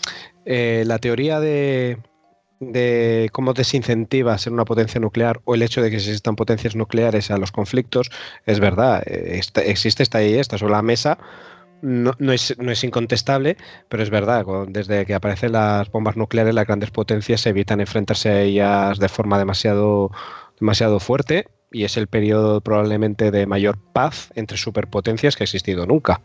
eh, 0.45 0.85
la 0.87 0.99
teoría 0.99 1.41
de, 1.41 1.97
de 2.61 3.31
cómo 3.33 3.55
desincentiva 3.55 4.37
ser 4.37 4.53
una 4.53 4.67
potencia 4.67 5.01
nuclear 5.01 5.41
o 5.45 5.55
el 5.55 5.63
hecho 5.63 5.81
de 5.81 5.89
que 5.89 5.97
existan 5.97 6.37
potencias 6.37 6.77
nucleares 6.77 7.31
a 7.31 7.39
los 7.39 7.53
conflictos 7.53 8.11
es 8.45 8.61
verdad, 8.61 9.03
eh, 9.07 9.41
existe, 9.65 10.03
está 10.03 10.19
ahí, 10.19 10.35
está 10.35 10.59
sobre 10.59 10.73
la 10.73 10.83
mesa, 10.83 11.17
no, 11.83 12.33
es, 12.33 12.57
no, 12.59 12.71
es, 12.73 12.85
incontestable, 12.85 13.57
pero 13.89 14.03
es 14.03 14.11
verdad, 14.11 14.47
desde 14.69 15.05
que 15.05 15.15
aparecen 15.15 15.53
las 15.53 15.91
bombas 15.91 16.17
nucleares, 16.17 16.55
las 16.55 16.67
grandes 16.67 16.91
potencias 16.91 17.45
evitan 17.47 17.81
enfrentarse 17.81 18.31
a 18.31 18.41
ellas 18.41 18.99
de 18.99 19.09
forma 19.09 19.39
demasiado, 19.39 20.11
demasiado 20.59 21.01
fuerte 21.01 21.49
y 21.73 21.85
es 21.85 21.97
el 21.97 22.07
periodo 22.07 22.61
probablemente 22.61 23.31
de 23.31 23.47
mayor 23.47 23.79
paz 23.93 24.31
entre 24.35 24.57
superpotencias 24.57 25.37
que 25.37 25.43
ha 25.43 25.47
existido 25.47 25.87
nunca. 25.87 26.21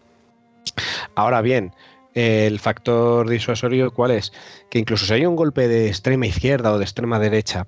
Ahora 1.15 1.41
bien, 1.41 1.73
el 2.13 2.59
factor 2.59 3.29
disuasorio, 3.29 3.91
¿cuál 3.91 4.11
es? 4.11 4.33
Que 4.69 4.79
incluso 4.79 5.05
si 5.05 5.13
hay 5.13 5.25
un 5.25 5.35
golpe 5.35 5.67
de 5.67 5.87
extrema 5.87 6.27
izquierda 6.27 6.71
o 6.71 6.77
de 6.77 6.83
extrema 6.83 7.19
derecha, 7.19 7.67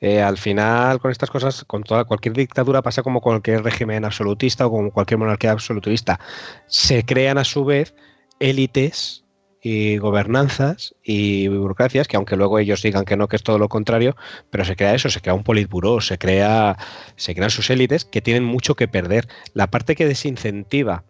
eh, 0.00 0.20
al 0.20 0.36
final, 0.36 1.00
con 1.00 1.10
estas 1.10 1.30
cosas, 1.30 1.64
con 1.64 1.82
toda 1.82 2.04
cualquier 2.04 2.34
dictadura 2.34 2.82
pasa 2.82 3.02
como 3.02 3.20
cualquier 3.20 3.62
régimen 3.62 4.04
absolutista 4.04 4.66
o 4.66 4.70
como 4.70 4.90
cualquier 4.90 5.18
monarquía 5.18 5.52
absolutista. 5.52 6.20
Se 6.66 7.04
crean 7.04 7.38
a 7.38 7.44
su 7.44 7.64
vez 7.64 7.94
élites 8.38 9.24
y 9.62 9.96
gobernanzas 9.96 10.94
y 11.02 11.48
burocracias 11.48 12.06
que 12.06 12.16
aunque 12.16 12.36
luego 12.36 12.58
ellos 12.58 12.82
digan 12.82 13.04
que 13.04 13.16
no, 13.16 13.26
que 13.26 13.36
es 13.36 13.42
todo 13.42 13.58
lo 13.58 13.68
contrario, 13.68 14.16
pero 14.50 14.64
se 14.64 14.76
crea 14.76 14.94
eso, 14.94 15.08
se 15.08 15.20
crea 15.20 15.34
un 15.34 15.42
politburó, 15.42 16.00
se 16.00 16.18
crea, 16.18 16.76
se 17.16 17.34
crean 17.34 17.50
sus 17.50 17.70
élites 17.70 18.04
que 18.04 18.20
tienen 18.20 18.44
mucho 18.44 18.76
que 18.76 18.88
perder. 18.88 19.26
La 19.54 19.68
parte 19.68 19.96
que 19.96 20.06
desincentiva 20.06 21.04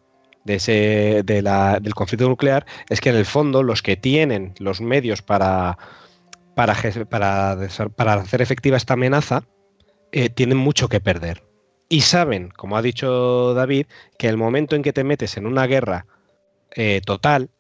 de 0.45 0.55
ese, 0.55 1.23
del 1.25 1.95
conflicto 1.95 2.29
nuclear 2.29 2.65
es 2.89 3.01
que 3.01 3.11
en 3.11 3.17
el 3.17 3.27
fondo 3.27 3.65
los 3.65 3.83
que 3.83 3.97
tienen 3.97 4.55
los 4.59 4.81
medios 4.81 5.23
para 5.23 5.77
para, 6.57 6.75
para, 7.11 7.69
para 7.95 8.15
hacer 8.15 8.41
efectiva 8.41 8.79
esta 8.79 8.95
amenaza, 8.95 9.45
eh, 10.11 10.31
tienen 10.31 10.57
mucho 10.57 10.89
que 10.89 11.01
perder. 11.01 11.45
Y 11.91 12.01
saben, 12.01 12.49
como 12.49 12.79
ha 12.79 12.83
dicho 12.83 13.53
David, 13.53 13.87
que 14.19 14.29
el 14.29 14.39
momento 14.39 14.75
en 14.75 14.83
que 14.83 14.95
te 14.95 15.05
metes 15.05 15.37
en 15.37 15.47
una 15.47 15.67
guerra 15.67 16.07
eh, 16.75 17.03
total, 17.05 17.51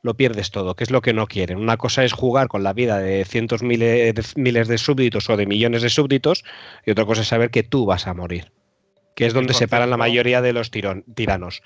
lo 0.00 0.14
pierdes 0.14 0.50
todo, 0.50 0.74
que 0.74 0.84
es 0.84 0.90
lo 0.90 1.02
que 1.02 1.12
no 1.12 1.26
quieren. 1.26 1.58
Una 1.58 1.76
cosa 1.76 2.02
es 2.02 2.14
jugar 2.14 2.48
con 2.48 2.62
la 2.62 2.72
vida 2.72 2.98
de 2.98 3.26
cientos 3.26 3.62
miles 3.62 4.14
de, 4.14 4.24
miles 4.40 4.68
de 4.68 4.78
súbditos 4.78 5.28
o 5.28 5.36
de 5.36 5.44
millones 5.44 5.82
de 5.82 5.90
súbditos, 5.90 6.42
y 6.86 6.92
otra 6.92 7.04
cosa 7.04 7.20
es 7.20 7.28
saber 7.28 7.50
que 7.50 7.62
tú 7.62 7.84
vas 7.84 8.06
a 8.06 8.14
morir. 8.14 8.52
Que 9.16 9.24
es 9.24 9.32
donde 9.32 9.54
El 9.54 9.58
se 9.58 9.66
paran 9.66 9.88
la 9.88 9.96
mayoría 9.96 10.42
de 10.42 10.52
los 10.52 10.70
tirón- 10.70 11.02
tiranos. 11.14 11.62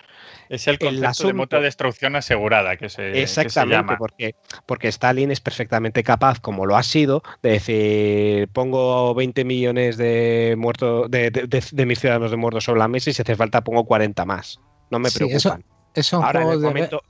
Es 0.49 0.69
el 0.69 0.75
El 0.75 0.79
concepto 0.79 1.01
de 1.03 1.07
asunto- 1.09 1.35
mutua 1.37 1.59
destrucción 1.61 2.15
asegurada 2.15 2.77
que 2.77 2.89
se, 2.89 3.03
que 3.11 3.15
se 3.17 3.23
Exactamente, 3.23 3.77
llama. 3.77 3.99
porque, 3.99 4.37
porque 4.67 4.87
Stalin 4.87 5.33
es 5.33 5.41
perfectamente 5.41 6.05
capaz, 6.05 6.39
como 6.39 6.65
lo 6.65 6.77
ha 6.77 6.85
sido, 6.85 7.25
de 7.43 7.51
decir, 7.51 8.49
pongo 8.53 9.13
20 9.17 9.45
millones 9.45 9.97
de 9.97 10.55
muertos, 10.57 11.11
de, 11.11 11.33
de- 11.33 11.49
de- 11.49 11.65
de 11.73 11.87
mis 11.87 11.99
ciudadanos 11.99 12.31
de 12.31 12.37
muertos 12.37 12.63
sobre 12.63 12.79
la 12.79 12.87
mesa 12.87 13.11
y 13.11 13.15
si 13.15 13.23
hace 13.23 13.35
falta 13.35 13.63
pongo 13.65 13.85
40 13.85 14.25
más. 14.25 14.61
No 14.91 15.01
me 15.01 15.11
Sí, 15.11 15.19
preocupan. 15.19 15.65
Eso 15.93 16.23
Ahora, 16.23 16.43
en 16.43 16.49
el, 16.51 16.61
de 16.61 16.67
momento, 16.69 17.03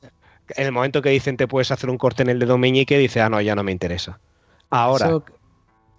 en 0.56 0.66
el 0.66 0.72
momento 0.72 1.02
que 1.02 1.10
dicen 1.10 1.36
te 1.36 1.46
puedes 1.48 1.70
hacer 1.70 1.90
un 1.90 1.98
corte 1.98 2.22
en 2.22 2.30
el 2.30 2.38
dedo 2.38 2.56
meñique, 2.56 2.96
dice, 2.96 3.20
ah, 3.20 3.28
no, 3.28 3.42
ya 3.42 3.54
no 3.54 3.62
me 3.62 3.72
interesa. 3.72 4.20
Ahora, 4.70 5.04
eso- 5.08 5.24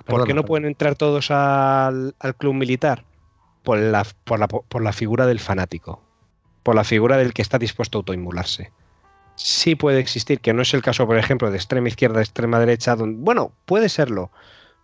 ¿por 0.07 0.25
qué 0.25 0.33
no 0.33 0.45
pueden 0.45 0.65
entrar 0.65 0.95
todos 0.95 1.29
al, 1.29 2.15
al 2.19 2.35
club 2.35 2.55
militar? 2.55 3.05
Por 3.63 3.77
la, 3.79 4.05
por, 4.23 4.39
la, 4.39 4.47
por 4.47 4.81
la 4.81 4.91
figura 4.93 5.25
del 5.27 5.39
fanático, 5.39 6.01
por 6.63 6.75
la 6.75 6.83
figura 6.83 7.17
del 7.17 7.33
que 7.33 7.41
está 7.41 7.57
dispuesto 7.59 7.97
a 7.97 7.99
autoinmularse. 7.99 8.71
Sí 9.35 9.75
puede 9.75 9.99
existir, 9.99 10.39
que 10.39 10.53
no 10.53 10.61
es 10.61 10.73
el 10.73 10.81
caso, 10.81 11.05
por 11.07 11.17
ejemplo, 11.17 11.49
de 11.51 11.57
extrema 11.57 11.87
izquierda, 11.87 12.21
extrema 12.21 12.59
derecha, 12.59 12.95
donde, 12.95 13.17
bueno, 13.23 13.51
puede 13.65 13.89
serlo, 13.89 14.31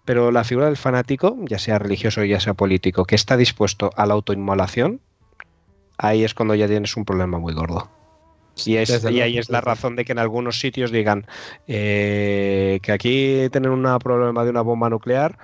pero 0.06 0.32
la 0.32 0.44
figura 0.44 0.68
del 0.68 0.78
fanático, 0.78 1.36
ya 1.42 1.60
sea 1.60 1.80
religioso 1.80 2.24
ya 2.24 2.40
sea 2.40 2.54
político, 2.54 3.06
que 3.06 3.16
está 3.16 3.36
dispuesto 3.36 3.92
a 3.96 4.06
la 4.06 4.14
autoinmolación, 4.14 5.02
ahí 5.98 6.24
es 6.24 6.34
cuando 6.34 6.56
ya 6.56 6.68
tienes 6.68 6.96
un 6.96 7.06
problema 7.06 7.40
muy 7.40 7.54
gordo. 7.54 7.90
Y, 8.66 8.78
es- 8.78 9.04
y 9.12 9.22
ahí 9.22 9.38
es 9.38 9.50
la 9.50 9.62
razón 9.62 9.96
de 9.96 10.06
que 10.06 10.14
en 10.14 10.20
algunos 10.20 10.60
sitios 10.60 10.92
digan 10.92 11.28
eh, 11.68 12.80
que 12.82 12.92
aquí 12.92 13.50
tener 13.52 13.70
un 13.70 13.84
problema 14.00 14.44
de 14.44 14.50
una 14.50 14.62
bomba 14.62 14.90
nuclear 14.90 15.38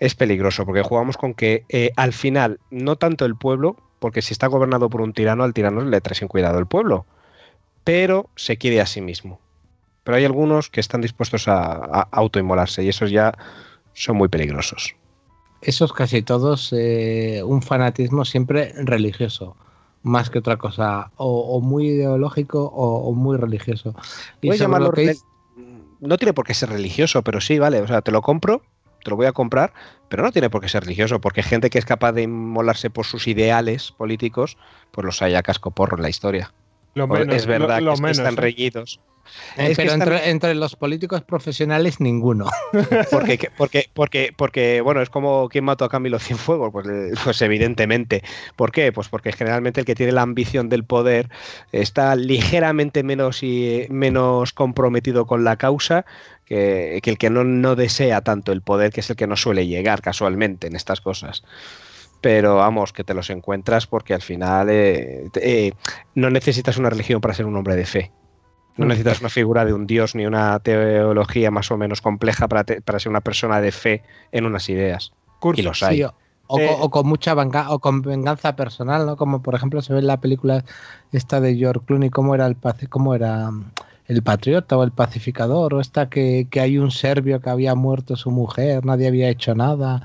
es 0.00 0.14
peligroso, 0.14 0.64
porque 0.64 0.82
jugamos 0.82 1.16
con 1.16 1.34
que 1.34 1.64
eh, 1.68 1.92
al 1.96 2.12
final, 2.12 2.60
no 2.70 2.96
tanto 2.96 3.24
el 3.24 3.36
pueblo, 3.36 3.76
porque 3.98 4.22
si 4.22 4.32
está 4.32 4.46
gobernado 4.46 4.88
por 4.90 5.00
un 5.00 5.12
tirano, 5.12 5.44
al 5.44 5.54
tirano 5.54 5.82
le 5.82 6.00
trae 6.00 6.14
sin 6.14 6.28
cuidado 6.28 6.58
el 6.58 6.66
pueblo, 6.66 7.04
pero 7.84 8.28
se 8.36 8.56
quiere 8.58 8.80
a 8.80 8.86
sí 8.86 9.00
mismo. 9.00 9.40
Pero 10.04 10.16
hay 10.16 10.24
algunos 10.24 10.70
que 10.70 10.80
están 10.80 11.00
dispuestos 11.00 11.48
a, 11.48 11.72
a 11.72 12.08
autoinmolarse 12.12 12.82
y 12.84 12.88
esos 12.88 13.10
ya 13.10 13.32
son 13.92 14.16
muy 14.16 14.28
peligrosos. 14.28 14.94
Esos 15.60 15.92
casi 15.92 16.22
todos 16.22 16.72
eh, 16.72 17.42
un 17.44 17.62
fanatismo 17.62 18.24
siempre 18.24 18.72
religioso, 18.76 19.56
más 20.04 20.30
que 20.30 20.38
otra 20.38 20.56
cosa, 20.56 21.10
o, 21.16 21.56
o 21.56 21.60
muy 21.60 21.88
ideológico 21.88 22.64
o, 22.64 23.08
o 23.08 23.12
muy 23.12 23.36
religioso. 23.36 23.94
Y 24.40 24.52
llamarlo 24.56 24.86
lo 24.86 24.92
que 24.92 25.06
rel- 25.06 25.10
es- 25.10 25.24
No 26.00 26.16
tiene 26.16 26.32
por 26.32 26.46
qué 26.46 26.54
ser 26.54 26.70
religioso, 26.70 27.22
pero 27.22 27.40
sí, 27.40 27.58
vale. 27.58 27.80
O 27.80 27.88
sea, 27.88 28.02
te 28.02 28.12
lo 28.12 28.22
compro, 28.22 28.62
te 29.02 29.10
lo 29.10 29.16
voy 29.16 29.26
a 29.26 29.32
comprar, 29.32 29.72
pero 30.08 30.22
no 30.22 30.32
tiene 30.32 30.50
por 30.50 30.60
qué 30.60 30.68
ser 30.68 30.84
religioso, 30.84 31.20
porque 31.20 31.42
gente 31.42 31.70
que 31.70 31.78
es 31.78 31.84
capaz 31.84 32.12
de 32.12 32.22
inmolarse 32.22 32.90
por 32.90 33.06
sus 33.06 33.26
ideales 33.26 33.92
políticos, 33.92 34.56
pues 34.90 35.04
los 35.04 35.22
hay 35.22 35.34
a 35.34 35.42
casco 35.42 35.70
porro 35.70 35.96
en 35.96 36.02
la 36.02 36.08
historia. 36.08 36.52
Lo 36.94 37.06
menos, 37.06 37.36
es 37.36 37.46
verdad 37.46 37.80
lo, 37.80 37.86
lo 37.86 37.90
que, 37.92 37.94
es 37.94 38.00
que 38.00 38.02
menos, 38.02 38.18
están 38.18 38.34
¿eh? 38.34 38.40
reñidos. 38.40 39.00
Eh, 39.58 39.72
Es 39.72 39.76
pero 39.76 39.92
están- 39.92 40.08
entre, 40.10 40.30
entre 40.30 40.54
los 40.54 40.74
políticos 40.74 41.20
profesionales 41.22 42.00
ninguno. 42.00 42.46
Porque, 43.10 43.50
porque, 43.58 43.90
porque, 43.92 44.32
porque, 44.34 44.80
bueno, 44.80 45.02
es 45.02 45.10
como 45.10 45.50
quien 45.50 45.64
mató 45.64 45.84
a 45.84 45.90
Camilo 45.90 46.18
Cienfuegos, 46.18 46.72
pues, 46.72 46.86
eh, 46.88 47.10
pues 47.22 47.42
evidentemente. 47.42 48.22
¿Por 48.56 48.72
qué? 48.72 48.90
Pues 48.90 49.08
porque 49.10 49.32
generalmente 49.32 49.80
el 49.80 49.86
que 49.86 49.94
tiene 49.94 50.12
la 50.12 50.22
ambición 50.22 50.70
del 50.70 50.84
poder 50.84 51.28
está 51.72 52.16
ligeramente 52.16 53.02
menos, 53.02 53.42
y, 53.42 53.86
menos 53.90 54.54
comprometido 54.54 55.26
con 55.26 55.44
la 55.44 55.56
causa 55.56 56.06
que, 56.48 57.00
que 57.02 57.10
el 57.10 57.18
que 57.18 57.30
no, 57.30 57.44
no 57.44 57.76
desea 57.76 58.22
tanto 58.22 58.52
el 58.52 58.62
poder, 58.62 58.90
que 58.92 59.00
es 59.00 59.10
el 59.10 59.16
que 59.16 59.26
no 59.26 59.36
suele 59.36 59.66
llegar 59.66 60.00
casualmente 60.00 60.66
en 60.66 60.76
estas 60.76 61.00
cosas. 61.00 61.42
Pero 62.20 62.56
vamos, 62.56 62.92
que 62.92 63.04
te 63.04 63.14
los 63.14 63.30
encuentras 63.30 63.86
porque 63.86 64.14
al 64.14 64.22
final 64.22 64.68
eh, 64.70 65.28
eh, 65.36 65.72
no 66.14 66.30
necesitas 66.30 66.76
una 66.78 66.90
religión 66.90 67.20
para 67.20 67.34
ser 67.34 67.46
un 67.46 67.54
hombre 67.56 67.76
de 67.76 67.86
fe. 67.86 68.10
No 68.76 68.84
Mm. 68.86 68.88
necesitas 68.88 69.20
una 69.20 69.28
figura 69.28 69.64
de 69.64 69.72
un 69.72 69.86
dios 69.86 70.14
ni 70.14 70.24
una 70.26 70.58
teología 70.60 71.50
más 71.50 71.70
o 71.70 71.76
menos 71.76 72.00
compleja 72.00 72.48
para, 72.48 72.64
te- 72.64 72.80
para 72.80 72.98
ser 72.98 73.10
una 73.10 73.20
persona 73.20 73.60
de 73.60 73.70
fe 73.72 74.02
en 74.32 74.46
unas 74.46 74.68
ideas. 74.68 75.12
Y 75.54 75.62
los 75.62 75.82
hay. 75.82 75.98
Sí, 75.98 76.02
o, 76.04 76.14
o 76.48 76.58
Eh, 76.58 76.66
co- 76.66 76.84
o 76.84 76.90
con 76.90 77.06
mucha 77.06 77.34
venga- 77.34 77.70
o 77.70 77.78
con 77.78 78.02
venganza 78.02 78.56
personal, 78.56 79.04
¿no? 79.06 79.16
Como 79.16 79.42
por 79.42 79.54
ejemplo 79.54 79.82
se 79.82 79.92
ve 79.92 79.98
en 80.00 80.06
la 80.06 80.20
película 80.20 80.64
esta 81.12 81.40
de 81.40 81.54
George 81.56 81.84
Clooney, 81.86 82.10
cómo 82.10 82.34
era 82.34 82.46
el 82.46 82.56
cómo 82.88 83.14
era 83.14 83.50
el 84.08 84.22
patriota 84.22 84.76
o 84.76 84.84
el 84.84 84.92
pacificador, 84.92 85.74
o 85.74 85.80
esta 85.80 86.08
que, 86.08 86.48
que 86.50 86.60
hay 86.60 86.78
un 86.78 86.90
serbio 86.90 87.40
que 87.40 87.50
había 87.50 87.74
muerto 87.74 88.16
su 88.16 88.30
mujer, 88.30 88.84
nadie 88.84 89.08
había 89.08 89.28
hecho 89.28 89.54
nada 89.54 90.02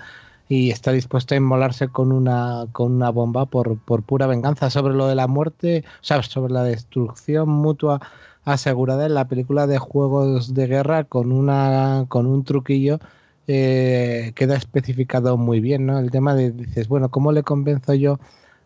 y 0.49 0.71
está 0.71 0.91
dispuesto 0.91 1.33
a 1.33 1.37
inmolarse 1.37 1.87
con 1.87 2.11
una 2.11 2.67
con 2.73 2.93
una 2.93 3.09
bomba 3.09 3.45
por, 3.45 3.77
por 3.79 4.03
pura 4.03 4.27
venganza 4.27 4.69
sobre 4.69 4.93
lo 4.93 5.07
de 5.07 5.15
la 5.15 5.27
muerte, 5.27 5.83
o 6.01 6.03
sea, 6.03 6.21
sobre 6.23 6.53
la 6.53 6.63
destrucción 6.63 7.49
mutua 7.49 8.01
asegurada 8.45 9.05
en 9.05 9.13
la 9.15 9.27
película 9.27 9.67
de 9.67 9.77
juegos 9.79 10.53
de 10.53 10.67
guerra 10.67 11.05
con 11.05 11.31
una 11.31 12.05
con 12.09 12.27
un 12.27 12.43
truquillo 12.43 12.99
eh, 13.47 14.31
queda 14.35 14.55
especificado 14.55 15.37
muy 15.37 15.59
bien, 15.59 15.85
¿no? 15.85 15.99
El 15.99 16.11
tema 16.11 16.35
de, 16.35 16.51
dices, 16.51 16.87
bueno, 16.87 17.09
¿cómo 17.09 17.31
le 17.31 17.43
convenzo 17.43 17.93
yo 17.93 18.19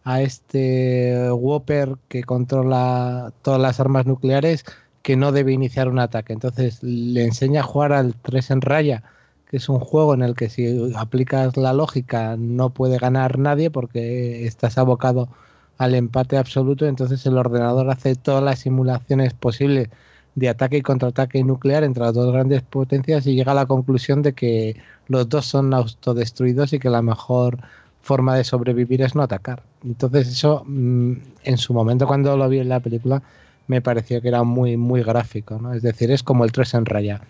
a 0.04 0.22
este 0.22 1.32
Whopper 1.32 1.96
que 2.08 2.24
controla 2.24 3.34
todas 3.42 3.60
las 3.60 3.80
armas 3.80 4.06
nucleares 4.06 4.66
que 5.08 5.16
no 5.16 5.32
debe 5.32 5.54
iniciar 5.54 5.88
un 5.88 6.00
ataque? 6.00 6.34
Entonces 6.34 6.84
le 6.84 7.24
enseña 7.24 7.62
a 7.62 7.64
jugar 7.64 7.94
al 7.94 8.14
3 8.14 8.52
en 8.52 8.60
raya, 8.60 9.04
que 9.50 9.56
es 9.56 9.70
un 9.70 9.80
juego 9.80 10.14
en 10.14 10.22
el 10.22 10.36
que 10.36 10.50
si 10.50 10.92
aplicas 10.98 11.56
la 11.56 11.72
lógica 11.72 12.36
no 12.38 12.72
puede 12.72 12.98
ganar 12.98 13.40
nadie 13.40 13.72
porque 13.72 14.46
estás 14.46 14.78
abocado 14.78 15.30
al 15.78 15.96
empate 15.96 16.36
absoluto, 16.36 16.86
entonces 16.86 17.26
el 17.26 17.38
ordenador 17.38 17.90
hace 17.90 18.16
todas 18.16 18.44
las 18.44 18.60
simulaciones 18.60 19.34
posibles 19.34 19.88
de 20.36 20.50
ataque 20.50 20.76
y 20.76 20.82
contraataque 20.82 21.42
nuclear 21.42 21.86
entre 21.86 22.04
las 22.04 22.14
dos 22.14 22.34
grandes 22.34 22.62
potencias 22.64 23.26
y 23.28 23.36
llega 23.36 23.54
a 23.54 23.56
la 23.56 23.66
conclusión 23.66 24.22
de 24.24 24.34
que 24.34 24.76
los 25.08 25.30
dos 25.30 25.46
son 25.46 25.74
autodestruidos 25.74 26.74
y 26.74 26.80
que 26.80 26.90
la 26.90 27.02
mejor 27.02 27.60
forma 28.02 28.36
de 28.36 28.44
sobrevivir 28.44 29.02
es 29.02 29.16
no 29.16 29.22
atacar. 29.22 29.64
Entonces 29.86 30.28
eso 30.28 30.66
mm, 30.66 31.14
en 31.46 31.58
su 31.58 31.74
momento 31.74 32.08
cuando 32.08 32.36
lo 32.36 32.50
vi 32.50 32.60
en 32.60 32.68
la 32.68 32.82
película 32.82 33.24
me 33.68 33.82
pareció 33.82 34.22
que 34.22 34.30
era 34.30 34.44
muy 34.44 34.78
muy 34.78 35.04
gráfico, 35.04 35.60
¿no? 35.62 35.74
Es 35.74 35.82
decir, 35.82 36.12
es 36.12 36.24
como 36.24 36.46
el 36.46 36.52
3 36.52 36.74
en 36.76 36.86
raya, 36.86 37.22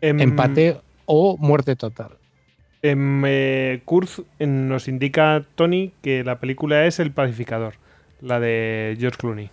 em, 0.00 0.20
empate 0.20 0.80
o 1.06 1.36
muerte 1.38 1.76
total. 1.76 2.16
em, 2.82 3.22
eh, 3.26 3.82
Kurz 3.84 4.22
nos 4.38 4.88
indica, 4.88 5.44
Tony, 5.54 5.92
que 6.02 6.24
la 6.24 6.40
película 6.40 6.86
es 6.86 6.98
El 6.98 7.12
Pacificador, 7.12 7.74
la 8.20 8.40
de 8.40 8.96
George 8.98 9.18
Clooney. 9.18 9.50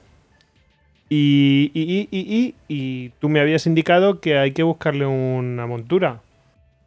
Y, 1.09 1.72
y, 1.73 2.09
y, 2.11 2.55
y, 2.68 3.09
tú 3.19 3.30
me 3.30 3.39
habías 3.39 3.65
indicado 3.65 4.19
que 4.19 4.38
hay 4.38 4.51
que 4.51 4.64
buscarle 4.64 5.05
una 5.05 5.65
montura 5.65 6.22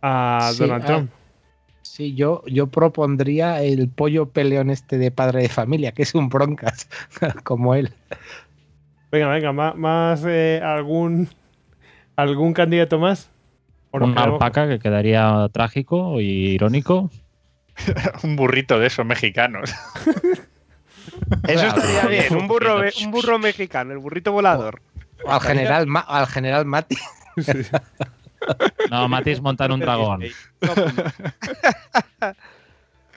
a 0.02 0.50
Sí, 0.52 0.58
Donald 0.58 0.82
ah, 0.84 0.86
Trump. 0.86 1.10
Sí, 1.82 2.14
yo, 2.14 2.42
yo 2.46 2.66
propondría 2.68 3.62
el 3.62 3.88
pollo 3.88 4.26
peleón 4.30 4.70
este 4.70 4.98
de 4.98 5.10
padre 5.10 5.42
de 5.42 5.48
familia, 5.48 5.92
que 5.92 6.02
es 6.02 6.14
un 6.14 6.28
broncas, 6.28 6.88
como 7.44 7.74
él. 7.74 7.92
Venga, 9.10 9.28
venga, 9.28 9.52
más, 9.52 10.24
eh, 10.26 10.60
algún 10.62 11.28
algún 12.16 12.52
candidato 12.52 12.98
más. 12.98 13.30
¿O 13.90 13.98
nos 13.98 14.10
Una 14.10 14.22
alpaca 14.24 14.68
que 14.68 14.78
quedaría 14.78 15.48
trágico 15.52 16.20
y 16.20 16.50
irónico. 16.50 17.10
Un 18.22 18.36
burrito 18.36 18.78
de 18.78 18.86
esos 18.86 19.04
mexicanos. 19.06 19.74
Eso 21.48 21.66
estaría 21.66 22.06
bien, 22.06 22.36
un 22.36 22.46
burro, 22.46 22.76
burrito. 22.76 23.04
un 23.04 23.10
burro 23.10 23.38
mexicano, 23.38 23.92
el 23.92 23.98
burrito 23.98 24.32
volador. 24.32 24.82
O 25.24 25.32
al 25.32 25.40
general, 25.40 25.86
Ma- 25.86 26.00
al 26.00 26.26
general 26.26 26.66
Mati. 26.66 26.96
Sí. 27.40 27.52
No, 28.90 29.08
Matis 29.08 29.40
montar 29.40 29.70
un 29.70 29.80
dragón. 29.80 30.22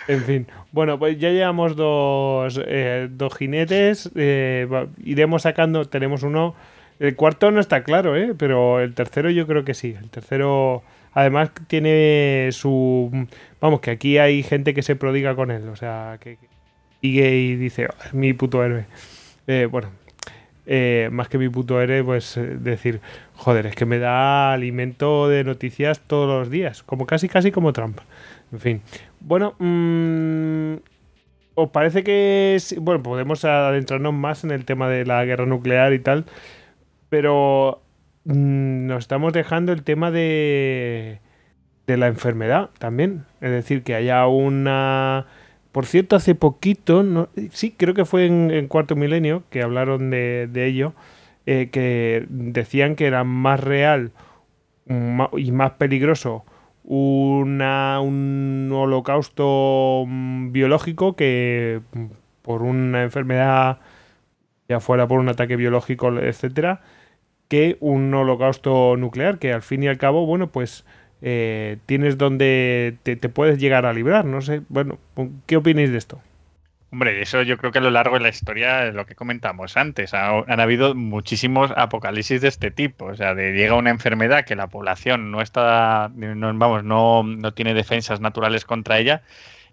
En 0.07 0.21
fin, 0.21 0.47
bueno, 0.71 0.99
pues 0.99 1.17
ya 1.17 1.29
llevamos 1.29 1.75
dos, 1.75 2.59
eh, 2.65 3.07
dos 3.09 3.35
jinetes. 3.35 4.09
eh, 4.15 4.67
iremos 5.03 5.43
sacando, 5.43 5.85
tenemos 5.85 6.23
uno. 6.23 6.55
El 6.99 7.15
cuarto 7.15 7.51
no 7.51 7.59
está 7.59 7.83
claro, 7.83 8.15
¿eh? 8.15 8.33
pero 8.37 8.79
el 8.79 8.93
tercero 8.93 9.29
yo 9.29 9.47
creo 9.47 9.63
que 9.65 9.73
sí. 9.73 9.95
El 9.99 10.09
tercero, 10.09 10.83
además, 11.13 11.51
tiene 11.67 12.49
su. 12.51 13.27
Vamos, 13.61 13.81
que 13.81 13.91
aquí 13.91 14.17
hay 14.17 14.43
gente 14.43 14.73
que 14.73 14.81
se 14.83 14.95
prodiga 14.95 15.35
con 15.35 15.51
él, 15.51 15.67
o 15.69 15.75
sea, 15.75 16.17
que, 16.19 16.37
sigue 17.01 17.35
y 17.35 17.55
dice, 17.55 17.87
"Oh, 17.87 18.03
es 18.05 18.13
mi 18.13 18.33
puto 18.33 18.63
héroe. 18.63 18.85
Eh, 19.47 19.67
bueno, 19.69 19.89
eh, 20.65 21.09
más 21.11 21.27
que 21.27 21.37
mi 21.37 21.49
puto 21.49 21.81
eres, 21.81 22.03
pues 22.03 22.37
eh, 22.37 22.57
decir, 22.59 23.01
joder, 23.35 23.65
es 23.67 23.75
que 23.75 23.85
me 23.85 23.99
da 23.99 24.53
alimento 24.53 25.27
de 25.27 25.43
noticias 25.43 25.99
todos 25.99 26.27
los 26.27 26.49
días, 26.49 26.83
como 26.83 27.05
casi 27.05 27.27
casi 27.27 27.51
como 27.51 27.73
Trump. 27.73 27.99
En 28.53 28.59
fin. 28.59 28.81
Bueno, 29.23 29.55
mm, 29.59 30.75
¿os 31.55 31.69
parece 31.71 32.03
que 32.03 32.57
bueno, 32.79 33.01
podemos 33.01 33.45
adentrarnos 33.45 34.13
más 34.13 34.43
en 34.43 34.51
el 34.51 34.65
tema 34.65 34.89
de 34.89 35.05
la 35.05 35.23
guerra 35.25 35.45
nuclear 35.45 35.93
y 35.93 35.99
tal, 35.99 36.25
pero 37.09 37.81
mm, 38.25 38.87
nos 38.87 38.99
estamos 38.99 39.33
dejando 39.33 39.71
el 39.71 39.83
tema 39.83 40.11
de 40.11 41.19
de 41.87 41.97
la 41.97 42.07
enfermedad 42.07 42.69
también, 42.79 43.25
es 43.41 43.51
decir, 43.51 43.83
que 43.83 43.95
haya 43.95 44.25
una 44.27 45.25
por 45.73 45.87
cierto, 45.87 46.15
hace 46.15 46.35
poquito, 46.35 47.29
sí, 47.51 47.73
creo 47.75 47.95
que 47.95 48.05
fue 48.05 48.27
en, 48.27 48.67
Cuarto 48.67 48.95
Milenio 48.95 49.43
que 49.49 49.63
hablaron 49.63 50.11
de, 50.11 50.47
ello, 50.55 50.93
eh, 51.47 51.69
que 51.71 52.27
decían 52.29 52.95
que 52.95 53.07
era 53.07 53.23
más 53.23 53.59
real 53.59 54.11
y 54.87 55.51
más 55.51 55.71
peligroso 55.71 56.45
una, 56.83 57.99
un 58.01 58.69
holocausto 58.73 60.05
mm, 60.07 60.51
biológico 60.51 61.15
que 61.15 61.81
por 62.41 62.61
una 62.61 63.03
enfermedad, 63.03 63.79
ya 64.67 64.79
fuera 64.79 65.07
por 65.07 65.19
un 65.19 65.29
ataque 65.29 65.55
biológico, 65.55 66.17
etcétera, 66.19 66.81
que 67.47 67.77
un 67.79 68.13
holocausto 68.13 68.97
nuclear, 68.97 69.39
que 69.39 69.53
al 69.53 69.61
fin 69.61 69.83
y 69.83 69.87
al 69.87 69.97
cabo, 69.97 70.25
bueno, 70.25 70.47
pues 70.47 70.85
eh, 71.21 71.77
tienes 71.85 72.17
donde 72.17 72.97
te, 73.03 73.15
puedes 73.29 73.59
llegar 73.59 73.85
a 73.85 73.93
librar. 73.93 74.25
No 74.25 74.41
sé, 74.41 74.61
bueno, 74.69 74.99
¿qué 75.45 75.57
opináis 75.57 75.91
de 75.91 75.97
esto? 75.97 76.19
Hombre, 76.93 77.23
eso 77.23 77.41
yo 77.41 77.57
creo 77.57 77.71
que 77.71 77.79
a 77.79 77.81
lo 77.81 77.89
largo 77.89 78.17
de 78.17 78.21
la 78.21 78.29
historia, 78.29 78.91
lo 78.91 79.07
que 79.07 79.15
comentamos 79.15 79.77
antes, 79.77 80.13
han 80.13 80.59
habido 80.59 80.93
muchísimos 80.93 81.71
apocalipsis 81.75 82.39
de 82.39 82.49
este 82.49 82.69
tipo. 82.69 83.05
O 83.05 83.15
sea, 83.15 83.33
de 83.33 83.53
llega 83.53 83.73
una 83.73 83.89
enfermedad 83.89 84.45
que 84.45 84.55
la 84.55 84.67
población 84.67 85.31
no 85.31 85.41
está, 85.41 86.11
vamos, 86.13 86.83
no, 86.83 87.23
no 87.23 87.51
tiene 87.55 87.73
defensas 87.73 88.21
naturales 88.21 88.63
contra 88.63 88.99
ella 88.99 89.23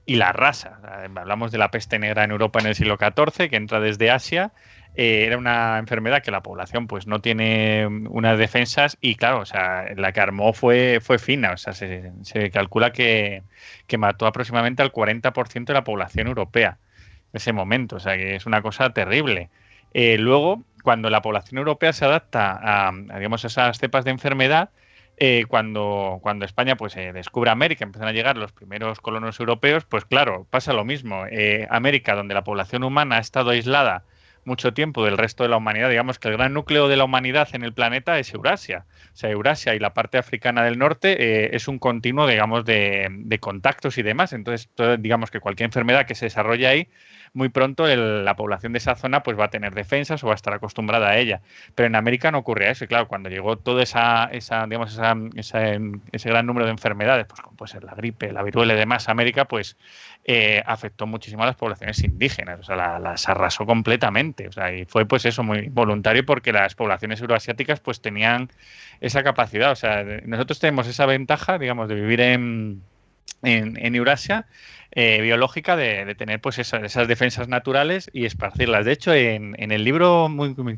y 0.06 0.16
la 0.16 0.30
arrasa. 0.30 0.80
hablamos 1.14 1.52
de 1.52 1.58
la 1.58 1.70
peste 1.70 1.98
negra 1.98 2.24
en 2.24 2.30
Europa 2.30 2.58
en 2.58 2.68
el 2.68 2.74
siglo 2.74 2.96
XIV, 2.96 3.50
que 3.50 3.56
entra 3.56 3.80
desde 3.80 4.10
Asia 4.10 4.52
eh, 4.94 5.24
era 5.26 5.36
una 5.36 5.78
enfermedad 5.78 6.22
que 6.22 6.30
la 6.30 6.42
población 6.42 6.86
pues 6.86 7.06
no 7.06 7.20
tiene 7.20 7.86
unas 7.86 8.38
defensas 8.38 8.96
y 9.02 9.16
claro, 9.16 9.40
o 9.40 9.46
sea, 9.46 9.94
la 9.94 10.12
que 10.12 10.20
armó 10.20 10.54
fue, 10.54 11.00
fue 11.02 11.18
fina, 11.18 11.52
o 11.52 11.56
sea, 11.58 11.74
se, 11.74 12.50
calcula 12.50 12.92
que, 12.92 13.42
mató 13.98 14.26
aproximadamente 14.26 14.82
al 14.82 14.90
40% 14.90 15.66
de 15.66 15.74
la 15.74 15.84
población 15.84 16.26
europea 16.26 16.78
ese 17.32 17.52
momento, 17.52 17.96
o 17.96 18.00
sea, 18.00 18.16
que 18.16 18.36
es 18.36 18.46
una 18.46 18.62
cosa 18.62 18.90
terrible. 18.90 19.50
Eh, 19.94 20.18
luego, 20.18 20.64
cuando 20.82 21.10
la 21.10 21.22
población 21.22 21.58
europea 21.58 21.92
se 21.92 22.04
adapta 22.04 22.58
a, 22.62 22.92
digamos, 22.92 23.44
esas 23.44 23.78
cepas 23.78 24.04
de 24.04 24.10
enfermedad, 24.12 24.70
eh, 25.16 25.44
cuando, 25.48 26.18
cuando 26.22 26.44
España 26.44 26.76
pues 26.76 26.94
descubre 26.94 27.50
América, 27.50 27.84
empiezan 27.84 28.08
a 28.08 28.12
llegar 28.12 28.36
los 28.38 28.52
primeros 28.52 29.00
colonos 29.00 29.38
europeos, 29.38 29.84
pues 29.84 30.04
claro, 30.06 30.46
pasa 30.48 30.72
lo 30.72 30.84
mismo. 30.84 31.24
América, 31.68 32.14
donde 32.14 32.32
la 32.34 32.44
población 32.44 32.84
humana 32.84 33.16
ha 33.16 33.20
estado 33.20 33.50
aislada 33.50 34.04
mucho 34.44 34.72
tiempo 34.72 35.04
del 35.04 35.18
resto 35.18 35.42
de 35.42 35.48
la 35.48 35.56
humanidad. 35.56 35.90
Digamos 35.90 36.18
que 36.18 36.28
el 36.28 36.36
gran 36.36 36.54
núcleo 36.54 36.88
de 36.88 36.96
la 36.96 37.04
humanidad 37.04 37.48
en 37.52 37.62
el 37.62 37.72
planeta 37.72 38.18
es 38.18 38.32
Eurasia. 38.32 38.86
O 39.12 39.16
sea, 39.16 39.30
Eurasia 39.30 39.74
y 39.74 39.78
la 39.78 39.94
parte 39.94 40.18
africana 40.18 40.62
del 40.64 40.78
norte 40.78 41.16
eh, 41.44 41.50
es 41.52 41.68
un 41.68 41.78
continuo, 41.78 42.26
digamos, 42.26 42.64
de, 42.64 43.08
de, 43.10 43.38
contactos 43.38 43.98
y 43.98 44.02
demás. 44.02 44.32
Entonces, 44.32 44.68
digamos 44.98 45.30
que 45.30 45.40
cualquier 45.40 45.66
enfermedad 45.66 46.06
que 46.06 46.14
se 46.14 46.26
desarrolle 46.26 46.66
ahí 46.66 46.88
muy 47.32 47.48
pronto 47.48 47.86
la 47.86 48.36
población 48.36 48.72
de 48.72 48.78
esa 48.78 48.96
zona 48.96 49.22
pues 49.22 49.38
va 49.38 49.44
a 49.44 49.50
tener 49.50 49.74
defensas 49.74 50.22
o 50.24 50.26
va 50.26 50.32
a 50.32 50.36
estar 50.36 50.52
acostumbrada 50.52 51.10
a 51.10 51.18
ella. 51.18 51.40
Pero 51.74 51.86
en 51.86 51.94
América 51.94 52.30
no 52.30 52.38
ocurría 52.38 52.70
eso. 52.70 52.84
Y 52.84 52.88
claro, 52.88 53.08
cuando 53.08 53.28
llegó 53.28 53.56
todo 53.56 53.80
esa, 53.80 54.24
esa 54.32 54.64
digamos, 54.66 54.92
esa, 54.92 55.16
ese 56.12 56.28
gran 56.28 56.46
número 56.46 56.66
de 56.66 56.72
enfermedades, 56.72 57.26
pues 57.26 57.40
como 57.40 57.56
puede 57.56 57.72
ser 57.72 57.84
la 57.84 57.94
gripe, 57.94 58.32
la 58.32 58.42
viruela 58.42 58.74
y 58.74 58.76
demás, 58.76 59.08
América, 59.08 59.44
pues 59.44 59.76
eh, 60.24 60.62
afectó 60.66 61.06
muchísimo 61.06 61.42
a 61.42 61.46
las 61.46 61.56
poblaciones 61.56 62.02
indígenas. 62.02 62.60
O 62.60 62.62
sea, 62.64 62.98
las 62.98 63.28
arrasó 63.28 63.66
completamente. 63.66 64.48
O 64.48 64.52
sea, 64.52 64.72
y 64.72 64.84
fue 64.84 65.06
pues 65.06 65.24
eso, 65.24 65.42
muy 65.42 65.68
voluntario 65.68 66.24
porque 66.26 66.52
las 66.52 66.74
poblaciones 66.74 67.20
euroasiáticas 67.20 67.80
pues 67.80 68.00
tenían 68.00 68.50
esa 69.00 69.22
capacidad. 69.22 69.70
O 69.70 69.76
sea, 69.76 70.04
nosotros 70.24 70.58
tenemos 70.58 70.86
esa 70.86 71.06
ventaja, 71.06 71.58
digamos, 71.58 71.88
de 71.88 71.94
vivir 71.94 72.20
en, 72.20 72.82
en, 73.42 73.76
en 73.84 73.94
Eurasia 73.94 74.46
eh, 74.92 75.20
biológica 75.22 75.76
de, 75.76 76.16
tener 76.16 76.40
pues 76.40 76.58
esas, 76.58 77.06
defensas 77.06 77.46
naturales 77.46 78.10
y 78.12 78.24
esparcirlas. 78.24 78.84
De 78.84 78.92
hecho, 78.92 79.14
en, 79.14 79.54
el 79.56 79.84
libro 79.84 80.28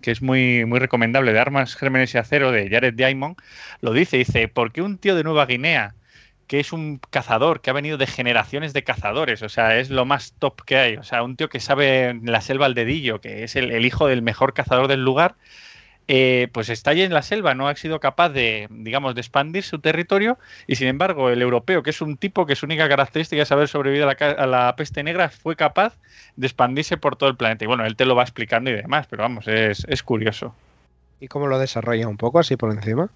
que 0.02 0.10
es 0.10 0.20
muy, 0.20 0.66
muy 0.66 0.78
recomendable 0.80 1.32
de 1.32 1.38
Armas, 1.40 1.76
Gérmenes 1.76 2.14
y 2.14 2.18
Acero 2.18 2.52
de 2.52 2.68
Jared 2.68 2.92
Diamond, 2.94 3.36
lo 3.80 3.92
dice, 3.94 4.18
dice, 4.18 4.48
¿por 4.48 4.72
qué 4.72 4.82
un 4.82 4.98
tío 4.98 5.14
de 5.16 5.24
Nueva 5.24 5.46
Guinea 5.46 5.94
que 6.46 6.60
es 6.60 6.72
un 6.74 7.00
cazador, 7.08 7.62
que 7.62 7.70
ha 7.70 7.72
venido 7.72 7.96
de 7.96 8.06
generaciones 8.06 8.74
de 8.74 8.84
cazadores, 8.84 9.42
o 9.42 9.48
sea, 9.48 9.78
es 9.78 9.88
lo 9.88 10.04
más 10.04 10.34
top 10.38 10.62
que 10.66 10.76
hay, 10.76 10.96
o 10.96 11.02
sea, 11.02 11.22
un 11.22 11.36
tío 11.36 11.48
que 11.48 11.60
sabe 11.60 12.20
la 12.22 12.42
selva 12.42 12.66
al 12.66 12.74
dedillo, 12.74 13.22
que 13.22 13.44
es 13.44 13.56
el 13.56 13.86
hijo 13.86 14.06
del 14.06 14.20
mejor 14.20 14.52
cazador 14.52 14.86
del 14.88 15.02
lugar, 15.02 15.36
eh, 16.08 16.48
pues 16.52 16.68
está 16.68 16.90
allí 16.90 17.02
en 17.02 17.14
la 17.14 17.22
selva, 17.22 17.54
no 17.54 17.68
ha 17.68 17.76
sido 17.76 18.00
capaz 18.00 18.30
de, 18.30 18.66
digamos, 18.70 19.14
de 19.14 19.20
expandir 19.20 19.62
su 19.62 19.78
territorio 19.78 20.38
y 20.66 20.76
sin 20.76 20.88
embargo 20.88 21.30
el 21.30 21.40
europeo, 21.40 21.82
que 21.82 21.90
es 21.90 22.00
un 22.00 22.16
tipo 22.16 22.46
que 22.46 22.56
su 22.56 22.66
única 22.66 22.88
característica 22.88 23.42
es 23.42 23.52
haber 23.52 23.68
sobrevivido 23.68 24.08
a 24.08 24.46
la, 24.46 24.74
peste 24.76 25.02
negra, 25.02 25.28
fue 25.28 25.56
capaz 25.56 25.94
de 26.36 26.46
expandirse 26.46 26.96
por 26.96 27.16
todo 27.16 27.28
el 27.30 27.36
planeta. 27.36 27.64
Y 27.64 27.68
bueno, 27.68 27.84
él 27.84 27.96
te 27.96 28.04
lo 28.04 28.16
va 28.16 28.22
explicando 28.22 28.70
y 28.70 28.74
demás, 28.74 29.06
pero 29.08 29.22
vamos, 29.22 29.46
es, 29.48 29.84
es 29.88 30.02
curioso. 30.02 30.54
¿Y 31.20 31.28
cómo 31.28 31.46
lo 31.46 31.58
desarrolla 31.58 32.08
un 32.08 32.16
poco 32.16 32.40
así 32.40 32.56
por 32.56 32.72
encima? 32.72 33.08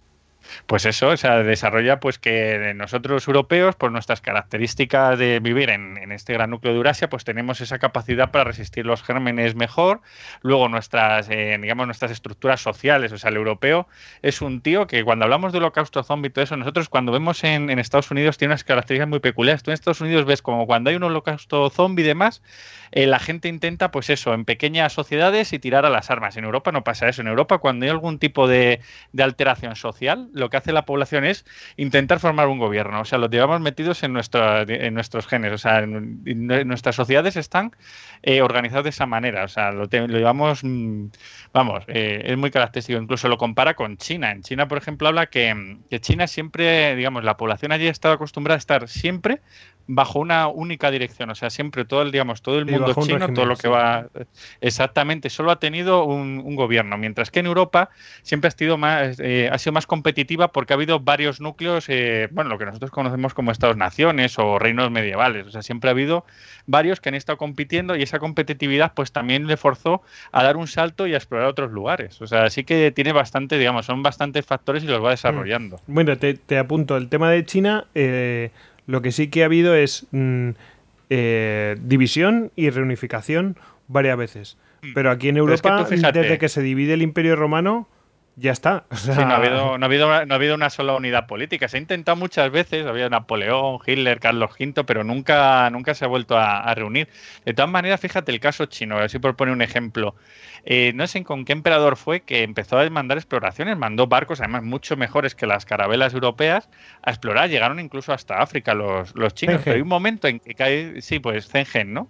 Pues 0.67 0.85
eso, 0.87 1.09
o 1.09 1.17
sea, 1.17 1.43
desarrolla 1.43 2.01
pues 2.01 2.19
que 2.19 2.73
nosotros 2.75 3.27
europeos, 3.27 3.77
por 3.77 3.93
nuestras 3.93 4.21
características 4.21 5.19
de 5.19 5.41
vivir 5.41 5.71
en, 5.71 6.13
este 6.13 6.33
gran 6.33 6.51
núcleo 6.51 6.73
de 6.73 6.79
Eurasia, 6.79 7.09
pues 7.09 7.25
tenemos 7.25 7.61
esa 7.61 7.79
capacidad 7.79 8.31
para 8.31 8.45
resistir 8.45 8.87
los 8.87 9.03
gérmenes 9.03 9.55
mejor. 9.55 10.01
Luego 10.43 10.69
nuestras, 10.69 11.29
eh, 11.31 11.59
digamos, 11.61 11.87
nuestras 11.87 12.11
estructuras 12.11 12.61
sociales, 12.61 13.13
o 13.13 13.19
sea, 13.19 13.31
el 13.31 13.37
europeo 13.37 13.89
es 14.23 14.41
un 14.41 14.61
tío 14.61 14.87
que 14.87 15.05
cuando 15.05 15.25
hablamos 15.25 15.53
de 15.53 15.59
holocausto 15.59 16.03
zombie 16.03 16.29
y 16.29 16.31
todo 16.31 16.45
eso, 16.45 16.57
nosotros 16.57 16.89
cuando 16.89 17.13
vemos 17.13 17.45
en, 17.45 17.77
Estados 17.79 18.11
Unidos 18.11 18.39
tiene 18.39 18.53
unas 18.53 18.65
características 18.65 19.09
muy 19.09 19.21
peculiares. 19.21 19.63
Tú 19.63 19.71
en 19.71 19.75
Estados 19.75 20.01
Unidos 20.01 20.25
ves 20.25 20.43
como 20.43 20.67
cuando 20.67 20.91
hay 20.91 20.97
un 20.97 21.03
holocausto 21.03 21.71
zombie 21.71 22.05
y 22.05 22.07
demás, 22.07 22.43
eh, 22.93 23.07
la 23.07 23.19
gente 23.19 23.49
intenta, 23.49 23.91
pues 23.91 24.11
eso, 24.11 24.35
en 24.35 24.45
pequeñas 24.45 24.93
sociedades 24.93 25.53
y 25.53 25.59
tirar 25.59 25.87
a 25.87 25.91
las 25.91 26.11
armas. 26.11 26.37
En 26.37 26.45
Europa 26.45 26.73
no 26.73 26.85
pasa 26.85 27.09
eso. 27.09 27.23
En 27.23 27.29
Europa, 27.29 27.59
cuando 27.59 27.85
hay 27.85 27.91
algún 27.91 28.19
tipo 28.19 28.49
de, 28.49 28.81
alteración 29.19 29.77
social, 29.77 30.29
lo 30.37 30.51
que 30.51 30.59
hace 30.59 30.73
la 30.73 30.85
población 30.85 31.25
es 31.25 31.45
intentar 31.77 32.21
formar 32.21 32.49
un 32.49 32.59
gobierno. 32.59 33.01
O 33.01 33.05
sea, 33.05 33.19
lo 33.19 33.29
llevamos 33.29 33.61
metidos 33.61 34.03
en, 34.03 34.17
en 34.17 34.95
nuestros 34.95 35.27
genes. 35.27 35.53
O 35.53 35.59
sea, 35.59 35.85
nuestras 35.87 36.95
sociedades 36.95 37.37
están 37.37 37.73
eh, 38.23 38.43
organizadas 38.43 38.85
de 38.85 38.91
esa 38.91 39.07
manera. 39.07 39.45
O 39.45 39.49
sea, 39.49 39.73
lo, 39.73 39.87
llevamos, 39.87 40.63
mm, 40.63 41.07
vamos, 41.53 41.85
eh, 41.89 42.23
es 42.27 42.37
muy 42.37 42.51
característico. 42.51 43.01
Incluso 43.01 43.29
lo 43.29 43.39
compara 43.39 43.75
con 43.75 43.97
China. 43.97 44.31
En 44.31 44.43
China, 44.43 44.69
por 44.69 44.79
ejemplo, 44.79 45.09
habla 45.09 45.27
que, 45.27 45.79
que 45.89 46.01
China 46.01 46.27
siempre, 46.27 46.95
digamos, 46.95 47.25
la 47.25 47.37
población 47.37 47.73
allí 47.73 47.89
ha 47.89 47.91
estado 47.91 48.15
acostumbrada 48.15 48.57
a 48.57 48.59
estar 48.59 48.89
siempre 48.89 49.41
bajo 49.89 50.19
una 50.19 50.49
única 50.49 50.91
dirección, 50.91 51.31
o 51.31 51.35
sea, 51.35 51.51
siempre 51.51 51.85
todo 51.85 52.03
el, 52.03 52.11
digamos, 52.11 52.43
todo 52.43 52.59
el 52.59 52.67
mundo 52.67 52.95
chino, 53.03 53.33
todo 53.33 53.47
lo 53.47 53.57
que 53.57 53.69
va 53.69 54.09
exactamente, 54.61 55.31
solo 55.31 55.51
ha 55.53 55.61
tenido 55.61 56.05
un, 56.05 56.57
gobierno, 56.57 56.97
mientras 56.97 57.31
que 57.31 57.41
en 57.41 57.47
Europa 57.47 57.91
siempre 58.23 58.49
ha 58.49 58.51
sido 58.51 58.79
más, 58.79 59.21
eh, 59.21 59.49
ha 59.53 59.59
sido 59.59 59.73
más 59.73 59.87
porque 60.53 60.73
ha 60.73 60.77
habido 60.77 61.01
varios 61.01 61.41
núcleos, 61.41 61.87
eh, 61.89 62.29
bueno, 62.33 62.51
lo 62.51 62.59
que 62.59 62.67
nosotros 62.67 62.91
conocemos 62.91 63.35
como 63.35 63.51
estados-naciones 63.53 64.39
o 64.39 64.59
reinos 64.59 64.91
medievales, 64.91 65.47
o 65.47 65.51
sea, 65.51 65.63
siempre 65.63 65.91
ha 65.91 65.93
habido 65.93 66.25
varios 66.67 67.01
que 67.01 67.09
han 67.09 67.15
estado 67.15 67.39
compitiendo 67.39 67.97
y 67.97 68.03
esa 68.03 68.19
competitividad 68.19 68.93
pues 68.95 69.13
también 69.13 69.47
le 69.47 69.57
forzó 69.57 70.03
a 70.33 70.43
dar 70.43 70.57
un 70.57 70.67
salto 70.67 71.07
y 71.07 71.15
a 71.15 71.17
explorar 71.17 71.47
otros 71.49 71.73
lugares, 71.73 72.21
o 72.21 72.27
sea, 72.27 72.51
sí 72.51 72.65
que 72.65 72.93
tiene 72.93 73.13
bastante, 73.13 73.59
digamos, 73.59 73.87
son 73.87 74.03
bastantes 74.03 74.45
factores 74.45 74.85
y 74.85 74.87
los 74.87 75.03
va 75.03 75.11
desarrollando. 75.11 75.77
Mm. 75.87 75.95
Bueno, 75.95 76.19
te, 76.19 76.35
te 76.35 76.59
apunto, 76.59 76.97
el 76.97 77.09
tema 77.09 77.31
de 77.31 77.45
China... 77.45 77.87
Eh 77.95 78.51
lo 78.87 79.03
que 79.03 79.13
sí 79.13 79.29
que 79.29 79.43
ha 79.43 79.47
habido 79.47 79.75
es 79.75 80.07
mm, 80.13 80.51
eh, 81.11 81.77
división 81.81 82.53
y 82.57 82.71
reunificación 82.71 83.57
varias 83.89 84.17
veces. 84.17 84.57
Mm. 84.83 84.95
Pero 84.95 85.11
aquí 85.11 85.29
en 85.29 85.37
Europa, 85.37 85.85
desde 85.85 86.39
que 86.39 86.49
se 86.49 86.63
divide 86.63 86.95
el 86.95 87.03
Imperio 87.03 87.37
Romano, 87.37 87.89
ya 88.37 88.53
está. 88.53 88.85
no, 89.07 89.23
ha 89.23 89.37
habido, 89.37 89.79
no, 89.79 89.87
ha 89.87 90.35
habido, 90.35 90.55
una 90.55 90.71
sola 90.71 90.95
unidad 90.95 91.27
política. 91.27 91.69
Se 91.69 91.79
ha 91.79 91.81
intentado 91.81 92.17
muchas 92.17 92.51
veces, 92.51 92.87
había 92.87 93.09
Napoleón, 93.09 93.79
Hitler, 93.85 94.21
Carlos 94.21 94.51
V, 94.61 94.85
pero 94.85 95.05
nunca, 95.05 95.69
nunca 95.71 95.95
se 95.95 96.05
ha 96.05 96.09
vuelto 96.09 96.37
a, 96.37 96.73
reunir. 96.75 97.09
De 97.45 97.55
todas 97.55 97.71
maneras, 97.71 97.99
fíjate 98.01 98.31
el 98.33 98.41
caso 98.41 98.67
chino, 98.67 98.99
a 98.99 99.09
si 99.09 99.19
por 99.19 99.37
poner 99.37 99.55
un 99.55 99.63
ejemplo. 99.63 100.15
Eh, 100.69 100.93
no 100.97 101.07
sé 101.07 101.23
con 101.23 101.45
qué 101.45 101.53
emperador 101.53 101.97
fue 101.97 102.23
que 102.23 102.43
empezó 102.43 102.77
a 102.79 102.91
mandar 102.91 103.19
exploraciones, 103.19 103.77
mandó 103.79 104.09
barcos, 104.09 104.41
además 104.41 104.65
mucho 104.65 104.97
mejores 104.97 105.37
que 105.37 105.47
las 105.47 105.65
carabelas 105.65 106.13
europeas, 106.13 106.69
a 107.03 107.11
explorar. 107.11 107.49
Llegaron 107.49 107.79
incluso 107.79 108.13
hasta 108.13 108.43
África 108.43 108.75
los, 108.75 109.15
los 109.15 109.33
chinos. 109.33 109.61
Pero 109.63 109.77
hay 109.77 109.83
un 109.83 109.89
momento 109.89 110.27
en 110.27 110.41
que 110.41 110.55
cae, 110.55 111.01
sí, 111.03 111.21
pues 111.21 111.47
Zengen, 111.49 111.95
¿no? 111.95 112.09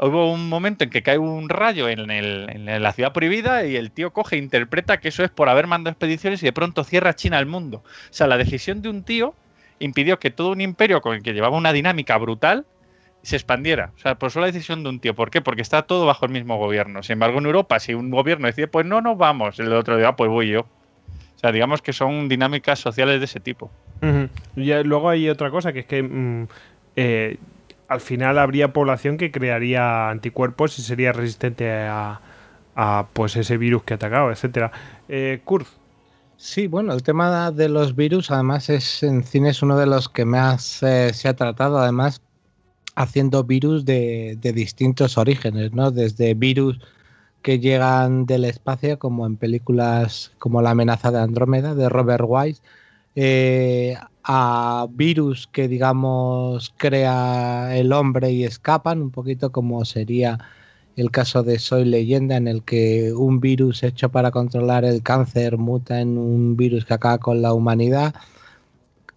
hubo 0.00 0.32
un 0.32 0.48
momento 0.48 0.84
en 0.84 0.90
que 0.90 1.02
cae 1.02 1.18
un 1.18 1.48
rayo 1.48 1.88
en, 1.88 2.10
el- 2.10 2.48
en 2.50 2.82
la 2.82 2.92
ciudad 2.92 3.12
prohibida 3.12 3.66
y 3.66 3.76
el 3.76 3.90
tío 3.90 4.12
coge 4.12 4.36
e 4.36 4.38
interpreta 4.38 4.98
que 5.00 5.08
eso 5.08 5.24
es 5.24 5.30
por 5.30 5.48
haber 5.48 5.66
mandado 5.66 5.92
expediciones 5.92 6.42
y 6.42 6.46
de 6.46 6.52
pronto 6.52 6.84
cierra 6.84 7.14
China 7.14 7.38
al 7.38 7.46
mundo. 7.46 7.78
O 7.84 8.12
sea, 8.12 8.26
la 8.26 8.36
decisión 8.38 8.80
de 8.80 8.88
un 8.90 9.02
tío 9.02 9.34
impidió 9.80 10.18
que 10.18 10.30
todo 10.30 10.50
un 10.52 10.60
imperio 10.60 11.00
con 11.00 11.14
el 11.16 11.22
que 11.22 11.32
llevaba 11.34 11.56
una 11.56 11.72
dinámica 11.72 12.16
brutal 12.16 12.64
se 13.22 13.36
expandiera. 13.36 13.92
O 13.96 13.98
sea, 13.98 14.16
por 14.16 14.30
solo 14.30 14.46
la 14.46 14.52
decisión 14.52 14.82
de 14.82 14.90
un 14.90 15.00
tío. 15.00 15.14
¿Por 15.14 15.30
qué? 15.30 15.40
Porque 15.40 15.62
está 15.62 15.82
todo 15.82 16.06
bajo 16.06 16.24
el 16.24 16.32
mismo 16.32 16.56
gobierno. 16.56 17.02
Sin 17.02 17.14
embargo, 17.14 17.38
en 17.38 17.46
Europa, 17.46 17.78
si 17.80 17.94
un 17.94 18.10
gobierno 18.10 18.46
decide, 18.46 18.68
pues 18.68 18.86
no, 18.86 19.00
no 19.00 19.16
vamos, 19.16 19.58
el 19.58 19.72
otro 19.72 19.96
día, 19.96 20.16
pues 20.16 20.30
voy 20.30 20.50
yo. 20.50 20.60
O 20.60 21.40
sea, 21.40 21.52
digamos 21.52 21.82
que 21.82 21.92
son 21.92 22.28
dinámicas 22.28 22.80
sociales 22.80 23.20
de 23.20 23.26
ese 23.26 23.40
tipo. 23.40 23.70
Y 24.56 24.72
luego 24.84 25.08
hay 25.08 25.28
otra 25.28 25.50
cosa, 25.50 25.72
que 25.72 25.80
es 25.80 25.86
que 25.86 26.02
mm, 26.02 26.48
eh, 26.96 27.36
al 27.88 28.00
final 28.00 28.38
habría 28.38 28.72
población 28.72 29.16
que 29.16 29.30
crearía 29.30 30.10
anticuerpos 30.10 30.78
y 30.78 30.82
sería 30.82 31.12
resistente 31.12 31.70
a, 31.70 32.20
a, 32.74 33.06
pues 33.12 33.36
ese 33.36 33.56
virus 33.56 33.84
que 33.84 33.94
ha 33.94 33.96
atacado, 33.96 34.30
etcétera. 34.30 34.72
Eh, 35.08 35.40
Kurz, 35.44 35.78
Sí, 36.40 36.68
bueno, 36.68 36.92
el 36.92 37.02
tema 37.02 37.50
de 37.50 37.68
los 37.68 37.96
virus, 37.96 38.30
además, 38.30 38.70
es 38.70 39.02
en 39.02 39.24
cine 39.24 39.50
es 39.50 39.60
uno 39.60 39.76
de 39.76 39.86
los 39.86 40.08
que 40.08 40.24
más 40.24 40.84
eh, 40.84 41.12
se 41.12 41.26
ha 41.26 41.34
tratado, 41.34 41.78
además, 41.78 42.22
haciendo 42.98 43.44
virus 43.44 43.84
de, 43.84 44.36
de 44.40 44.52
distintos 44.52 45.18
orígenes, 45.18 45.72
¿no? 45.72 45.92
Desde 45.92 46.34
virus 46.34 46.80
que 47.42 47.60
llegan 47.60 48.26
del 48.26 48.44
espacio, 48.44 48.98
como 48.98 49.24
en 49.24 49.36
películas 49.36 50.32
como 50.38 50.62
La 50.62 50.70
amenaza 50.70 51.12
de 51.12 51.20
Andrómeda, 51.20 51.76
de 51.76 51.88
Robert 51.88 52.24
Wise, 52.26 52.60
eh, 53.14 53.96
a 54.24 54.88
virus 54.90 55.46
que, 55.46 55.68
digamos, 55.68 56.74
crea 56.76 57.76
el 57.76 57.92
hombre 57.92 58.32
y 58.32 58.44
escapan, 58.44 59.00
un 59.00 59.10
poquito 59.12 59.52
como 59.52 59.84
sería 59.84 60.38
el 60.96 61.12
caso 61.12 61.44
de 61.44 61.60
Soy 61.60 61.84
Leyenda, 61.84 62.36
en 62.36 62.48
el 62.48 62.64
que 62.64 63.12
un 63.12 63.38
virus 63.38 63.84
hecho 63.84 64.08
para 64.08 64.32
controlar 64.32 64.84
el 64.84 65.04
cáncer 65.04 65.56
muta 65.56 66.00
en 66.00 66.18
un 66.18 66.56
virus 66.56 66.84
que 66.84 66.94
acaba 66.94 67.18
con 67.18 67.42
la 67.42 67.54
humanidad. 67.54 68.14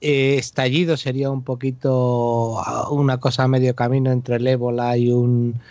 Eh, 0.01 0.37
estallido 0.39 0.97
sería 0.97 1.29
un 1.29 1.43
poquito 1.43 2.59
ah, 2.59 2.89
una 2.89 3.19
cosa 3.19 3.43
a 3.43 3.47
medio 3.47 3.75
camino 3.75 4.11
entre 4.11 4.37
el 4.37 4.47
ébola 4.47 4.97
y 4.97 5.11
un, 5.11 5.61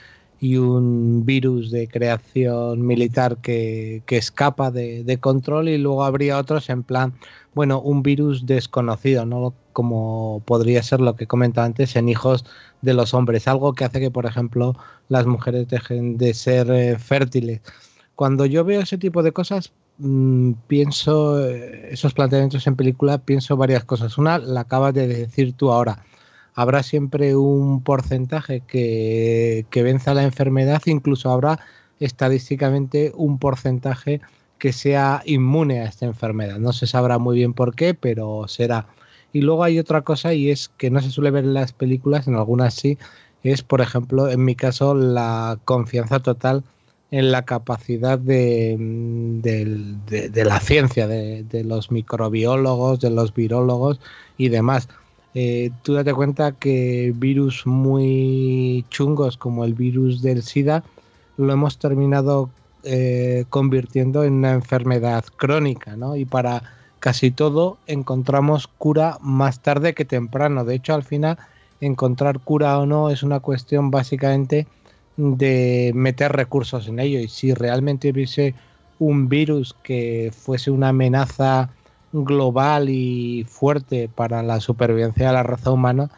y 0.40 0.56
un 0.56 1.26
virus 1.26 1.72
de 1.72 1.88
creación 1.88 2.86
militar 2.86 3.38
que, 3.38 4.02
que 4.06 4.16
escapa 4.18 4.70
de, 4.70 5.02
de 5.02 5.18
control 5.18 5.68
y 5.68 5.78
luego 5.78 6.04
habría 6.04 6.38
otros 6.38 6.70
en 6.70 6.84
plan, 6.84 7.12
bueno, 7.54 7.80
un 7.80 8.04
virus 8.04 8.46
desconocido, 8.46 9.26
¿no? 9.26 9.52
Como 9.72 10.42
podría 10.46 10.82
ser 10.84 11.00
lo 11.00 11.16
que 11.16 11.26
comentaba 11.26 11.66
antes 11.66 11.96
en 11.96 12.08
hijos 12.08 12.44
de 12.82 12.94
los 12.94 13.14
hombres, 13.14 13.48
algo 13.48 13.72
que 13.74 13.84
hace 13.84 13.98
que, 14.00 14.10
por 14.12 14.26
ejemplo, 14.26 14.76
las 15.08 15.26
mujeres 15.26 15.68
dejen 15.68 16.18
de 16.18 16.34
ser 16.34 16.70
eh, 16.70 16.98
fértiles. 16.98 17.62
Cuando 18.14 18.46
yo 18.46 18.64
veo 18.64 18.82
ese 18.82 18.98
tipo 18.98 19.22
de 19.22 19.32
cosas, 19.32 19.72
mm, 20.00 20.52
pienso, 20.66 21.46
eh, 21.46 21.90
esos 21.92 22.14
planteamientos 22.14 22.66
en 22.66 22.76
película, 22.76 23.18
pienso 23.18 23.56
varias 23.56 23.84
cosas. 23.84 24.18
Una, 24.18 24.38
la 24.38 24.62
acabas 24.62 24.94
de 24.94 25.06
decir 25.06 25.52
tú 25.54 25.70
ahora. 25.72 26.04
Habrá 26.54 26.82
siempre 26.82 27.36
un 27.36 27.82
porcentaje 27.82 28.60
que, 28.66 29.66
que 29.70 29.82
venza 29.82 30.14
la 30.14 30.24
enfermedad, 30.24 30.82
incluso 30.86 31.30
habrá 31.30 31.60
estadísticamente 32.00 33.12
un 33.14 33.38
porcentaje 33.38 34.20
que 34.58 34.72
sea 34.72 35.22
inmune 35.24 35.80
a 35.80 35.84
esta 35.84 36.06
enfermedad. 36.06 36.58
No 36.58 36.72
se 36.72 36.86
sabrá 36.86 37.18
muy 37.18 37.36
bien 37.36 37.54
por 37.54 37.74
qué, 37.74 37.94
pero 37.94 38.46
será. 38.48 38.86
Y 39.32 39.42
luego 39.42 39.64
hay 39.64 39.78
otra 39.78 40.02
cosa 40.02 40.34
y 40.34 40.50
es 40.50 40.68
que 40.76 40.90
no 40.90 41.00
se 41.00 41.10
suele 41.10 41.30
ver 41.30 41.44
en 41.44 41.54
las 41.54 41.72
películas, 41.72 42.26
en 42.26 42.34
algunas 42.34 42.74
sí, 42.74 42.98
es 43.42 43.62
por 43.62 43.80
ejemplo, 43.80 44.28
en 44.28 44.44
mi 44.44 44.54
caso, 44.54 44.94
la 44.94 45.58
confianza 45.64 46.20
total 46.20 46.64
en 47.10 47.32
la 47.32 47.44
capacidad 47.44 48.18
de, 48.18 48.76
mm, 48.78 49.40
de- 49.40 50.28
de 50.30 50.44
la 50.44 50.60
ciencia, 50.60 51.06
de, 51.08 51.42
de 51.44 51.64
los 51.64 51.90
microbiólogos, 51.90 53.00
de 53.00 53.10
los 53.10 53.34
virólogos 53.34 54.00
y 54.38 54.48
demás. 54.48 54.88
Eh, 55.34 55.70
tú 55.82 55.94
date 55.94 56.12
cuenta 56.14 56.52
que 56.52 57.12
virus 57.16 57.66
muy 57.66 58.84
chungos 58.90 59.36
como 59.36 59.64
el 59.64 59.74
virus 59.74 60.22
del 60.22 60.42
SIDA 60.42 60.82
lo 61.36 61.52
hemos 61.52 61.78
terminado 61.78 62.50
eh, 62.82 63.44
convirtiendo 63.50 64.24
en 64.24 64.34
una 64.34 64.52
enfermedad 64.52 65.24
crónica, 65.36 65.96
¿no? 65.96 66.16
Y 66.16 66.24
para 66.24 66.62
casi 66.98 67.30
todo 67.30 67.76
encontramos 67.86 68.68
cura 68.68 69.18
más 69.20 69.60
tarde 69.60 69.94
que 69.94 70.04
temprano. 70.04 70.64
De 70.64 70.76
hecho, 70.76 70.94
al 70.94 71.02
final, 71.02 71.38
encontrar 71.80 72.40
cura 72.40 72.78
o 72.78 72.86
no 72.86 73.10
es 73.10 73.22
una 73.22 73.40
cuestión 73.40 73.90
básicamente 73.90 74.66
de 75.16 75.92
meter 75.94 76.32
recursos 76.32 76.88
en 76.88 77.00
ello. 77.00 77.20
Y 77.20 77.28
si 77.28 77.54
realmente 77.54 78.10
hubiese 78.10 78.54
un 78.98 79.28
virus 79.28 79.74
que 79.82 80.32
fuese 80.36 80.70
una 80.70 80.88
amenaza 80.88 81.70
global 82.12 82.88
y 82.88 83.44
fuerte 83.48 84.08
para 84.08 84.42
la 84.42 84.60
supervivencia 84.60 85.28
de 85.28 85.32
la 85.32 85.42
raza 85.42 85.70
humana, 85.70 86.10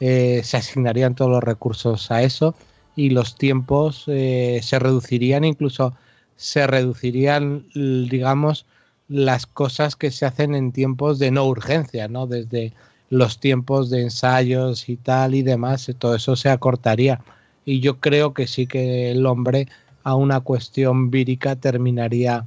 eh, 0.00 0.40
se 0.44 0.56
asignarían 0.56 1.14
todos 1.14 1.30
los 1.30 1.44
recursos 1.44 2.10
a 2.10 2.22
eso 2.22 2.54
y 2.96 3.10
los 3.10 3.36
tiempos 3.36 4.04
eh, 4.08 4.60
se 4.62 4.78
reducirían, 4.78 5.44
incluso 5.44 5.94
se 6.36 6.66
reducirían, 6.66 7.66
digamos, 7.74 8.66
las 9.08 9.46
cosas 9.46 9.96
que 9.96 10.10
se 10.10 10.24
hacen 10.24 10.54
en 10.54 10.72
tiempos 10.72 11.18
de 11.18 11.30
no 11.30 11.44
urgencia, 11.44 12.08
¿no? 12.08 12.26
Desde 12.26 12.72
los 13.10 13.40
tiempos 13.40 13.90
de 13.90 14.02
ensayos 14.02 14.88
y 14.88 14.96
tal 14.96 15.34
y 15.34 15.42
demás, 15.42 15.90
todo 15.98 16.14
eso 16.14 16.36
se 16.36 16.48
acortaría. 16.48 17.20
Y 17.64 17.80
yo 17.80 17.98
creo 18.00 18.34
que 18.34 18.46
sí 18.46 18.66
que 18.66 19.10
el 19.10 19.26
hombre 19.26 19.68
a 20.02 20.14
una 20.14 20.40
cuestión 20.40 21.10
vírica 21.10 21.56
terminaría 21.56 22.46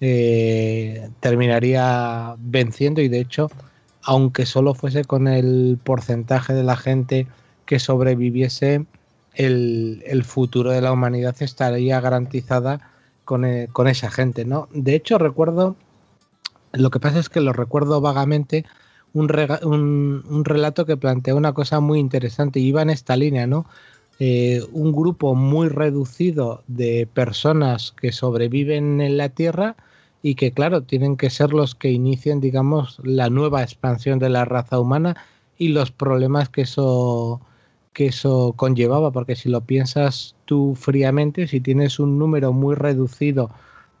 eh, 0.00 1.08
terminaría 1.20 2.34
venciendo 2.38 3.00
y 3.00 3.08
de 3.08 3.20
hecho 3.20 3.50
aunque 4.02 4.44
solo 4.44 4.74
fuese 4.74 5.04
con 5.04 5.28
el 5.28 5.78
porcentaje 5.82 6.52
de 6.52 6.62
la 6.62 6.76
gente 6.76 7.26
que 7.64 7.78
sobreviviese 7.78 8.84
el, 9.34 10.02
el 10.06 10.24
futuro 10.24 10.70
de 10.70 10.82
la 10.82 10.92
humanidad 10.92 11.34
estaría 11.40 12.00
garantizada 12.00 12.90
con, 13.24 13.44
eh, 13.44 13.68
con 13.72 13.88
esa 13.88 14.10
gente 14.10 14.44
no 14.44 14.68
de 14.72 14.94
hecho 14.94 15.18
recuerdo 15.18 15.76
lo 16.72 16.90
que 16.90 17.00
pasa 17.00 17.18
es 17.20 17.28
que 17.28 17.40
lo 17.40 17.52
recuerdo 17.52 18.00
vagamente 18.00 18.64
un, 19.12 19.30
un, 19.62 20.24
un 20.28 20.44
relato 20.44 20.84
que 20.86 20.96
plantea 20.96 21.34
una 21.34 21.52
cosa 21.52 21.80
muy 21.80 22.00
interesante. 22.00 22.60
Y 22.60 22.66
iba 22.66 22.82
en 22.82 22.90
esta 22.90 23.16
línea 23.16 23.46
no 23.46 23.64
eh, 24.20 24.62
un 24.72 24.92
grupo 24.92 25.34
muy 25.34 25.68
reducido 25.68 26.62
de 26.68 27.08
personas 27.12 27.92
que 27.92 28.12
sobreviven 28.12 29.00
en 29.00 29.16
la 29.16 29.28
Tierra 29.28 29.76
y 30.22 30.36
que, 30.36 30.52
claro, 30.52 30.82
tienen 30.82 31.16
que 31.16 31.30
ser 31.30 31.52
los 31.52 31.74
que 31.74 31.90
inicien, 31.90 32.40
digamos, 32.40 33.00
la 33.02 33.28
nueva 33.28 33.62
expansión 33.62 34.18
de 34.18 34.30
la 34.30 34.44
raza 34.44 34.78
humana 34.78 35.16
y 35.58 35.68
los 35.68 35.90
problemas 35.90 36.48
que 36.48 36.62
eso, 36.62 37.40
que 37.92 38.06
eso 38.06 38.54
conllevaba, 38.56 39.10
porque 39.10 39.36
si 39.36 39.48
lo 39.48 39.60
piensas 39.62 40.36
tú 40.44 40.74
fríamente, 40.76 41.46
si 41.46 41.60
tienes 41.60 41.98
un 41.98 42.18
número 42.18 42.52
muy 42.52 42.74
reducido 42.74 43.50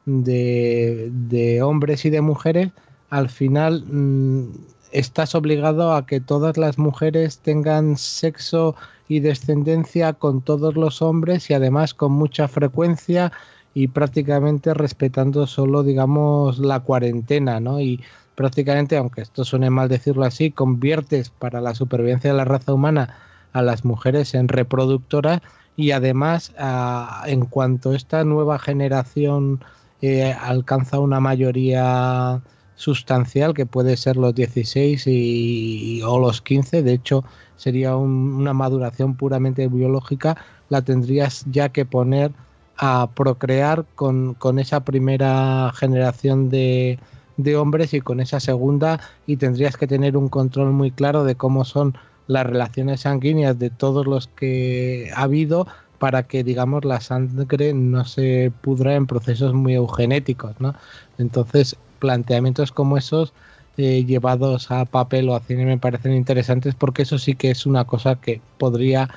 de, 0.06 1.10
de 1.12 1.62
hombres 1.62 2.04
y 2.04 2.10
de 2.10 2.20
mujeres, 2.20 2.70
al 3.10 3.28
final 3.28 3.84
mm, 3.86 4.52
estás 4.94 5.34
obligado 5.34 5.92
a 5.94 6.06
que 6.06 6.20
todas 6.20 6.56
las 6.56 6.78
mujeres 6.78 7.40
tengan 7.40 7.96
sexo 7.98 8.76
y 9.08 9.20
descendencia 9.20 10.14
con 10.14 10.42
todos 10.42 10.76
los 10.76 11.02
hombres 11.02 11.50
y 11.50 11.54
además 11.54 11.94
con 11.94 12.12
mucha 12.12 12.48
frecuencia 12.48 13.32
y 13.74 13.88
prácticamente 13.88 14.72
respetando 14.74 15.46
solo, 15.46 15.82
digamos, 15.82 16.58
la 16.58 16.80
cuarentena, 16.80 17.60
¿no? 17.60 17.80
Y 17.80 18.02
prácticamente, 18.34 18.96
aunque 18.96 19.22
esto 19.22 19.44
suene 19.44 19.70
mal 19.70 19.88
decirlo 19.88 20.24
así, 20.24 20.52
conviertes 20.52 21.30
para 21.30 21.60
la 21.60 21.74
supervivencia 21.74 22.30
de 22.30 22.36
la 22.36 22.44
raza 22.44 22.72
humana 22.74 23.16
a 23.52 23.62
las 23.62 23.84
mujeres 23.84 24.34
en 24.34 24.48
reproductoras 24.48 25.40
y 25.76 25.90
además, 25.92 26.52
a- 26.58 27.24
en 27.26 27.46
cuanto 27.46 27.92
esta 27.94 28.24
nueva 28.24 28.58
generación 28.58 29.64
eh, 30.00 30.32
alcanza 30.32 31.00
una 31.00 31.20
mayoría 31.20 32.42
sustancial 32.76 33.54
que 33.54 33.66
puede 33.66 33.96
ser 33.96 34.16
los 34.16 34.34
16 34.34 35.04
y, 35.06 36.02
o 36.02 36.18
los 36.18 36.42
15, 36.42 36.82
de 36.82 36.92
hecho 36.92 37.24
sería 37.56 37.96
un- 37.96 38.34
una 38.34 38.52
maduración 38.52 39.14
puramente 39.16 39.68
biológica, 39.68 40.36
la 40.68 40.82
tendrías 40.82 41.44
ya 41.50 41.68
que 41.70 41.84
poner 41.84 42.32
a 42.76 43.08
procrear 43.14 43.84
con, 43.94 44.34
con 44.34 44.58
esa 44.58 44.80
primera 44.84 45.72
generación 45.76 46.48
de, 46.50 46.98
de 47.36 47.56
hombres 47.56 47.94
y 47.94 48.00
con 48.00 48.18
esa 48.20 48.40
segunda. 48.40 48.98
Y 49.26 49.36
tendrías 49.36 49.76
que 49.76 49.86
tener 49.86 50.16
un 50.16 50.28
control 50.28 50.72
muy 50.72 50.90
claro 50.90 51.22
de 51.24 51.36
cómo 51.36 51.64
son 51.64 51.94
las 52.26 52.44
relaciones 52.46 53.02
sanguíneas 53.02 53.58
de 53.58 53.70
todos 53.70 54.06
los 54.06 54.26
que 54.28 55.10
ha 55.14 55.22
habido 55.22 55.66
para 55.98 56.24
que 56.24 56.42
digamos 56.42 56.84
la 56.84 57.00
sangre 57.00 57.72
no 57.74 58.04
se 58.04 58.52
pudra 58.62 58.94
en 58.96 59.06
procesos 59.06 59.54
muy 59.54 59.74
eugenéticos 59.74 60.58
¿no? 60.58 60.74
entonces 61.18 61.76
planteamientos 62.04 62.70
como 62.70 62.98
esos 62.98 63.32
eh, 63.78 64.04
llevados 64.04 64.70
a 64.70 64.84
papel 64.84 65.30
o 65.30 65.34
a 65.34 65.40
cine 65.40 65.64
me 65.64 65.78
parecen 65.78 66.12
interesantes 66.12 66.74
porque 66.74 67.02
eso 67.02 67.18
sí 67.18 67.34
que 67.34 67.50
es 67.50 67.64
una 67.64 67.86
cosa 67.86 68.16
que 68.16 68.42
podría 68.58 69.08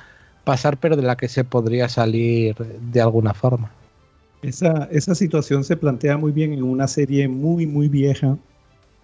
pasar, 0.44 0.78
pero 0.78 0.96
de 0.96 1.02
la 1.02 1.16
que 1.16 1.28
se 1.28 1.44
podría 1.44 1.90
salir 1.90 2.56
de 2.56 3.00
alguna 3.02 3.34
forma. 3.34 3.70
Esa, 4.40 4.88
esa 4.90 5.14
situación 5.14 5.64
se 5.64 5.76
plantea 5.76 6.16
muy 6.16 6.32
bien 6.32 6.54
en 6.54 6.62
una 6.62 6.88
serie 6.88 7.28
muy, 7.28 7.66
muy 7.66 7.88
vieja 7.88 8.38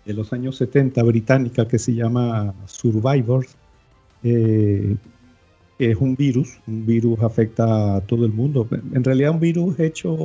de 0.06 0.14
los 0.14 0.32
años 0.32 0.56
70 0.56 1.02
británica 1.02 1.68
que 1.68 1.78
se 1.78 1.92
llama 1.94 2.54
Survivors, 2.64 3.54
eh, 4.22 4.96
que 5.76 5.90
es 5.90 5.96
un 5.98 6.16
virus, 6.16 6.58
un 6.66 6.86
virus 6.86 7.20
afecta 7.20 7.96
a 7.96 8.00
todo 8.00 8.24
el 8.24 8.32
mundo. 8.32 8.66
En 8.94 9.04
realidad 9.04 9.32
un 9.32 9.40
virus 9.40 9.78
hecho 9.78 10.16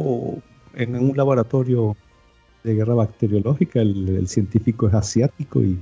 en 0.76 0.96
un 0.96 1.18
laboratorio 1.18 1.98
de 2.64 2.76
guerra 2.76 2.94
bacteriológica, 2.94 3.82
el, 3.82 4.28
científico 4.28 4.88
es 4.88 4.94
asiático 4.94 5.62
y 5.64 5.80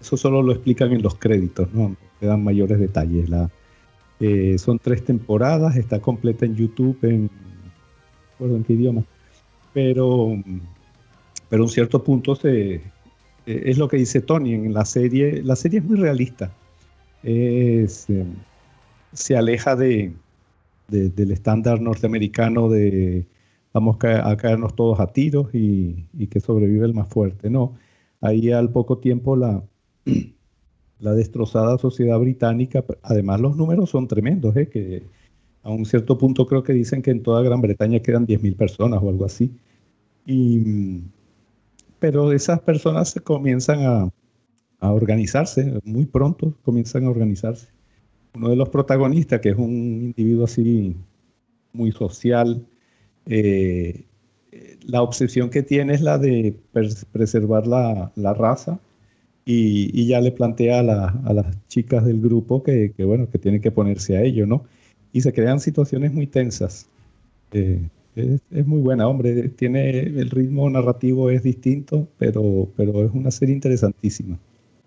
eso 0.00 0.16
solo 0.16 0.42
lo 0.42 0.52
explican 0.52 0.92
en 0.92 1.02
los 1.02 1.16
créditos, 1.16 1.72
no 1.72 1.96
te 2.20 2.26
dan 2.26 2.44
mayores 2.44 2.78
detalles. 2.78 3.28
La, 3.28 3.50
eh, 4.20 4.56
son 4.58 4.78
tres 4.78 5.04
temporadas, 5.04 5.76
está 5.76 6.00
completa 6.00 6.46
en 6.46 6.56
YouTube 6.56 6.98
en, 7.02 7.30
en 8.40 8.64
qué 8.64 8.72
idioma, 8.72 9.04
pero, 9.72 10.32
pero 11.48 11.62
un 11.62 11.68
cierto 11.68 12.02
punto 12.02 12.34
se, 12.34 12.74
eh, 12.74 12.82
es 13.46 13.78
lo 13.78 13.88
que 13.88 13.96
dice 13.96 14.20
Tony 14.20 14.54
en 14.54 14.74
la 14.74 14.84
serie, 14.84 15.42
la 15.42 15.56
serie 15.56 15.80
es 15.80 15.84
muy 15.84 15.96
realista, 15.96 16.52
es, 17.22 18.08
eh, 18.10 18.24
se 19.12 19.36
aleja 19.36 19.76
de, 19.76 20.12
del 20.88 21.30
estándar 21.30 21.80
norteamericano 21.80 22.68
de 22.68 23.26
vamos 23.76 23.96
a 24.02 24.36
caernos 24.38 24.74
todos 24.74 25.00
a 25.00 25.08
tiros 25.08 25.48
y, 25.52 26.26
que 26.30 26.40
sobrevive 26.40 26.86
el 26.86 26.94
más 26.94 27.08
fuerte. 27.08 27.50
No, 27.50 27.74
ahí 28.22 28.50
al 28.50 28.70
poco 28.70 28.98
tiempo 28.98 29.36
la, 29.36 29.62
la 30.98 31.12
destrozada 31.12 31.76
sociedad 31.76 32.18
británica, 32.18 32.86
además 33.02 33.38
los 33.40 33.54
números 33.54 33.90
son 33.90 34.08
tremendos, 34.08 34.56
¿eh? 34.56 34.68
que 34.70 35.02
a 35.62 35.70
un 35.70 35.84
cierto 35.84 36.16
punto 36.16 36.46
creo 36.46 36.62
que 36.62 36.72
dicen 36.72 37.02
que 37.02 37.10
en 37.10 37.22
toda 37.22 37.42
Gran 37.42 37.60
Bretaña 37.60 38.00
quedan 38.00 38.26
10.000 38.26 38.56
personas 38.56 39.02
o 39.02 39.10
algo 39.10 39.26
así. 39.26 39.52
Y, 40.24 41.02
pero 41.98 42.32
esas 42.32 42.60
personas 42.60 43.14
comienzan 43.22 43.80
a, 43.80 44.10
a 44.80 44.92
organizarse, 44.92 45.80
muy 45.84 46.06
pronto 46.06 46.54
comienzan 46.64 47.04
a 47.04 47.10
organizarse. 47.10 47.68
Uno 48.34 48.48
de 48.48 48.56
los 48.56 48.70
protagonistas, 48.70 49.40
que 49.40 49.50
es 49.50 49.56
un 49.58 50.00
individuo 50.02 50.46
así 50.46 50.96
muy 51.74 51.92
social, 51.92 52.64
eh, 53.26 54.06
la 54.86 55.02
obsesión 55.02 55.50
que 55.50 55.62
tiene 55.62 55.94
es 55.94 56.00
la 56.00 56.18
de 56.18 56.56
preservar 57.12 57.66
la, 57.66 58.34
raza 58.34 58.78
y, 59.44 60.06
ya 60.06 60.20
le 60.20 60.32
plantea 60.32 60.80
a, 60.80 61.32
las 61.32 61.68
chicas 61.68 62.04
del 62.04 62.20
grupo 62.20 62.62
que, 62.62 62.92
bueno, 62.98 63.28
que 63.28 63.38
tienen 63.38 63.60
que 63.60 63.70
ponerse 63.70 64.16
a 64.16 64.22
ello, 64.22 64.46
¿no? 64.46 64.64
Y 65.12 65.20
se 65.20 65.32
crean 65.32 65.60
situaciones 65.60 66.12
muy 66.12 66.26
tensas. 66.26 66.88
Eh, 67.52 67.88
es, 68.14 68.66
muy 68.66 68.80
buena, 68.80 69.08
hombre, 69.08 69.48
tiene 69.50 70.00
el 70.00 70.30
ritmo 70.30 70.68
narrativo 70.70 71.30
es 71.30 71.42
distinto, 71.42 72.08
pero, 72.18 72.68
pero 72.76 73.04
es 73.04 73.12
una 73.12 73.30
serie 73.30 73.54
interesantísima. 73.54 74.38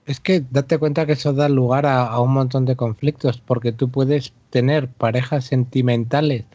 Es 0.05 0.19
que 0.19 0.43
date 0.49 0.77
cuenta 0.79 1.05
que 1.05 1.13
eso 1.13 1.33
da 1.33 1.47
lugar 1.49 1.85
a 1.85 2.19
un 2.19 2.33
montón 2.33 2.65
de 2.65 2.75
conflictos, 2.75 3.39
porque 3.45 3.71
tú 3.71 3.89
puedes 3.89 4.33
tener 4.49 4.87
parejas 4.87 5.45
sentimentales 5.45 6.45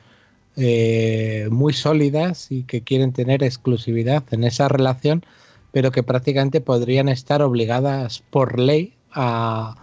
eh, 0.57 1.49
muy 1.51 1.73
sólidas 1.73 2.53
y 2.53 2.63
que 2.63 2.83
quieren 2.83 3.13
tener 3.13 3.43
exclusividad 3.43 4.23
en 4.31 4.45
esa 4.45 4.69
relación, 4.69 5.25
pero 5.73 5.91
que 5.91 6.05
prácticamente 6.05 6.61
podrían 6.61 7.09
estar 7.09 7.43
obligadas 7.43 8.23
por 8.31 8.61
ley 8.61 8.95
a, 9.13 9.75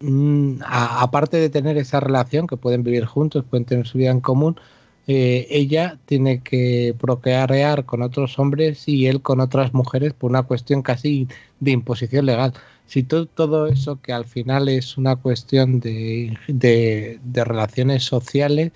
mm, 0.00 0.62
aparte 0.66 1.36
de 1.36 1.48
tener 1.50 1.76
esa 1.78 2.00
relación, 2.00 2.46
que 2.48 2.56
pueden 2.56 2.82
vivir 2.82 3.04
juntos, 3.04 3.44
pueden 3.48 3.64
tener 3.66 3.86
su 3.86 3.98
vida 3.98 4.10
en 4.10 4.20
común, 4.20 4.58
eh, 5.06 5.46
ella 5.50 5.98
tiene 6.06 6.42
que 6.42 6.94
procrear 6.98 7.84
con 7.84 8.02
otros 8.02 8.38
hombres 8.38 8.88
y 8.88 9.06
él 9.06 9.22
con 9.22 9.40
otras 9.40 9.72
mujeres 9.74 10.12
por 10.12 10.30
una 10.30 10.42
cuestión 10.42 10.82
casi 10.82 11.28
de 11.60 11.70
imposición 11.72 12.26
legal. 12.26 12.52
Si 12.86 13.04
todo 13.04 13.66
eso 13.68 14.00
que 14.02 14.12
al 14.12 14.24
final 14.24 14.68
es 14.68 14.98
una 14.98 15.16
cuestión 15.16 15.78
de, 15.80 16.36
de 16.48 17.44
relaciones 17.44 18.02
sociales, 18.04 18.72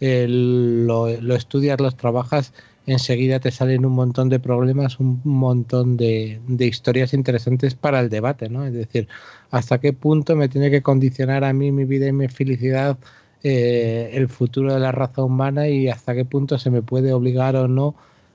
lo, 0.00 1.08
estudias, 1.34 1.80
los 1.80 1.96
trabajas, 1.96 2.52
enseguida 2.86 3.40
te 3.40 3.50
salen 3.50 3.84
un 3.86 3.92
montón 3.92 4.28
de 4.28 4.38
problemas, 4.38 5.00
un 5.00 5.20
montón 5.24 5.96
de, 5.96 6.40
historias 6.58 7.14
interesantes 7.14 7.74
para 7.74 8.00
el 8.00 8.08
debate, 8.08 8.48
¿no? 8.48 8.64
Es 8.66 8.72
decir, 8.72 9.08
hasta 9.50 9.78
qué 9.78 9.92
punto 9.92 10.36
me 10.36 10.48
tiene 10.48 10.70
que 10.70 10.82
condicionar 10.82 11.44
a 11.44 11.52
mí 11.52 11.72
mi 11.72 11.84
vida 11.84 12.06
y 12.06 12.12
mi 12.12 12.28
felicidad 12.28 12.98
eh, 13.42 14.10
el 14.14 14.28
futuro 14.28 14.74
de 14.74 14.80
la 14.80 14.92
raza 14.92 15.22
humana 15.22 15.68
y 15.68 15.88
hasta 15.88 16.14
qué 16.14 16.24
punto 16.24 16.58
se 16.58 16.70
me 16.70 16.82
puede 16.82 17.12
obligar 17.12 17.56
o 17.56 17.68
no 17.68 17.94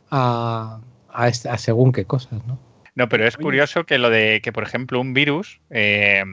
a, 0.09 0.79
a 1.09 1.57
según 1.57 1.91
qué 1.91 2.05
cosas, 2.05 2.45
¿no? 2.47 2.70
No, 2.93 3.07
pero 3.07 3.25
es 3.25 3.37
curioso 3.37 3.85
que 3.85 3.97
lo 3.97 4.09
de 4.09 4.41
que, 4.41 4.51
por 4.51 4.63
ejemplo, 4.63 4.99
un 4.99 5.13
virus, 5.13 5.61
eh, 5.69 6.23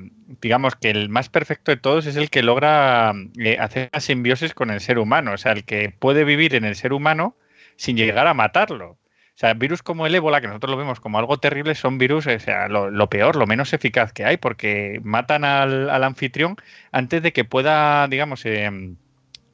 digamos 0.40 0.74
que 0.74 0.90
el 0.90 1.08
más 1.08 1.28
perfecto 1.28 1.70
de 1.70 1.76
todos 1.76 2.06
es 2.06 2.16
el 2.16 2.30
que 2.30 2.42
logra 2.42 3.12
eh, 3.38 3.58
hacer 3.60 3.90
la 3.92 4.00
simbiosis 4.00 4.54
con 4.54 4.70
el 4.70 4.80
ser 4.80 4.98
humano, 4.98 5.32
o 5.32 5.38
sea, 5.38 5.52
el 5.52 5.64
que 5.64 5.94
puede 5.96 6.24
vivir 6.24 6.56
en 6.56 6.64
el 6.64 6.74
ser 6.74 6.92
humano 6.92 7.36
sin 7.76 7.96
llegar 7.96 8.26
a 8.26 8.34
matarlo. 8.34 8.98
O 9.38 9.40
sea, 9.40 9.54
virus 9.54 9.84
como 9.84 10.04
el 10.04 10.16
ébola, 10.16 10.40
que 10.40 10.48
nosotros 10.48 10.72
lo 10.72 10.76
vemos 10.76 10.98
como 10.98 11.20
algo 11.20 11.38
terrible, 11.38 11.76
son 11.76 11.96
virus, 11.96 12.26
o 12.26 12.38
sea, 12.40 12.66
lo, 12.66 13.08
peor, 13.08 13.36
lo 13.36 13.46
menos 13.46 13.72
eficaz 13.72 14.12
que 14.12 14.24
hay, 14.24 14.36
porque 14.36 15.00
matan 15.04 15.44
al, 15.44 16.02
anfitrión 16.02 16.56
antes 16.90 17.22
de 17.22 17.32
que 17.32 17.44
pueda, 17.44 18.08
digamos, 18.08 18.44
eh, 18.46 18.96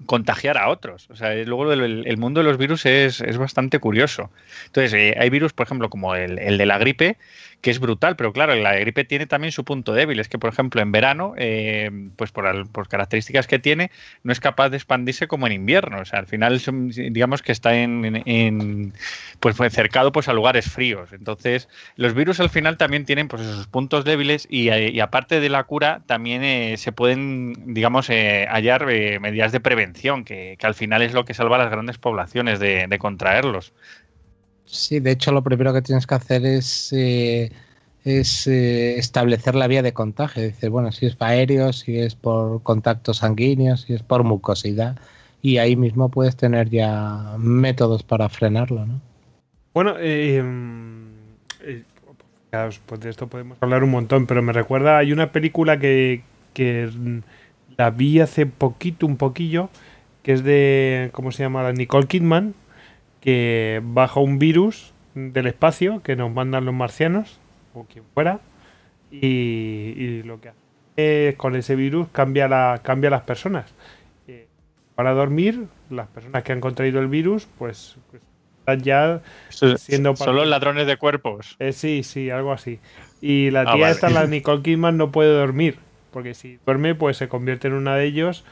contagiar 0.06 0.58
a 0.58 0.68
otros. 0.68 1.08
O 1.10 1.16
sea, 1.16 1.34
luego 1.44 1.72
el, 1.72 2.16
mundo 2.16 2.40
de 2.40 2.44
los 2.44 2.58
virus 2.58 2.86
es, 2.86 3.20
bastante 3.38 3.78
curioso. 3.78 4.30
Entonces, 4.66 4.92
eh, 4.94 5.16
hay 5.18 5.30
virus, 5.30 5.52
por 5.52 5.66
ejemplo, 5.66 5.88
como 5.88 6.14
el, 6.14 6.38
el, 6.38 6.58
de 6.58 6.66
la 6.66 6.78
gripe, 6.78 7.16
que 7.64 7.70
es 7.70 7.80
brutal, 7.80 8.14
pero 8.14 8.30
claro, 8.34 8.54
la 8.56 8.74
gripe 8.74 9.04
tiene 9.04 9.26
también 9.26 9.50
su 9.50 9.64
punto 9.64 9.94
débil. 9.94 10.20
Es 10.20 10.28
que, 10.28 10.38
por 10.38 10.52
ejemplo, 10.52 10.82
en 10.82 10.92
verano, 10.92 11.32
eh, 11.38 11.90
pues 12.14 12.30
por, 12.30 12.88
características 12.88 13.46
que 13.46 13.58
tiene, 13.58 13.90
no 14.22 14.32
es 14.32 14.38
capaz 14.38 14.68
de 14.68 14.76
expandirse 14.76 15.28
como 15.28 15.46
en 15.46 15.54
invierno. 15.54 16.00
O 16.00 16.04
sea, 16.04 16.18
al 16.18 16.26
final, 16.26 16.60
digamos 16.92 17.40
que 17.40 17.52
está 17.52 17.74
en, 17.74 18.92
pues 19.40 19.56
cercado 19.72 20.12
pues, 20.12 20.28
a 20.28 20.34
lugares 20.34 20.70
fríos. 20.70 21.14
Entonces, 21.14 21.70
los 21.96 22.12
virus 22.12 22.38
al 22.38 22.50
final 22.50 22.76
también 22.76 23.06
tienen 23.06 23.28
pues, 23.28 23.40
esos 23.40 23.66
puntos 23.66 24.04
débiles 24.04 24.46
y, 24.50 24.68
aparte 25.00 25.40
de 25.40 25.48
la 25.48 25.64
cura, 25.64 26.02
también 26.04 26.44
eh, 26.44 26.76
se 26.76 26.92
pueden, 26.92 27.72
digamos, 27.72 28.10
eh, 28.10 28.46
hallar 28.50 28.84
medidas 28.84 29.52
de 29.52 29.60
prevención, 29.60 30.24
que, 30.24 30.58
al 30.62 30.74
final 30.74 31.00
es 31.00 31.14
lo 31.14 31.24
que 31.24 31.32
salva 31.32 31.56
a 31.56 31.60
las 31.60 31.70
grandes 31.70 31.96
poblaciones 31.96 32.60
de 32.60 32.98
contraerlos. 32.98 33.72
Sí, 34.74 35.00
de 35.00 35.12
hecho 35.12 35.32
lo 35.32 35.42
primero 35.42 35.72
que 35.72 35.82
tienes 35.82 36.06
que 36.06 36.14
hacer 36.16 36.44
es, 36.44 36.92
eh, 36.92 37.52
es 38.04 38.46
eh, 38.46 38.98
establecer 38.98 39.54
la 39.54 39.68
vía 39.68 39.82
de 39.82 39.92
contagio. 39.92 40.42
Dices, 40.42 40.68
bueno, 40.68 40.90
si 40.92 41.06
es 41.06 41.16
aéreo, 41.20 41.72
si 41.72 41.98
es 41.98 42.14
por 42.14 42.62
contacto 42.62 43.14
sanguíneo, 43.14 43.76
si 43.76 43.94
es 43.94 44.02
por 44.02 44.24
mucosidad. 44.24 44.96
Y 45.42 45.58
ahí 45.58 45.76
mismo 45.76 46.08
puedes 46.08 46.36
tener 46.36 46.70
ya 46.70 47.36
métodos 47.38 48.02
para 48.02 48.28
frenarlo, 48.28 48.84
¿no? 48.86 49.00
Bueno, 49.72 49.94
eh, 49.98 50.42
pues 52.86 53.00
de 53.00 53.10
esto 53.10 53.26
podemos 53.28 53.58
hablar 53.60 53.84
un 53.84 53.90
montón, 53.90 54.26
pero 54.26 54.42
me 54.42 54.52
recuerda, 54.52 54.98
hay 54.98 55.12
una 55.12 55.32
película 55.32 55.78
que, 55.78 56.22
que 56.52 56.90
la 57.76 57.90
vi 57.90 58.20
hace 58.20 58.46
poquito, 58.46 59.06
un 59.06 59.16
poquillo, 59.16 59.70
que 60.22 60.32
es 60.32 60.44
de, 60.44 61.10
¿cómo 61.12 61.32
se 61.32 61.42
llama? 61.42 61.70
Nicole 61.72 62.06
Kidman, 62.06 62.54
que 63.24 63.80
baja 63.82 64.20
un 64.20 64.38
virus 64.38 64.92
del 65.14 65.46
espacio 65.46 66.02
que 66.02 66.14
nos 66.14 66.30
mandan 66.30 66.66
los 66.66 66.74
marcianos 66.74 67.40
o 67.72 67.84
quien 67.84 68.04
fuera 68.12 68.40
y, 69.10 70.22
lo 70.24 70.42
que 70.42 70.50
hace 70.50 70.58
es 70.96 71.36
con 71.36 71.56
ese 71.56 71.74
virus 71.74 72.08
cambia, 72.12 72.48
la, 72.48 72.82
cambia 72.84 73.08
las 73.08 73.22
personas. 73.22 73.72
Eh, 74.28 74.46
para 74.94 75.12
dormir, 75.12 75.68
las 75.88 76.06
personas 76.08 76.42
que 76.42 76.52
han 76.52 76.60
contraído 76.60 77.00
el 77.00 77.08
virus, 77.08 77.48
pues, 77.56 77.96
pues 78.10 78.22
están 78.58 78.82
ya 78.82 79.22
siendo... 79.78 80.14
Son 80.16 80.36
los 80.36 80.46
ladrones 80.46 80.86
de 80.86 80.98
cuerpos. 80.98 81.56
Eh, 81.60 81.72
sí, 81.72 82.02
sí, 82.02 82.28
algo 82.28 82.52
así. 82.52 82.78
Y 83.22 83.50
la 83.50 83.62
ah, 83.62 83.74
tía 83.74 83.88
esta, 83.88 84.10
la 84.10 84.26
Nicole 84.28 84.60
Kidman, 84.60 84.98
no 84.98 85.10
puede 85.10 85.34
dormir, 85.34 85.78
porque 86.10 86.34
si 86.34 86.58
duerme, 86.66 86.94
pues 86.94 87.16
se 87.16 87.28
convierte 87.28 87.68
en 87.68 87.74
una 87.74 87.96
de 87.96 88.04
ellos. 88.04 88.44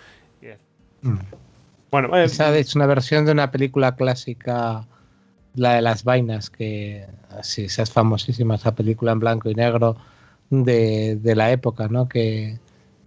Mm. 1.03 1.19
Bueno, 1.93 2.17
eh, 2.17 2.25
esa 2.25 2.57
es 2.57 2.75
una 2.75 2.87
versión 2.87 3.27
de 3.27 3.33
una 3.33 3.51
película 3.51 3.95
clásica, 3.95 4.87
la 5.55 5.75
de 5.75 5.83
las 5.83 6.05
vainas, 6.05 6.49
que 6.49 7.07
así, 7.39 7.65
esa 7.67 7.83
es 7.83 7.93
famosísima, 7.93 8.55
esa 8.55 8.75
película 8.75 9.13
en 9.13 9.19
blanco 9.19 9.51
y 9.51 9.55
negro 9.55 9.99
de, 10.49 11.21
la 11.37 11.53
época, 11.53 11.89
¿no? 11.89 12.09
Que, 12.09 12.59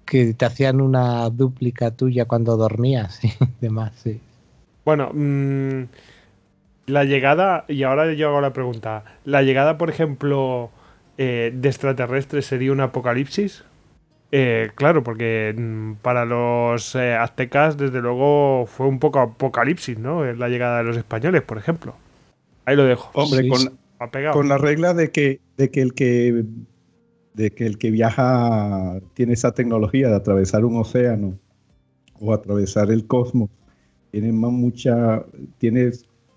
te 0.05 0.45
hacían 0.45 0.81
una 0.81 1.31
dúplica 1.31 1.89
tuya 1.89 2.25
cuando 2.25 2.57
dormías 2.57 3.23
y 3.23 3.31
demás, 3.59 3.91
sí. 3.95 4.21
Bueno, 4.85 5.09
mm, 5.11 5.85
la 6.85 7.05
llegada, 7.05 7.65
y 7.67 7.81
ahora 7.81 8.13
yo 8.13 8.29
hago 8.29 8.39
la 8.39 8.53
pregunta, 8.53 9.03
¿la 9.23 9.41
llegada, 9.41 9.79
por 9.79 9.89
ejemplo, 9.89 10.69
eh, 11.17 11.51
de 11.55 11.69
extraterrestres 11.69 12.45
sería 12.45 12.71
un 12.71 12.81
apocalipsis? 12.81 13.63
Eh, 14.31 14.71
claro, 14.75 15.03
porque 15.03 15.53
mm, 15.57 15.93
para 16.01 16.25
los 16.25 16.95
eh, 16.95 17.13
aztecas, 17.15 17.77
desde 17.77 18.01
luego, 18.01 18.65
fue 18.65 18.87
un 18.87 18.99
poco 18.99 19.19
apocalipsis, 19.19 19.97
¿no? 19.97 20.25
En 20.27 20.39
La 20.39 20.49
llegada 20.49 20.79
de 20.79 20.83
los 20.83 20.97
españoles, 20.97 21.41
por 21.43 21.57
ejemplo. 21.57 21.95
Ahí 22.65 22.75
lo 22.75 22.83
dejo. 22.85 23.09
Hombre, 23.13 23.43
Sí, 23.43 23.49
con, 23.49 24.09
pegado. 24.11 24.33
con 24.33 24.49
la 24.49 24.57
regla 24.57 24.93
de 24.93 25.11
que, 25.11 25.39
de 25.57 25.69
que 25.71 25.81
el 25.81 25.93
que 25.93 26.45
de 27.33 27.51
que 27.51 27.65
el 27.65 27.77
que 27.77 27.91
viaja 27.91 28.99
tiene 29.13 29.33
esa 29.33 29.53
tecnología 29.53 30.07
de 30.07 30.15
atravesar 30.15 30.63
un 30.63 30.77
océano 30.77 31.37
o 32.19 32.33
atravesar 32.33 32.91
el 32.91 33.05
cosmos, 33.07 33.49
tiene 34.11 34.31
más 34.31 34.51
mucha, 34.51 35.25
tiene 35.57 35.91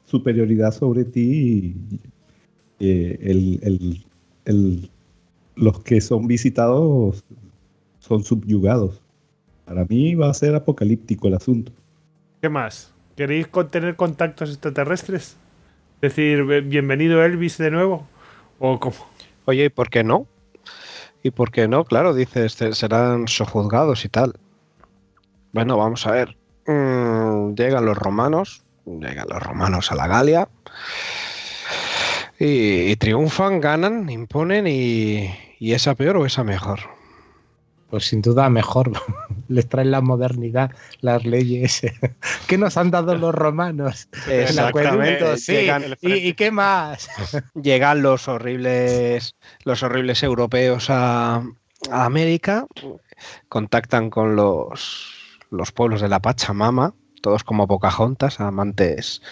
superioridad 0.04 0.72
sobre 0.72 1.04
ti 1.04 1.76
y 1.90 2.00
eh, 2.80 3.18
el- 3.22 3.60
el- 3.62 4.06
el- 4.44 4.90
los 5.56 5.80
que 5.82 6.00
son 6.00 6.26
visitados 6.26 7.24
son 8.08 8.24
subyugados. 8.24 9.00
Para 9.66 9.84
mí 9.84 10.14
va 10.14 10.30
a 10.30 10.34
ser 10.34 10.54
apocalíptico 10.54 11.28
el 11.28 11.34
asunto. 11.34 11.72
¿Qué 12.40 12.48
más? 12.48 12.92
¿Queréis 13.16 13.46
con- 13.48 13.68
tener 13.70 13.96
contactos 13.96 14.48
extraterrestres? 14.50 15.36
Decir, 16.00 16.44
"Be- 16.44 16.60
bienvenido 16.62 17.22
Elvis 17.24 17.58
de 17.58 17.70
nuevo. 17.70 18.06
¿O 18.58 18.78
cómo? 18.80 18.96
Oye, 19.44 19.66
¿y 19.66 19.68
por 19.68 19.90
qué 19.90 20.04
no? 20.04 20.26
¿Y 21.22 21.30
por 21.32 21.50
qué 21.50 21.68
no? 21.68 21.84
Claro, 21.84 22.14
dices, 22.14 22.52
se- 22.52 22.72
serán 22.74 23.28
sojuzgados 23.28 24.04
y 24.04 24.08
tal. 24.08 24.34
Bueno, 25.52 25.76
vamos 25.76 26.06
a 26.06 26.12
ver. 26.12 26.36
Mm, 26.66 27.54
llegan 27.54 27.84
los 27.84 27.96
romanos, 27.98 28.62
llegan 28.86 29.26
los 29.28 29.42
romanos 29.42 29.90
a 29.90 29.96
la 29.96 30.06
Galia 30.06 30.48
y, 32.38 32.90
y 32.90 32.96
triunfan, 32.96 33.60
ganan, 33.60 34.08
imponen 34.10 34.66
y, 34.66 35.30
y 35.58 35.72
esa 35.72 35.94
peor 35.94 36.18
o 36.18 36.26
esa 36.26 36.44
mejor. 36.44 36.80
Pues 37.90 38.04
sin 38.06 38.20
duda 38.22 38.50
mejor. 38.50 38.92
Les 39.48 39.66
traen 39.68 39.90
la 39.90 40.02
modernidad, 40.02 40.70
las 41.00 41.24
leyes. 41.24 41.80
¿Qué 42.46 42.58
nos 42.58 42.76
han 42.76 42.90
dado 42.90 43.14
los 43.16 43.34
romanos? 43.34 44.08
El 44.26 44.40
Exactamente, 44.42 45.36
sí. 45.38 45.52
llegan- 45.52 45.96
¿Y, 46.02 46.12
y 46.28 46.34
qué 46.34 46.50
más? 46.50 47.08
llegan 47.54 48.02
los 48.02 48.28
horribles 48.28 49.34
los 49.64 49.82
horribles 49.82 50.22
europeos 50.22 50.90
a, 50.90 51.36
a 51.90 52.04
América 52.04 52.66
contactan 53.48 54.10
con 54.10 54.36
los 54.36 55.14
los 55.50 55.72
pueblos 55.72 56.00
de 56.02 56.08
la 56.08 56.20
Pachamama 56.20 56.92
todos 57.20 57.44
como 57.44 57.66
Pocahontas 57.66 58.40
amantes 58.40 59.22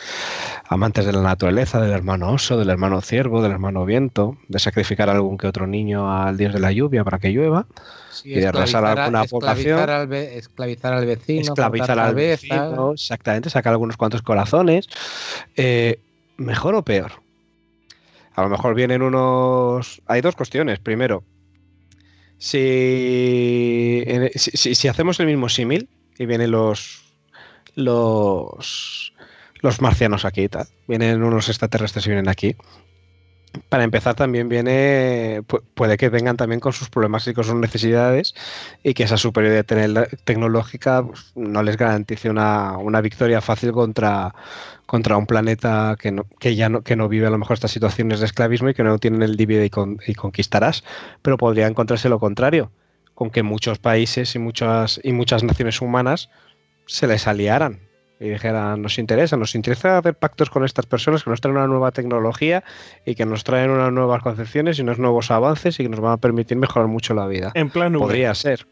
amantes 0.68 1.06
de 1.06 1.12
la 1.12 1.22
naturaleza 1.22 1.80
del 1.80 1.92
hermano 1.92 2.30
oso 2.32 2.58
del 2.58 2.70
hermano 2.70 3.00
ciervo 3.00 3.42
del 3.42 3.52
hermano 3.52 3.84
viento 3.84 4.36
de 4.48 4.58
sacrificar 4.58 5.08
a 5.08 5.12
algún 5.12 5.38
que 5.38 5.46
otro 5.46 5.66
niño 5.66 6.12
al 6.12 6.36
dios 6.36 6.52
de 6.52 6.60
la 6.60 6.72
lluvia 6.72 7.04
para 7.04 7.18
que 7.18 7.30
llueva 7.30 7.66
Sí, 8.10 8.30
Y 8.30 8.40
de 8.40 8.46
arrasar 8.46 8.82
alguna 8.86 9.24
población. 9.24 9.78
al 9.90 10.12
esclavizar 10.12 10.92
al 10.94 11.04
vecino, 11.06 11.42
esclavizar 11.42 11.98
al 11.98 12.14
vecino, 12.14 12.92
exactamente, 12.94 13.50
sacar 13.50 13.72
algunos 13.74 13.98
cuantos 13.98 14.22
corazones. 14.22 14.88
Eh, 15.56 16.00
¿Mejor 16.38 16.74
o 16.76 16.82
peor? 16.82 17.12
A 18.34 18.42
lo 18.42 18.48
mejor 18.48 18.74
vienen 18.74 19.02
unos... 19.02 20.00
Hay 20.06 20.22
dos 20.22 20.34
cuestiones. 20.34 20.78
Primero, 20.78 21.24
si, 22.38 24.02
si, 24.34 24.50
si- 24.56 24.74
si 24.74 24.88
hacemos 24.88 25.20
el 25.20 25.26
mismo 25.26 25.48
símil 25.48 25.88
y 26.18 26.26
vienen 26.26 26.50
los, 26.52 27.05
los, 27.76 29.12
los 29.60 29.80
marcianos 29.80 30.24
aquí 30.24 30.42
y 30.42 30.50
vienen 30.88 31.22
unos 31.22 31.48
extraterrestres 31.48 32.04
y 32.06 32.10
vienen 32.10 32.28
aquí, 32.28 32.56
para 33.70 33.84
empezar 33.84 34.14
también 34.14 34.48
viene, 34.50 35.40
pu- 35.48 35.62
puede 35.74 35.96
que 35.96 36.10
vengan 36.10 36.36
también 36.36 36.60
con 36.60 36.72
sus 36.74 36.90
problemas 36.90 37.26
y 37.26 37.32
con 37.32 37.44
sus 37.44 37.54
necesidades 37.54 38.34
y 38.82 38.92
que 38.92 39.04
esa 39.04 39.16
superioridad 39.16 39.64
tecnológica 40.24 41.02
pues, 41.06 41.32
no 41.36 41.62
les 41.62 41.76
garantice 41.78 42.28
una, 42.28 42.76
una 42.76 43.00
victoria 43.00 43.40
fácil 43.40 43.72
contra, 43.72 44.34
contra 44.84 45.16
un 45.16 45.26
planeta 45.26 45.96
que, 45.98 46.12
no, 46.12 46.26
que 46.38 46.54
ya 46.54 46.68
no, 46.68 46.82
que 46.82 46.96
no 46.96 47.08
vive 47.08 47.26
a 47.26 47.30
lo 47.30 47.38
mejor 47.38 47.54
estas 47.54 47.70
situaciones 47.70 48.20
de 48.20 48.26
esclavismo 48.26 48.68
y 48.68 48.74
que 48.74 48.82
no 48.84 48.98
tienen 48.98 49.22
el 49.22 49.36
divide 49.36 49.64
y, 49.64 49.70
con- 49.70 50.00
y 50.06 50.14
conquistarás, 50.14 50.84
pero 51.22 51.38
podría 51.38 51.66
encontrarse 51.66 52.08
lo 52.10 52.18
contrario, 52.20 52.70
con 53.14 53.30
que 53.30 53.42
muchos 53.42 53.78
países 53.78 54.34
y 54.34 54.38
muchas, 54.38 55.00
y 55.02 55.12
muchas 55.12 55.42
naciones 55.44 55.80
humanas 55.80 56.28
se 56.86 57.06
les 57.06 57.26
aliaran 57.26 57.80
y 58.18 58.30
dijeran, 58.30 58.80
nos 58.80 58.98
interesa, 58.98 59.36
nos 59.36 59.54
interesa 59.54 59.98
hacer 59.98 60.14
pactos 60.14 60.48
con 60.48 60.64
estas 60.64 60.86
personas 60.86 61.22
que 61.24 61.28
nos 61.30 61.40
traen 61.42 61.56
una 61.58 61.66
nueva 61.66 61.90
tecnología 61.90 62.64
y 63.04 63.14
que 63.14 63.26
nos 63.26 63.44
traen 63.44 63.70
unas 63.70 63.92
nuevas 63.92 64.22
concepciones 64.22 64.78
y 64.78 64.82
unos 64.82 64.98
nuevos 64.98 65.30
avances 65.30 65.78
y 65.78 65.82
que 65.82 65.88
nos 65.90 66.00
van 66.00 66.12
a 66.12 66.16
permitir 66.16 66.56
mejorar 66.56 66.88
mucho 66.88 67.12
la 67.12 67.26
vida. 67.26 67.50
En 67.54 67.68
plan. 67.68 67.92
Podría 67.92 68.34
ser. 68.34 68.66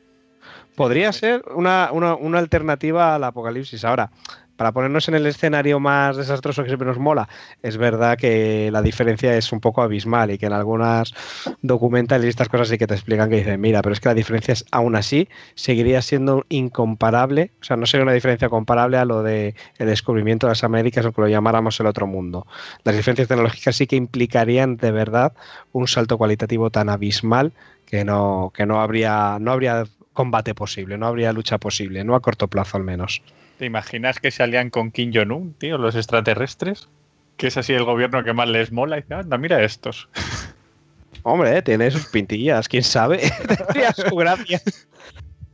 Podría 0.77 1.13
ser 1.13 1.43
una, 1.55 1.91
una- 1.93 2.15
una 2.15 2.39
alternativa 2.39 3.15
al 3.15 3.25
apocalipsis. 3.25 3.85
Ahora, 3.85 4.11
para 4.57 4.73
ponernos 4.73 5.09
en 5.09 5.15
el 5.15 5.27
escenario 5.27 5.81
más 5.81 6.17
desastroso 6.17 6.63
que 6.63 6.69
siempre 6.69 6.87
nos 6.87 6.99
mola, 6.99 7.29
es 7.63 7.77
verdad 7.77 8.17
que 8.17 8.71
la 8.73 8.83
diferencia 8.83 9.37
es 9.37 9.53
un 9.53 9.61
poco 9.61 9.83
abismal 9.83 10.31
y 10.31 10.39
que 10.39 10.47
en 10.47 10.53
algunas 10.53 11.15
documentales 11.63 12.27
y 12.27 12.29
estas 12.29 12.49
cosas 12.49 12.69
sí 12.69 12.79
que 12.79 12.87
te 12.87 12.95
explican 12.95 13.31
que 13.31 13.37
dicen, 13.37 13.61
mira, 13.61 13.83
pero 13.83 13.93
es 13.93 14.01
que 14.01 14.09
la 14.09 14.15
diferencia 14.15 14.53
es 14.53 14.65
aún 14.71 14.97
así 14.97 15.29
seguiría 15.55 16.03
siendo 16.03 16.45
incomparable, 16.49 17.51
o 17.61 17.65
sea, 17.65 17.77
no 17.77 17.87
sería 17.87 18.05
una 18.05 18.13
diferencia 18.13 18.49
comparable 18.49 18.97
a 18.97 19.05
lo 19.05 19.23
de 19.23 19.55
el 19.79 19.87
descubrimiento 19.87 20.47
de 20.47 20.53
las 20.53 20.65
Américas 20.65 21.05
o 21.07 21.13
que 21.13 21.21
lo 21.21 21.29
llamáramos 21.29 21.79
el 21.81 21.87
otro 21.87 22.07
mundo. 22.07 22.47
Las 22.85 22.97
diferencias 22.97 23.29
tecnológicas 23.29 23.77
sí 23.77 23.87
que 23.87 23.97
implicarían 23.97 24.77
de 24.77 24.91
verdad 24.91 25.33
un 25.73 25.89
salto 25.89 26.19
cualitativo 26.19 26.71
tan 26.71 26.89
abismal 26.89 27.53
que 27.87 28.05
no, 28.05 28.53
que 28.55 28.67
no 28.67 28.81
habría, 28.81 29.39
no 29.41 29.53
habría 29.53 29.85
combate 30.13 30.55
posible, 30.55 30.97
no 30.97 31.07
habría 31.07 31.33
lucha 31.33 31.59
posible, 31.59 32.05
no 32.05 32.15
a 32.15 32.21
corto 32.21 32.49
plazo 32.49 32.77
al 32.77 32.85
menos. 32.85 33.23
¿Te 33.59 33.67
imaginas 33.67 34.19
que 34.21 34.31
se 34.31 34.43
alían 34.43 34.71
con 34.71 34.91
Kim 34.91 35.13
Jong-un, 35.15 35.55
tío, 35.55 35.79
los 35.79 35.95
extraterrestres? 35.95 36.89
Que 37.37 37.49
es 37.49 37.57
así 37.57 37.73
el 37.73 37.85
gobierno 37.85 38.23
que 38.25 38.33
más 38.33 38.49
les 38.49 38.73
mola. 38.73 38.99
Y 38.99 39.03
dice, 39.03 39.15
anda, 39.15 39.39
mira 39.39 39.63
estos. 39.63 40.09
Hombre, 41.23 41.57
eh, 41.57 41.63
tiene 41.63 41.91
sus 41.91 42.07
pintillas, 42.07 42.69
quién 42.69 42.83
sabe. 42.83 43.21
Tendría 43.57 43.93
su 43.93 44.15
gracia. 44.15 44.61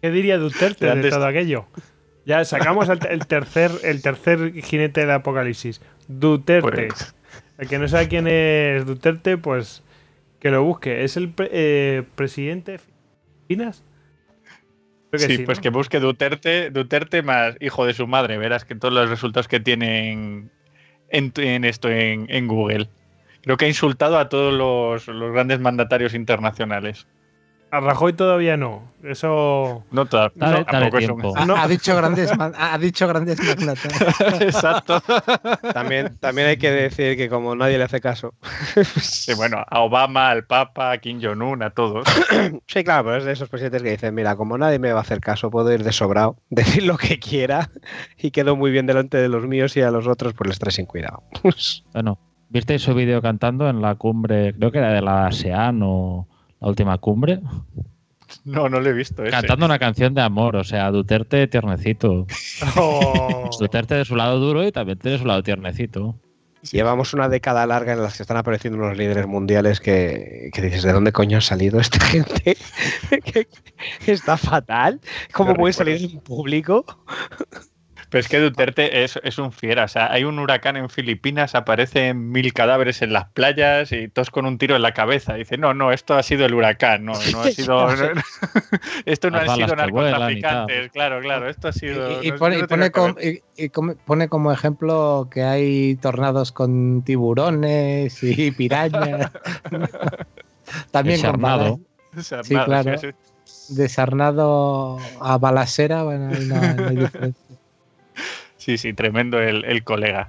¿Qué 0.01 0.11
diría 0.11 0.39
Duterte 0.39 0.87
de 0.95 1.11
todo 1.11 1.27
aquello? 1.27 1.67
Ya 2.27 2.45
sacamos 2.45 2.89
el, 2.89 2.99
el 3.09 3.27
tercer, 3.27 3.71
el 3.83 4.03
tercer 4.03 4.53
jinete 4.63 5.01
del 5.03 5.11
apocalipsis. 5.13 5.81
Duterte. 6.09 6.89
Pues- 6.89 7.15
El 7.59 7.69
que 7.69 7.79
no 7.79 7.87
sabe 7.89 8.09
quién 8.09 8.27
es 8.27 8.87
Duterte, 8.87 9.37
pues 9.37 9.83
que 10.41 10.51
lo 10.51 10.65
busque. 10.65 11.05
¿Es 11.05 11.17
el 11.19 11.29
pre- 11.29 11.51
eh, 11.53 12.03
presidente 12.15 12.73
de 12.73 12.79
Filipinas? 12.79 13.83
Creo 15.11 15.27
Sí, 15.27 15.37
sí, 15.39 15.43
pues 15.45 15.59
¿no? 15.59 15.63
que 15.63 15.71
busque 15.71 16.01
Duterte, 16.01 16.71
Duterte 16.71 17.23
más 17.23 17.57
hijo 17.61 17.85
de 17.85 17.95
su 17.95 18.07
madre. 18.07 18.39
Verás 18.39 18.65
que 18.65 18.75
todos 18.75 18.95
los 18.95 19.11
resultados 19.11 19.49
que 19.49 19.61
tienen 19.61 20.51
en, 21.09 21.33
en 21.37 21.65
esto 21.65 21.89
en, 21.89 22.27
en 22.29 22.47
Google. 22.47 22.89
Creo 23.43 23.57
que 23.57 23.65
ha 23.65 23.69
insultado 23.69 24.19
a 24.19 24.29
todos 24.29 24.53
los, 24.53 25.09
los 25.09 25.33
grandes 25.33 25.61
mandatarios 25.61 26.15
internacionales. 26.15 27.07
A 27.73 27.81
Rajoy 27.81 28.13
todavía 28.15 28.57
no. 28.57 28.91
Eso. 29.05 29.85
No, 29.93 30.05
ta- 30.07 30.31
Dale- 30.35 30.59
no, 30.61 30.65
dale 30.65 30.65
tampoco 30.65 30.99
es 30.99 31.09
un- 31.09 31.21
tiempo. 31.21 31.39
Ha, 31.39 31.47
No. 31.47 31.57
ha 31.57 31.69
dicho 31.69 31.97
grandes 31.97 32.31
ha 32.39 32.79
dicho 32.79 33.07
grandes 33.09 33.39
magnates. 33.43 33.93
Exacto. 34.41 35.01
También, 35.73 36.17
también 36.19 36.49
hay 36.49 36.57
que 36.57 36.71
decir 36.71 37.17
que 37.17 37.29
como 37.29 37.55
nadie 37.55 37.79
le 37.79 37.85
hace 37.85 38.01
caso. 38.01 38.35
Sí, 39.01 39.35
bueno, 39.35 39.65
a 39.69 39.81
Obama, 39.81 40.31
al 40.31 40.45
Papa, 40.45 40.91
a 40.93 40.99
Kim 40.99 41.21
Jong-un, 41.23 41.63
a 41.63 41.71
todos. 41.71 42.07
Sí, 42.67 42.85
claro, 42.85 43.05
pero 43.05 43.17
es 43.19 43.25
de 43.25 43.33
esos 43.33 43.49
presidentes 43.49 43.83
que 43.83 43.91
dicen, 43.91 44.15
mira, 44.15 44.37
como 44.37 44.59
nadie 44.59 44.79
me 44.79 44.93
va 44.93 44.99
a 44.99 45.03
hacer 45.03 45.21
caso, 45.21 45.51
puedo 45.51 45.73
ir 45.73 45.83
de 45.85 45.93
sobrado, 45.93 46.37
decir 46.51 46.83
lo 46.85 46.99
que 46.99 47.19
quiera 47.19 47.71
y 48.19 48.33
quedo 48.33 48.57
muy 48.57 48.71
bien 48.71 48.87
delante 48.87 49.17
de 49.17 49.29
los 49.29 49.47
míos 49.47 49.77
y 49.77 49.81
a 49.83 49.91
los 49.91 50.07
otros 50.09 50.35
pues 50.35 50.49
les 50.49 50.59
trae 50.59 50.73
sin 50.73 50.87
cuidado. 50.87 51.23
Bueno, 51.95 52.19
¿visteis 52.49 52.83
su 52.83 52.95
vídeo 52.95 53.23
cantando 53.23 53.69
en 53.71 53.81
la 53.81 53.95
cumbre, 53.95 54.53
creo 54.55 54.71
que 54.73 54.79
era 54.79 54.93
de 54.93 55.01
la 55.01 55.27
ASEAN 55.27 55.81
o 55.83 56.27
la 56.61 56.69
última 56.69 56.99
cumbre? 56.99 57.41
No, 58.45 58.69
no 58.69 58.81
lo 58.81 58.89
he 58.89 58.93
visto. 58.93 59.23
Ese. 59.23 59.33
Cantando 59.33 59.67
una 59.67 59.79
canción 59.79 60.15
de 60.15 60.23
amor, 60.23 60.57
o 60.57 60.65
sea, 60.65 60.91
Duterte 60.91 61.47
tiernecito. 61.47 62.27
Oh. 62.77 63.51
Duterte 63.61 63.97
de 63.97 64.05
su 64.05 64.17
lado 64.17 64.39
duro 64.39 64.65
y 64.67 64.73
también 64.73 64.99
de 64.99 65.19
su 65.19 65.25
lado 65.25 65.43
tiernecito. 65.43 66.17
Llevamos 66.71 67.15
una 67.15 67.29
década 67.31 67.67
larga 67.67 67.95
en 67.95 68.03
las 68.03 68.17
que 68.17 68.23
están 68.23 68.37
apareciendo 68.37 68.79
unos 68.79 68.97
líderes 68.97 69.27
mundiales 69.27 69.81
que, 69.81 70.51
que 70.53 70.61
dices, 70.61 70.83
¿de 70.83 70.93
dónde 70.93 71.11
coño 71.11 71.39
ha 71.39 71.41
salido 71.41 71.81
esta 71.81 72.01
gente? 72.05 72.57
que, 73.25 73.47
que 74.05 74.13
está 74.13 74.37
fatal. 74.37 75.01
¿Cómo 75.33 75.55
puede 75.55 75.73
salir 75.73 76.11
en 76.11 76.21
público? 76.21 76.85
Pero 78.11 78.21
es 78.21 78.29
que 78.29 78.41
Duterte 78.41 79.05
es, 79.05 79.19
es 79.23 79.39
un 79.39 79.53
fiera. 79.53 79.85
O 79.85 79.89
sea, 79.89 80.11
hay 80.13 80.25
un 80.25 80.39
huracán 80.41 80.77
en 80.77 80.91
Filipinas, 80.91 81.55
aparecen 81.55 82.31
mil 82.33 82.53
cadáveres 82.53 83.03
en 83.03 83.13
las 83.13 83.27
playas 83.29 83.93
y 83.93 84.09
todos 84.09 84.31
con 84.31 84.47
un 84.47 84.59
tiro 84.59 84.75
en 84.75 84.83
la 84.83 84.93
cabeza. 84.93 85.35
Dice, 85.35 85.57
no, 85.57 85.75
no, 85.75 85.93
esto 85.93 86.15
ha 86.15 86.23
sido 86.25 86.45
el 86.45 86.55
huracán, 86.55 87.05
no, 87.05 87.13
no 87.33 87.41
ha 87.41 87.45
sido. 87.53 87.87
no- 87.87 87.93
esto 89.07 89.31
no 89.31 89.39
han 89.39 89.49
sido 89.55 89.77
narcotraficantes. 89.77 90.91
Claro, 90.91 91.21
claro, 91.21 91.49
esto 91.49 91.69
ha 91.69 91.73
sido. 91.73 92.21
Y, 92.23 92.27
y 92.27 92.31
no- 92.33 92.37
pone, 92.39 92.59
no 92.59 92.65
y 92.65 92.67
tiene 92.67 92.91
pone 92.91 92.91
que 92.91 93.01
ver. 93.01 93.15
com- 93.15 93.43
y- 93.57 93.65
y 93.65 93.69
come- 93.69 93.95
pone 93.95 94.29
como 94.29 94.51
ejemplo 94.53 95.29
que 95.31 95.45
hay 95.45 95.95
tornados 95.97 96.51
con 96.53 97.03
tiburones 97.03 98.23
y 98.25 98.51
pirañas. 98.51 99.31
También. 100.91 101.17
Desarnado, 101.19 101.81
Sí, 102.43 102.55
claro. 102.57 102.93
Desarnado 103.69 104.99
a 105.21 105.39
balasera, 105.39 106.03
bueno, 106.03 106.31
ahí 106.35 106.45
no, 106.47 106.57
no 106.75 106.89
hay 106.89 106.97
diferencia. 106.97 107.50
Sí, 108.57 108.77
sí, 108.77 108.93
tremendo 108.93 109.41
el, 109.41 109.85
colega. 109.85 110.29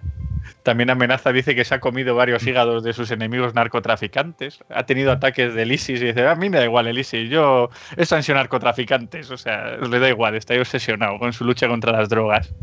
También 0.63 0.89
amenaza, 0.89 1.31
dice 1.31 1.55
que 1.55 1.65
se 1.65 1.75
ha 1.75 1.79
comido 1.79 2.15
varios 2.15 2.45
hígados 2.47 2.83
de 2.83 2.93
sus 2.93 3.11
enemigos 3.11 3.53
narcotraficantes. 3.53 4.59
Ha 4.69 4.85
tenido 4.85 5.11
ataques 5.11 5.53
del 5.53 5.71
ISIS 5.71 6.01
y 6.01 6.05
dice, 6.05 6.27
a 6.27 6.35
mí 6.35 6.49
me 6.49 6.57
da 6.57 6.63
igual 6.63 6.87
el 6.87 6.97
ISIS, 6.97 7.29
yo 7.29 7.69
he 7.97 8.05
sancionado 8.05 8.43
narcotraficantes. 8.43 9.29
O 9.31 9.37
sea, 9.37 9.77
le 9.77 9.99
da 9.99 10.09
igual, 10.09 10.35
está 10.35 10.53
obsesionado 10.55 11.19
con 11.19 11.33
su 11.33 11.43
lucha 11.43 11.67
contra 11.67 11.91
las 11.91 12.09
drogas. 12.09 12.53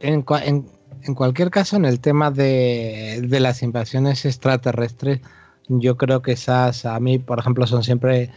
En 0.00 0.22
cualquier 0.22 1.50
caso, 1.50 1.76
en 1.76 1.84
el 1.84 2.00
tema 2.00 2.30
de, 2.30 3.20
de 3.22 3.40
las 3.40 3.62
invasiones 3.62 4.24
extraterrestres, 4.24 5.20
yo 5.68 5.96
creo 5.96 6.22
que 6.22 6.32
esas 6.32 6.86
a 6.86 6.98
mí, 7.00 7.18
por 7.18 7.38
ejemplo, 7.38 7.66
son 7.66 7.84
siempre 7.84 8.30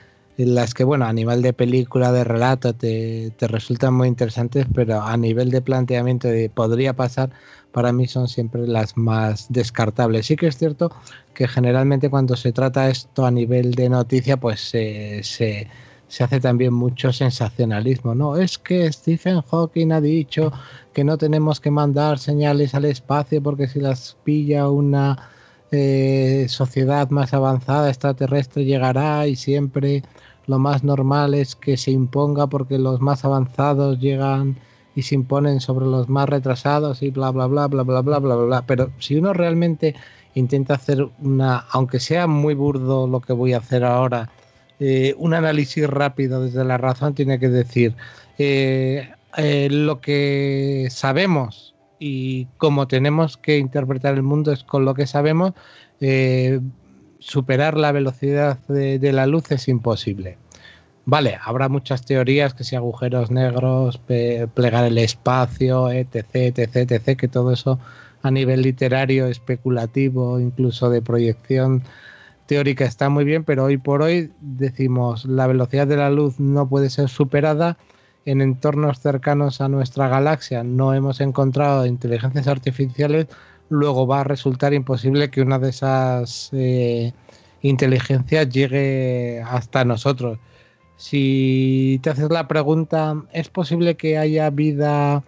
las 0.45 0.73
que, 0.73 0.84
bueno, 0.84 1.05
a 1.05 1.13
nivel 1.13 1.41
de 1.41 1.53
película, 1.53 2.11
de 2.11 2.23
relato, 2.23 2.73
te, 2.73 3.31
te 3.38 3.47
resultan 3.47 3.93
muy 3.93 4.07
interesantes, 4.07 4.65
pero 4.73 5.01
a 5.01 5.18
nivel 5.18 5.51
de 5.51 5.61
planteamiento 5.61 6.27
de 6.27 6.49
podría 6.49 6.93
pasar, 6.93 7.31
para 7.72 7.91
mí 7.93 8.07
son 8.07 8.27
siempre 8.27 8.68
las 8.68 8.97
más 8.97 9.47
descartables. 9.49 10.26
Sí 10.26 10.35
que 10.35 10.47
es 10.47 10.57
cierto 10.57 10.91
que 11.34 11.47
generalmente 11.47 12.09
cuando 12.09 12.35
se 12.35 12.51
trata 12.51 12.89
esto 12.89 13.26
a 13.26 13.31
nivel 13.31 13.73
de 13.73 13.89
noticia, 13.89 14.38
pues 14.38 14.59
se, 14.59 15.23
se, 15.23 15.68
se 16.07 16.23
hace 16.23 16.39
también 16.39 16.73
mucho 16.73 17.13
sensacionalismo, 17.13 18.13
¿no? 18.13 18.35
Es 18.38 18.57
que 18.57 18.91
Stephen 18.91 19.41
Hawking 19.41 19.91
ha 19.93 20.01
dicho 20.01 20.51
que 20.93 21.03
no 21.03 21.18
tenemos 21.18 21.59
que 21.59 21.72
mandar 21.72 22.19
señales 22.19 22.76
al 22.76 22.85
espacio 22.85 23.41
porque 23.41 23.68
si 23.68 23.80
las 23.80 24.18
pilla 24.23 24.69
una 24.69 25.30
eh, 25.72 26.47
sociedad 26.49 27.09
más 27.11 27.34
avanzada 27.34 27.88
extraterrestre 27.88 28.65
llegará 28.65 29.26
y 29.27 29.38
siempre 29.38 30.03
lo 30.47 30.59
más 30.59 30.84
normal 30.84 31.34
es 31.34 31.55
que 31.55 31.77
se 31.77 31.91
imponga 31.91 32.47
porque 32.47 32.77
los 32.77 33.01
más 33.01 33.23
avanzados 33.26 33.99
llegan 33.99 34.57
y 34.95 35.03
se 35.03 35.15
imponen 35.15 35.59
sobre 35.59 35.85
los 35.85 36.09
más 36.09 36.27
retrasados 36.27 37.01
y 37.01 37.11
bla, 37.11 37.31
bla, 37.31 37.47
bla, 37.47 37.68
bla, 37.68 37.84
bla, 37.84 38.01
bla, 38.01 38.19
bla, 38.19 38.35
bla. 38.35 38.65
Pero 38.65 38.91
si 38.99 39.15
uno 39.15 39.34
realmente 39.34 39.95
intenta 40.35 40.76
hacer 40.76 41.07
una, 41.22 41.65
aunque 41.72 41.99
sea 41.99 42.27
muy 42.27 42.53
burdo 42.53 43.07
lo 43.07 43.22
que 43.22 43.34
voy 43.34 43.53
a 43.53 43.59
hacer 43.59 43.84
ahora, 43.84 44.30
eh, 44.80 45.13
un 45.18 45.34
análisis 45.34 45.88
rápido 45.88 46.43
desde 46.43 46.63
la 46.63 46.77
razón 46.77 47.13
tiene 47.13 47.39
que 47.39 47.49
decir 47.49 47.95
eh, 48.39 49.11
eh, 49.38 49.68
lo 49.69 50.01
que 50.01 50.88
sabemos 50.89 51.76
y 51.99 52.47
cómo 52.57 52.88
tenemos 52.88 53.38
que 53.38 53.57
interpretar 53.59 54.15
el 54.15 54.23
mundo 54.23 54.51
es 54.51 54.63
con 54.63 54.84
lo 54.85 54.95
que 54.95 55.05
sabemos, 55.05 55.53
superar 57.22 57.77
la 57.77 57.91
velocidad 57.91 58.57
de, 58.68 59.11
la 59.14 59.27
luz 59.27 59.52
es 59.52 59.68
imposible. 59.68 60.38
Vale, 61.06 61.38
habrá 61.41 61.69
muchas 61.69 62.03
teorías 62.03 62.53
que 62.53 62.64
si 62.64 62.76
agujeros 62.76 63.31
negros, 63.31 64.02
plegar 64.53 64.85
el 64.85 64.98
espacio, 64.98 65.89
etc, 65.89 66.26
etc, 66.35 66.76
etc, 66.76 67.18
que 67.18 67.27
todo 67.27 67.53
eso 67.53 67.80
a 68.23 68.31
nivel 68.31 68.64
literario, 68.64 69.27
especulativo, 69.27 70.39
incluso 70.39 70.89
de 70.89 71.02
proyección 71.02 71.84
teórica 72.48 72.85
está 72.85 73.10
muy 73.10 73.23
bien, 73.23 73.43
pero 73.43 73.65
hoy 73.65 73.77
por 73.77 74.02
hoy 74.02 74.31
decimos 74.41 75.26
la 75.26 75.48
velocidad 75.48 75.88
de 75.88 75.98
la 75.98 76.10
luz 76.10 76.39
no 76.39 76.68
puede 76.68 76.89
ser 76.89 77.07
superada. 77.07 77.77
En 78.26 78.41
entornos 78.41 78.99
cercanos 78.99 79.61
a 79.61 79.69
nuestra 79.69 80.07
galaxia 80.07 80.64
no 80.64 80.93
hemos 80.93 81.22
encontrado 81.22 81.88
inteligencias 81.88 82.48
artificiales, 82.48 83.27
luego 83.72 84.06
va 84.06 84.19
a 84.19 84.23
resultar 84.26 84.73
imposible 84.73 85.31
que 85.31 85.41
una 85.41 85.57
de 85.57 85.69
esas 85.69 86.49
eh, 86.52 87.14
inteligencias 87.61 88.49
llegue 88.49 89.41
hasta 89.48 89.85
nosotros. 89.85 90.38
Si 90.98 91.99
te 92.03 92.11
haces 92.11 92.30
la 92.30 92.48
pregunta, 92.48 93.23
¿es 93.31 93.48
posible 93.49 93.95
que 93.95 94.18
haya 94.18 94.49
vida 94.49 95.23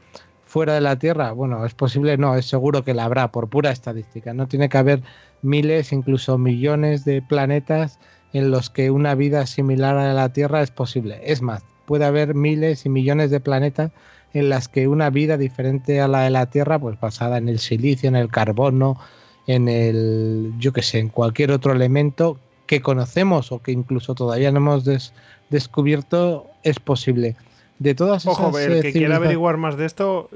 fuera 0.45 0.73
de 0.73 0.81
la 0.81 0.99
Tierra? 0.99 1.31
Bueno, 1.31 1.65
es 1.65 1.73
posible, 1.73 2.17
no, 2.17 2.35
es 2.35 2.45
seguro 2.45 2.83
que 2.83 2.93
la 2.93 3.05
habrá 3.05 3.31
por 3.31 3.47
pura 3.49 3.71
estadística. 3.71 4.33
No 4.33 4.47
tiene 4.47 4.67
que 4.67 4.77
haber 4.77 5.01
miles, 5.41 5.93
incluso 5.93 6.37
millones 6.37 7.05
de 7.05 7.21
planetas 7.21 7.97
en 8.33 8.51
los 8.51 8.69
que 8.69 8.91
una 8.91 9.15
vida 9.15 9.47
similar 9.47 9.97
a 9.97 10.13
la 10.13 10.33
Tierra 10.33 10.61
es 10.61 10.71
posible. 10.71 11.21
Es 11.23 11.41
más, 11.41 11.63
puede 11.85 12.03
haber 12.05 12.35
miles 12.35 12.85
y 12.85 12.89
millones 12.89 13.31
de 13.31 13.39
planetas 13.39 13.91
en 14.33 14.49
las 14.49 14.67
que 14.67 14.87
una 14.87 15.09
vida 15.09 15.37
diferente 15.37 16.01
a 16.01 16.07
la 16.07 16.21
de 16.23 16.29
la 16.31 16.45
Tierra, 16.47 16.79
pues 16.79 16.99
basada 16.99 17.37
en 17.37 17.49
el 17.49 17.59
silicio, 17.59 18.09
en 18.09 18.15
el 18.15 18.29
carbono, 18.29 18.99
en 19.47 19.67
el, 19.67 20.53
yo 20.57 20.73
que 20.73 20.81
sé, 20.81 20.99
en 20.99 21.09
cualquier 21.09 21.51
otro 21.51 21.71
elemento 21.73 22.39
que 22.65 22.81
conocemos 22.81 23.51
o 23.51 23.61
que 23.61 23.71
incluso 23.71 24.15
todavía 24.15 24.51
no 24.51 24.57
hemos 24.57 24.85
des- 24.85 25.13
descubierto, 25.49 26.47
es 26.63 26.79
posible. 26.79 27.35
De 27.79 27.93
todas 27.95 28.23
esas 28.23 28.39
Ojo, 28.39 28.57
el 28.59 28.73
eh, 28.77 28.81
que 28.81 28.93
quiera 28.93 29.17
averiguar 29.17 29.57
más 29.57 29.75
de 29.77 29.85
esto, 29.85 30.29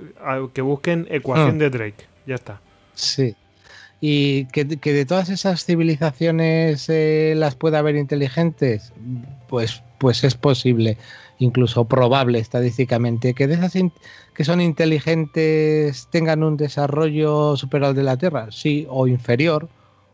que 0.54 0.62
busquen 0.62 1.08
ecuación 1.10 1.56
Ah. 1.56 1.60
de 1.60 1.70
Drake. 1.70 2.06
Ya 2.26 2.36
está. 2.36 2.60
Sí. 2.94 3.36
Y 4.02 4.46
que, 4.48 4.68
que 4.68 4.94
de 4.94 5.06
todas 5.06 5.30
esas 5.30 5.64
civilizaciones 5.66 6.88
eh, 6.90 7.34
las 7.36 7.56
pueda 7.56 7.80
haber 7.80 7.96
inteligentes, 7.96 8.94
pues, 9.48 9.82
pues 9.98 10.24
es 10.24 10.36
posible, 10.36 10.98
incluso 11.40 11.86
probable 11.86 12.40
estadísticamente. 12.40 13.34
Que 13.34 13.48
de 13.48 13.56
esas 13.56 13.74
que 14.34 14.44
son 14.44 14.62
inteligentes 14.62 16.08
tengan 16.12 16.44
un 16.44 16.58
desarrollo 16.58 17.56
superior 17.58 17.90
al 17.90 17.96
de 17.96 18.04
la 18.04 18.18
Tierra, 18.18 18.48
sí, 18.52 18.86
o 18.90 19.08
inferior, 19.08 19.70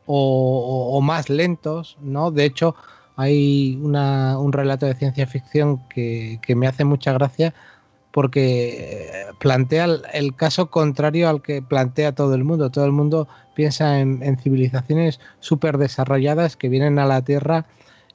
o, 0.06 1.00
más 1.02 1.30
lentos, 1.30 1.98
¿no? 2.02 2.32
De 2.32 2.45
hecho, 2.45 2.76
hay 3.16 3.80
una- 3.82 4.38
un 4.40 4.52
relato 4.54 4.86
de 4.86 4.95
ciencia 4.95 5.28
ficción 5.28 5.82
que, 5.90 6.40
me 6.56 6.68
hace 6.68 6.84
mucha 6.84 7.14
gracia 7.14 7.54
porque 8.12 9.10
eh, 9.12 9.26
plantea 9.40 9.86
el, 9.86 10.02
el 10.14 10.36
caso 10.36 10.70
contrario 10.70 11.30
al 11.30 11.41
que 11.41 11.62
plantea 11.62 12.14
todo 12.14 12.36
el 12.36 12.44
mundo. 12.44 12.70
Todo 12.70 12.86
el 12.86 12.91
mundo 12.91 13.28
piensa 13.56 14.00
en, 14.00 14.22
en 14.24 14.38
civilizaciones 14.38 15.20
súper 15.40 15.78
desarrolladas 15.78 16.56
que 16.56 16.70
vienen 16.70 17.00
a 17.00 17.06
la 17.06 17.24
Tierra 17.24 17.66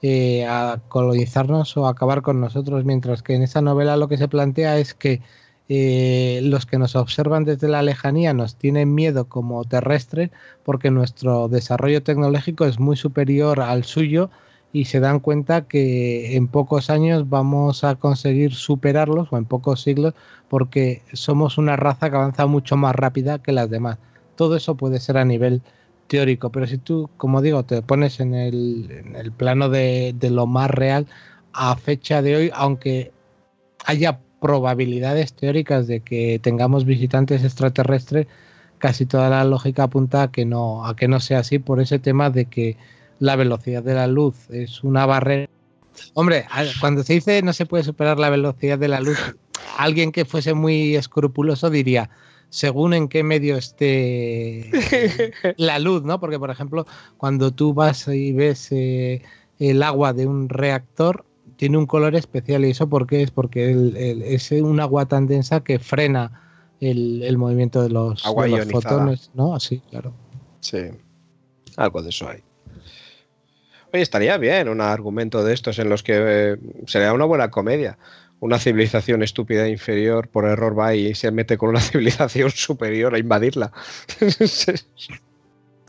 eh, 0.02 0.46
a 0.46 0.80
colonizarnos 0.88 1.76
o 1.76 1.86
a 1.86 1.90
acabar 1.90 2.22
con 2.22 2.40
nosotros, 2.40 2.84
mientras 2.84 3.22
que 3.22 3.34
en 3.34 3.42
esa 3.42 3.62
novela 3.62 3.96
lo 3.96 4.08
que 4.08 4.16
se 4.18 4.28
plantea 4.28 4.78
es 4.78 4.94
que 4.94 5.20
eh, 5.68 6.40
los 6.44 6.64
que 6.64 6.78
nos 6.78 6.96
observan 6.96 7.44
desde 7.44 7.68
la 7.68 7.82
lejanía 7.82 8.32
nos 8.32 8.56
tienen 8.56 8.94
miedo 8.94 9.28
como 9.28 9.64
terrestres 9.64 10.30
porque 10.64 10.90
nuestro 10.90 11.48
desarrollo 11.48 12.02
tecnológico 12.02 12.64
es 12.64 12.78
muy 12.80 12.96
superior 12.96 13.60
al 13.60 13.84
suyo 13.84 14.30
y 14.72 14.86
se 14.86 15.00
dan 15.00 15.20
cuenta 15.20 15.66
que 15.66 16.36
en 16.36 16.48
pocos 16.48 16.88
años 16.90 17.28
vamos 17.28 17.84
a 17.84 17.96
conseguir 17.96 18.54
superarlos 18.54 19.28
o 19.30 19.36
en 19.36 19.44
pocos 19.44 19.82
siglos 19.82 20.14
porque 20.48 21.02
somos 21.12 21.58
una 21.58 21.76
raza 21.76 22.08
que 22.08 22.16
avanza 22.16 22.46
mucho 22.46 22.76
más 22.76 22.94
rápida 22.94 23.40
que 23.40 23.52
las 23.52 23.68
demás. 23.68 23.98
Todo 24.36 24.56
eso 24.56 24.76
puede 24.76 25.00
ser 25.00 25.18
a 25.18 25.24
nivel 25.24 25.62
teórico, 26.08 26.50
pero 26.50 26.66
si 26.66 26.78
tú, 26.78 27.08
como 27.16 27.40
digo, 27.42 27.64
te 27.64 27.82
pones 27.82 28.20
en 28.20 28.34
el, 28.34 28.90
en 28.90 29.16
el 29.16 29.30
plano 29.30 29.68
de, 29.68 30.14
de 30.18 30.30
lo 30.30 30.46
más 30.46 30.70
real, 30.70 31.06
a 31.52 31.76
fecha 31.76 32.22
de 32.22 32.36
hoy, 32.36 32.50
aunque 32.54 33.12
haya 33.84 34.18
probabilidades 34.40 35.32
teóricas 35.32 35.86
de 35.86 36.00
que 36.00 36.38
tengamos 36.42 36.84
visitantes 36.84 37.44
extraterrestres, 37.44 38.26
casi 38.78 39.06
toda 39.06 39.28
la 39.28 39.44
lógica 39.44 39.84
apunta 39.84 40.22
a 40.22 40.30
que 40.32 40.44
no, 40.44 40.86
a 40.86 40.96
que 40.96 41.08
no 41.08 41.20
sea 41.20 41.40
así 41.40 41.58
por 41.58 41.80
ese 41.80 41.98
tema 41.98 42.30
de 42.30 42.46
que 42.46 42.76
la 43.18 43.36
velocidad 43.36 43.82
de 43.82 43.94
la 43.94 44.06
luz 44.06 44.48
es 44.50 44.84
una 44.84 45.06
barrera. 45.06 45.48
Hombre, 46.14 46.46
cuando 46.80 47.02
se 47.02 47.14
dice 47.14 47.42
no 47.42 47.52
se 47.52 47.66
puede 47.66 47.82
superar 47.82 48.18
la 48.18 48.30
velocidad 48.30 48.78
de 48.78 48.88
la 48.88 49.00
luz, 49.00 49.18
alguien 49.76 50.12
que 50.12 50.24
fuese 50.24 50.54
muy 50.54 50.94
escrupuloso 50.94 51.70
diría, 51.70 52.10
según 52.50 52.94
en 52.94 53.08
qué 53.08 53.22
medio 53.22 53.56
esté 53.56 54.70
la 55.56 55.78
luz, 55.78 56.02
¿no? 56.04 56.18
Porque, 56.20 56.38
por 56.38 56.50
ejemplo, 56.50 56.86
cuando 57.16 57.50
tú 57.52 57.74
vas 57.74 58.08
y 58.08 58.32
ves 58.32 58.68
eh, 58.72 59.22
el 59.58 59.82
agua 59.82 60.12
de 60.12 60.26
un 60.26 60.48
reactor, 60.48 61.24
tiene 61.56 61.78
un 61.78 61.86
color 61.86 62.14
especial. 62.14 62.64
¿Y 62.64 62.70
eso 62.70 62.88
por 62.88 63.06
qué 63.06 63.22
es? 63.22 63.30
Porque 63.30 63.70
el- 63.72 63.96
el- 63.96 64.22
es 64.22 64.50
un 64.52 64.80
agua 64.80 65.06
tan 65.06 65.26
densa 65.26 65.60
que 65.60 65.78
frena 65.78 66.42
el, 66.80 67.22
el 67.22 67.38
movimiento 67.38 67.82
de 67.82 67.90
los, 67.90 68.24
Agua 68.24 68.44
de 68.44 68.50
los 68.50 68.58
ionizada. 68.60 68.82
fotones, 68.82 69.30
¿no? 69.34 69.54
Así, 69.54 69.80
claro. 69.90 70.14
Sí. 70.60 70.78
Algo 71.76 72.02
de 72.02 72.10
eso 72.10 72.28
hay. 72.28 72.42
Oye, 73.92 74.02
estaría 74.02 74.36
bien 74.36 74.68
un 74.68 74.80
argumento 74.82 75.42
de 75.42 75.54
estos 75.54 75.78
en 75.78 75.88
los 75.88 76.02
que 76.02 76.12
eh, 76.16 76.56
sería 76.86 77.12
una 77.14 77.24
buena 77.24 77.50
comedia. 77.50 77.98
Una 78.40 78.58
civilización 78.58 79.22
estúpida 79.22 79.66
e 79.66 79.70
inferior 79.70 80.28
por 80.28 80.44
error 80.44 80.78
va 80.78 80.94
y 80.94 81.14
se 81.14 81.30
mete 81.30 81.58
con 81.58 81.70
una 81.70 81.80
civilización 81.88 82.50
superior 82.50 83.14
a 83.14 83.18
invadirla. 83.18 83.72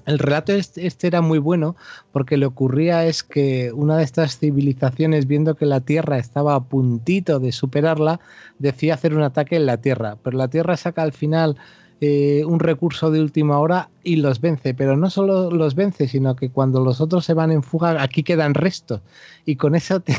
El 0.05 0.17
relato 0.17 0.53
este, 0.53 1.05
era 1.05 1.21
muy 1.21 1.37
bueno 1.37 1.75
porque 2.11 2.37
le 2.37 2.47
ocurría 2.47 3.05
es 3.05 3.21
que 3.21 3.71
una 3.73 3.97
de 3.97 4.03
estas 4.03 4.39
civilizaciones, 4.39 5.27
viendo 5.27 5.55
que 5.55 5.67
la 5.67 5.81
Tierra 5.81 6.17
estaba 6.17 6.55
a 6.55 6.63
puntito 6.63 7.39
de 7.39 7.51
superarla, 7.51 8.19
decía 8.57 8.95
hacer 8.95 9.13
un 9.13 9.21
ataque 9.21 9.57
en 9.57 9.67
la 9.67 9.77
Tierra. 9.77 10.17
Pero 10.23 10.37
la 10.37 10.47
Tierra 10.47 10.77
saca 10.77 11.03
al 11.03 11.13
final 11.13 11.57
eh, 12.01 12.43
un 12.45 12.59
recurso 12.59 13.11
de 13.11 13.19
última 13.19 13.59
hora 13.59 13.89
y 14.03 14.17
los 14.17 14.39
vence. 14.39 14.73
Pero 14.73 14.95
no 14.95 15.09
solo 15.09 15.51
los 15.51 15.75
vence, 15.75 16.07
sino 16.07 16.35
que 16.35 16.49
cuando 16.49 16.83
los 16.83 17.01
otros 17.01 17.25
se 17.25 17.33
van 17.33 17.51
en 17.51 17.63
fuga, 17.63 18.01
aquí 18.01 18.23
quedan 18.23 18.53
restos. 18.53 19.01
Y 19.45 19.57
con 19.57 19.75
esa 19.75 19.99
te 19.99 20.15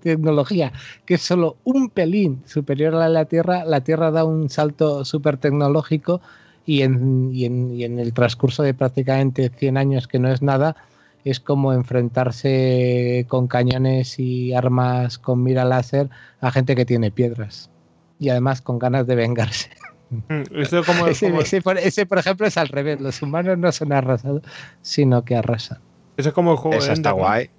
tecnología, 0.00 0.72
que 1.04 1.14
es 1.14 1.22
solo 1.22 1.56
un 1.64 1.90
pelín 1.90 2.42
superior 2.46 2.94
a 2.94 2.98
la 2.98 3.04
de 3.08 3.12
la 3.12 3.24
Tierra, 3.26 3.64
la 3.64 3.82
Tierra 3.82 4.10
da 4.10 4.24
un 4.24 4.48
salto 4.48 5.04
súper 5.04 5.36
tecnológico 5.36 6.20
y 6.64 6.82
en, 6.82 7.30
y, 7.32 7.44
en, 7.44 7.74
y 7.74 7.84
en 7.84 7.98
el 7.98 8.12
transcurso 8.12 8.62
de 8.62 8.74
prácticamente 8.74 9.50
100 9.50 9.76
años, 9.76 10.08
que 10.08 10.18
no 10.18 10.28
es 10.30 10.42
nada, 10.42 10.76
es 11.24 11.40
como 11.40 11.72
enfrentarse 11.72 13.26
con 13.28 13.48
cañones 13.48 14.18
y 14.18 14.54
armas 14.54 15.18
con 15.18 15.42
mira 15.42 15.64
láser 15.64 16.08
a 16.40 16.50
gente 16.50 16.74
que 16.74 16.84
tiene 16.84 17.10
piedras. 17.10 17.70
Y 18.18 18.28
además 18.30 18.62
con 18.62 18.78
ganas 18.78 19.06
de 19.06 19.14
vengarse. 19.16 19.70
Mm, 20.28 20.42
como, 20.86 21.06
Ese, 21.08 21.28
como- 21.30 21.40
ese, 21.40 21.62
por, 21.62 21.78
ese, 21.78 22.06
por 22.06 22.18
ejemplo, 22.18 22.46
es 22.46 22.56
al 22.58 22.68
revés. 22.68 23.00
Los 23.00 23.22
humanos 23.22 23.56
no 23.58 23.72
son 23.72 23.92
arrasados, 23.92 24.42
sino 24.82 25.24
que 25.24 25.36
arrasan. 25.36 25.78
eso 26.16 26.28
es 26.28 26.34
como 26.34 26.52
el 26.52 26.58
juego 26.58 26.76
de 26.76 26.92
está 26.92 26.92
Ender, 27.10 27.12
¿no? 27.12 27.18
guay. 27.18 27.50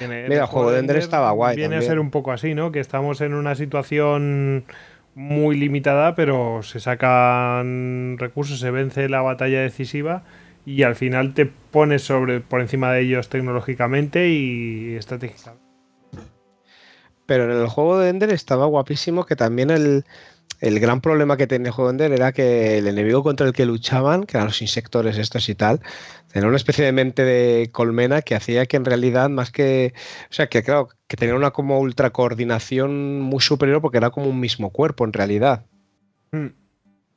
Mira, 0.00 0.42
el 0.42 0.46
juego 0.46 0.70
de 0.70 0.78
Ender 0.78 0.96
estaba 0.96 1.32
guay 1.32 1.56
Viene 1.56 1.74
a 1.74 1.78
también. 1.78 1.90
ser 1.90 1.98
un 1.98 2.10
poco 2.10 2.32
así, 2.32 2.54
¿no? 2.54 2.70
Que 2.72 2.78
estamos 2.80 3.20
en 3.20 3.34
una 3.34 3.54
situación 3.56 4.64
muy 5.16 5.56
limitada, 5.56 6.14
pero 6.14 6.62
se 6.62 6.78
sacan 6.80 8.16
recursos, 8.18 8.60
se 8.60 8.70
vence 8.70 9.08
la 9.08 9.20
batalla 9.20 9.60
decisiva 9.60 10.22
y 10.64 10.84
al 10.84 10.94
final 10.94 11.34
te 11.34 11.46
pones 11.46 12.02
sobre 12.02 12.40
por 12.40 12.60
encima 12.60 12.92
de 12.92 13.00
ellos 13.02 13.28
tecnológicamente 13.28 14.28
y 14.28 14.94
estratégicamente. 14.94 15.64
Pero 17.26 17.44
en 17.44 17.60
el 17.60 17.68
juego 17.68 17.98
de 17.98 18.08
Ender 18.10 18.30
estaba 18.30 18.66
guapísimo 18.66 19.24
que 19.26 19.36
también 19.36 19.70
el, 19.70 20.04
el 20.60 20.78
gran 20.78 21.00
problema 21.00 21.36
que 21.36 21.46
tenía 21.46 21.68
el 21.68 21.72
juego 21.72 21.90
de 21.90 21.94
Ender 21.94 22.12
era 22.12 22.32
que 22.32 22.78
el 22.78 22.86
enemigo 22.86 23.22
contra 23.22 23.46
el 23.46 23.52
que 23.52 23.64
luchaban, 23.64 24.24
que 24.24 24.36
eran 24.36 24.48
los 24.48 24.60
insectores 24.60 25.16
estos 25.16 25.48
y 25.48 25.54
tal, 25.54 25.80
tenía 26.32 26.48
una 26.48 26.56
especie 26.56 26.84
de 26.84 26.92
mente 26.92 27.24
de 27.24 27.70
colmena 27.72 28.20
que 28.22 28.34
hacía 28.34 28.66
que 28.66 28.76
en 28.76 28.84
realidad 28.84 29.30
más 29.30 29.50
que... 29.50 29.94
O 30.30 30.32
sea, 30.32 30.48
que 30.48 30.62
claro, 30.62 30.90
que 31.08 31.16
tenía 31.16 31.34
una 31.34 31.50
como 31.50 31.80
ultra 31.80 32.10
coordinación 32.10 33.20
muy 33.20 33.40
superior 33.40 33.80
porque 33.80 33.98
era 33.98 34.10
como 34.10 34.28
un 34.28 34.38
mismo 34.38 34.70
cuerpo 34.70 35.04
en 35.04 35.14
realidad. 35.14 35.64
Mm. 36.32 36.48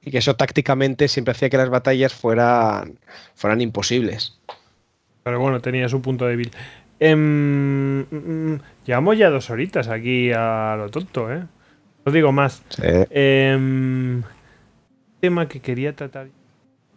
Y 0.02 0.12
que 0.12 0.18
eso 0.18 0.36
tácticamente 0.36 1.08
siempre 1.08 1.34
hacía 1.34 1.50
que 1.50 1.58
las 1.58 1.70
batallas 1.70 2.14
fueran, 2.14 3.00
fueran 3.36 3.62
imposibles. 3.62 4.40
Pero 5.24 5.40
bueno, 5.40 5.62
tenía 5.62 5.90
su 5.90 6.02
punto 6.02 6.26
débil. 6.26 6.52
Em, 7.00 8.00
mm, 8.00 8.62
llevamos 8.86 9.18
ya 9.18 9.30
dos 9.30 9.50
horitas 9.50 9.90
aquí 9.90 10.32
a 10.32 10.76
lo 10.78 10.90
tonto, 10.90 11.32
¿eh? 11.32 11.44
No 12.06 12.12
digo 12.12 12.32
más. 12.32 12.64
Sí. 12.70 12.82
Em, 13.10 14.24
tema 15.20 15.48
que 15.48 15.60
quería 15.62 15.96
tratar. 15.96 16.28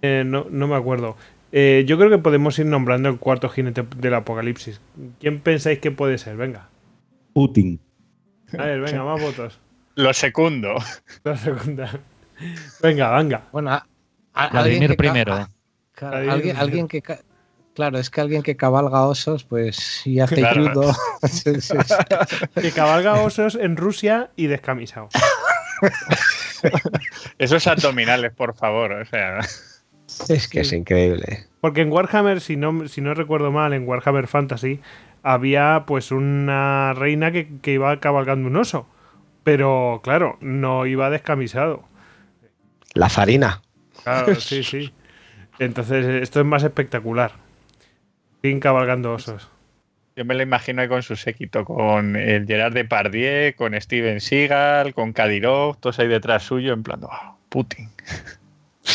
Eh, 0.02 0.24
no, 0.26 0.46
no 0.50 0.66
me 0.68 0.74
acuerdo. 0.76 1.16
Eh, 1.52 1.84
yo 1.86 1.96
creo 1.96 2.10
que 2.10 2.18
podemos 2.18 2.58
ir 2.58 2.66
nombrando 2.66 3.08
el 3.08 3.18
cuarto 3.18 3.48
jinete 3.48 3.84
del 3.96 4.14
apocalipsis. 4.14 4.80
¿Quién 5.20 5.40
pensáis 5.40 5.78
que 5.78 5.90
puede 5.90 6.18
ser? 6.18 6.36
Venga. 6.36 6.68
Putin. 7.32 7.78
A 8.58 8.64
ver, 8.64 8.80
venga, 8.80 9.04
más 9.04 9.20
votos. 9.20 9.58
Lo 9.94 10.12
secundo. 10.12 10.74
La 11.24 11.36
segunda. 11.36 11.90
Venga, 12.82 13.16
venga. 13.16 13.44
Bueno, 13.52 13.70
a- 13.70 13.86
a- 14.34 14.48
Vladimir 14.48 14.90
alguien 14.90 14.90
que 14.90 14.96
ca- 14.96 16.10
primero. 16.10 16.60
alguien, 16.60 16.88
que 16.88 17.02
ca- 17.02 17.20
claro, 17.76 17.98
es 17.98 18.10
que 18.10 18.20
alguien 18.20 18.42
que 18.42 18.56
cabalga 18.56 19.06
osos, 19.06 19.44
pues 19.44 20.04
y 20.04 20.18
hace 20.18 20.34
Claro. 20.36 20.72
judo. 20.72 20.92
Sí, 21.28 21.60
sí, 21.60 21.76
sí. 21.86 22.60
Que 22.60 22.72
cabalga 22.72 23.20
osos 23.22 23.54
en 23.54 23.76
Rusia 23.76 24.30
y 24.34 24.46
descamisado. 24.48 25.08
Esos 27.38 27.66
abdominales, 27.66 28.32
por 28.32 28.54
favor. 28.54 28.92
O 28.92 29.04
sea, 29.04 29.40
Es 30.28 30.48
que 30.48 30.60
es 30.60 30.72
increíble. 30.72 31.46
Porque 31.60 31.82
en 31.82 31.92
Warhammer, 31.92 32.40
si 32.40 32.56
no, 32.56 32.88
si 32.88 33.00
no 33.00 33.14
recuerdo 33.14 33.50
mal, 33.52 33.72
en 33.72 33.86
Warhammer 33.86 34.26
Fantasy, 34.26 34.80
había 35.22 35.84
pues 35.86 36.10
una 36.10 36.92
reina 36.94 37.30
que, 37.32 37.48
que 37.60 37.72
iba 37.72 37.98
cabalgando 38.00 38.48
un 38.48 38.56
oso. 38.56 38.86
Pero 39.44 40.00
claro, 40.02 40.38
no 40.40 40.86
iba 40.86 41.10
descamisado. 41.10 41.84
La 42.94 43.08
zarina. 43.08 43.62
Claro, 44.02 44.34
sí, 44.36 44.62
sí. 44.64 44.92
Entonces, 45.58 46.06
esto 46.22 46.40
es 46.40 46.46
más 46.46 46.62
espectacular. 46.62 47.32
Sin 48.42 48.60
cabalgando 48.60 49.12
osos. 49.14 49.48
yo 50.16 50.24
me 50.24 50.34
lo 50.34 50.42
imagino 50.42 50.82
ahí 50.82 50.88
con 50.88 51.02
su 51.02 51.16
séquito, 51.16 51.64
con 51.64 52.16
el 52.16 52.46
Gerard 52.46 52.72
Depardieu, 52.74 53.54
con 53.56 53.78
Steven 53.80 54.20
Seagal, 54.20 54.94
con 54.94 55.12
Kadyrov, 55.12 55.76
todos 55.78 55.98
ahí 55.98 56.08
detrás 56.08 56.42
suyo, 56.44 56.72
en 56.72 56.82
plan, 56.82 57.00
"Oh, 57.04 57.38
Putin. 57.48 57.90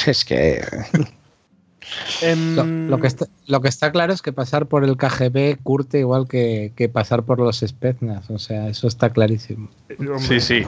Es 0.07 0.23
que 0.23 0.61
Em, 2.22 2.55
Lo, 2.55 2.63
lo 2.95 2.99
que 3.01 3.07
está, 3.07 3.26
lo 3.47 3.59
que 3.59 3.68
está 3.68 3.91
claro 3.91 4.13
es 4.13 4.22
que 4.22 4.31
pasar 4.31 4.68
por 4.68 4.84
el 4.85 4.95
KGB 4.95 5.57
curte 5.61 5.99
igual 5.99 6.27
que, 6.30 6.72
que 6.77 6.88
pasar 6.88 7.23
por 7.23 7.39
los 7.39 7.59
Spetsnaz. 7.59 8.30
O 8.30 8.39
sea, 8.39 8.69
eso 8.69 8.88
está 8.88 9.09
clarísimo. 9.11 9.69
hombre. 9.99 10.19
Sí, 10.19 10.39
sí. 10.39 10.63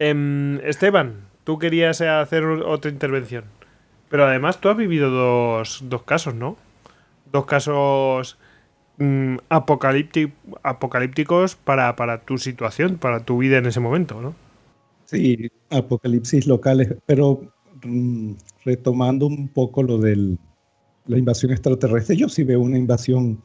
Em, 0.00 0.58
Esteban, 0.64 1.20
tú 1.44 1.58
querías 1.60 2.00
hacer 2.00 2.42
otra 2.44 2.90
intervención. 2.90 3.44
Pero 4.08 4.26
además 4.26 4.60
tú 4.60 4.68
has 4.70 4.76
vivido 4.76 5.10
dos, 5.10 5.80
dos 5.84 6.02
casos, 6.02 6.34
¿no? 6.34 6.56
Dos 7.34 7.46
casos 7.46 8.38
mm, 8.98 9.36
apocalípti- 9.50 10.32
apocalípticos 10.62 11.56
para, 11.56 11.96
para 11.96 12.22
tu 12.24 12.38
situación, 12.38 12.98
para 12.98 13.20
tu 13.26 13.38
vida 13.38 13.58
en 13.58 13.66
ese 13.66 13.80
momento, 13.80 14.20
¿no? 14.22 14.34
Sí, 15.04 15.50
apocalipsis 15.70 16.46
locales, 16.46 16.94
pero 17.06 17.42
mm, 17.82 18.32
retomando 18.64 19.26
un 19.26 19.48
poco 19.48 19.82
lo 19.82 19.98
de 19.98 20.38
la 21.06 21.18
invasión 21.18 21.52
extraterrestre, 21.52 22.16
yo 22.16 22.28
sí 22.28 22.44
veo 22.44 22.60
una 22.60 22.78
invasión 22.78 23.42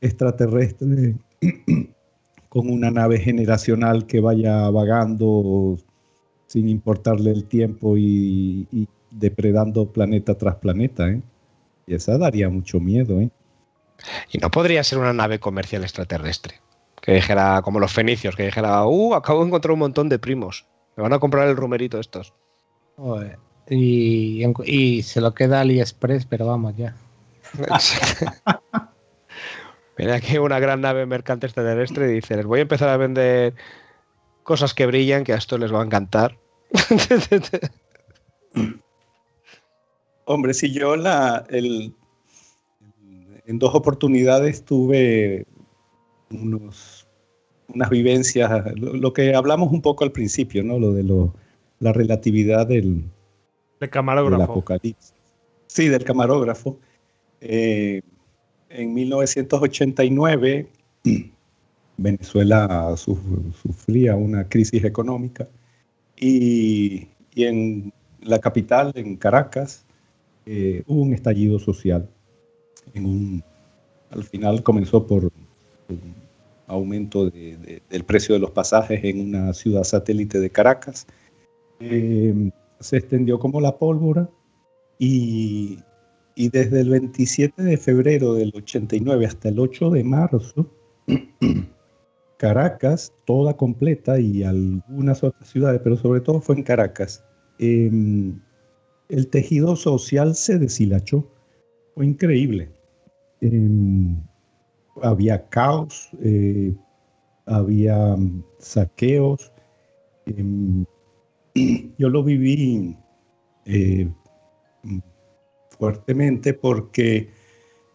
extraterrestre 0.00 1.16
con 2.48 2.70
una 2.70 2.90
nave 2.90 3.18
generacional 3.20 4.06
que 4.06 4.20
vaya 4.20 4.70
vagando 4.70 5.76
sin 6.46 6.68
importarle 6.68 7.32
el 7.32 7.44
tiempo 7.44 7.96
y, 7.98 8.66
y 8.72 8.88
depredando 9.10 9.92
planeta 9.92 10.36
tras 10.36 10.56
planeta, 10.56 11.10
¿eh? 11.10 11.22
Y 11.88 11.94
esa 11.94 12.18
daría 12.18 12.50
mucho 12.50 12.80
miedo, 12.80 13.18
¿eh? 13.18 13.30
Y 14.30 14.38
no 14.38 14.50
podría 14.50 14.84
ser 14.84 14.98
una 14.98 15.14
nave 15.14 15.40
comercial 15.40 15.82
extraterrestre. 15.82 16.60
Que 17.00 17.14
dijera, 17.14 17.62
como 17.62 17.80
los 17.80 17.94
fenicios, 17.94 18.36
que 18.36 18.44
dijera, 18.44 18.84
uh, 18.84 19.14
acabo 19.14 19.40
de 19.40 19.46
encontrar 19.46 19.72
un 19.72 19.78
montón 19.78 20.10
de 20.10 20.18
primos. 20.18 20.66
Me 20.96 21.02
van 21.02 21.14
a 21.14 21.18
comprar 21.18 21.48
el 21.48 21.56
rumerito 21.56 21.98
estos. 21.98 22.34
Y, 23.70 24.44
y 24.66 25.02
se 25.02 25.20
lo 25.22 25.32
queda 25.32 25.60
AliExpress, 25.60 26.26
pero 26.26 26.46
vamos 26.46 26.76
ya. 26.76 26.94
Viene 29.96 30.12
aquí 30.12 30.36
una 30.36 30.60
gran 30.60 30.82
nave 30.82 31.06
mercante 31.06 31.46
extraterrestre 31.46 32.10
y 32.10 32.14
dice, 32.16 32.36
les 32.36 32.44
voy 32.44 32.58
a 32.58 32.62
empezar 32.62 32.90
a 32.90 32.98
vender 32.98 33.54
cosas 34.42 34.74
que 34.74 34.84
brillan, 34.86 35.24
que 35.24 35.32
a 35.32 35.36
esto 35.36 35.56
les 35.56 35.72
va 35.72 35.80
a 35.80 35.86
encantar. 35.86 36.36
Hombre, 40.30 40.52
si 40.52 40.70
yo 40.72 40.94
la, 40.96 41.46
el, 41.48 41.94
en 43.46 43.58
dos 43.58 43.74
oportunidades 43.74 44.62
tuve 44.62 45.46
unos, 46.30 47.06
unas 47.72 47.88
vivencias, 47.88 48.50
lo, 48.76 48.92
lo 48.94 49.12
que 49.14 49.34
hablamos 49.34 49.72
un 49.72 49.80
poco 49.80 50.04
al 50.04 50.12
principio, 50.12 50.62
¿no? 50.62 50.78
Lo 50.78 50.92
de 50.92 51.02
lo, 51.02 51.32
la 51.80 51.94
relatividad 51.94 52.66
del, 52.66 52.86
El 52.88 53.04
del 53.80 53.90
camarógrafo. 53.90 54.52
apocalipsis. 54.52 55.14
Sí, 55.66 55.88
del 55.88 56.04
camarógrafo. 56.04 56.78
Eh, 57.40 58.02
en 58.68 58.92
1989, 58.92 60.68
Venezuela 61.96 62.94
su- 62.96 63.18
sufría 63.62 64.14
una 64.14 64.46
crisis 64.48 64.84
económica 64.84 65.48
y, 66.16 67.08
y 67.34 67.44
en 67.44 67.92
la 68.20 68.38
capital, 68.40 68.92
en 68.94 69.16
Caracas, 69.16 69.86
eh, 70.50 70.82
hubo 70.86 71.02
un 71.02 71.12
estallido 71.12 71.58
social. 71.58 72.08
Al 74.10 74.24
final 74.24 74.62
comenzó 74.62 75.06
por 75.06 75.24
un 75.90 76.14
aumento 76.66 77.28
de- 77.30 77.56
de- 77.58 77.82
del 77.90 78.04
precio 78.04 78.34
de 78.34 78.38
los 78.40 78.50
pasajes 78.52 79.04
en 79.04 79.20
una 79.20 79.52
ciudad 79.52 79.84
satélite 79.84 80.40
de 80.40 80.48
Caracas. 80.50 81.06
Eh, 81.80 82.50
se 82.80 82.96
extendió 82.96 83.38
como 83.38 83.60
la 83.60 83.76
pólvora 83.76 84.28
y, 84.98 85.78
y 86.34 86.48
desde 86.48 86.80
el 86.80 86.88
27 86.90 87.62
de 87.62 87.76
febrero 87.76 88.32
del 88.34 88.52
89 88.54 89.26
hasta 89.26 89.50
el 89.50 89.58
8 89.58 89.90
de 89.90 90.02
marzo, 90.04 90.66
Caracas, 92.38 93.12
toda 93.26 93.56
completa 93.56 94.18
y 94.20 94.44
algunas 94.44 95.22
otras 95.24 95.48
ciudades, 95.50 95.80
pero 95.82 95.96
sobre 95.96 96.20
todo 96.20 96.40
fue 96.40 96.54
en 96.56 96.62
Caracas, 96.62 97.24
em, 97.58 98.38
el 99.08 99.28
tejido 99.28 99.76
social 99.76 100.34
se 100.34 100.58
deshilachó. 100.58 101.26
Fue 101.94 102.06
increíble. 102.06 102.70
Em, 103.40 104.16
había 105.02 105.48
caos, 105.48 106.10
eh, 106.22 106.74
había 107.46 108.16
mm, 108.16 108.44
saqueos. 108.58 109.52
em, 110.26 110.84
yo 111.98 112.08
lo 112.08 112.22
viví 112.22 112.96
eh, 113.64 114.08
fuertemente 115.78 116.54
porque 116.54 117.30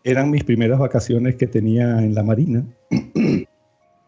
eran 0.03 0.31
mis 0.31 0.44
primeras 0.44 0.80
vacaciones 0.80 1.35
que 1.35 1.48
tenía 1.48 2.03
en 2.03 2.14
la 2.14 2.23
Marina. 2.23 2.65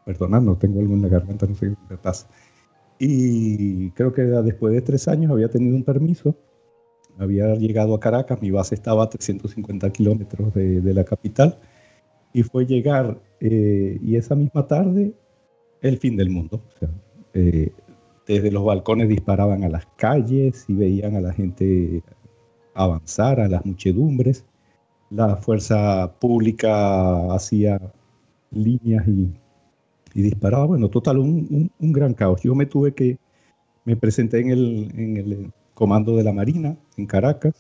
Perdonad, 0.06 0.42
no 0.42 0.58
tengo 0.58 0.80
algo 0.82 0.94
en 0.94 1.02
la 1.02 1.08
garganta, 1.08 1.46
no 1.48 1.56
sé 1.56 1.74
qué 1.90 1.98
pasa. 1.98 2.28
Y 3.00 3.92
creo 3.92 4.14
que 4.14 4.22
después 4.22 4.74
de 4.74 4.82
tres 4.82 5.08
años 5.08 5.32
había 5.32 5.50
tenido 5.50 5.76
un 5.76 5.84
permiso, 5.84 6.36
había 7.18 7.56
llegado 7.56 7.96
a 7.96 8.00
Caracas, 8.00 8.42
mi 8.42 8.52
base 8.52 8.76
estaba 8.76 9.04
a 9.04 9.10
350 9.10 9.90
kilómetros 9.92 10.54
de, 10.54 10.82
de, 10.82 10.94
la 10.94 11.04
capital, 11.04 11.58
y 12.34 12.44
fue 12.44 12.66
llegar, 12.66 13.20
eh, 13.40 14.00
y 14.02 14.16
esa 14.16 14.36
misma 14.36 14.68
tarde, 14.68 15.14
el 15.82 15.98
fin 15.98 16.18
del 16.18 16.30
mundo. 16.30 16.62
O 16.68 16.80
sea, 16.80 16.90
eh, 17.34 17.72
desde 18.28 18.52
los 18.52 18.66
balcones 18.66 19.08
disparaban 19.10 19.64
a 19.64 19.70
las 19.70 19.86
calles 19.98 20.66
y 20.68 20.74
veían 20.74 21.16
a 21.16 21.22
la 21.22 21.34
gente 21.34 22.04
avanzar, 22.74 23.40
a 23.40 23.48
las 23.48 23.66
muchedumbres. 23.66 24.46
La 25.10 25.38
fuerza 25.38 26.14
pública 26.20 27.34
hacía 27.34 27.80
líneas 28.52 29.08
y 29.08 29.30
y 30.16 30.24
disparaba. 30.24 30.66
Bueno, 30.66 30.90
total, 30.90 31.20
un, 31.20 31.72
un, 31.78 31.92
gran 31.92 32.16
caos. 32.16 32.42
Yo 32.42 32.56
me 32.56 32.66
tuve 32.66 32.96
que, 32.96 33.20
me 33.84 33.96
presenté 33.98 34.40
en 34.40 34.50
el, 34.50 34.92
en 34.96 35.18
el 35.18 35.52
comando 35.76 36.18
de 36.18 36.24
la 36.24 36.34
Marina 36.34 36.76
en 36.98 37.06
Caracas, 37.06 37.54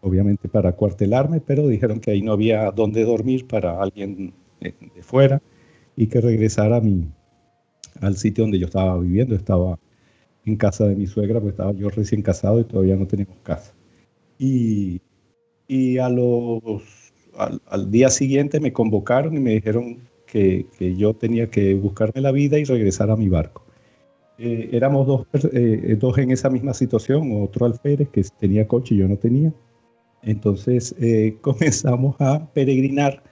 obviamente 0.00 0.48
para 0.48 0.72
cuartelarme, 0.72 1.40
pero 1.40 1.68
dijeron 1.68 2.00
que 2.00 2.10
ahí 2.10 2.22
no 2.22 2.32
había 2.32 2.72
dónde 2.72 3.04
dormir 3.04 3.46
para 3.46 3.80
alguien 3.80 4.34
de, 4.60 4.74
fuera 5.02 5.40
y 5.94 6.08
que 6.08 6.20
regresara 6.20 6.76
a 6.76 6.80
mi, 6.80 7.06
al 8.00 8.16
sitio 8.16 8.42
donde 8.44 8.58
yo 8.58 8.66
estaba 8.66 8.98
viviendo. 8.98 9.36
Estaba 9.36 9.78
en 10.44 10.56
casa 10.56 10.88
de 10.88 10.96
mi 10.96 11.06
suegra, 11.06 11.40
pues 11.40 11.52
estaba 11.52 11.72
yo 11.72 11.88
recién 11.90 12.22
casado 12.22 12.58
y 12.60 12.64
todavía 12.64 12.96
no 12.96 13.06
teníamos 13.06 13.36
casa. 13.42 13.74
Y, 14.38 15.00
y 15.68 15.98
al, 15.98 16.18
al, 17.66 17.90
día 17.90 18.08
siguiente 18.08 18.58
me 18.58 18.72
convocaron 18.72 19.36
y 19.36 19.40
me 19.40 19.52
dijeron 19.52 19.98
que, 20.26 20.66
yo 20.96 21.14
tenía 21.14 21.50
que 21.50 21.74
buscarme 21.74 22.20
la 22.20 22.32
vida 22.32 22.58
y 22.58 22.64
regresar 22.64 23.10
a 23.10 23.16
mi 23.16 23.28
barco. 23.28 23.66
Eh, 24.42 24.70
éramos 24.72 25.06
dos, 25.06 25.26
eh, 25.52 25.96
dos 26.00 26.16
en 26.16 26.30
esa 26.30 26.48
misma 26.48 26.72
situación, 26.72 27.42
otro 27.42 27.66
alférez 27.66 28.08
que 28.08 28.24
tenía 28.38 28.66
coche 28.66 28.94
y 28.94 28.98
yo 28.98 29.08
no 29.08 29.16
tenía. 29.16 29.52
Entonces 30.22 30.94
eh, 30.98 31.36
comenzamos 31.42 32.16
a 32.20 32.50
peregrinar, 32.52 33.22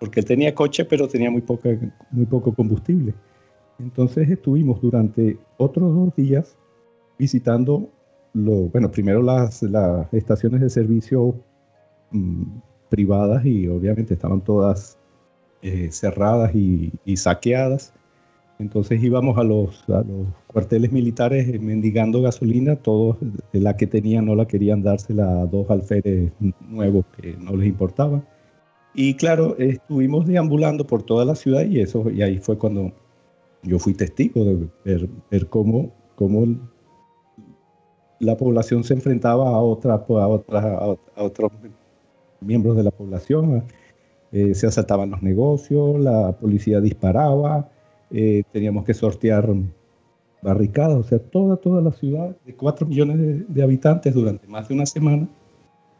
porque 0.00 0.20
él 0.20 0.26
tenía 0.26 0.54
coche, 0.54 0.84
pero 0.86 1.08
tenía 1.08 1.30
muy, 1.30 1.42
poca, 1.42 1.68
muy 2.10 2.24
poco 2.24 2.54
combustible. 2.54 3.14
Entonces 3.78 4.30
estuvimos 4.30 4.80
durante 4.80 5.38
otros 5.58 5.94
dos 5.94 6.16
días 6.16 6.56
visitando, 7.18 7.90
lo, 8.32 8.68
bueno, 8.70 8.90
primero 8.90 9.22
las, 9.22 9.62
las 9.62 10.12
estaciones 10.14 10.62
de 10.62 10.70
servicio 10.70 11.34
mm, 12.12 12.44
privadas 12.88 13.44
y 13.44 13.68
obviamente 13.68 14.14
estaban 14.14 14.40
todas 14.40 14.98
eh, 15.62 15.90
cerradas 15.90 16.54
y, 16.54 16.92
saqueadas. 17.16 17.92
Entonces 18.58 19.02
íbamos 19.02 19.36
a 19.36 19.44
los, 19.44 19.84
cuarteles 20.46 20.90
militares 20.90 21.48
eh, 21.48 21.58
mendigando 21.58 22.22
gasolina, 22.22 22.76
todos 22.76 23.18
de 23.52 23.60
la 23.60 23.76
que 23.76 23.86
tenían 23.86 24.26
no 24.26 24.34
la 24.34 24.46
querían 24.46 24.82
dársela 24.82 25.42
a 25.42 25.46
dos 25.46 25.68
alférez 25.70 26.32
nuevos 26.60 27.04
que 27.20 27.36
no 27.36 27.54
les 27.56 27.68
importaba. 27.68 28.22
Y 28.94 29.14
claro, 29.14 29.56
estuvimos 29.58 30.26
deambulando 30.26 30.86
por 30.86 31.02
toda 31.02 31.26
la 31.26 31.34
ciudad 31.34 31.66
y 31.66 31.80
eso 31.80 32.10
y 32.10 32.22
ahí 32.22 32.38
fue 32.38 32.56
cuando 32.56 32.92
yo 33.62 33.78
fui 33.78 33.92
testigo 33.92 34.44
de 34.44 34.68
ver, 34.84 35.08
ver 35.30 35.48
cómo, 35.48 35.92
cómo 36.14 36.46
la 38.18 38.36
población 38.38 38.84
se 38.84 38.94
enfrentaba 38.94 39.50
a, 39.50 39.58
otra, 39.58 39.94
a, 39.94 40.28
otra, 40.28 40.78
a 41.14 41.22
otros 41.22 41.52
miembros 42.40 42.76
de 42.76 42.84
la 42.84 42.90
población, 42.90 43.64
eh, 44.32 44.54
se 44.54 44.66
asaltaban 44.66 45.10
los 45.10 45.22
negocios, 45.22 46.00
la 46.00 46.32
policía 46.32 46.80
disparaba, 46.80 47.68
eh, 48.10 48.42
teníamos 48.52 48.84
que 48.84 48.94
sortear 48.94 49.48
barricadas, 50.42 50.96
o 50.96 51.02
sea, 51.02 51.18
toda, 51.18 51.56
toda 51.56 51.82
la 51.82 51.92
ciudad 51.92 52.36
de 52.44 52.54
4 52.54 52.86
millones 52.86 53.44
de, 53.48 53.62
habitantes 53.62 54.14
durante 54.14 54.46
más 54.46 54.68
de 54.68 54.74
una 54.74 54.86
semana 54.86 55.28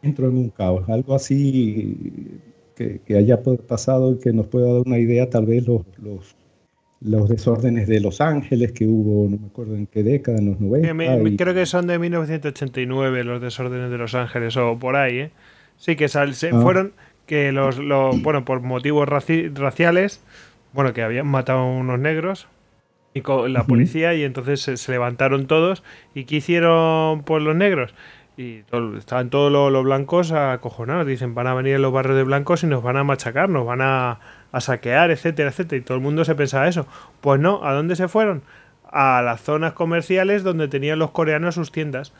entró 0.01 0.27
en 0.27 0.37
un 0.37 0.49
caos. 0.49 0.87
Algo 0.89 1.15
así 1.15 2.39
que, 2.75 3.01
haya 3.15 3.41
pasado 3.41 4.13
y 4.13 4.19
que 4.19 4.31
nos 4.31 4.47
pueda 4.47 4.71
dar 4.71 4.83
una 4.85 4.99
idea, 4.99 5.29
tal 5.29 5.47
vez 5.47 5.67
los, 5.67 5.81
los, 5.97 6.35
los, 7.01 7.27
desórdenes 7.27 7.87
de 7.87 7.99
Los 7.99 8.21
Ángeles 8.21 8.71
que 8.71 8.87
hubo, 8.87 9.29
no 9.29 9.37
me 9.37 9.47
acuerdo 9.47 9.75
en 9.75 9.87
qué 9.87 10.03
década, 10.03 10.37
en 10.37 10.51
los 10.51 10.59
90. 10.59 11.43
Creo 11.43 11.53
que 11.53 11.65
son 11.65 11.87
de 11.87 11.99
1989 11.99 13.23
los 13.23 13.41
desórdenes 13.41 13.89
de 13.89 13.97
Los 13.97 14.15
Ángeles 14.15 14.55
o 14.57 14.77
por 14.77 14.95
ahí, 14.95 15.17
¿eh? 15.17 15.31
Sí, 15.77 15.95
que 15.95 16.07
se 16.07 16.19
ah. 16.19 16.61
fueron 16.61 16.93
que 17.25 17.51
los, 17.51 17.79
bueno, 18.21 18.45
por 18.45 18.61
motivos 18.61 19.07
raciales, 19.07 20.21
bueno, 20.73 20.93
que 20.93 21.01
habían 21.01 21.27
matado 21.27 21.59
a 21.59 21.65
unos 21.65 21.99
negros 21.99 22.47
y 23.13 23.21
con 23.21 23.51
la 23.51 23.65
policía 23.65 24.13
y 24.13 24.23
entonces 24.23 24.61
se, 24.61 24.91
levantaron 24.91 25.47
todos 25.47 25.83
y 26.13 26.25
¿qué 26.25 26.37
hicieron 26.37 27.23
por 27.23 27.41
los 27.41 27.55
negros? 27.55 27.93
Y 28.37 28.63
estaban 28.97 29.31
todos 29.31 29.51
los, 29.51 29.83
blancos 29.83 30.31
acojonados, 30.31 31.07
dicen, 31.07 31.33
van 31.33 31.47
a 31.47 31.55
venir 31.55 31.79
los 31.79 31.91
barrios 31.91 32.15
de 32.17 32.23
blancos 32.23 32.63
y 32.63 32.67
nos 32.67 32.83
van 32.83 32.95
a 32.95 33.03
machacar, 33.03 33.49
nos 33.49 33.65
van 33.65 33.81
a, 33.81 34.19
a 34.51 34.61
saquear, 34.61 35.09
etcétera, 35.09 35.49
etcétera. 35.49 35.79
Y 35.79 35.81
todo 35.83 35.97
el 35.97 36.03
mundo 36.03 36.23
se 36.23 36.35
pensaba 36.35 36.67
eso. 36.67 36.85
Pues 37.19 37.39
no, 37.39 37.65
¿a 37.65 37.73
dónde 37.73 37.95
se 37.95 38.07
fueron? 38.07 38.43
A 38.91 39.23
las 39.23 39.41
zonas 39.41 39.73
comerciales 39.73 40.43
donde 40.43 40.67
tenían 40.67 40.99
los 40.99 41.09
coreanos 41.09 41.55
sus 41.55 41.71
tiendas. 41.71 42.13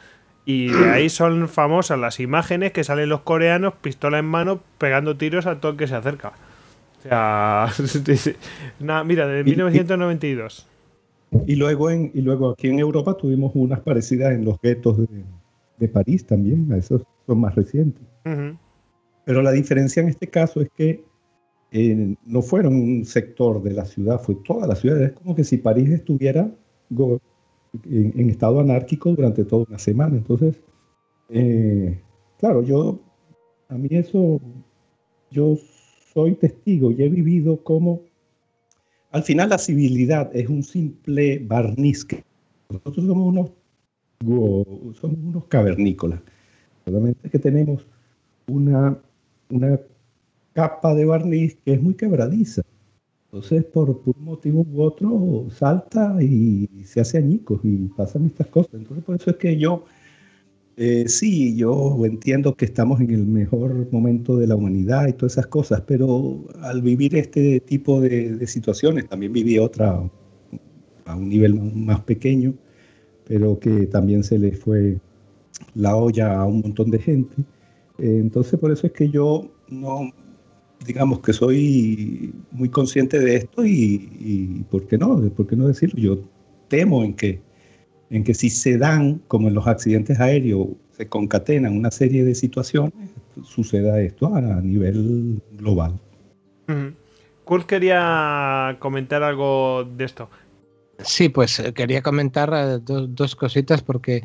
Y 0.43 0.69
de 0.69 0.89
ahí 0.91 1.09
son 1.09 1.47
famosas 1.49 1.99
las 1.99 2.19
imágenes 2.19 2.71
que 2.71 2.83
salen 2.83 3.09
los 3.09 3.21
coreanos, 3.21 3.75
pistola 3.75 4.17
en 4.17 4.25
mano, 4.25 4.59
pegando 4.79 5.17
tiros 5.17 5.45
a 5.45 5.59
todo 5.59 5.73
el 5.73 5.77
que 5.77 5.85
se 5.85 5.95
acerca. 5.95 6.33
Sea, 7.09 7.67
mira, 9.05 9.27
de 9.27 9.43
1992. 9.43 10.67
Y 11.45 11.55
luego, 11.55 11.89
en, 11.89 12.11
y 12.13 12.21
luego 12.21 12.49
aquí 12.51 12.67
en 12.67 12.79
Europa 12.79 13.15
tuvimos 13.15 13.51
unas 13.55 13.81
parecidas 13.81 14.33
en 14.33 14.45
los 14.45 14.59
guetos 14.61 14.97
de, 14.97 15.87
París 15.89 16.25
también, 16.25 16.71
esos 16.73 17.03
son 17.25 17.39
más 17.39 17.53
recientes. 17.55 18.01
Pero 19.25 19.41
la 19.41 19.51
diferencia 19.51 20.01
en 20.01 20.09
este 20.09 20.27
caso 20.27 20.61
es 20.61 20.69
que 20.75 21.03
eh, 21.71 22.15
no 22.25 22.41
fueron 22.41 22.75
un 22.75 23.05
sector 23.05 23.61
de 23.61 23.73
la 23.73 23.85
ciudad, 23.85 24.19
fue 24.21 24.35
toda 24.35 24.67
la 24.67 24.75
ciudad. 24.75 25.01
Es 25.01 25.11
como 25.11 25.35
que 25.35 25.43
si 25.43 25.57
París 25.57 25.89
estuviera 25.91 26.49
en, 27.83 28.29
estado 28.29 28.59
anárquico 28.59 29.11
durante 29.11 29.43
toda 29.43 29.65
una 29.67 29.79
semana. 29.79 30.17
Entonces, 30.17 30.59
eh, 31.29 32.01
claro, 32.39 32.63
yo, 32.63 32.99
a 33.69 33.77
mí 33.77 33.89
eso, 33.91 34.39
yo 35.29 35.57
soy 36.17 36.33
testigo 36.33 36.91
y 36.91 37.03
he 37.03 37.09
vivido 37.09 37.63
como, 37.63 38.01
al 39.11 39.21
final 39.21 39.49
la 39.49 39.59
civilidad 39.59 40.35
es 40.35 40.49
un 40.49 40.63
simple 40.63 41.37
barniz 41.37 42.03
que 42.03 42.23
nosotros 42.71 43.05
somos 43.05 43.27
unos, 43.27 43.51
somos 44.99 45.19
unos 45.23 45.45
cavernícolas. 45.45 46.19
Solamente 46.85 47.29
que 47.29 47.37
tenemos 47.37 47.85
una, 48.47 48.97
una 49.51 49.79
capa 50.53 50.95
de 50.95 51.05
barniz 51.05 51.55
que 51.63 51.73
es 51.73 51.83
muy 51.83 51.93
quebradiza. 51.93 52.63
Entonces, 53.25 53.63
por, 53.65 54.01
un 54.03 54.23
motivo 54.25 54.65
u 54.73 54.81
otro, 54.81 55.45
salta 55.51 56.17
y 56.19 56.67
se 56.83 56.99
hace 56.99 57.19
añicos 57.19 57.59
y 57.63 57.89
pasan 57.89 58.25
estas 58.25 58.47
cosas. 58.47 58.73
Entonces, 58.73 59.05
por 59.05 59.15
eso 59.17 59.29
es 59.29 59.37
que 59.37 59.55
yo, 59.55 59.85
eh, 60.77 61.09
sí, 61.09 61.55
yo 61.55 61.97
entiendo 62.05 62.53
que 62.55 62.65
estamos 62.65 63.01
en 63.01 63.09
el 63.11 63.25
mejor 63.25 63.91
momento 63.91 64.37
de 64.37 64.45
la 64.45 64.55
humanidad 64.55 65.07
y 65.07 65.13
todas 65.13 65.33
esas 65.33 65.47
cosas, 65.47 65.81
pero 65.87 66.45
al 66.61 66.83
vivir 66.83 67.15
este 67.15 67.59
tipo 67.59 67.99
de, 67.99 68.45
situaciones, 68.45 69.09
también 69.09 69.33
viví 69.33 69.57
otra 69.57 70.07
a 71.05 71.15
un 71.15 71.29
nivel 71.29 71.55
más 71.55 72.01
pequeño, 72.01 72.53
pero 73.27 73.59
que 73.59 73.87
también 73.87 74.23
se 74.23 74.37
le 74.37 74.51
fue 74.51 74.99
la 75.73 75.95
olla 75.95 76.39
a 76.39 76.45
un 76.45 76.61
montón 76.61 76.91
de 76.91 76.99
gente. 76.99 77.35
Eh, 77.97 78.19
entonces, 78.21 78.59
por 78.59 78.71
eso 78.71 78.87
es 78.87 78.93
que 78.93 79.09
yo 79.09 79.49
no 79.69 80.11
digamos 80.85 81.21
que 81.21 81.33
soy 81.33 82.33
muy 82.51 82.69
consciente 82.69 83.19
de 83.19 83.37
esto 83.37 83.65
y, 83.65 84.63
¿por 84.69 84.85
qué 84.87 84.97
no? 84.97 85.19
¿Por 85.31 85.47
qué 85.47 85.55
no 85.55 85.67
decirlo? 85.67 85.99
Yo 85.99 86.19
temo 86.67 87.03
en 87.03 87.13
que, 87.13 87.41
en 88.09 88.23
que 88.23 88.33
si 88.33 88.49
se 88.49 88.77
dan, 88.77 89.21
como 89.27 89.47
en 89.47 89.53
los 89.53 89.67
accidentes 89.67 90.19
aéreos, 90.19 90.67
se 90.91 91.07
concatenan 91.07 91.77
una 91.77 91.91
serie 91.91 92.23
de 92.23 92.33
situaciones, 92.33 92.93
suceda 93.43 93.99
esto 94.01 94.33
a, 94.33 94.41
nivel 94.61 95.41
global. 95.53 95.93
Kurt 97.45 97.65
quería 97.67 98.75
comentar 98.79 99.23
algo 99.23 99.83
de 99.83 100.05
esto. 100.05 100.29
Sí, 100.99 101.29
pues 101.29 101.59
eh, 101.59 101.73
quería 101.73 102.01
comentar 102.01 102.51
eh, 102.53 102.79
dos 102.81 103.35
cositas 103.35 103.81
porque 103.81 104.23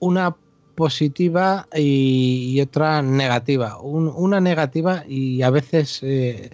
una 0.00 0.36
positiva 0.74 1.68
y, 1.74 2.60
otra 2.60 3.00
negativa. 3.02 3.78
una 3.80 4.40
negativa 4.40 5.04
y 5.08 5.42
a 5.42 5.50
veces 5.50 6.00
eh, 6.02 6.50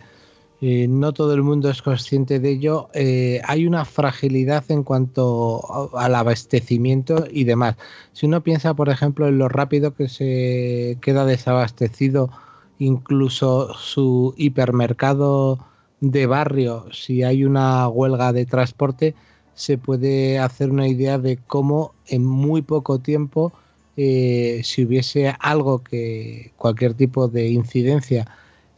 eh, 0.63 0.89
no 0.89 1.13
todo 1.13 1.33
el 1.33 1.43
mundo 1.43 1.71
es 1.71 1.81
consciente 1.81 2.39
de 2.39 2.51
ello. 2.51 2.89
Eh, 2.93 3.41
hay 3.45 3.67
una 3.67 3.85
fragilidad 3.87 4.65
en 4.71 4.83
cuanto 4.83 5.97
al 5.97 6.15
abastecimiento 6.15 7.25
y 7.31 7.45
demás. 7.45 7.77
Si 8.13 8.27
uno 8.27 8.43
piensa, 8.43 8.75
por 8.75 8.91
ejemplo, 8.91 9.27
en 9.29 9.39
lo 9.39 9.49
rápido 9.49 9.95
que 9.95 10.09
se 10.09 10.99
queda 11.01 11.25
desabastecido, 11.25 12.31
incluso 12.79 13.73
su 13.75 14.35
hipermercado 14.37 15.59
de 16.01 16.27
barrio, 16.27 16.87
si 16.93 17.23
hay 17.23 17.45
una 17.45 17.89
huelga 17.89 18.33
de 18.33 18.45
transporte, 18.45 19.15
se 19.55 19.79
puede 19.79 20.39
hacer 20.39 20.71
una 20.71 20.89
idea 20.89 21.19
de 21.19 21.39
cómo 21.39 21.95
en 22.07 22.25
muy 22.25 22.63
poco 22.63 22.99
tiempo, 22.99 23.53
eh, 23.97 24.61
si 24.65 24.85
hubiese 24.85 25.35
algo 25.41 25.83
que 25.83 26.53
cualquier 26.57 26.95
tipo 26.95 27.29
de 27.29 27.49
incidencia 27.49 28.27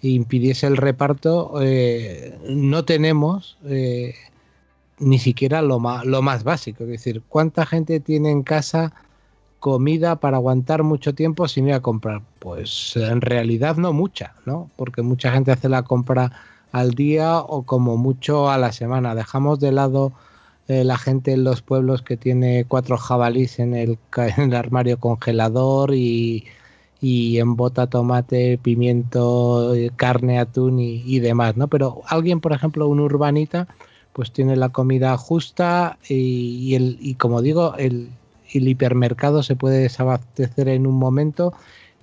impidiese 0.03 0.66
el 0.66 0.77
reparto, 0.77 1.55
eh, 1.62 2.39
no 2.49 2.85
tenemos 2.85 3.57
eh, 3.65 4.15
ni 4.99 5.19
siquiera 5.19 5.62
lo 5.62 5.79
más, 5.79 6.05
lo 6.05 6.23
más 6.23 6.45
básico. 6.45 6.85
Es 6.85 6.91
decir, 6.91 7.23
¿cuánta 7.29 7.66
gente 7.66 8.01
tiene 8.01 8.31
en 8.31 8.43
casa 8.43 8.93
comida 9.61 10.16
para 10.16 10.39
aguantar 10.39 10.83
mucho 10.83 11.15
tiempo 11.15 11.47
sin 11.49 11.69
ir 11.69 11.74
a 11.74 11.81
comprar? 11.81 12.23
Pues 12.41 12.97
en 12.97 13.20
realidad 13.20 13.77
no 13.77 13.93
mucha, 13.93 14.35
¿no? 14.45 14.70
Porque 14.77 15.03
mucha 15.03 15.33
gente 15.33 15.53
hace 15.53 15.69
la 15.69 15.85
compra 15.85 16.33
al 16.73 16.93
día 16.93 17.39
o 17.39 17.62
como 17.62 17.97
mucho 17.97 18.51
a 18.51 18.59
la 18.59 18.73
semana. 18.73 19.15
Dejamos 19.15 19.61
de 19.61 19.73
lado 19.73 20.12
eh, 20.69 20.85
la 20.85 20.99
gente 20.99 21.33
en 21.33 21.45
los 21.45 21.62
pueblos 21.62 22.03
que 22.03 22.16
tiene 22.16 22.65
cuatro 22.66 22.97
jabalís 22.97 23.59
en 23.59 23.74
el, 23.74 23.99
en 24.16 24.51
el 24.51 24.55
armario 24.55 24.99
congelador 24.99 25.95
y 25.95 26.45
y 27.03 27.41
en 27.41 27.57
bota 27.57 27.89
tomate, 27.89 28.59
pimiento, 28.62 29.74
eh, 29.74 29.91
carne, 29.97 30.39
atún 30.39 30.79
y, 30.79 31.19
demás, 31.19 31.57
¿no? 31.57 31.66
Pero 31.66 32.03
alguien, 32.07 32.41
por 32.41 32.53
ejemplo, 32.53 32.87
un 32.87 33.01
urbanita, 33.01 33.66
pues 34.12 34.33
tiene 34.33 34.55
la 34.55 34.69
comida 34.69 35.16
justa 35.16 35.99
y, 36.09 36.74
el, 36.77 36.99
y 37.01 37.16
como 37.16 37.43
digo, 37.43 37.74
el, 37.77 38.11
el, 38.55 38.69
hipermercado 38.69 39.43
se 39.43 39.57
puede 39.57 39.81
desabastecer 39.81 40.69
en 40.69 40.87
un 40.87 40.95
momento 40.95 41.53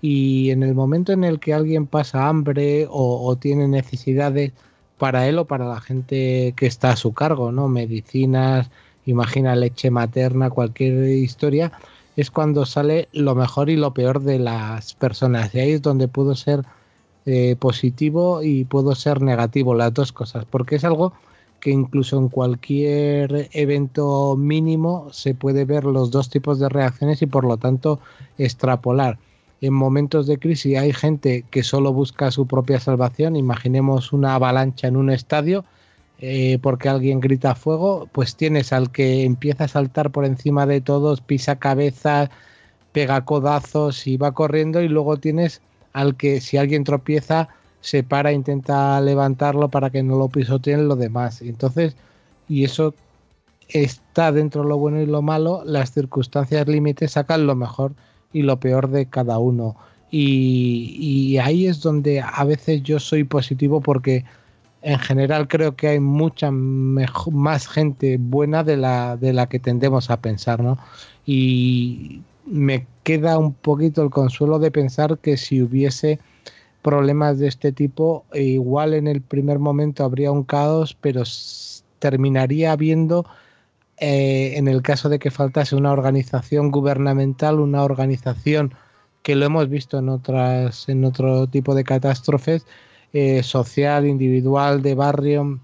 y 0.01 0.49
en 0.51 0.63
el 0.63 0.75
momento 0.75 1.13
en 1.13 1.23
el 1.23 1.39
que 1.39 1.53
alguien 1.53 1.87
pasa 1.87 2.27
hambre 2.27 2.85
o, 2.89 3.25
o 3.25 3.35
tiene 3.37 3.69
necesidades 3.69 4.51
para 4.97 5.27
él 5.27 5.39
o 5.39 5.45
para 5.45 5.65
la 5.65 5.79
gente 5.79 6.53
que 6.57 6.65
está 6.65 6.91
a 6.91 6.97
su 6.97 7.13
cargo, 7.13 7.53
¿no? 7.53 7.69
Medicinas, 7.69 8.69
imagina 9.05 9.55
leche 9.55 9.91
materna, 9.91 10.49
cualquier 10.49 11.07
historia, 11.09 11.71
es 12.19 12.31
cuando 12.31 12.65
sale 12.65 13.07
lo 13.13 13.33
mejor 13.33 13.69
y 13.69 13.77
lo 13.77 13.93
peor 13.93 14.21
de 14.21 14.39
las 14.39 14.93
personas. 14.93 15.55
Y 15.55 15.59
ahí 15.59 15.71
es 15.71 15.81
donde 15.81 16.09
puedo 16.09 16.35
ser 16.35 16.63
eh, 17.25 17.55
positivo 17.57 18.43
y 18.43 18.65
puedo 18.65 18.93
ser 18.93 19.21
negativo, 19.21 19.73
las 19.73 19.93
dos 19.93 20.11
cosas, 20.11 20.43
porque 20.43 20.75
es 20.75 20.83
algo 20.83 21.13
que 21.61 21.71
incluso 21.71 22.17
en 22.17 22.27
cualquier 22.27 23.49
evento 23.53 24.35
mínimo 24.35 25.07
se 25.11 25.33
puede 25.33 25.63
ver 25.63 25.85
los 25.85 26.11
dos 26.11 26.29
tipos 26.29 26.59
de 26.59 26.67
reacciones 26.67 27.21
y 27.21 27.25
por 27.25 27.45
lo 27.45 27.55
tanto 27.55 28.01
extrapolar. 28.37 29.17
En 29.61 29.73
momentos 29.73 30.27
de 30.27 30.39
crisis 30.39 30.77
hay 30.77 30.91
gente 30.91 31.45
que 31.49 31.63
solo 31.63 31.93
busca 31.93 32.31
su 32.31 32.47
propia 32.47 32.81
salvación, 32.81 33.37
imaginemos 33.37 34.11
una 34.11 34.35
avalancha 34.35 34.87
en 34.87 34.97
un 34.97 35.09
estadio, 35.09 35.63
eh, 36.21 36.59
porque 36.61 36.89
alguien 36.89 37.21
grita 37.21 37.55
fuego, 37.55 38.09
pues 38.11 38.35
tienes 38.35 38.73
al 38.73 38.91
que 38.91 39.23
empieza 39.23 39.65
a 39.65 39.67
saltar 39.69 40.11
por 40.11 40.25
encima 40.25 40.65
de 40.65 40.81
todos, 40.81 41.21
pisa 41.21 41.57
cabezas, 41.59 42.29
pega 42.91 43.23
codazos 43.23 44.05
y 44.05 44.17
va 44.17 44.33
corriendo 44.33 44.81
y 44.81 44.89
luego 44.89 45.17
tienes 45.17 45.61
al 45.93 46.17
que 46.17 46.41
si 46.41 46.57
alguien 46.57 46.83
tropieza 46.83 47.49
se 47.81 48.03
para, 48.03 48.33
intenta 48.33 48.99
levantarlo 48.99 49.69
para 49.69 49.89
que 49.91 50.03
no 50.03 50.17
lo 50.17 50.27
pisoteen 50.27 50.89
los 50.89 50.99
demás. 50.99 51.41
Entonces, 51.41 51.95
y 52.49 52.65
eso 52.65 52.93
está 53.69 54.33
dentro 54.33 54.63
de 54.63 54.69
lo 54.69 54.77
bueno 54.77 55.01
y 55.01 55.05
lo 55.05 55.21
malo, 55.21 55.63
las 55.65 55.93
circunstancias 55.93 56.67
límites 56.67 57.11
sacan 57.11 57.47
lo 57.47 57.55
mejor 57.55 57.93
y 58.33 58.41
lo 58.41 58.59
peor 58.59 58.89
de 58.89 59.05
cada 59.05 59.39
uno. 59.39 59.77
Y 60.11 61.37
ahí 61.37 61.67
es 61.67 61.81
donde 61.81 62.19
a 62.21 62.43
veces 62.43 62.81
yo 62.83 62.99
soy 62.99 63.23
positivo 63.23 63.79
porque 63.79 64.25
en 64.81 64.99
general 64.99 65.47
creo 65.47 65.75
que 65.75 65.89
hay 65.89 65.99
mucha 65.99 66.49
más 66.51 67.67
gente 67.67 68.17
buena 68.19 68.63
de 68.63 68.77
la, 68.77 69.47
que 69.49 69.59
tendemos 69.59 70.09
a 70.09 70.21
pensar, 70.21 70.63
¿no? 70.63 70.77
Y 71.25 72.21
me 72.45 72.87
queda 73.03 73.37
un 73.37 73.53
poquito 73.53 74.01
el 74.03 74.09
consuelo 74.09 74.59
de 74.59 74.71
pensar 74.71 75.17
que 75.19 75.37
si 75.37 75.61
hubiese 75.61 76.19
problemas 76.81 77.39
de 77.39 77.47
este 77.47 77.71
tipo, 77.71 78.25
igual 78.33 78.93
en 78.93 79.07
el 79.07 79.21
primer 79.21 79.59
momento 79.59 80.03
habría 80.03 80.31
un 80.31 80.43
caos, 80.43 80.95
pero 80.99 81.23
terminaría 81.99 82.71
habiendo, 82.71 83.25
eh, 83.97 84.53
en 84.55 84.69
el 84.69 84.81
caso 84.81 85.09
de 85.09 85.19
que 85.19 85.29
faltase 85.29 85.75
una 85.75 85.91
organización 85.91 86.71
gubernamental, 86.71 87.59
una 87.59 87.83
organización 87.83 88.73
que 89.23 89.35
lo 89.35 89.45
hemos 89.45 89.67
visto 89.67 89.99
en 89.99 90.07
otras, 90.07 90.87
en 90.87 91.03
otro 91.03 91.47
tipo 91.47 91.75
de 91.75 91.83
catástrofes, 91.83 92.65
eh, 93.13 93.43
social, 93.43 94.05
individual, 94.05 94.81
de 94.81 94.95
barrio, 94.95 95.59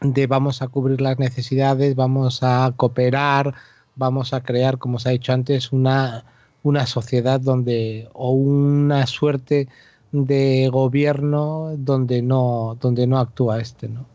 de 0.00 0.26
vamos 0.26 0.62
a 0.62 0.68
cubrir 0.68 1.00
las 1.00 1.18
necesidades, 1.18 1.94
vamos 1.94 2.42
a 2.42 2.72
cooperar, 2.76 3.54
vamos 3.96 4.34
a 4.34 4.42
crear, 4.42 4.78
como 4.78 4.98
se 4.98 5.08
ha 5.08 5.12
dicho 5.12 5.32
antes, 5.32 5.72
una, 5.72 6.24
una 6.62 6.86
sociedad 6.86 7.40
donde, 7.40 8.08
o 8.12 8.32
una 8.32 9.06
suerte 9.06 9.68
de 10.12 10.68
gobierno 10.72 11.74
donde 11.76 12.22
no, 12.22 12.76
donde 12.80 13.06
no 13.06 13.18
actúa 13.18 13.60
este, 13.60 13.88
¿no? 13.88 14.06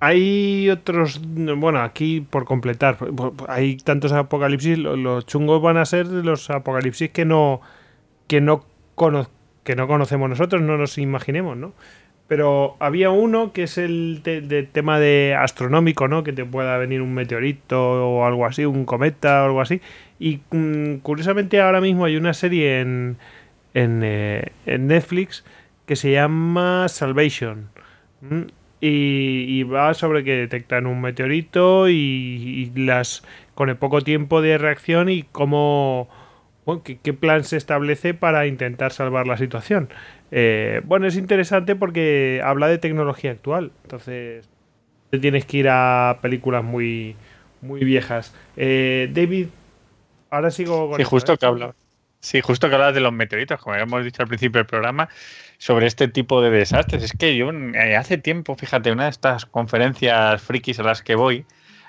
Hay 0.00 0.68
otros, 0.70 1.20
bueno, 1.22 1.80
aquí 1.80 2.22
por 2.22 2.44
completar, 2.44 2.98
hay 3.46 3.76
tantos 3.76 4.12
apocalipsis, 4.12 4.78
los 4.78 5.26
chungos 5.26 5.62
van 5.62 5.76
a 5.76 5.84
ser 5.84 6.06
los 6.06 6.50
apocalipsis 6.50 7.10
que 7.10 7.24
no, 7.24 7.60
que 8.26 8.40
no 8.40 8.64
conozco 8.94 9.41
que 9.64 9.76
no 9.76 9.86
conocemos 9.86 10.28
nosotros, 10.28 10.62
no 10.62 10.76
nos 10.76 10.98
imaginemos, 10.98 11.56
¿no? 11.56 11.72
Pero 12.28 12.76
había 12.78 13.10
uno 13.10 13.52
que 13.52 13.64
es 13.64 13.76
el 13.78 14.22
de, 14.22 14.62
tema 14.62 14.98
de 14.98 15.36
astronómico, 15.38 16.08
¿no? 16.08 16.24
Que 16.24 16.32
te 16.32 16.44
pueda 16.44 16.78
venir 16.78 17.02
un 17.02 17.12
meteorito 17.12 18.08
o 18.08 18.24
algo 18.24 18.46
así, 18.46 18.64
un 18.64 18.84
cometa 18.84 19.42
o 19.42 19.46
algo 19.46 19.60
así. 19.60 19.80
Y 20.18 20.40
mm, 20.50 20.96
curiosamente 21.02 21.60
ahora 21.60 21.80
mismo 21.80 22.04
hay 22.04 22.16
una 22.16 22.32
serie 22.32 22.80
en, 22.80 23.18
en, 23.74 24.00
eh, 24.02 24.50
Netflix 24.64 25.44
que 25.84 25.96
se 25.96 26.12
llama 26.12 26.88
Salvation. 26.88 27.68
Y, 28.80 29.62
va 29.64 29.94
sobre 29.94 30.24
que 30.24 30.34
detectan 30.34 30.86
un 30.86 31.00
meteorito 31.00 31.88
y, 31.88 31.92
y, 32.74 32.80
las 32.80 33.24
con 33.54 33.68
el 33.68 33.76
poco 33.76 34.00
tiempo 34.00 34.40
de 34.40 34.58
reacción 34.58 35.08
y 35.08 35.24
cómo 35.24 36.08
¿qué, 36.84 37.12
plan 37.12 37.44
se 37.44 37.56
establece 37.56 38.14
para 38.14 38.46
intentar 38.46 38.92
salvar 38.92 39.26
la 39.26 39.36
situación? 39.36 39.88
Eh, 40.30 40.80
bueno, 40.84 41.06
es 41.06 41.16
interesante 41.16 41.74
porque 41.74 42.40
habla 42.44 42.68
de 42.68 42.78
tecnología 42.78 43.32
actual. 43.32 43.72
Entonces, 43.82 44.48
tienes 45.10 45.44
que 45.44 45.58
ir 45.58 45.68
a 45.68 46.18
películas 46.22 46.64
muy, 46.64 47.16
muy 47.60 47.84
viejas. 47.84 48.34
Eh, 48.56 49.10
David, 49.12 49.48
ahora 50.30 50.50
sigo 50.50 50.90
con. 50.90 50.98
Sí, 50.98 51.04
justo 51.04 51.32
¿eh? 51.32 51.38
que 51.38 51.46
habla. 51.46 51.74
Sí, 52.20 52.40
justo 52.40 52.68
que 52.68 52.76
hablas 52.76 52.94
de 52.94 53.00
los 53.00 53.12
meteoritos, 53.12 53.60
como 53.60 53.74
habíamos 53.74 54.04
dicho 54.04 54.22
al 54.22 54.28
principio 54.28 54.60
del 54.60 54.66
programa, 54.66 55.08
sobre 55.58 55.88
este 55.88 56.06
tipo 56.06 56.40
de 56.40 56.50
desastres. 56.50 57.02
Es 57.02 57.12
que 57.12 57.36
yo 57.36 57.50
hace 57.98 58.16
tiempo, 58.16 58.54
fíjate, 58.54 58.92
una 58.92 59.04
de 59.04 59.10
estas 59.10 59.44
conferencias 59.44 60.40
frikis 60.40 60.78
a 60.78 60.84
las 60.84 61.02
que 61.02 61.16
voy, 61.16 61.44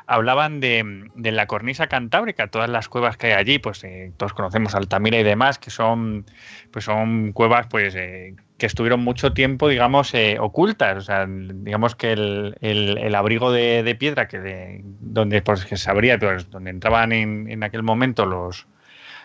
hablaban 0.08 0.60
de, 0.60 1.10
la 1.16 1.48
cornisa 1.48 1.88
cantábrica, 1.88 2.48
todas 2.48 2.70
las 2.70 2.90
cuevas 2.90 3.18
que 3.18 3.28
hay 3.28 3.34
allí, 3.34 3.60
pues 3.60 3.84
eh, 3.84 4.12
todos 4.18 4.34
conocemos 4.34 4.76
Altamira 4.76 5.20
y 5.20 5.24
demás, 5.24 5.60
que 5.60 5.70
son, 5.70 6.26
pues 6.72 6.86
son 6.86 7.32
cuevas 7.32 7.68
pues 7.68 7.96
eh, 7.96 8.36
que 8.58 8.66
estuvieron 8.66 9.02
mucho 9.02 9.34
tiempo, 9.34 9.68
digamos, 9.68 10.14
eh, 10.14 10.38
ocultas. 10.40 10.98
O 10.98 11.02
sea, 11.02 11.26
digamos 11.28 11.96
que 11.96 12.14
el, 12.14 13.16
abrigo 13.16 13.52
de, 13.52 13.96
piedra 14.00 14.28
que 14.28 14.40
de, 14.40 14.82
donde 14.84 15.42
pues, 15.42 15.66
que 15.66 15.78
se 15.78 15.90
abría, 15.90 16.20
pues, 16.20 16.50
donde 16.50 16.70
entraban 16.70 17.12
en, 17.12 17.50
en 17.50 17.64
aquel 17.64 17.84
momento 17.84 18.26
los, 18.26 18.68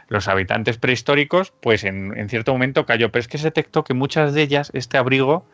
los 0.09 0.29
habitantes 0.29 0.79
prehistóricos, 0.79 1.53
pues 1.61 1.85
en, 1.85 2.17
en, 2.17 2.29
cierto 2.29 2.53
momento 2.53 2.87
cayó. 2.87 3.11
Pero 3.11 3.21
es 3.21 3.29
que 3.29 3.39
se 3.39 3.45
detectó 3.45 3.85
que 3.85 3.95
muchas 3.95 4.35
de 4.35 4.43
ellas, 4.43 4.71
este 4.75 4.99
abrigo, 4.99 5.47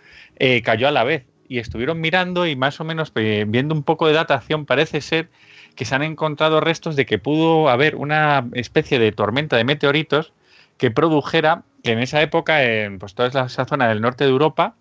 cayó 0.64 0.88
a 0.88 0.90
la 0.90 1.04
vez 1.04 1.26
y 1.48 1.58
estuvieron 1.58 2.00
mirando 2.00 2.46
y 2.46 2.56
más 2.56 2.80
o 2.80 2.84
menos 2.84 3.12
eh, 3.14 3.44
viendo 3.46 3.74
un 3.74 3.82
poco 3.82 4.06
de 4.06 4.14
datación 4.14 4.66
parece 4.66 5.00
ser 5.00 5.28
que 5.74 5.84
se 5.84 5.94
han 5.94 6.02
encontrado 6.02 6.60
restos 6.60 6.96
de 6.96 7.06
que 7.06 7.18
pudo 7.18 7.68
haber 7.68 7.96
una 7.96 8.46
especie 8.52 8.98
de 8.98 9.12
tormenta 9.12 9.56
de 9.56 9.64
meteoritos 9.64 10.32
que 10.78 10.90
produjera 10.90 11.62
que 11.82 11.92
en 11.92 11.98
esa 11.98 12.22
época 12.22 12.64
en 12.64 12.98
pues, 12.98 13.14
toda 13.14 13.28
esa 13.28 13.64
zona 13.66 13.88
del 13.88 14.00
norte 14.00 14.24
de 14.24 14.30
Europa 14.30 14.74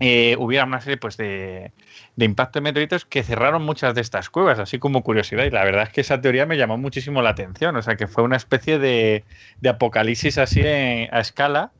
eh, 0.00 0.36
hubiera 0.38 0.64
una 0.64 0.80
serie 0.80 0.96
pues, 0.96 1.16
de, 1.16 1.72
de 2.14 2.24
impactos 2.24 2.54
de 2.54 2.60
meteoritos 2.60 3.04
que 3.04 3.22
cerraron 3.22 3.64
muchas 3.64 3.94
de 3.94 4.00
estas 4.00 4.30
cuevas, 4.30 4.58
así 4.58 4.78
como 4.78 5.02
curiosidad. 5.02 5.44
Y 5.44 5.50
la 5.50 5.64
verdad 5.64 5.84
es 5.84 5.88
que 5.90 6.02
esa 6.02 6.20
teoría 6.20 6.46
me 6.46 6.56
llamó 6.56 6.78
muchísimo 6.78 7.20
la 7.20 7.30
atención. 7.30 7.74
O 7.76 7.82
sea, 7.82 7.96
que 7.96 8.06
fue 8.06 8.22
una 8.22 8.36
especie 8.36 8.78
de, 8.78 9.24
de 9.60 9.68
apocalipsis 9.68 10.38
así 10.38 10.62
a 10.62 11.20
escala 11.20 11.72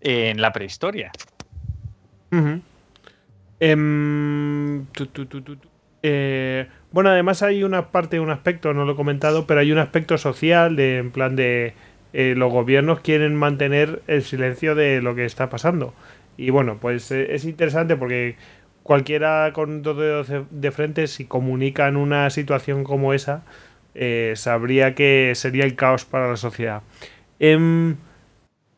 en 0.00 0.40
la 0.40 0.52
prehistoria. 0.52 1.12
Tu, 2.30 2.62
tu, 3.58 5.06
tu, 5.06 5.26
tu, 5.26 5.42
tu. 5.42 5.56
Eh, 6.02 6.68
bueno, 6.92 7.10
además 7.10 7.42
hay 7.42 7.64
una 7.64 7.90
parte, 7.90 8.20
un 8.20 8.30
aspecto, 8.30 8.72
no 8.72 8.84
lo 8.84 8.92
he 8.92 8.96
comentado, 8.96 9.46
pero 9.46 9.60
hay 9.60 9.72
un 9.72 9.78
aspecto 9.78 10.18
social 10.18 10.76
de, 10.76 10.98
en 10.98 11.10
plan 11.10 11.36
de 11.36 11.74
eh, 12.12 12.34
los 12.36 12.52
gobiernos 12.52 13.00
quieren 13.00 13.34
mantener 13.34 14.02
el 14.06 14.22
silencio 14.22 14.74
de 14.74 15.02
lo 15.02 15.14
que 15.14 15.24
está 15.24 15.50
pasando. 15.50 15.94
Y 16.36 16.50
bueno, 16.50 16.78
pues 16.80 17.10
eh, 17.10 17.34
es 17.34 17.44
interesante 17.44 17.96
porque 17.96 18.36
cualquiera 18.82 19.50
con 19.52 19.82
dos 19.82 19.98
dedos 19.98 20.32
de, 20.50 20.70
frente, 20.70 21.08
si 21.08 21.24
comunican 21.24 21.96
una 21.96 22.30
situación 22.30 22.84
como 22.84 23.12
esa, 23.12 23.42
eh, 23.94 24.32
sabría 24.36 24.94
que 24.94 25.32
sería 25.34 25.64
el 25.64 25.74
caos 25.74 26.04
para 26.04 26.30
la 26.30 26.36
sociedad. 26.36 26.82
Em, 27.38 27.96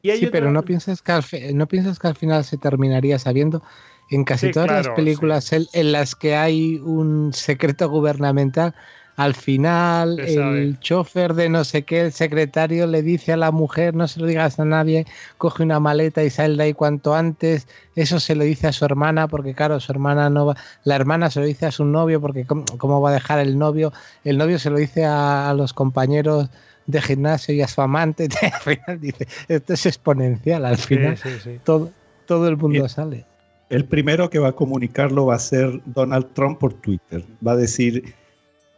y 0.03 0.11
hay 0.11 0.19
Sí, 0.19 0.29
pero 0.33 0.51
no 0.51 0.63
piensas, 0.63 1.03
que 1.03 1.13
al 1.13 1.25
no 1.55 1.69
piensas 1.69 1.99
que 1.99 2.07
al 2.09 2.17
final 2.17 2.45
se 2.45 2.57
terminaría 2.57 3.19
sabiendo. 3.19 3.63
En 4.09 4.25
casi 4.25 4.47
Sí, 4.47 4.51
todas 4.51 4.71
las 4.71 4.89
películas 4.89 5.53
en, 5.53 5.67
en 5.73 5.93
las 5.93 6.15
que 6.17 6.35
hay 6.37 6.79
un 6.79 7.33
secreto 7.35 7.89
gubernamental, 7.91 8.75
al 9.17 9.35
final 9.35 10.21
el 10.21 10.79
chofer 10.81 11.35
de 11.35 11.49
no 11.49 11.65
sé 11.65 11.85
qué, 11.85 12.01
el 12.03 12.13
secretario 12.13 12.87
le 12.87 13.03
dice 13.03 13.33
a 13.33 13.37
la 13.37 13.51
mujer, 13.51 13.95
no 13.95 14.07
se 14.09 14.21
lo 14.21 14.27
digas 14.27 14.59
a 14.61 14.65
nadie, 14.65 15.07
coge 15.37 15.63
una 15.65 15.81
maleta 15.81 16.23
y 16.25 16.31
sale 16.31 16.57
de 16.57 16.63
ahí 16.65 16.73
cuanto 16.75 17.15
antes. 17.15 17.67
Eso 17.95 18.21
se 18.21 18.35
lo 18.37 18.45
dice 18.45 18.69
a 18.69 18.73
su 18.73 18.85
hermana, 18.85 19.29
porque 19.29 19.55
claro, 19.55 19.81
su 19.81 19.91
hermana 19.93 20.31
no 20.31 20.47
va, 20.47 20.57
la 20.85 20.95
hermana 20.97 21.31
se 21.31 21.41
lo 21.41 21.47
dice 21.47 21.67
a 21.67 21.73
su 21.73 21.85
novio, 21.85 22.21
porque 22.21 22.47
cómo, 22.47 22.65
cómo 22.79 23.01
va 23.01 23.11
a 23.11 23.13
dejar 23.15 23.41
el 23.41 23.59
novio, 23.59 23.93
el 24.23 24.39
novio 24.39 24.59
se 24.59 24.71
lo 24.71 24.79
dice 24.79 25.05
a, 25.05 25.51
a 25.51 25.55
los 25.55 25.75
compañeros 25.75 26.49
de 26.87 27.03
gimnasio 27.03 27.55
y 27.55 27.61
a 27.63 27.69
su 27.69 27.81
amante, 27.83 28.29
al 28.53 28.61
final 28.61 29.01
dice, 29.01 29.27
esto 29.49 29.73
es 29.75 29.85
exponencial, 29.87 30.65
al 30.65 30.79
Sí, 30.79 30.87
final 30.87 31.17
sí, 31.17 31.39
sí. 31.41 31.61
todo, 31.63 31.95
todo 32.25 32.49
el 32.49 32.57
mundo 32.57 32.85
Y- 32.85 32.89
sale. 32.89 33.28
El 33.71 33.85
primero 33.85 34.31
que 34.31 34.39
va 34.39 34.49
a 34.49 34.53
comunicarlo 34.53 35.27
va 35.27 35.35
a 35.35 35.39
ser 35.39 35.81
Donald 35.85 36.29
Trump 36.33 36.59
por 36.59 36.75
Twitter. 36.75 37.23
Va 37.47 37.53
a 37.53 37.57
decir 37.57 38.15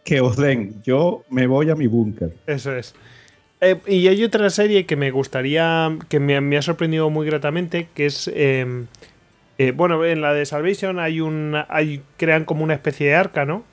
que 0.05 0.21
os 0.21 0.37
den, 0.37 0.83
yo 0.83 1.23
me 1.31 1.47
voy 1.47 1.71
a 1.71 1.77
mi 1.77 1.87
búnker. 1.87 2.35
Eso 2.47 2.75
es. 2.75 2.95
Eh, 3.61 3.79
y 3.87 4.09
hay 4.09 4.25
otra 4.25 4.49
serie 4.51 4.87
que 4.87 4.97
me 4.97 5.11
gustaría, 5.11 5.97
que 6.09 6.19
me, 6.19 6.57
ha 6.57 6.62
sorprendido 6.62 7.11
muy 7.11 7.27
gratamente, 7.27 7.89
que 7.95 8.07
es, 8.07 8.31
eh, 8.35 8.87
eh, 9.59 9.73
bueno, 9.73 10.05
en 10.05 10.23
la 10.23 10.33
de 10.33 10.47
Salvation 10.47 10.99
hay 10.99 11.21
un, 11.21 11.57
hay, 11.69 12.03
crean 12.17 12.45
como 12.45 12.65
una 12.65 12.75
especie 12.75 13.09
de 13.09 13.15
arca, 13.15 13.45
¿no? 13.45 13.65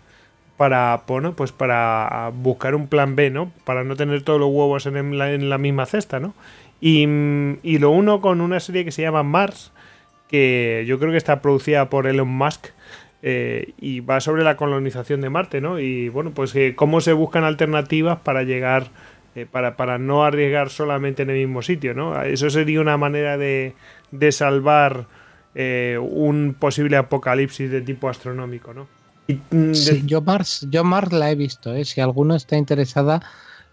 Para, 0.57 1.03
bueno, 1.07 1.34
pues 1.34 1.52
para 1.52 2.31
buscar 2.34 2.76
un 2.76 2.88
plan 2.88 3.15
B, 3.15 3.30
¿no? 3.30 3.52
Para 3.64 3.84
no 3.84 3.95
tener 3.95 4.23
todos 4.23 4.39
los 4.39 4.49
huevos 4.49 4.85
en 4.88 5.49
la, 5.49 5.57
misma 5.57 5.85
cesta, 5.85 6.19
¿no? 6.19 6.34
Y 6.81 7.07
lo 7.80 7.91
uno 7.91 8.22
con 8.22 8.41
una 8.41 8.60
serie 8.60 8.84
que 8.84 8.91
se 8.91 9.03
llama 9.03 9.23
Mars, 9.23 9.72
que 10.28 10.84
yo 10.88 10.99
creo 10.99 11.12
que 11.12 11.18
está 11.18 11.41
producida 11.41 11.90
por 11.90 12.08
Elon 12.08 12.28
Musk, 12.28 12.68
eh, 13.24 13.74
y 13.80 14.02
va 14.02 14.20
sobre 14.22 14.44
la 14.44 14.58
colonización 14.58 15.22
de 15.22 15.30
Marte, 15.30 15.60
¿no? 15.62 15.80
Y 15.80 16.10
bueno, 16.10 16.32
pues 16.32 16.56
eh, 16.56 16.74
cómo 16.76 17.02
se 17.02 17.14
buscan 17.14 17.44
alternativas 17.44 18.20
para 18.20 18.44
llegar, 18.44 18.88
eh, 19.36 19.48
para, 19.49 19.76
para 19.76 19.98
no 19.98 20.24
arriesgar 20.24 20.70
solamente 20.70 21.24
en 21.24 21.32
el 21.32 21.38
mismo 21.38 21.62
sitio, 21.64 21.94
¿no? 21.95 22.22
Eso 22.22 22.49
sería 22.49 22.80
una 22.80 22.95
manera 22.98 23.38
de, 23.38 23.74
de 24.12 24.32
salvar 24.32 25.08
eh, 25.56 25.98
un 25.99 26.56
posible 26.60 26.95
apocalipsis 26.98 27.72
de 27.72 27.82
tipo 27.82 28.08
astronómico, 28.08 28.74
¿no? 28.74 28.88
Y, 29.28 29.34
mm, 29.49 29.72
de- 29.72 29.76
Sí, 29.76 30.04
yo 30.06 30.22
Mars, 30.22 30.68
yo 30.70 30.84
Mars 30.84 31.12
la 31.12 31.32
he 31.32 31.36
visto, 31.36 31.74
¿eh? 31.74 31.86
si 31.86 31.99
alguno 32.02 32.36
está 32.36 32.56
interesada, 32.56 33.22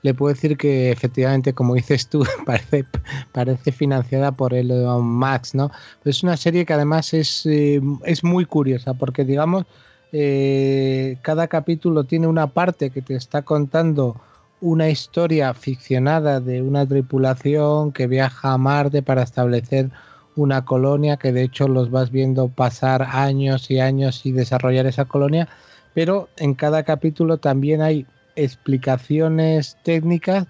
le 0.04 0.12
puedo 0.12 0.34
decir 0.34 0.58
que 0.58 0.92
efectivamente, 0.92 1.54
como 1.54 1.74
dices 1.74 2.08
tú, 2.08 2.24
parece, 2.46 2.84
parece 3.32 3.72
financiada 3.72 4.32
por 4.32 4.52
Elon 4.52 5.02
Max, 5.02 5.54
¿no? 5.54 5.70
Es 6.04 6.22
una 6.22 6.36
serie 6.36 6.66
que 6.66 6.74
además 6.74 7.14
es, 7.14 7.46
eh, 7.46 7.80
es 8.04 8.22
muy 8.22 8.44
curiosa, 8.44 8.92
porque 8.92 9.24
digamos, 9.24 9.64
eh, 10.12 11.16
cada 11.22 11.48
capítulo 11.48 12.04
tiene 12.04 12.26
una 12.26 12.48
parte 12.48 12.90
que 12.90 13.00
te 13.00 13.14
está 13.14 13.42
contando 13.42 14.20
una 14.60 14.90
historia 14.90 15.54
ficcionada 15.54 16.38
de 16.38 16.60
una 16.60 16.86
tripulación 16.86 17.90
que 17.90 18.06
viaja 18.06 18.52
a 18.52 18.58
Marte 18.58 19.02
para 19.02 19.22
establecer 19.22 19.90
una 20.36 20.66
colonia 20.66 21.16
que 21.16 21.32
de 21.32 21.44
hecho 21.44 21.66
los 21.66 21.90
vas 21.90 22.10
viendo 22.10 22.48
pasar 22.48 23.06
años 23.10 23.70
y 23.70 23.80
años 23.80 24.26
y 24.26 24.32
desarrollar 24.32 24.84
esa 24.84 25.06
colonia, 25.06 25.48
pero 25.94 26.28
en 26.36 26.52
cada 26.52 26.82
capítulo 26.82 27.38
también 27.38 27.80
hay 27.80 28.06
explicaciones 28.36 29.76
técnicas 29.82 30.46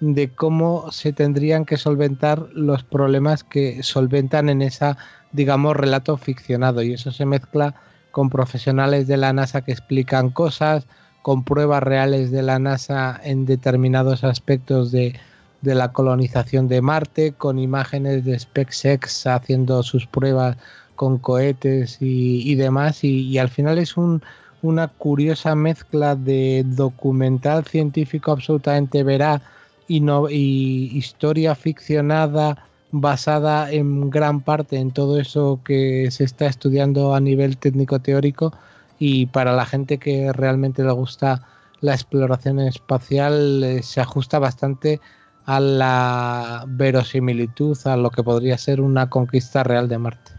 de 0.00 0.28
cómo 0.30 0.90
se 0.92 1.12
tendrían 1.12 1.64
que 1.64 1.76
solventar 1.76 2.48
los 2.52 2.84
problemas 2.84 3.42
que 3.42 3.82
solventan 3.82 4.48
en 4.48 4.62
esa, 4.62 4.96
digamos, 5.32 5.76
relato 5.76 6.16
ficcionado. 6.16 6.82
Y 6.82 6.94
eso 6.94 7.10
se 7.10 7.26
mezcla 7.26 7.74
con 8.10 8.30
profesionales 8.30 9.06
de 9.06 9.16
la 9.16 9.32
NASA 9.32 9.62
que 9.62 9.72
explican 9.72 10.30
cosas, 10.30 10.86
con 11.22 11.44
pruebas 11.44 11.82
reales 11.82 12.30
de 12.30 12.42
la 12.42 12.58
NASA 12.58 13.20
en 13.22 13.44
determinados 13.44 14.24
aspectos 14.24 14.92
de, 14.92 15.18
de 15.62 15.74
la 15.74 15.92
colonización 15.92 16.68
de 16.68 16.80
Marte, 16.80 17.32
con 17.32 17.58
imágenes 17.58 18.24
de 18.24 18.38
SpaceX 18.38 19.26
haciendo 19.26 19.82
sus 19.82 20.06
pruebas 20.06 20.56
con 20.94 21.18
cohetes 21.18 21.98
y, 22.00 22.50
y 22.50 22.54
demás. 22.54 23.02
Y, 23.04 23.22
y 23.22 23.38
al 23.38 23.48
final 23.48 23.78
es 23.78 23.96
un, 23.96 24.22
una 24.62 24.88
curiosa 24.88 25.54
mezcla 25.54 26.16
de 26.16 26.64
documental 26.66 27.64
científico 27.64 28.32
absolutamente 28.32 29.02
veraz 29.02 29.42
y, 29.86 30.00
no, 30.00 30.28
y 30.28 30.90
historia 30.92 31.54
ficcionada 31.54 32.68
basada 32.90 33.70
en 33.70 34.10
gran 34.10 34.40
parte 34.42 34.78
en 34.78 34.90
todo 34.90 35.20
eso 35.20 35.60
que 35.64 36.10
se 36.10 36.24
está 36.24 36.46
estudiando 36.46 37.14
a 37.14 37.20
nivel 37.20 37.58
técnico 37.58 37.98
teórico 38.00 38.52
y 38.98 39.26
para 39.26 39.52
la 39.52 39.66
gente 39.66 39.98
que 39.98 40.32
realmente 40.32 40.82
le 40.82 40.92
gusta 40.92 41.42
la 41.80 41.94
exploración 41.94 42.60
espacial 42.60 43.62
eh, 43.62 43.82
se 43.82 44.00
ajusta 44.00 44.38
bastante 44.38 45.00
a 45.44 45.60
la 45.60 46.64
verosimilitud, 46.66 47.78
a 47.86 47.96
lo 47.96 48.10
que 48.10 48.22
podría 48.22 48.58
ser 48.58 48.80
una 48.80 49.08
conquista 49.08 49.62
real 49.62 49.88
de 49.88 49.98
Marte. 49.98 50.32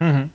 Ujú. 0.00 0.30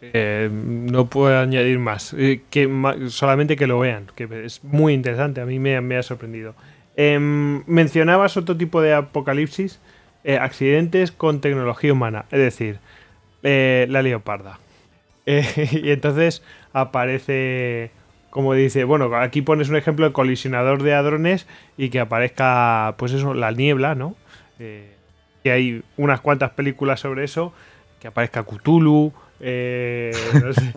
Eh, 0.00 0.48
no 0.52 1.06
puedo 1.06 1.38
añadir 1.38 1.78
más. 1.78 2.14
Eh, 2.14 2.42
que 2.50 2.68
solamente 3.08 3.56
que 3.56 3.66
lo 3.66 3.78
vean, 3.80 4.06
que 4.14 4.28
es 4.44 4.62
muy 4.64 4.94
interesante. 4.94 5.40
A 5.40 5.46
mí 5.46 5.58
me, 5.58 5.96
ha 5.96 6.02
sorprendido. 6.02 6.54
Em, 6.96 7.62
mencionabas 7.66 8.36
otro 8.36 8.56
tipo 8.56 8.80
de 8.80 8.94
apocalipsis, 8.94 9.80
eh, 10.24 10.38
accidentes 10.38 11.12
con 11.12 11.40
tecnología 11.40 11.92
humana, 11.92 12.24
es 12.30 12.38
decir, 12.38 12.78
la 13.42 14.02
leoparda. 14.02 14.58
Y 15.26 15.90
entonces 15.90 16.42
aparece, 16.72 17.90
como 18.30 18.54
dice, 18.54 18.84
bueno, 18.84 19.14
aquí 19.16 19.42
pones 19.42 19.68
un 19.68 19.76
ejemplo 19.76 20.06
de 20.06 20.12
colisionador 20.12 20.82
de 20.82 20.94
hadrones 20.94 21.46
y 21.76 21.90
que 21.90 22.00
aparezca, 22.00 22.94
pues 22.98 23.12
eso, 23.12 23.34
la 23.34 23.50
niebla, 23.52 23.94
¿no? 23.94 24.16
Que 24.58 25.52
hay 25.52 25.82
unas 25.96 26.20
cuantas 26.20 26.50
películas 26.50 27.00
sobre 27.00 27.24
eso, 27.24 27.52
que 28.00 28.08
aparezca 28.08 28.42
Cthulhu, 28.42 29.12
eh, 29.40 30.12
no 30.42 30.52
sé. 30.52 30.74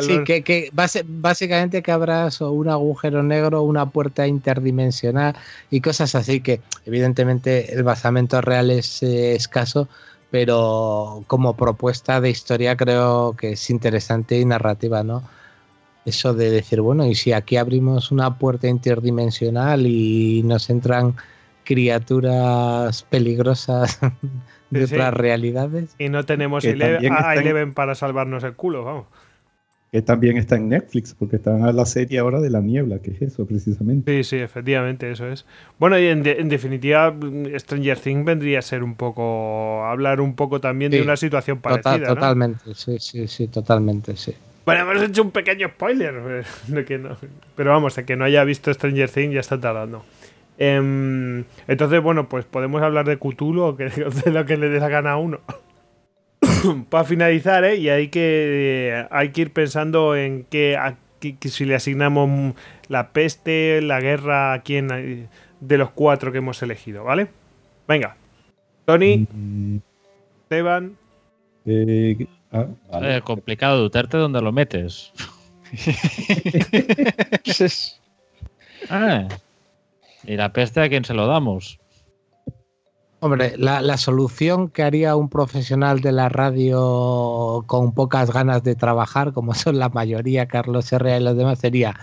Sí, 0.00 0.24
que, 0.24 0.42
que 0.42 0.70
base- 0.72 1.04
básicamente 1.06 1.82
que 1.82 1.92
o 2.40 2.50
un 2.52 2.68
agujero 2.68 3.22
negro, 3.22 3.62
una 3.62 3.90
puerta 3.90 4.26
interdimensional 4.26 5.36
y 5.70 5.80
cosas 5.80 6.14
así 6.14 6.40
que 6.40 6.60
evidentemente 6.84 7.72
el 7.74 7.82
basamento 7.82 8.40
real 8.40 8.70
es 8.70 9.02
eh, 9.02 9.34
escaso, 9.34 9.88
pero 10.30 11.24
como 11.26 11.56
propuesta 11.56 12.20
de 12.20 12.30
historia 12.30 12.76
creo 12.76 13.34
que 13.36 13.52
es 13.52 13.70
interesante 13.70 14.38
y 14.38 14.44
narrativa, 14.44 15.02
¿no? 15.02 15.22
Eso 16.04 16.32
de 16.34 16.50
decir, 16.50 16.80
bueno, 16.80 17.04
y 17.06 17.14
si 17.14 17.32
aquí 17.32 17.56
abrimos 17.56 18.10
una 18.10 18.38
puerta 18.38 18.68
interdimensional 18.68 19.86
y 19.86 20.42
nos 20.44 20.70
entran 20.70 21.14
criaturas 21.64 23.02
peligrosas 23.04 23.98
de 24.70 24.80
Sí, 24.80 24.86
sí. 24.88 24.94
otras 24.94 25.14
realidades. 25.14 25.94
y 25.98 26.08
no 26.08 26.24
tenemos 26.24 26.64
Eleven, 26.64 27.12
a 27.12 27.34
Eleven 27.34 27.74
para 27.74 27.94
salvarnos 27.94 28.44
el 28.44 28.54
culo, 28.54 28.84
vamos. 28.84 29.06
Que 29.92 30.02
también 30.02 30.36
está 30.36 30.54
en 30.54 30.68
Netflix, 30.68 31.14
porque 31.18 31.34
está 31.34 31.50
en 31.50 31.74
la 31.74 31.84
serie 31.84 32.20
ahora 32.20 32.40
de 32.40 32.48
la 32.48 32.60
niebla, 32.60 33.00
que 33.00 33.10
es 33.10 33.22
eso 33.22 33.44
precisamente. 33.44 34.22
Sí, 34.22 34.22
sí, 34.22 34.36
efectivamente, 34.36 35.10
eso 35.10 35.26
es. 35.26 35.44
Bueno, 35.80 35.98
y 35.98 36.06
en, 36.06 36.22
de- 36.22 36.38
en 36.40 36.48
definitiva, 36.48 37.12
Stranger 37.58 37.98
Things 37.98 38.24
vendría 38.24 38.60
a 38.60 38.62
ser 38.62 38.84
un 38.84 38.94
poco. 38.94 39.84
hablar 39.84 40.20
un 40.20 40.36
poco 40.36 40.60
también 40.60 40.92
de 40.92 41.02
una 41.02 41.16
situación 41.16 41.58
parecida. 41.58 41.92
Total- 41.94 42.00
¿no? 42.02 42.14
Totalmente, 42.14 42.74
sí, 42.76 42.98
sí, 43.00 43.26
sí, 43.26 43.48
totalmente, 43.48 44.16
sí. 44.16 44.32
Bueno, 44.64 44.88
hemos 44.88 45.02
hecho 45.02 45.22
un 45.22 45.32
pequeño 45.32 45.66
spoiler. 45.70 46.44
de 46.68 46.84
que 46.84 46.96
no- 46.98 47.16
pero 47.56 47.70
vamos, 47.70 47.98
el 47.98 48.04
que 48.04 48.14
no 48.14 48.24
haya 48.24 48.44
visto 48.44 48.72
Stranger 48.72 49.10
Things 49.10 49.34
ya 49.34 49.40
está 49.40 49.60
tardando. 49.60 50.04
Em, 50.60 51.44
entonces, 51.68 52.02
bueno, 52.02 52.28
pues 52.28 52.44
podemos 52.44 52.82
hablar 52.82 53.06
de 53.06 53.18
Cthulhu 53.18 53.62
o 53.62 53.76
que, 53.76 53.84
de 54.24 54.30
lo 54.30 54.44
que 54.44 54.58
le 54.58 54.68
dé 54.68 54.78
la 54.78 54.90
gana 54.90 55.12
a 55.12 55.16
uno. 55.16 55.40
Para 56.90 57.04
finalizar, 57.04 57.64
¿eh? 57.64 57.76
Y 57.76 57.88
hay 57.88 58.08
que, 58.08 59.06
hay 59.10 59.30
que 59.30 59.40
ir 59.40 59.52
pensando 59.52 60.14
en 60.14 60.44
que 60.44 60.78
si 61.48 61.64
le 61.64 61.74
asignamos 61.74 62.54
la 62.88 63.12
peste, 63.12 63.80
la 63.80 64.00
guerra, 64.00 64.52
a 64.52 64.62
quién 64.62 65.28
de 65.60 65.78
los 65.78 65.90
cuatro 65.90 66.30
que 66.30 66.38
hemos 66.38 66.62
elegido, 66.62 67.04
¿vale? 67.04 67.28
Venga. 67.88 68.16
Tony, 68.84 69.26
Mm, 69.32 69.78
Esteban, 70.42 70.96
eh, 71.64 72.26
Ah, 72.52 72.66
vale. 72.90 73.16
Eh, 73.16 73.22
complicado 73.22 73.80
Duterte 73.80 74.16
donde 74.16 74.42
lo 74.42 74.52
metes. 74.52 75.12
Ah, 78.88 79.28
y 80.24 80.36
la 80.36 80.52
peste 80.52 80.80
a 80.80 80.88
quién 80.88 81.04
se 81.04 81.14
lo 81.14 81.26
damos. 81.26 81.78
Hombre, 83.22 83.54
la, 83.58 83.82
la 83.82 83.98
solución 83.98 84.70
que 84.70 84.82
haría 84.82 85.14
un 85.14 85.28
profesional 85.28 86.00
de 86.00 86.12
la 86.12 86.30
radio 86.30 87.64
con 87.66 87.92
pocas 87.92 88.30
ganas 88.30 88.62
de 88.62 88.74
trabajar, 88.74 89.32
como 89.32 89.52
son 89.54 89.78
la 89.78 89.90
mayoría, 89.90 90.46
Carlos 90.46 90.90
Herrera 90.90 91.18
y 91.18 91.24
los 91.24 91.36
demás, 91.36 91.58
sería 91.58 91.94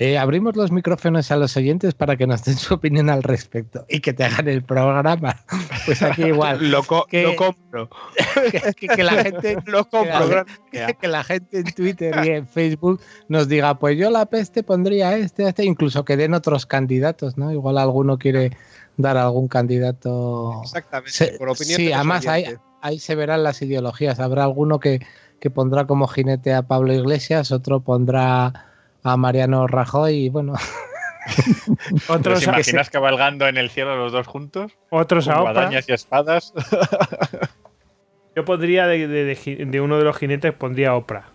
eh, 0.00 0.16
abrimos 0.16 0.54
los 0.56 0.70
micrófonos 0.70 1.30
a 1.32 1.36
los 1.36 1.56
oyentes 1.56 1.94
para 1.94 2.16
que 2.16 2.26
nos 2.26 2.44
den 2.44 2.56
su 2.56 2.74
opinión 2.74 3.10
al 3.10 3.22
respecto 3.22 3.84
y 3.88 4.00
que 4.00 4.12
te 4.12 4.24
hagan 4.24 4.48
el 4.48 4.62
programa. 4.62 5.36
Pues 5.86 6.02
aquí 6.02 6.24
igual. 6.24 6.70
Lo, 6.70 6.82
co- 6.84 7.06
Que- 7.08 7.22
lo 7.22 7.34
compro. 7.36 7.88
que, 8.52 8.74
que- 8.74 8.88
que 8.88 9.02
la 9.02 9.22
gente 9.24 9.56
Lo 9.66 9.88
compro. 9.88 10.12
que 10.12 10.34
la, 10.34 10.44
gracias. 10.70 10.98
que 11.00 11.08
la 11.08 11.24
gente 11.24 11.58
en 11.60 11.64
Twitter 11.74 12.14
y 12.24 12.28
en 12.30 12.46
Facebook 12.46 13.00
nos 13.28 13.48
diga, 13.48 13.78
pues 13.78 13.96
yo 13.96 14.10
la 14.10 14.26
peste 14.26 14.62
pondría 14.62 15.16
este, 15.16 15.48
este, 15.48 15.64
incluso 15.64 16.04
que 16.04 16.16
den 16.16 16.34
otros 16.34 16.66
candidatos, 16.66 17.38
¿no? 17.38 17.50
Igual 17.52 17.78
alguno 17.78 18.18
quiere 18.18 18.50
dar 18.98 19.16
algún 19.16 19.48
candidato. 19.48 20.60
Exactamente. 20.62 21.10
Se- 21.12 21.38
por 21.38 21.48
opinión 21.48 21.76
sí, 21.76 21.86
de 21.86 21.94
además 21.94 22.26
oyentes. 22.26 22.58
ahí 22.82 22.98
se 22.98 23.14
verán 23.14 23.42
las 23.42 23.62
ideologías. 23.62 24.20
Habrá 24.20 24.44
alguno 24.44 24.78
que, 24.78 25.00
que 25.40 25.50
pondrá 25.50 25.86
como 25.86 26.06
jinete 26.06 26.52
a 26.52 26.62
Pablo 26.62 26.92
Iglesias, 26.92 27.50
otro 27.52 27.80
pondrá 27.80 28.67
a 29.02 29.16
Mariano 29.16 29.66
Rajoy 29.66 30.14
y 30.26 30.28
bueno, 30.28 30.54
Otros, 32.08 32.40
¿Te 32.40 32.46
imaginas 32.46 32.88
cabalgando 32.90 33.46
en 33.48 33.58
el 33.58 33.68
cielo 33.70 33.96
los 33.96 34.12
dos 34.12 34.26
juntos? 34.26 34.72
otros 34.90 35.28
a 35.28 35.40
Oprah. 35.42 35.52
guadañas 35.52 35.88
y 35.88 35.92
espadas. 35.92 36.52
Yo 38.36 38.44
pondría 38.44 38.86
de, 38.86 39.06
de- 39.08 39.24
de 39.24 39.36
gi- 39.36 39.64
de 39.70 39.80
uno 39.80 39.98
de 39.98 40.04
los 40.04 40.16
jinetes, 40.16 40.52
pondría 40.54 40.94
Oprah. 40.94 41.26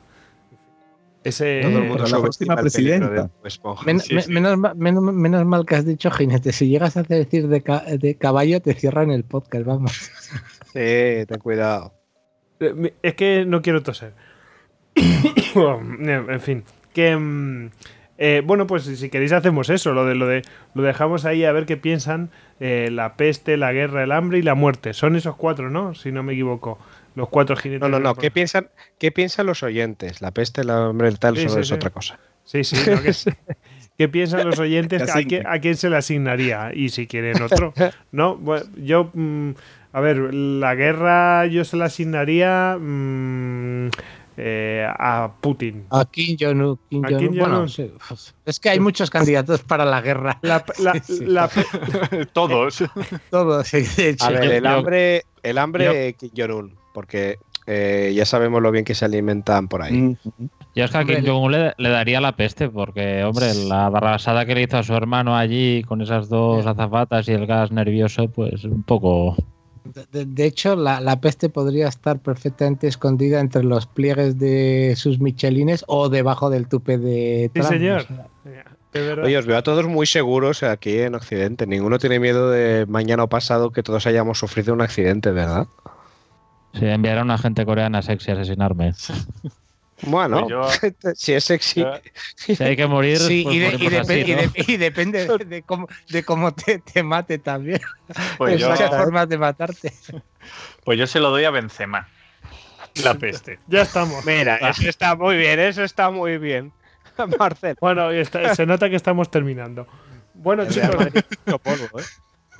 Ese. 1.24 1.62
Todo 1.62 1.78
el 1.78 1.84
mundo 1.86 2.06
la 2.08 2.20
próxima 2.20 2.56
presidenta. 2.56 3.10
de 3.10 3.22
Bob 3.22 3.32
Esponja. 3.46 3.86
men- 3.86 4.00
sí, 4.00 4.16
me- 4.16 4.22
sí. 4.24 4.32
Menos, 4.32 4.58
menos, 4.76 5.04
menos 5.04 5.46
mal 5.46 5.66
que 5.66 5.76
has 5.76 5.86
dicho 5.86 6.10
jinete. 6.12 6.52
Si 6.52 6.68
llegas 6.70 6.98
a 6.98 7.04
decir 7.04 7.48
de, 7.48 7.62
ca- 7.62 7.84
de 7.88 8.16
caballo, 8.16 8.62
te 8.62 8.74
cierran 8.74 9.12
el 9.12 9.24
podcast, 9.24 9.66
vamos. 9.66 9.92
Sí, 10.74 11.26
ten 11.28 11.40
cuidado. 11.42 11.94
Eh, 12.60 12.94
Es 13.04 13.14
que 13.16 13.46
no 13.46 13.62
quiero 13.62 13.84
toser. 13.84 14.14
en 14.96 16.42
fin. 16.42 16.64
Que. 16.94 17.16
mm, 17.16 17.70
eh, 18.20 18.42
bueno, 18.46 18.68
pues 18.68 18.84
si 18.84 19.10
queréis 19.10 19.32
hacemos 19.32 19.70
eso, 19.72 19.92
lo 19.92 20.06
de 20.06 20.14
lo 20.16 20.28
de 20.28 20.44
lo 20.76 20.84
dejamos 20.84 21.26
ahí 21.26 21.44
a 21.46 21.52
ver 21.52 21.66
qué 21.66 21.78
piensan 21.78 22.30
eh, 22.60 22.90
la 22.92 23.16
peste, 23.18 23.58
la 23.58 23.74
guerra, 23.74 24.04
el 24.04 24.12
hambre 24.12 24.38
y 24.38 24.44
la 24.44 24.54
muerte. 24.56 24.94
Son 24.94 25.16
esos 25.16 25.36
cuatro, 25.36 25.70
¿no? 25.72 25.96
Si 25.96 26.12
no 26.12 26.22
me 26.24 26.34
equivoco. 26.34 26.78
Los 27.16 27.30
cuatro 27.30 27.56
jinetes. 27.56 27.82
No, 27.82 27.90
no, 27.90 28.00
no. 28.00 28.16
¿Qué 28.16 28.32
piensan, 28.32 28.70
¿Qué 29.00 29.12
piensan 29.12 29.46
los 29.48 29.62
oyentes? 29.64 30.22
La 30.22 30.32
peste, 30.32 30.62
el 30.62 30.70
hambre, 30.70 31.08
el 31.08 31.20
tal, 31.20 31.36
Sí, 31.38 31.44
eso 31.46 31.56
sí, 31.56 31.60
es 31.62 31.68
sí. 31.68 31.74
otra 31.74 31.90
cosa. 31.90 32.18
Sí, 32.44 32.64
sí. 32.64 32.76
no, 32.90 33.02
que- 33.02 33.12
¿Qué 33.98 34.10
piensan 34.10 34.46
los 34.48 34.58
oyentes? 34.60 35.02
¿A 35.04 35.06
quién, 35.06 35.18
asignen. 35.18 35.48
a 35.48 35.60
quién 35.60 35.76
se 35.76 35.90
le 35.90 35.98
asignaría? 35.98 36.72
Y 36.74 36.90
si 36.90 37.06
quieren 37.08 37.42
otro. 37.42 37.74
No, 38.12 38.36
bueno, 38.38 38.66
yo. 38.78 39.10
mm, 39.14 39.52
a 39.92 40.00
ver, 40.02 40.34
la 40.34 40.74
guerra 40.74 41.46
yo 41.46 41.64
se 41.66 41.78
la 41.78 41.86
asignaría 41.86 42.78
mm, 42.80 43.90
eh, 44.38 44.88
a 44.88 45.32
Putin. 45.42 45.86
A 45.90 46.06
Kim 46.06 46.36
Jong-un. 46.40 46.80
Kim. 46.90 47.04
Kim 47.04 47.38
Bueno, 47.38 47.68
sí, 47.68 47.92
es 48.46 48.60
que 48.60 48.70
hay 48.70 48.80
muchos 48.80 49.10
candidatos 49.10 49.62
para 49.64 49.86
la 49.86 50.02
guerra. 50.02 50.40
La, 50.42 50.64
la- 50.80 50.94
Sí, 51.04 51.18
sí. 51.18 51.26
la- 51.26 51.50
Todos. 52.34 52.84
Todos, 53.30 53.68
sí, 53.68 53.82
de 53.98 54.10
hecho. 54.10 54.26
A 54.26 54.30
ver, 54.30 54.46
yo- 54.46 54.52
el 54.52 54.66
hambre, 54.68 55.24
el 55.44 55.58
hambre 55.58 56.14
Kim 56.20 56.30
Jong-un, 56.36 56.76
porque 56.94 57.38
eh, 57.66 58.12
ya 58.16 58.26
sabemos 58.26 58.62
lo 58.62 58.72
bien 58.72 58.84
que 58.86 58.94
se 58.96 59.06
alimentan 59.06 59.68
por 59.70 59.82
ahí. 59.82 59.94
Mm, 59.94 60.16
Yo 60.76 60.84
es 60.86 60.92
que 60.92 60.98
a 60.98 61.06
Kim 61.06 61.26
Jong-un 61.26 61.52
le, 61.52 61.74
le 61.78 61.90
daría 61.90 62.20
la 62.20 62.36
peste, 62.36 62.68
porque, 62.70 63.24
hombre, 63.24 63.54
la 63.54 63.90
barrasada 63.90 64.46
que 64.46 64.54
le 64.56 64.64
hizo 64.64 64.78
a 64.78 64.84
su 64.84 64.94
hermano 64.94 65.38
allí 65.38 65.84
con 65.84 66.02
esas 66.02 66.28
dos 66.28 66.66
azafatas 66.66 67.28
y 67.30 67.32
el 67.32 67.46
gas 67.46 67.72
nervioso, 67.72 68.28
pues 68.28 68.64
un 68.66 68.84
poco. 68.84 69.36
De, 70.12 70.46
hecho, 70.46 70.76
la, 70.76 71.02
la 71.02 71.20
peste 71.20 71.50
podría 71.50 71.88
estar 71.90 72.20
perfectamente 72.20 72.88
escondida 72.88 73.40
entre 73.40 73.64
los 73.64 73.86
pliegues 73.86 74.40
de 74.40 74.94
sus 74.96 75.20
michelines 75.20 75.84
o 75.88 76.10
debajo 76.10 76.50
del 76.50 76.68
tupe 76.68 76.98
de 76.98 77.52
Sí, 77.54 77.60
Trump. 77.60 77.70
señor. 77.74 78.02
o 78.02 78.06
sea, 78.06 78.28
de 78.94 79.02
verdad. 79.02 79.26
Oye, 79.26 79.38
os 79.38 79.46
veo 79.46 79.58
a 79.58 79.64
todos 79.64 79.86
muy 79.88 80.06
seguros 80.06 80.64
aquí 80.64 81.00
en 81.00 81.16
Occidente. 81.16 81.68
Ninguno 81.68 82.00
tiene 82.00 82.20
miedo 82.20 82.50
de 82.50 82.86
mañana 82.86 83.24
o 83.24 83.28
pasado 83.30 83.72
que 83.72 83.84
todos 83.84 84.06
hayamos 84.08 84.40
sufrido 84.40 84.74
un 84.74 84.82
accidente, 84.82 85.32
¿verdad? 85.32 85.68
Si 86.74 86.86
enviara 86.86 87.22
a 87.22 87.24
una 87.24 87.38
gente 87.38 87.66
coreana 87.66 88.02
sexy 88.02 88.32
a 88.32 88.36
asesinarme. 88.36 88.94
Bueno, 90.06 90.48
Pues 90.48 90.50
yo- 91.02 91.12
si 91.16 91.34
es 91.34 91.44
sexy. 91.44 91.86
Si 92.36 92.62
hay 92.64 92.76
que 92.76 92.88
morir, 92.88 93.18
Sí, 93.18 93.44
pues 93.44 93.56
y, 93.56 93.60
de- 93.60 93.68
y 93.68 93.72
morimos 93.72 93.94
depe- 94.08 94.22
así, 94.24 94.32
y 94.32 94.36
¿no? 94.36 94.42
de- 94.42 94.74
y 94.74 94.78
depende 94.78 95.28
de, 95.46 95.64
cómo, 95.64 95.88
de 96.10 96.24
cómo 96.24 96.54
te, 96.54 96.80
te 96.80 97.04
mate 97.04 97.38
también. 97.40 97.82
Pues 98.38 98.54
Hay 98.54 98.60
yo, 98.60 98.70
muchas 98.70 98.90
formas 98.90 99.30
de 99.30 99.38
matarte. 99.38 99.94
pues 100.84 101.00
yo 101.00 101.08
se 101.08 101.20
lo 101.20 101.30
doy 101.30 101.46
a 101.46 101.52
Benzema. 101.52 102.08
La 103.04 103.16
peste. 103.16 103.60
Ya 103.68 103.82
estamos. 103.82 104.24
Mira, 104.26 104.58
eso 104.58 104.88
está 104.88 105.16
muy 105.16 105.36
bien, 105.38 105.60
eso 105.60 105.84
está 105.84 106.12
muy 106.12 106.38
bien. 106.38 106.72
Marcel. 107.40 107.76
Bueno, 107.82 108.14
y 108.14 108.18
está- 108.18 108.54
se 108.56 108.66
nota 108.66 108.90
que 108.90 108.96
estamos 108.96 109.32
terminando. 109.32 109.88
Bueno, 110.36 110.66
chicos, 110.68 110.96
mucho 111.46 111.60
polvo, 111.60 112.00
¿eh? 112.00 112.04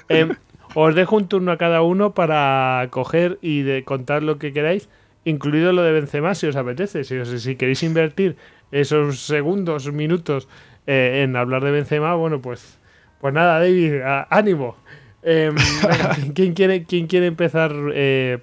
em, 0.10 0.36
os 0.76 0.96
dejo 0.96 1.16
un 1.18 1.28
turno 1.28 1.52
a 1.52 1.58
cada 1.58 1.82
uno 1.82 2.14
para 2.14 2.88
coger 2.90 3.38
y 3.42 3.62
de 3.64 3.84
contar 3.84 4.24
lo 4.24 4.38
que 4.40 4.54
queráis, 4.54 4.90
incluido 5.26 5.72
lo 5.74 5.84
de 5.84 5.92
Benzema, 5.94 6.36
si 6.36 6.48
os 6.48 6.56
apetece. 6.56 7.04
Si, 7.04 7.16
os- 7.18 7.42
si 7.42 7.56
queréis 7.56 7.84
invertir 7.84 8.36
esos 8.72 9.20
segundos, 9.26 9.92
minutos 9.92 10.48
eh, 10.88 11.22
en 11.24 11.36
hablar 11.36 11.64
de 11.64 11.72
Benzema, 11.72 12.16
bueno, 12.16 12.42
pues, 12.42 12.80
pues 13.22 13.34
nada, 13.34 13.60
David, 13.60 14.02
a- 14.02 14.28
ánimo. 14.30 14.76
Em, 15.22 15.56
venga, 15.88 16.16
¿quién, 16.34 16.54
quiere, 16.54 16.84
¿Quién 16.84 17.08
quiere 17.08 17.28
empezar 17.28 17.72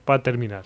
para 0.05 0.23
terminar? 0.23 0.65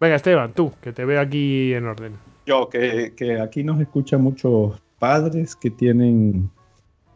Venga, 0.00 0.16
Esteban, 0.16 0.52
tú, 0.54 0.72
que 0.82 0.92
te 0.92 1.04
veo 1.04 1.20
aquí 1.20 1.72
en 1.74 1.86
orden. 1.86 2.12
Yo, 2.46 2.68
que, 2.68 3.12
que 3.16 3.38
aquí 3.40 3.62
nos 3.62 3.80
escuchan 3.80 4.22
muchos 4.22 4.80
padres 4.98 5.54
que 5.56 5.70
tienen 5.70 6.50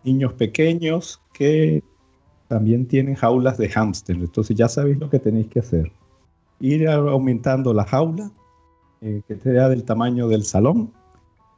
niños 0.04 0.32
pequeños 0.34 1.20
que 1.32 1.82
también 2.48 2.86
tienen 2.86 3.14
jaulas 3.14 3.56
de 3.58 3.68
hámster. 3.70 4.16
Entonces 4.16 4.54
ya 4.56 4.68
sabéis 4.68 4.98
lo 4.98 5.08
que 5.10 5.18
tenéis 5.18 5.48
que 5.48 5.60
hacer. 5.60 5.90
Ir 6.64 6.88
aumentando 6.88 7.74
la 7.74 7.84
jaula, 7.84 8.30
eh, 9.02 9.20
que 9.28 9.36
sea 9.36 9.68
del 9.68 9.84
tamaño 9.84 10.28
del 10.28 10.44
salón, 10.44 10.92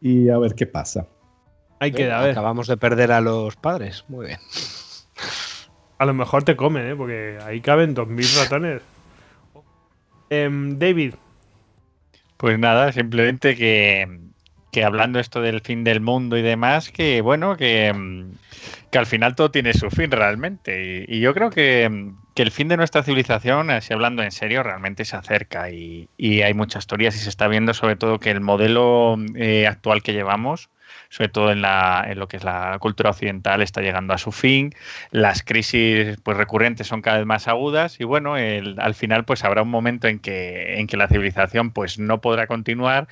y 0.00 0.28
a 0.30 0.38
ver 0.38 0.56
qué 0.56 0.66
pasa. 0.66 1.06
Ahí 1.78 1.92
queda, 1.92 2.18
a 2.18 2.22
ver. 2.22 2.30
Acabamos 2.32 2.66
de 2.66 2.76
perder 2.76 3.12
a 3.12 3.20
los 3.20 3.54
padres. 3.54 4.04
Muy 4.08 4.26
bien. 4.26 4.38
A 5.98 6.06
lo 6.06 6.12
mejor 6.12 6.42
te 6.42 6.56
comen, 6.56 6.86
¿eh? 6.88 6.96
Porque 6.96 7.38
ahí 7.44 7.60
caben 7.60 7.94
2.000 7.94 8.42
ratones. 8.42 8.82
Em, 10.28 10.76
David, 10.76 11.14
Pues 12.36 12.58
nada, 12.58 12.90
simplemente 12.92 13.54
que, 13.56 14.08
que 14.72 14.84
hablando 14.84 15.18
esto 15.20 15.40
del 15.40 15.60
fin 15.60 15.84
del 15.84 16.00
mundo 16.00 16.36
y 16.36 16.42
demás, 16.42 16.90
que 16.90 17.20
bueno, 17.20 17.56
que, 17.56 17.94
que 18.90 18.98
al 18.98 19.06
final 19.06 19.34
todo 19.36 19.50
tiene 19.50 19.72
su 19.72 19.88
fin 19.90 20.10
realmente. 20.10 21.04
Y, 21.08 21.16
y 21.16 21.20
yo 21.20 21.32
creo 21.32 21.50
que, 21.50 22.12
que 22.36 22.42
el 22.42 22.50
fin 22.50 22.68
de 22.68 22.76
nuestra 22.76 23.02
civilización, 23.02 23.70
así 23.70 23.94
hablando 23.94 24.22
en 24.22 24.30
serio, 24.30 24.62
realmente 24.62 25.06
se 25.06 25.16
acerca 25.16 25.70
y, 25.70 26.10
hay 26.18 26.52
muchas 26.54 26.86
teorías 26.86 27.16
y 27.16 27.18
se 27.18 27.30
está 27.30 27.48
viendo 27.48 27.72
sobre 27.72 27.96
todo 27.96 28.20
que 28.20 28.30
el 28.30 28.42
modelo 28.42 29.16
eh, 29.36 29.66
actual 29.66 30.02
que 30.02 30.12
llevamos, 30.12 30.68
sobre 31.08 31.30
todo 31.30 31.50
en, 31.50 31.62
la, 31.62 32.04
en 32.06 32.18
lo 32.18 32.28
que 32.28 32.36
es 32.36 32.44
la 32.44 32.76
cultura 32.78 33.10
occidental, 33.10 33.62
está 33.62 33.80
llegando 33.80 34.12
a 34.12 34.18
su 34.18 34.32
fin. 34.32 34.74
Las 35.10 35.42
crisis 35.42 36.18
pues, 36.22 36.36
recurrentes 36.36 36.86
son 36.86 37.00
cada 37.00 37.16
vez 37.16 37.26
más 37.26 37.48
agudas 37.48 37.98
y 38.00 38.04
bueno, 38.04 38.36
el- 38.36 38.78
al 38.80 38.94
final 38.94 39.24
pues 39.24 39.42
habrá 39.42 39.62
un 39.62 39.70
momento 39.70 40.06
en 40.06 40.18
que, 40.18 40.78
en 40.78 40.86
que 40.88 40.98
la 40.98 41.08
civilización 41.08 41.70
pues 41.72 41.98
no 41.98 42.20
podrá 42.20 42.46
continuar 42.46 43.08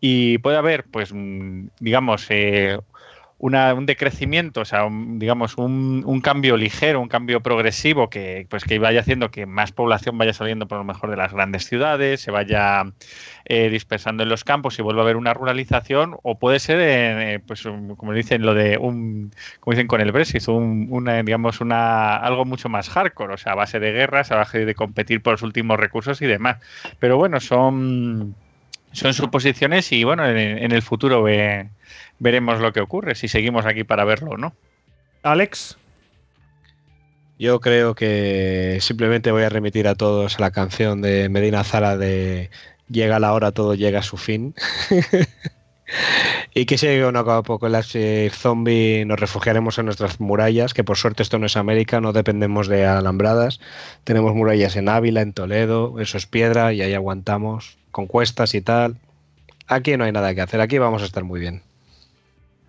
y 0.00 0.38
puede 0.38 0.56
haber 0.58 0.84
pues 0.84 1.12
mm, 1.14 1.68
digamos 1.80 2.26
eh, 2.30 2.78
una- 3.42 3.74
un 3.74 3.86
decrecimiento, 3.86 4.60
o 4.60 4.64
sea, 4.64 4.84
un- 4.86 5.18
digamos 5.18 5.58
un, 5.58 6.04
un 6.06 6.20
cambio 6.20 6.56
ligero, 6.56 7.00
un 7.00 7.08
cambio 7.08 7.40
progresivo 7.42 8.08
que 8.08 8.46
pues 8.48 8.62
que 8.62 8.78
vaya 8.78 9.00
haciendo 9.00 9.32
que 9.32 9.46
más 9.46 9.72
población 9.72 10.16
vaya 10.16 10.32
saliendo 10.32 10.68
por 10.68 10.78
lo 10.78 10.84
mejor 10.84 11.10
de 11.10 11.16
las 11.16 11.32
grandes 11.32 11.66
ciudades, 11.66 12.20
se 12.20 12.30
vaya 12.30 12.84
eh, 13.44 13.68
dispersando 13.68 14.22
en 14.22 14.28
los 14.28 14.44
campos 14.44 14.78
y 14.78 14.82
vuelva 14.82 15.02
a 15.02 15.04
haber 15.04 15.16
una 15.16 15.34
ruralización 15.34 16.16
o 16.22 16.38
puede 16.38 16.60
ser 16.60 16.78
eh, 16.80 17.40
pues 17.44 17.64
como 17.96 18.12
dicen 18.12 18.42
lo 18.42 18.54
de 18.54 18.78
un 18.78 19.32
como 19.58 19.72
dicen 19.74 19.88
con 19.88 20.00
el 20.00 20.12
Brexit, 20.12 20.46
un, 20.48 20.86
una, 20.90 21.20
digamos 21.24 21.60
una 21.60 22.16
algo 22.18 22.44
mucho 22.44 22.68
más 22.68 22.88
hardcore, 22.90 23.34
o 23.34 23.38
sea, 23.38 23.52
a 23.52 23.56
base 23.56 23.80
de 23.80 23.90
guerras, 23.92 24.30
a 24.30 24.36
base 24.36 24.64
de 24.64 24.74
competir 24.76 25.20
por 25.20 25.32
los 25.32 25.42
últimos 25.42 25.80
recursos 25.80 26.22
y 26.22 26.26
demás. 26.26 26.58
Pero 27.00 27.16
bueno, 27.16 27.40
son 27.40 28.36
son 28.92 29.14
suposiciones 29.14 29.90
y 29.92 30.04
bueno, 30.04 30.26
en, 30.26 30.70
el 30.72 30.82
futuro 30.82 31.22
veremos 32.22 32.60
lo 32.60 32.72
que 32.72 32.80
ocurre, 32.80 33.16
si 33.16 33.26
seguimos 33.26 33.66
aquí 33.66 33.82
para 33.82 34.04
verlo 34.04 34.30
o 34.30 34.36
no. 34.36 34.54
Alex, 35.24 35.76
Yo 37.38 37.60
creo 37.60 37.96
que 37.96 38.78
simplemente 38.80 39.32
voy 39.32 39.42
a 39.42 39.48
remitir 39.48 39.88
a 39.88 39.96
todos 39.96 40.38
a 40.38 40.40
la 40.40 40.52
canción 40.52 41.02
de 41.02 41.28
Medina 41.28 41.64
Zara 41.64 41.96
de 41.96 42.50
llega 42.88 43.18
la 43.18 43.32
hora, 43.32 43.50
todo 43.50 43.74
llega 43.74 43.98
a 43.98 44.02
su 44.04 44.16
fin. 44.16 44.54
y 46.54 46.64
que 46.66 46.78
si 46.78 46.86
no 46.98 47.18
acaba 47.18 47.42
poco 47.42 47.66
el 47.66 48.30
zombie, 48.30 49.04
nos 49.04 49.18
refugiaremos 49.18 49.78
en 49.78 49.86
nuestras 49.86 50.20
murallas, 50.20 50.74
que 50.74 50.84
por 50.84 50.98
suerte 50.98 51.24
esto 51.24 51.40
no 51.40 51.46
es 51.46 51.56
América, 51.56 52.00
no 52.00 52.12
dependemos 52.12 52.68
de 52.68 52.86
alambradas. 52.86 53.58
Tenemos 54.04 54.32
murallas 54.34 54.76
en 54.76 54.88
Ávila, 54.88 55.22
en 55.22 55.32
Toledo, 55.32 55.98
eso 55.98 56.18
es 56.18 56.26
piedra 56.26 56.72
y 56.72 56.82
ahí 56.82 56.94
aguantamos, 56.94 57.78
con 57.90 58.06
cuestas 58.06 58.54
y 58.54 58.60
tal. 58.60 58.98
Aquí 59.66 59.96
no 59.96 60.04
hay 60.04 60.12
nada 60.12 60.32
que 60.36 60.42
hacer, 60.42 60.60
aquí 60.60 60.78
vamos 60.78 61.02
a 61.02 61.06
estar 61.06 61.24
muy 61.24 61.40
bien. 61.40 61.62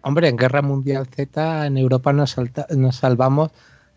Hombre, 0.03 0.27
en 0.27 0.35
Guerra 0.35 0.61
Mundial 0.61 1.07
Z 1.07 1.65
en 1.65 1.77
Europa 1.77 2.11
nos, 2.13 2.35
nos 2.75 2.95
salvamos 2.97 3.51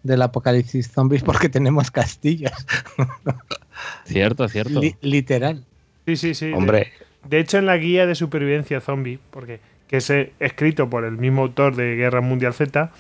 del 0.05 0.23
apocalipsis 0.23 0.91
zombies 0.91 1.23
porque 1.23 1.49
tenemos 1.49 1.91
castillos. 1.91 2.53
cierto, 4.05 4.49
cierto. 4.49 4.81
literal. 5.01 5.65
Sí, 6.07 6.17
sí, 6.17 6.35
sí. 6.35 6.53
Hombre. 6.53 6.93
De, 7.29 7.41
hecho, 7.41 7.59
en 7.59 7.67
la 7.67 7.77
guía 7.77 8.07
de 8.07 8.15
supervivencia 8.15 8.81
zombie, 8.81 9.19
porque 9.31 9.61
que 9.89 9.99
es 9.99 10.09
eh, 10.11 10.33
escrito 10.39 10.89
por 10.89 11.05
el 11.05 11.17
mismo 11.17 11.43
autor 11.43 11.75
de 11.75 11.97
Guerra 11.97 12.21
Mundial 12.21 12.55
Z, 12.55 12.93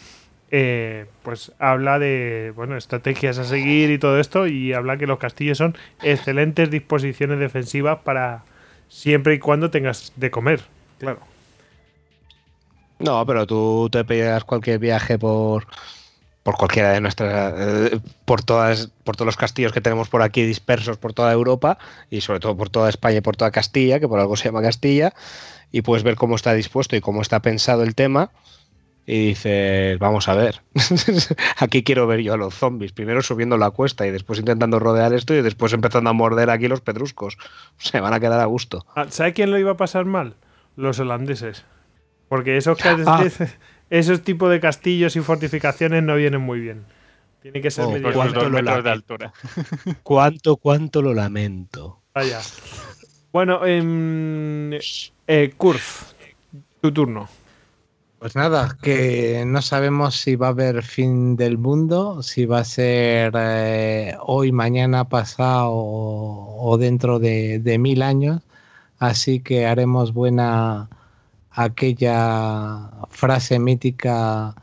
eh, 0.50 1.06
pues 1.22 1.52
habla 1.58 1.98
de 1.98 2.52
bueno 2.54 2.76
estrategias 2.76 3.38
a 3.38 3.44
seguir 3.44 3.90
y 3.90 3.98
todo 3.98 4.20
esto 4.20 4.46
y 4.46 4.72
habla 4.72 4.96
que 4.96 5.06
los 5.06 5.18
castillos 5.18 5.58
son 5.58 5.76
excelentes 6.02 6.70
disposiciones 6.70 7.38
defensivas 7.38 7.98
para 8.04 8.44
siempre 8.88 9.34
y 9.34 9.38
cuando 9.38 9.70
tengas 9.70 10.12
de 10.16 10.30
comer, 10.30 10.62
claro. 10.98 11.20
No, 12.98 13.24
pero 13.26 13.46
tú 13.46 13.88
te 13.90 14.04
pegas 14.04 14.44
cualquier 14.44 14.78
viaje 14.78 15.18
por 15.18 15.66
por 16.46 16.56
cualquiera 16.56 16.92
de 16.92 17.00
nuestras 17.00 17.54
eh, 17.56 17.98
por 18.24 18.40
todas 18.40 18.88
por 19.02 19.16
todos 19.16 19.26
los 19.26 19.36
castillos 19.36 19.72
que 19.72 19.80
tenemos 19.80 20.08
por 20.08 20.22
aquí 20.22 20.44
dispersos 20.44 20.96
por 20.96 21.12
toda 21.12 21.32
Europa 21.32 21.76
y 22.08 22.20
sobre 22.20 22.38
todo 22.38 22.56
por 22.56 22.70
toda 22.70 22.88
España 22.88 23.18
y 23.18 23.20
por 23.20 23.36
toda 23.36 23.50
Castilla, 23.50 23.98
que 23.98 24.06
por 24.06 24.20
algo 24.20 24.36
se 24.36 24.44
llama 24.44 24.62
Castilla, 24.62 25.12
y 25.72 25.82
puedes 25.82 26.04
ver 26.04 26.14
cómo 26.14 26.36
está 26.36 26.54
dispuesto 26.54 26.94
y 26.94 27.00
cómo 27.00 27.20
está 27.20 27.42
pensado 27.42 27.82
el 27.82 27.96
tema. 27.96 28.30
Y 29.08 29.28
dices, 29.28 29.98
vamos 30.00 30.28
a 30.28 30.34
ver, 30.34 30.62
aquí 31.58 31.84
quiero 31.84 32.08
ver 32.08 32.20
yo 32.20 32.34
a 32.34 32.36
los 32.36 32.54
zombies, 32.54 32.92
primero 32.92 33.22
subiendo 33.22 33.56
la 33.56 33.70
cuesta 33.70 34.04
y 34.04 34.10
después 34.10 34.40
intentando 34.40 34.80
rodear 34.80 35.12
esto 35.12 35.32
y 35.32 35.42
después 35.42 35.72
empezando 35.72 36.10
a 36.10 36.12
morder 36.12 36.50
aquí 36.50 36.66
los 36.66 36.80
pedruscos. 36.80 37.38
Se 37.78 38.00
van 38.00 38.14
a 38.14 38.20
quedar 38.20 38.40
a 38.40 38.46
gusto. 38.46 38.84
Ah, 38.96 39.06
¿Sabe 39.08 39.32
quién 39.32 39.50
lo 39.50 39.58
iba 39.58 39.72
a 39.72 39.76
pasar 39.76 40.06
mal? 40.06 40.34
Los 40.76 40.98
holandeses. 40.98 41.64
Porque 42.28 42.56
esos 42.56 42.78
ah. 42.84 43.24
esos 43.90 44.22
tipos 44.22 44.50
de 44.50 44.60
castillos 44.60 45.16
y 45.16 45.20
fortificaciones 45.20 46.02
no 46.02 46.16
vienen 46.16 46.40
muy 46.40 46.60
bien. 46.60 46.84
Tiene 47.42 47.60
que 47.60 47.70
ser 47.70 47.84
oh, 47.84 47.90
medio 47.92 48.12
¿cuánto, 48.12 48.50
metros 48.50 48.82
de 48.82 48.90
altura. 48.90 49.32
¿Cuánto, 50.02 50.56
cuánto 50.56 51.00
lo 51.02 51.14
lamento? 51.14 52.00
Vaya. 52.12 52.40
Bueno, 53.32 53.60
eh, 53.64 54.80
eh, 55.28 55.54
Kurf, 55.56 56.12
tu 56.80 56.92
turno. 56.92 57.28
Pues 58.18 58.34
nada, 58.34 58.76
que 58.80 59.44
no 59.46 59.60
sabemos 59.62 60.16
si 60.16 60.36
va 60.36 60.48
a 60.48 60.50
haber 60.50 60.82
fin 60.82 61.36
del 61.36 61.58
mundo, 61.58 62.22
si 62.22 62.46
va 62.46 62.60
a 62.60 62.64
ser 62.64 63.34
eh, 63.36 64.16
hoy, 64.20 64.50
mañana, 64.52 65.04
pasado 65.04 65.70
o, 65.70 66.76
dentro 66.80 67.18
de, 67.18 67.58
de, 67.58 67.78
mil 67.78 68.02
años. 68.02 68.42
Así 68.98 69.40
que 69.40 69.66
haremos 69.66 70.14
buena 70.14 70.88
aquella 71.56 72.90
frase 73.10 73.58
mítica 73.58 74.54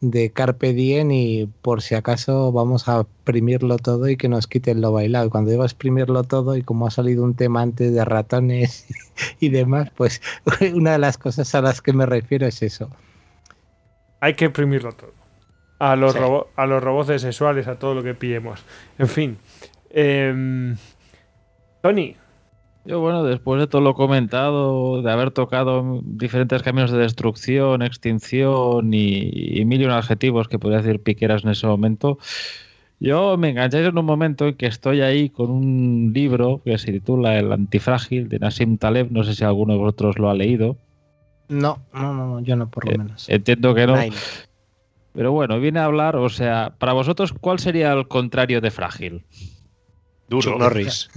de 0.00 0.32
Carpe 0.32 0.72
Diem 0.72 1.10
y 1.10 1.46
por 1.62 1.82
si 1.82 1.94
acaso 1.94 2.52
vamos 2.52 2.88
a 2.88 3.02
exprimirlo 3.02 3.76
todo 3.76 4.08
y 4.08 4.16
que 4.16 4.28
nos 4.28 4.46
quiten 4.46 4.80
lo 4.80 4.92
bailado. 4.92 5.30
Cuando 5.30 5.50
digo 5.50 5.64
exprimirlo 5.64 6.24
todo 6.24 6.56
y 6.56 6.62
como 6.62 6.86
ha 6.86 6.90
salido 6.90 7.22
un 7.22 7.34
tema 7.34 7.62
antes 7.62 7.94
de 7.94 8.04
ratones 8.04 8.86
y 9.40 9.50
demás, 9.50 9.90
pues 9.96 10.20
una 10.74 10.92
de 10.92 10.98
las 10.98 11.18
cosas 11.18 11.54
a 11.54 11.62
las 11.62 11.80
que 11.80 11.92
me 11.92 12.04
refiero 12.04 12.46
es 12.46 12.62
eso. 12.62 12.90
Hay 14.20 14.34
que 14.34 14.46
exprimirlo 14.46 14.92
todo. 14.92 15.14
A 15.78 15.96
los, 15.96 16.14
a 16.56 16.66
los 16.66 16.82
robots 16.82 17.22
sexuales, 17.22 17.66
a 17.66 17.78
todo 17.78 17.94
lo 17.94 18.02
que 18.02 18.12
pillemos. 18.12 18.62
En 18.98 19.08
fin. 19.08 19.38
Em, 19.88 20.76
Tony, 21.80 22.16
yo, 22.84 23.00
bueno, 23.00 23.24
después 23.24 23.60
de 23.60 23.66
todo 23.66 23.82
lo 23.82 23.94
comentado, 23.94 25.02
de 25.02 25.10
haber 25.10 25.30
tocado 25.30 26.00
diferentes 26.02 26.62
caminos 26.62 26.90
de 26.90 26.98
destrucción, 26.98 27.82
extinción 27.82 28.92
y, 28.94 29.62
mil 29.66 29.82
y 29.82 29.84
un 29.84 29.90
adjetivos 29.90 30.48
que 30.48 30.58
podría 30.58 30.80
decir 30.80 31.02
piqueras 31.02 31.44
en 31.44 31.50
ese 31.50 31.66
momento, 31.66 32.18
yo 32.98 33.36
me 33.36 33.50
enganché 33.50 33.84
en 33.84 33.98
un 33.98 34.04
momento 34.04 34.48
en 34.48 34.54
que 34.54 34.66
estoy 34.66 35.00
ahí 35.00 35.30
con 35.30 35.50
un 35.50 36.12
libro 36.14 36.62
que 36.64 36.76
se 36.78 36.92
titula 36.92 37.38
El 37.38 37.52
antifrágil 37.52 38.28
de 38.28 38.38
Nassim 38.38 38.76
Taleb. 38.76 39.10
No 39.10 39.24
sé 39.24 39.34
si 39.34 39.42
alguno 39.42 39.72
de 39.72 39.78
vosotros 39.78 40.18
lo 40.18 40.28
ha 40.28 40.34
leído. 40.34 40.76
No, 41.48 41.78
no, 41.94 42.12
no, 42.12 42.40
yo 42.40 42.56
no, 42.56 42.70
por 42.70 42.86
lo 42.86 42.92
eh, 42.92 42.98
menos. 42.98 43.28
entiendo 43.28 43.74
que 43.74 43.86
no. 43.86 43.96
Pero 45.12 45.32
bueno, 45.32 45.58
viene 45.58 45.80
a 45.80 45.86
hablar, 45.86 46.16
o 46.16 46.28
sea, 46.28 46.74
para 46.78 46.92
vosotros, 46.92 47.32
¿cuál 47.32 47.58
sería 47.58 47.92
el 47.92 48.06
contrario 48.06 48.60
de 48.60 48.70
frágil? 48.70 49.24
Duro. 50.30 50.56
Norris. 50.58 51.10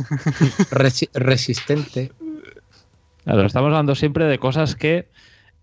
resistente. 1.14 2.12
Claro, 3.24 3.46
estamos 3.46 3.68
hablando 3.68 3.94
siempre 3.94 4.26
de 4.26 4.40
cosas 4.40 4.76
que 4.76 5.08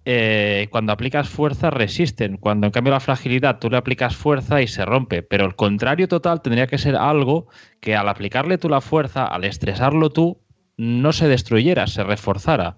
eh, 0.05 0.69
cuando 0.71 0.93
aplicas 0.93 1.29
fuerza 1.29 1.71
resisten. 1.71 2.37
Cuando 2.37 2.69
en 2.69 2.71
cambio 2.71 2.93
la 2.93 3.01
fragilidad 3.01 3.59
tú 3.59 3.69
le 3.69 3.77
aplicas 3.77 4.15
fuerza 4.15 4.63
y 4.63 4.69
se 4.69 4.85
rompe. 4.85 5.25
Pero 5.25 5.47
el 5.47 5.57
contrario 5.57 6.07
total 6.07 6.43
tendría 6.43 6.69
que 6.69 6.79
ser 6.79 6.95
algo 6.95 7.49
que 7.81 7.97
al 7.97 8.09
aplicarle 8.09 8.57
tú 8.57 8.69
la 8.69 8.81
fuerza, 8.81 9.27
al 9.27 9.43
estresarlo 9.43 10.11
tú, 10.11 10.39
no 10.77 11.13
se 11.13 11.27
destruyera, 11.27 11.89
se 11.89 12.05
reforzara. 12.05 12.77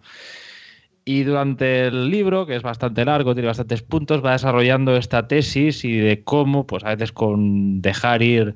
Y 1.04 1.24
durante 1.24 1.88
el 1.88 2.08
libro, 2.08 2.46
que 2.46 2.56
es 2.56 2.62
bastante 2.62 3.04
largo, 3.04 3.34
tiene 3.34 3.48
bastantes 3.48 3.82
puntos, 3.82 4.24
va 4.24 4.32
desarrollando 4.32 4.96
esta 4.96 5.28
tesis 5.28 5.84
y 5.84 5.98
de 5.98 6.22
cómo, 6.22 6.66
pues 6.66 6.82
a 6.84 6.90
veces 6.90 7.12
con 7.12 7.82
dejar 7.82 8.22
ir 8.22 8.54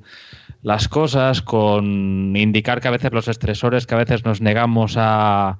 las 0.61 0.87
cosas, 0.87 1.41
con 1.41 2.35
indicar 2.35 2.81
que 2.81 2.87
a 2.87 2.91
veces 2.91 3.11
los 3.13 3.27
estresores 3.27 3.85
que 3.85 3.95
a 3.95 3.99
veces 3.99 4.25
nos 4.25 4.41
negamos 4.41 4.95
a, 4.97 5.59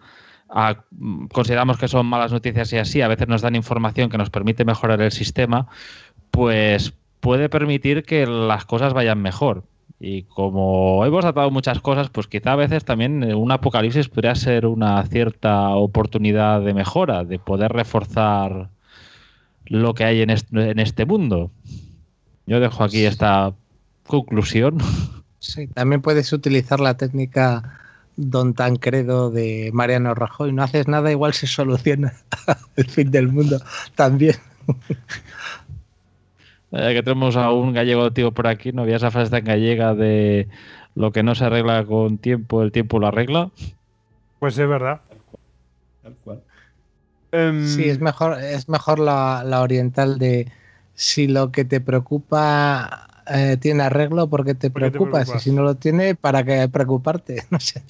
consideramos 1.32 1.77
que 1.77 1.88
son 1.88 2.06
malas 2.06 2.32
noticias 2.32 2.72
y 2.74 2.77
así, 2.77 3.01
a 3.01 3.08
veces 3.08 3.27
nos 3.27 3.42
dan 3.42 3.56
información 3.56 4.09
que 4.09 4.17
nos 4.17 4.30
permite 4.30 4.66
mejorar 4.66 5.01
el 5.01 5.11
sistema, 5.11 5.67
pues 6.32 6.93
puede 7.19 7.50
permitir 7.50 8.03
que 8.03 8.26
las 8.26 8.66
cosas 8.66 8.93
vayan 8.93 9.22
mejor. 9.22 9.64
Y 10.00 10.24
como 10.24 11.03
hemos 11.06 11.22
tratado 11.22 11.50
muchas 11.50 11.82
cosas, 11.82 12.09
pues 12.09 12.27
quizá 12.27 12.53
a 12.53 12.56
veces 12.56 12.85
también 12.85 13.24
un 13.34 13.51
apocalipsis 13.51 14.09
podría 14.09 14.35
ser 14.35 14.67
una 14.67 15.03
cierta 15.03 15.69
oportunidad 15.69 16.61
de 16.61 16.74
mejora, 16.76 17.24
de 17.24 17.40
poder 17.40 17.72
reforzar 17.72 18.69
lo 19.66 19.93
que 19.95 20.03
hay 20.03 20.22
en 20.22 20.30
en 20.30 20.80
este 20.80 21.06
mundo. 21.06 21.50
Yo 22.45 22.59
dejo 22.59 22.84
aquí 22.84 23.06
esta 23.06 23.53
conclusión. 24.08 24.77
Sí, 25.40 25.68
también 25.68 26.02
puedes 26.02 26.34
utilizar 26.34 26.80
la 26.80 26.98
técnica 26.98 27.80
Don 28.16 28.53
Tancredo 28.53 29.30
de 29.30 29.69
Mariano 29.74 30.16
Rajoy. 30.16 30.52
No 30.52 30.64
haces 30.64 30.88
nada, 30.88 31.11
igual 31.11 31.34
se 31.34 31.48
soluciona 31.48 32.14
el 32.76 32.90
fin 32.90 33.11
del 33.11 33.27
mundo 33.27 33.60
también. 33.95 34.36
Eh, 36.72 36.94
que 36.94 37.03
tenemos 37.03 37.38
a 37.38 37.52
un 37.52 37.74
gallego 37.74 38.11
tío 38.11 38.34
por 38.34 38.48
aquí, 38.48 38.74
¿no 38.74 38.82
había 38.82 38.98
esa 38.98 39.11
frase 39.11 39.32
tan 39.32 39.45
gallega 39.45 39.95
de 39.95 40.50
lo 40.95 41.11
que 41.11 41.24
no 41.24 41.34
se 41.36 41.45
arregla 41.45 41.86
con 41.86 42.18
tiempo, 42.18 42.61
el 42.61 42.72
tiempo 42.72 43.00
lo 43.00 43.08
arregla? 43.08 43.52
Pues 44.40 44.58
es 44.58 44.68
verdad. 44.68 45.02
Tal 46.03 46.16
cual. 46.24 46.42
Em, 47.32 47.66
sí, 47.66 47.88
es 47.88 48.00
mejor, 48.00 48.42
es 48.42 48.68
mejor 48.68 49.00
la, 49.00 49.44
la 49.45 49.61
oriental 49.61 50.18
de 50.18 50.52
si 50.94 51.27
lo 51.27 51.52
que 51.52 51.64
te 51.64 51.80
preocupa 51.80 53.07
eh, 53.30 53.58
tiene 53.60 53.84
arreglo 53.84 54.28
porque 54.28 54.56
te 54.56 54.70
preocupas, 54.70 55.32
y 55.36 55.40
si 55.40 55.52
no 55.52 55.64
lo 55.64 55.76
tiene, 55.76 56.16
¿para 56.16 56.44
qué 56.44 56.68
preocuparte? 56.70 57.44
No 57.52 57.60
sé. 57.60 57.82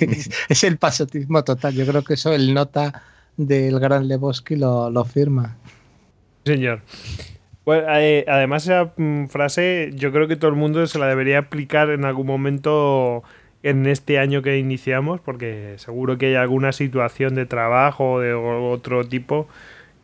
es, 0.48 0.64
el 0.64 0.76
pasotismo 0.76 1.44
total. 1.44 1.74
Yo 1.74 1.86
creo 1.86 2.02
que 2.02 2.14
eso 2.14 2.32
el 2.32 2.54
nota 2.54 3.02
del 3.36 3.78
Gran 3.80 4.08
Lebowski 4.08 4.56
lo, 4.56 4.90
lo 4.90 5.04
firma. 5.04 5.56
Señor. 6.44 6.82
Bueno, 7.64 7.86
eh, 7.96 8.24
además 8.28 8.64
esa 8.64 8.92
mm, 8.96 9.26
frase 9.26 9.90
yo 9.94 10.12
creo 10.12 10.28
que 10.28 10.36
todo 10.36 10.50
el 10.50 10.56
mundo 10.56 10.86
se 10.86 10.98
la 10.98 11.06
debería 11.06 11.38
aplicar 11.38 11.90
en 11.90 12.04
algún 12.04 12.26
momento 12.26 13.22
en 13.62 13.86
este 13.86 14.18
año 14.18 14.42
que 14.42 14.58
iniciamos, 14.58 15.20
porque 15.20 15.74
seguro 15.78 16.18
que 16.18 16.26
hay 16.26 16.34
alguna 16.34 16.72
situación 16.72 17.34
de 17.34 17.46
trabajo 17.46 18.14
o 18.14 18.20
de 18.20 18.34
otro 18.34 19.06
tipo 19.06 19.48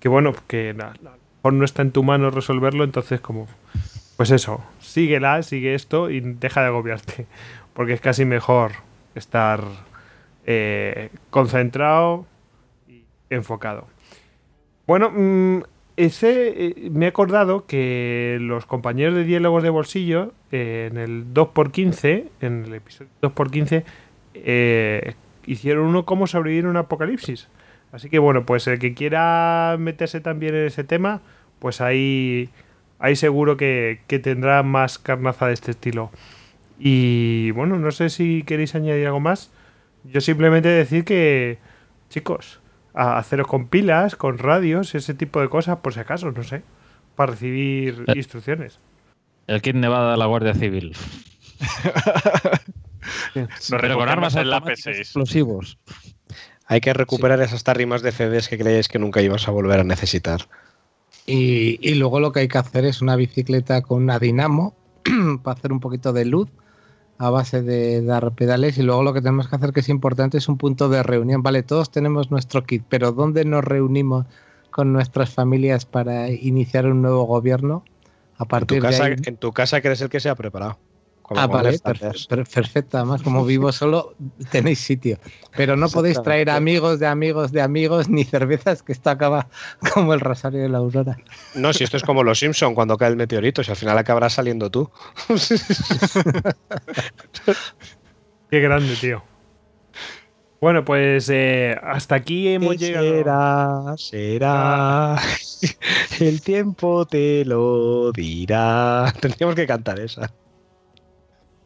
que 0.01 0.09
bueno, 0.09 0.35
que 0.49 0.71
a 0.71 0.95
lo 1.03 1.11
mejor 1.37 1.53
no 1.53 1.65
está 1.65 1.83
en 1.83 1.93
tu 1.93 2.03
mano 2.03 2.31
resolverlo, 2.31 2.85
entonces 2.85 3.21
como 3.21 3.47
pues 4.21 4.33
eso, 4.33 4.63
síguela, 4.81 5.43
sigue 5.43 5.75
esto 5.75 6.11
y 6.11 6.21
deja 6.21 6.61
de 6.61 6.67
agobiarte. 6.67 7.25
Porque 7.73 7.95
es 7.95 8.03
casi 8.03 8.27
mejor 8.27 8.73
estar 9.15 9.65
eh, 10.45 11.09
concentrado 11.31 12.27
y 12.87 13.05
enfocado. 13.31 13.87
Bueno, 14.87 15.11
mm, 15.11 15.63
ese 15.97 16.49
eh, 16.67 16.91
me 16.91 17.07
he 17.07 17.09
acordado 17.09 17.65
que 17.65 18.37
los 18.43 18.67
compañeros 18.67 19.15
de 19.15 19.25
diálogos 19.25 19.63
de 19.63 19.71
bolsillo 19.71 20.35
eh, 20.53 20.91
en 20.91 20.99
el 20.99 21.33
2x15, 21.33 22.29
en 22.43 22.65
el 22.67 22.75
episodio 22.75 23.09
2x15, 23.23 25.15
hicieron 25.47 25.87
uno 25.87 26.05
cómo 26.05 26.27
sobrevivir 26.27 26.65
en 26.65 26.71
un 26.73 26.77
apocalipsis. 26.77 27.49
Así 27.91 28.11
que 28.11 28.19
bueno, 28.19 28.45
pues 28.45 28.67
el 28.67 28.79
que 28.79 28.93
quiera 28.93 29.77
meterse 29.79 30.21
también 30.21 30.57
en 30.57 30.67
ese 30.67 30.85
tema, 30.85 31.23
pues 31.59 31.81
ahí, 31.81 32.51
ahí 33.01 33.17
seguro 33.17 33.57
que, 33.57 34.01
que 34.07 34.19
tendrá 34.21 34.63
más 34.63 34.99
carnaza 34.99 35.49
de 35.49 35.55
este 35.55 35.73
estilo. 35.73 36.11
Y 36.79 37.51
bueno, 37.51 37.79
no 37.79 37.91
sé 37.91 38.09
si 38.09 38.43
queréis 38.45 38.75
añadir 38.75 39.07
algo 39.07 39.21
más. 39.21 39.51
Yo 40.05 40.21
simplemente 40.21 40.69
decir 40.69 41.05
que, 41.05 41.59
chicos, 42.09 42.61
a 42.95 43.19
haceros 43.19 43.47
con 43.47 43.69
pilas, 43.69 44.17
con 44.17 44.39
radios, 44.39 44.95
ese 44.95 45.15
tipo 45.15 45.41
de 45.41 45.49
cosas, 45.49 45.79
por 45.79 45.93
si 45.93 46.01
acaso, 46.01 46.31
no 46.31 46.43
sé, 46.43 46.63
para 47.17 47.33
recibir 47.33 48.05
Eh. 48.07 48.13
instrucciones. 48.17 48.79
El 49.47 49.61
kit 49.63 49.75
Nevada 49.75 50.13
de 50.13 50.17
la 50.17 50.27
Guardia 50.27 50.55
Civil. 50.55 50.95
Pero 53.81 53.99
con 53.99 54.09
armas 54.09 54.37
en 54.37 54.51
la 54.51 54.57
automáticas 54.57 54.95
P6. 54.95 54.99
explosivos. 54.99 55.79
Hay 56.67 56.81
que 56.81 56.93
recuperar 56.93 57.41
esas 57.43 57.65
tarrimas 57.65 58.03
de 58.03 58.13
CDs 58.13 58.49
que 58.49 58.59
creéis 58.59 58.89
que 58.89 58.99
nunca 58.99 59.21
ibas 59.23 59.49
a 59.49 59.51
volver 59.51 59.81
a 59.81 59.85
necesitar. 59.85 60.41
Y, 61.27 61.79
y 61.81 61.95
luego 61.95 62.21
lo 62.21 62.33
que 62.33 62.41
hay 62.41 62.49
que 62.49 62.59
hacer 62.59 62.85
es 62.85 63.03
una 63.03 63.17
bicicleta 63.17 63.83
con 63.83 64.03
una 64.03 64.19
dinamo 64.19 64.75
para 65.43 65.59
hacer 65.59 65.73
un 65.73 65.81
poquito 65.81 66.13
de 66.13 66.25
luz 66.25 66.49
a 67.21 67.29
base 67.29 67.61
de 67.61 68.03
dar 68.03 68.33
pedales 68.33 68.79
y 68.79 68.83
luego 68.83 69.03
lo 69.03 69.13
que 69.13 69.21
tenemos 69.21 69.47
que 69.47 69.55
hacer 69.55 69.75
que 69.75 69.81
es 69.81 69.91
importante 69.91 70.39
es 70.39 70.49
un 70.49 70.57
punto 70.57 70.89
de 70.89 71.03
reunión. 71.03 71.43
Vale, 71.43 71.63
todos 71.63 71.91
tenemos 71.91 72.31
nuestro 72.31 72.65
kit, 72.65 72.83
pero 72.89 73.13
¿dónde 73.13 73.45
nos 73.45 73.63
reunimos 73.63 74.25
con 74.71 74.95
nuestras 74.95 75.29
familias 75.29 75.85
para 75.85 76.31
iniciar 76.31 76.87
un 76.87 77.03
nuevo 77.03 77.25
gobierno? 77.25 77.85
A 78.39 78.45
En 78.45 78.47
tu, 78.47 78.49
partir 78.49 78.83
de 78.83 78.89
casa, 78.89 79.05
ahí... 79.05 79.17
en 79.23 79.37
tu 79.37 79.53
casa 79.53 79.83
crees 79.83 80.01
el 80.01 80.09
que 80.09 80.19
se 80.19 80.31
ha 80.31 80.35
preparado. 80.35 80.79
Como 81.31 81.43
Ah, 81.43 81.47
vale, 81.47 81.79
per- 81.79 82.01
perfecto. 82.45 82.97
Además, 82.97 83.23
como 83.23 83.45
vivo 83.45 83.71
solo, 83.73 84.17
tenéis 84.51 84.81
sitio. 84.81 85.17
Pero 85.55 85.77
no 85.77 85.89
podéis 85.89 86.21
traer 86.21 86.51
amigos 86.51 86.99
de 86.99 87.07
amigos 87.07 87.53
de 87.53 87.63
amigos 87.63 88.09
ni 88.09 88.25
cervezas, 88.25 88.83
que 88.83 88.91
esto 88.91 89.11
acaba 89.11 89.47
como 89.95 90.13
el 90.13 90.19
rosario 90.19 90.61
de 90.61 90.69
la 90.69 90.79
aurora. 90.79 91.17
No, 91.55 91.73
si 91.73 91.85
esto 91.85 91.97
es 91.97 92.03
como 92.03 92.25
los 92.25 92.41
Simpson 92.41 92.75
cuando 92.75 92.99
cae 92.99 93.11
el 93.11 93.17
meteorito, 93.17 93.63
si 93.63 93.71
al 93.71 93.77
final 93.77 93.97
acabarás 93.97 94.33
saliendo 94.33 94.73
tú. 94.73 94.91
Qué 98.51 98.59
grande, 98.59 98.97
tío. 98.97 99.23
Bueno, 100.61 100.85
pues 100.85 101.29
eh, 101.33 101.77
hasta 101.81 102.17
aquí 102.17 102.49
hemos 102.49 102.77
¿Qué 102.77 102.89
llegado. 102.89 103.97
Será, 103.97 105.17
será. 105.17 105.17
El 106.19 106.43
tiempo 106.43 107.07
te 107.07 107.45
lo 107.45 108.11
dirá. 108.11 109.15
Tendríamos 109.21 109.55
que 109.55 109.69
cantar 109.69 110.01
esa. 110.01 110.29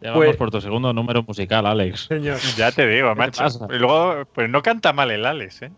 Ya 0.04 0.12
Pues- 0.12 0.26
vamos 0.26 0.36
por 0.36 0.50
tu 0.50 0.60
segundo 0.60 0.92
número 0.92 1.22
musical, 1.22 1.64
Alex. 1.66 2.06
Señor. 2.08 2.38
Ya 2.58 2.70
te 2.70 2.86
digo, 2.86 3.08
te 3.08 3.14
macho. 3.16 3.42
pasa? 3.42 3.66
Y 3.70 3.78
luego, 3.78 4.26
pues 4.34 4.48
no 4.50 4.62
canta 4.62 4.92
mal 4.92 5.10
el 5.10 5.24
Alex, 5.24 5.62
¿eh? 5.62 5.72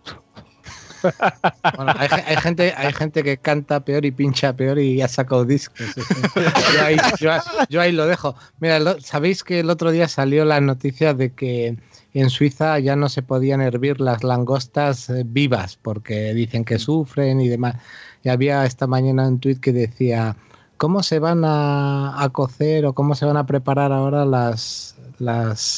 Bueno, 1.76 1.92
hay, 1.96 2.08
ge- 2.08 2.24
hay 2.26 2.36
gente, 2.38 2.74
hay 2.76 2.92
gente 2.92 3.22
que 3.22 3.36
canta 3.36 3.80
peor 3.84 4.04
y 4.04 4.10
pincha 4.10 4.52
peor 4.56 4.78
y 4.80 5.00
ha 5.02 5.06
sacado 5.08 5.44
discos. 5.44 5.78
Yo 6.74 6.84
ahí, 6.84 6.96
yo 7.20 7.32
ahí- 7.32 7.40
yo 7.68 7.80
ahí 7.80 7.92
lo 7.92 8.06
dejo. 8.06 8.34
Mira, 8.58 8.80
lo- 8.80 9.00
sabéis 9.00 9.44
que 9.44 9.60
el 9.60 9.70
otro 9.70 9.92
día 9.92 10.08
salió 10.08 10.44
la 10.44 10.60
noticia 10.60 11.14
de 11.14 11.32
que 11.32 11.76
en 12.14 12.30
Suiza 12.30 12.78
ya 12.80 12.96
no 12.96 13.08
se 13.08 13.22
podían 13.22 13.60
hervir 13.60 14.00
las 14.00 14.24
langostas 14.24 15.08
eh, 15.10 15.22
vivas 15.24 15.78
porque 15.80 16.34
dicen 16.34 16.64
que 16.64 16.78
sufren 16.80 17.40
y 17.40 17.48
demás. 17.48 17.76
Y 18.24 18.28
había 18.30 18.64
esta 18.64 18.88
mañana 18.88 19.28
un 19.28 19.38
tuit 19.38 19.60
que 19.60 19.72
decía, 19.72 20.34
¿cómo 20.76 21.02
se 21.02 21.18
van 21.18 21.42
a, 21.44 22.28
cocer 22.32 22.86
o 22.86 22.92
cómo 22.92 23.14
se 23.14 23.26
van 23.26 23.36
a 23.36 23.46
preparar 23.46 23.92
ahora 23.92 24.24
las, 24.24 24.94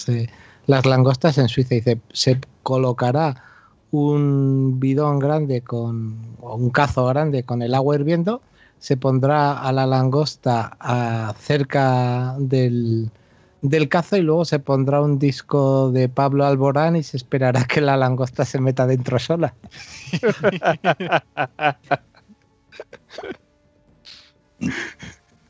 eh, 0.08 0.28
las 0.66 0.86
langostas 0.86 1.38
en 1.38 1.48
Suiza? 1.48 1.74
Dice, 1.74 2.00
se 2.12 2.40
colocará 2.62 3.42
un 3.90 4.78
bidón 4.78 5.18
grande 5.18 5.62
con 5.62 6.18
o 6.40 6.56
un 6.56 6.70
cazo 6.70 7.06
grande 7.06 7.44
con 7.44 7.62
el 7.62 7.74
agua 7.74 7.96
hirviendo, 7.96 8.42
se 8.78 8.96
pondrá 8.96 9.58
a 9.58 9.72
la 9.72 9.86
langosta 9.86 10.76
cerca 11.38 12.36
del, 12.38 13.10
del 13.62 13.88
cazo 13.88 14.16
y 14.16 14.22
luego 14.22 14.44
se 14.44 14.58
pondrá 14.58 15.00
un 15.00 15.18
disco 15.18 15.90
de 15.90 16.08
Pablo 16.08 16.44
Alborán 16.44 16.96
y 16.96 17.02
se 17.02 17.16
esperará 17.16 17.64
que 17.64 17.80
la 17.80 17.96
langosta 17.96 18.44
se 18.44 18.60
meta 18.60 18.86
dentro 18.86 19.18
sola. 19.18 19.54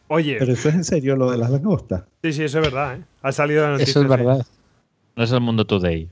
Oye, 0.09 0.37
Pero 0.39 0.53
eso 0.55 0.69
es 0.71 0.75
en 0.75 0.85
serio 0.85 1.17
lo 1.17 1.31
de 1.31 1.37
las 1.39 1.51
langostas. 1.51 2.05
sí, 2.23 2.33
sí, 2.33 2.45
eso 2.45 2.61
es 2.61 2.65
verdad, 2.65 2.97
¿eh? 2.97 3.03
Ha 3.23 3.33
salido 3.33 3.63
la 3.63 3.73
noticia. 3.73 3.91
Eso 3.91 4.01
es 4.01 4.05
sí. 4.07 4.11
verdad. 4.11 4.47
No 5.17 5.25
es 5.25 5.33
el 5.33 5.41
mundo 5.41 5.67
today. 5.67 6.09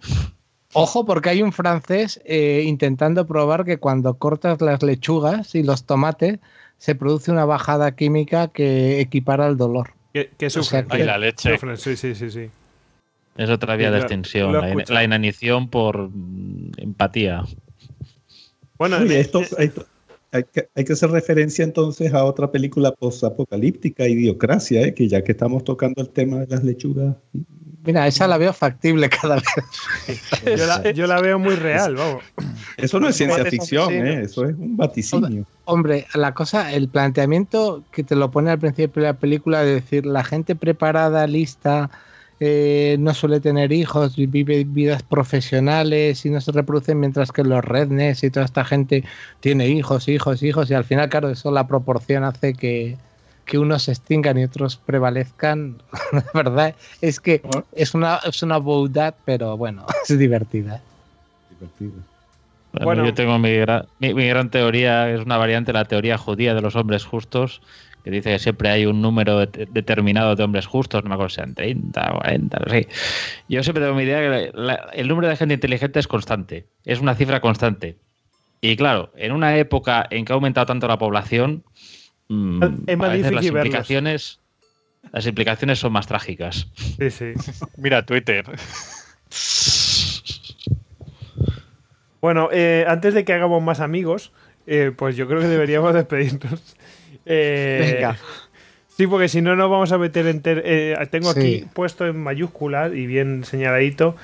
Ojo, 0.74 1.06
porque 1.06 1.30
hay 1.30 1.40
un 1.42 1.52
francés 1.52 2.20
eh, 2.26 2.62
intentando 2.66 3.26
probar 3.26 3.64
que 3.64 3.78
cuando 3.78 4.14
cortas 4.14 4.60
las 4.60 4.82
lechugas 4.82 5.54
y 5.54 5.62
los 5.62 5.84
tomates 5.84 6.38
se 6.76 6.94
produce 6.94 7.30
una 7.32 7.46
bajada 7.46 7.92
química 7.96 8.48
que 8.48 9.00
equipara 9.00 9.46
al 9.46 9.56
dolor. 9.56 9.92
Que, 10.12 10.30
que 10.36 10.46
O 10.46 10.50
sea 10.50 10.62
sufren. 10.62 10.88
que- 10.88 10.96
Ay, 10.96 11.02
la 11.04 11.16
leche. 11.16 11.52
Sufren, 11.54 11.76
sí, 11.78 11.96
sí, 11.96 12.14
sí, 12.14 12.30
sí. 12.30 12.50
Es 13.38 13.48
otra 13.48 13.76
vía 13.76 13.88
Sí, 13.88 13.92
de 13.94 13.98
extinción. 14.00 14.52
La, 14.52 14.74
la 14.88 15.04
inanición 15.04 15.68
por 15.68 16.10
mm, 16.10 16.72
empatía. 16.78 17.44
Bueno, 18.76 18.98
eh, 18.98 19.20
esto, 19.20 19.40
eh, 19.42 19.46
esto- 19.58 19.86
hay, 20.36 20.44
que, 20.44 20.68
hay 20.74 20.84
que 20.84 20.92
hacer 20.92 21.10
referencia 21.10 21.64
entonces 21.64 22.12
a 22.14 22.24
otra 22.24 22.50
película 22.50 22.92
posapocalíptica, 22.92 24.06
Idiocracia, 24.06 24.82
¿eh? 24.82 24.94
que 24.94 25.08
ya 25.08 25.22
que 25.22 25.32
estamos 25.32 25.64
tocando 25.64 26.02
el 26.02 26.10
tema 26.10 26.38
de 26.38 26.46
las 26.46 26.64
lechugas. 26.64 27.16
Mira, 27.84 28.06
esa 28.06 28.26
la 28.26 28.36
veo 28.36 28.52
factible 28.52 29.08
cada 29.08 29.36
vez. 29.36 30.24
yo, 30.44 30.66
la, 30.66 30.90
yo 30.90 31.06
la 31.06 31.20
veo 31.20 31.38
muy 31.38 31.54
real, 31.54 31.94
vamos. 31.94 32.24
Eso 32.76 32.98
no 32.98 33.08
es 33.08 33.16
ciencia 33.16 33.44
ficción. 33.44 33.92
¿eh? 33.92 34.22
eso 34.22 34.44
es 34.44 34.56
un 34.56 34.76
vaticinio. 34.76 35.46
Hombre, 35.64 36.06
la 36.14 36.34
cosa, 36.34 36.72
el 36.72 36.88
planteamiento 36.88 37.84
que 37.92 38.02
te 38.02 38.16
lo 38.16 38.30
pone 38.30 38.50
al 38.50 38.58
principio 38.58 39.02
de 39.02 39.08
la 39.08 39.14
película 39.14 39.62
de 39.62 39.74
decir 39.74 40.04
la 40.04 40.24
gente 40.24 40.56
preparada, 40.56 41.26
lista, 41.28 41.90
eh, 42.40 42.96
no 43.00 43.14
suele 43.14 43.40
tener 43.40 43.72
hijos, 43.72 44.18
y 44.18 44.26
vive 44.26 44.64
vidas 44.64 45.02
profesionales 45.02 46.24
y 46.26 46.30
no 46.30 46.40
se 46.40 46.52
reproducen, 46.52 47.00
mientras 47.00 47.32
que 47.32 47.44
los 47.44 47.64
rednecks 47.64 48.24
y 48.24 48.30
toda 48.30 48.46
esta 48.46 48.64
gente 48.64 49.04
tiene 49.40 49.68
hijos, 49.68 50.08
hijos, 50.08 50.42
hijos, 50.42 50.70
y 50.70 50.74
al 50.74 50.84
final, 50.84 51.08
claro, 51.08 51.30
eso 51.30 51.50
la 51.50 51.66
proporción 51.66 52.24
hace 52.24 52.54
que, 52.54 52.98
que 53.44 53.58
unos 53.58 53.84
se 53.84 53.92
extingan 53.92 54.38
y 54.38 54.44
otros 54.44 54.76
prevalezcan. 54.76 55.82
La 56.12 56.24
verdad 56.34 56.76
es 57.00 57.20
que 57.20 57.42
es 57.72 57.94
una, 57.94 58.16
es 58.24 58.42
una 58.42 58.58
boudad, 58.58 59.16
pero 59.24 59.56
bueno, 59.56 59.86
es 60.08 60.18
divertida. 60.18 60.82
Bueno, 62.72 62.84
Bueno. 62.84 63.04
yo 63.06 63.14
tengo 63.14 63.38
mi, 63.38 63.48
gra- 63.50 63.88
mi, 63.98 64.12
mi 64.14 64.26
gran 64.28 64.50
teoría, 64.50 65.10
es 65.10 65.20
una 65.24 65.38
variante 65.38 65.72
de 65.72 65.78
la 65.78 65.84
teoría 65.86 66.18
judía 66.18 66.54
de 66.54 66.60
los 66.60 66.76
hombres 66.76 67.04
justos, 67.04 67.62
que 68.06 68.12
dice 68.12 68.30
que 68.30 68.38
siempre 68.38 68.68
hay 68.68 68.86
un 68.86 69.02
número 69.02 69.40
de- 69.44 69.66
determinado 69.68 70.36
de 70.36 70.44
hombres 70.44 70.64
justos, 70.66 71.02
no 71.02 71.08
me 71.08 71.14
acuerdo 71.16 71.30
si 71.30 71.34
sean 71.36 71.56
30 71.56 72.12
o 72.12 72.18
40, 72.20 72.60
no 72.64 72.70
sé. 72.70 72.86
Yo 73.48 73.64
siempre 73.64 73.82
tengo 73.82 73.96
mi 73.96 74.04
idea 74.04 74.20
que 74.20 74.52
la- 74.54 74.90
el 74.92 75.08
número 75.08 75.26
de 75.26 75.34
gente 75.34 75.54
inteligente 75.54 75.98
es 75.98 76.06
constante, 76.06 76.68
es 76.84 77.00
una 77.00 77.16
cifra 77.16 77.40
constante. 77.40 77.96
Y 78.60 78.76
claro, 78.76 79.10
en 79.16 79.32
una 79.32 79.56
época 79.58 80.06
en 80.08 80.24
que 80.24 80.32
ha 80.32 80.36
aumentado 80.36 80.66
tanto 80.66 80.86
la 80.86 80.98
población, 80.98 81.64
mm, 82.28 82.62
Es 82.86 82.96
más 82.96 83.08
a 83.08 83.12
veces 83.12 83.32
las 83.32 83.42
verlos. 83.44 83.46
implicaciones, 83.64 84.38
las 85.12 85.26
implicaciones 85.26 85.80
son 85.80 85.92
más 85.92 86.06
trágicas. 86.06 86.68
Sí, 86.76 87.10
sí. 87.10 87.32
Mira 87.76 88.06
Twitter. 88.06 88.44
Bueno, 92.20 92.50
eh, 92.52 92.84
antes 92.86 93.14
de 93.14 93.24
que 93.24 93.32
hagamos 93.32 93.60
más 93.64 93.80
amigos, 93.80 94.32
eh, 94.68 94.92
pues 94.96 95.16
yo 95.16 95.26
creo 95.26 95.40
que 95.40 95.48
deberíamos 95.48 95.92
despedirnos. 95.92 96.75
Eh, 97.26 97.92
Venga. 97.94 98.16
Sí, 98.96 99.06
porque 99.06 99.28
si 99.28 99.42
no 99.42 99.56
nos 99.56 99.70
vamos 99.70 99.92
a 99.92 99.98
meter 99.98 100.26
en... 100.26 100.40
eh, 100.44 100.96
tengo 101.10 101.28
aquí 101.30 101.58
Sí. 101.60 101.66
puesto 101.74 102.06
en 102.06 102.16
mayúsculas 102.16 102.92
y 102.94 103.06
bien 103.06 103.44
señaladito 103.44 104.16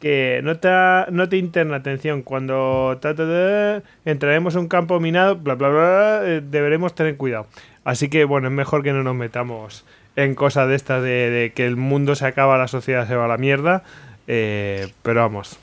que 0.00 0.40
nota, 0.42 1.06
nota 1.10 1.36
interna, 1.36 1.76
atención, 1.76 2.22
cuando 2.22 2.98
ta, 3.00 3.14
ta, 3.14 3.24
ta, 3.26 3.82
entraremos 4.04 4.54
a 4.54 4.60
un 4.60 4.68
campo 4.68 5.00
minado, 5.00 5.36
bla, 5.36 5.54
bla, 5.54 5.68
bla, 5.68 6.20
eh, 6.24 6.42
deberemos 6.42 6.94
tener 6.94 7.16
cuidado. 7.16 7.46
Así 7.84 8.08
que, 8.08 8.24
bueno, 8.24 8.48
es 8.48 8.52
mejor 8.54 8.82
que 8.82 8.92
no 8.92 9.02
nos 9.02 9.14
metamos 9.14 9.84
en 10.16 10.34
cosas 10.34 10.68
de 10.68 10.74
estas 10.74 11.02
de, 11.02 11.30
de 11.30 11.52
que 11.52 11.66
el 11.66 11.76
mundo 11.76 12.14
se 12.16 12.26
acaba, 12.26 12.58
la 12.58 12.68
sociedad 12.68 13.06
se 13.08 13.16
va 13.16 13.24
a 13.24 13.28
la 13.28 13.38
mierda. 13.38 13.82
eh, 14.26 14.88
pero 15.02 15.20
vamos, 15.20 15.58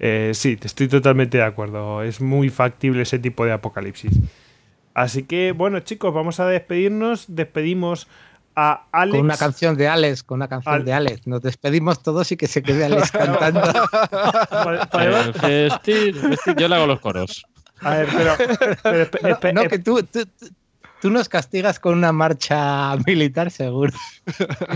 eh, 0.00 0.32
sí, 0.34 0.58
estoy 0.62 0.88
totalmente 0.88 1.38
de 1.38 1.44
acuerdo. 1.44 2.02
Es 2.02 2.20
muy 2.20 2.50
factible 2.50 3.02
ese 3.02 3.18
tipo 3.18 3.44
de 3.46 3.52
apocalipsis. 3.52 4.12
Así 4.98 5.22
que, 5.22 5.52
bueno, 5.52 5.78
chicos, 5.80 6.12
vamos 6.12 6.40
a 6.40 6.46
despedirnos. 6.46 7.26
Despedimos 7.28 8.08
a 8.56 8.84
Alex. 8.90 9.16
Con 9.16 9.24
una 9.26 9.36
canción 9.36 9.76
de 9.76 9.86
Alex, 9.86 10.22
con 10.24 10.36
una 10.38 10.48
canción 10.48 10.74
Al- 10.74 10.84
de 10.84 10.92
Alex. 10.92 11.26
Nos 11.26 11.40
despedimos 11.42 12.02
todos 12.02 12.32
y 12.32 12.36
que 12.36 12.48
se 12.48 12.62
quede 12.62 12.84
Alex 12.86 13.12
cantando. 13.12 13.62
Yo 16.56 16.68
le 16.68 16.74
hago 16.74 16.86
los 16.86 17.00
coros. 17.00 17.44
A 17.80 17.90
ver, 17.90 18.08
pero. 18.16 18.34
pero 18.82 19.04
espe- 19.10 19.52
No, 19.52 19.62
espe- 19.62 19.68
que 19.68 19.78
tú, 19.78 20.02
tú, 20.02 20.24
tú- 20.26 20.48
tú 21.00 21.10
nos 21.10 21.28
castigas 21.28 21.78
con 21.78 21.96
una 21.96 22.10
marcha 22.12 22.96
militar, 23.06 23.50
seguro. 23.52 23.92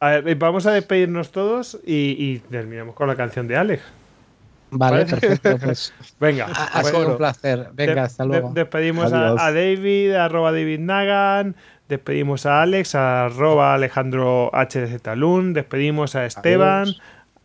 A 0.00 0.08
ver, 0.10 0.28
eh, 0.28 0.34
vamos 0.34 0.66
a 0.66 0.72
despedirnos 0.72 1.30
todos 1.32 1.78
y, 1.86 2.16
y 2.18 2.38
terminamos 2.50 2.94
con 2.94 3.08
la 3.08 3.14
canción 3.16 3.48
de 3.48 3.56
Alex. 3.56 3.82
Vale, 4.70 5.04
¿Vale? 5.04 5.06
perfecto. 5.06 5.58
Pues 5.58 5.92
Venga, 6.20 6.46
ha, 6.46 6.64
ha 6.78 6.80
pues, 6.82 6.92
sido 6.94 7.08
un 7.12 7.16
placer. 7.16 7.68
Venga, 7.74 7.94
de- 7.94 8.00
hasta 8.00 8.22
de- 8.24 8.28
luego. 8.28 8.50
despedimos 8.52 9.12
a, 9.12 9.52
David, 9.52 10.12
arroba 10.14 10.52
David 10.52 10.80
Nagan. 10.80 11.54
Despedimos 11.88 12.46
a 12.46 12.62
Alex, 12.62 12.94
arroba 12.96 13.74
Alejandro 13.74 14.50
HDZLun. 14.52 15.52
Despedimos 15.52 16.16
a 16.16 16.26
Esteban, 16.26 16.88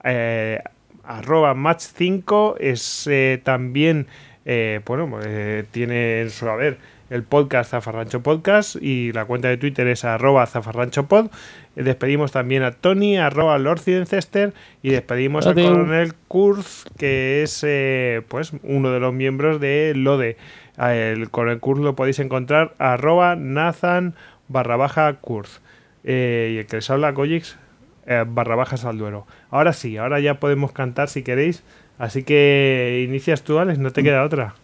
eh, 0.03 0.59
arroba 1.03 1.53
Match5. 1.53 2.55
Es 2.59 3.05
eh, 3.07 3.39
también, 3.43 4.07
eh, 4.45 4.81
bueno, 4.85 5.19
eh, 5.23 5.65
tiene 5.69 6.21
en 6.21 6.29
su 6.31 6.49
haber 6.49 6.79
el 7.11 7.23
podcast 7.23 7.71
Zafarrancho 7.71 8.23
Podcast 8.23 8.77
y 8.81 9.11
la 9.11 9.25
cuenta 9.25 9.49
de 9.49 9.57
Twitter 9.57 9.85
es 9.87 10.05
arroba 10.05 10.45
zafarranchopod. 10.45 11.29
Despedimos 11.75 12.31
también 12.31 12.63
a 12.63 12.71
Tony, 12.71 13.17
arroba 13.17 13.59
Lord 13.59 13.81
Cirencester 13.81 14.53
y 14.81 14.91
despedimos 14.91 15.45
al 15.45 15.51
Adeu. 15.51 15.71
coronel 15.71 16.13
Kurz, 16.29 16.85
que 16.97 17.43
es 17.43 17.65
eh, 17.67 18.21
pues 18.29 18.53
uno 18.63 18.91
de 18.91 19.01
los 19.01 19.13
miembros 19.13 19.59
de 19.59 19.91
LODE. 19.93 20.37
A 20.77 20.95
El 20.95 21.29
coronel 21.29 21.59
Kurz 21.59 21.81
lo 21.81 21.97
podéis 21.97 22.19
encontrar 22.19 22.75
arroba 22.79 23.35
Nathan 23.35 24.15
barra 24.47 24.77
baja 24.77 25.13
Kurz. 25.15 25.59
Eh, 26.05 26.53
y 26.53 26.57
el 26.59 26.65
que 26.65 26.77
les 26.77 26.89
habla, 26.89 27.11
Gojix, 27.11 27.59
eh, 28.05 28.23
barra 28.25 28.55
baja 28.55 28.77
Salduero. 28.77 29.27
Ahora 29.49 29.73
sí, 29.73 29.97
ahora 29.97 30.21
ya 30.21 30.39
podemos 30.39 30.71
cantar 30.71 31.09
si 31.09 31.23
queréis. 31.23 31.63
Así 31.97 32.23
que 32.23 33.05
inicias 33.05 33.43
tú, 33.43 33.59
Alex, 33.59 33.79
no 33.79 33.91
te 33.91 34.01
queda 34.01 34.23
otra. 34.23 34.55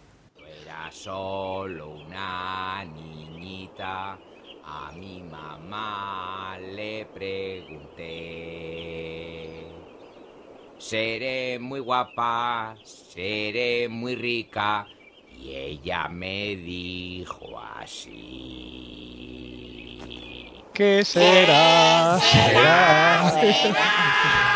Era 0.64 0.90
solo 0.90 1.97
una 2.18 2.84
niñita, 2.84 4.18
a 4.64 4.90
mi 4.92 5.22
mamá 5.22 6.58
le 6.58 7.06
pregunté. 7.14 8.08
Seré 10.78 11.58
muy 11.60 11.80
guapa, 11.80 12.76
seré 12.84 13.88
muy 13.88 14.14
rica, 14.16 14.86
y 15.30 15.54
ella 15.54 16.08
me 16.08 16.56
dijo 16.56 17.58
así. 17.78 18.08
¿Qué 20.74 21.04
será? 21.04 22.18
Será 22.20 23.32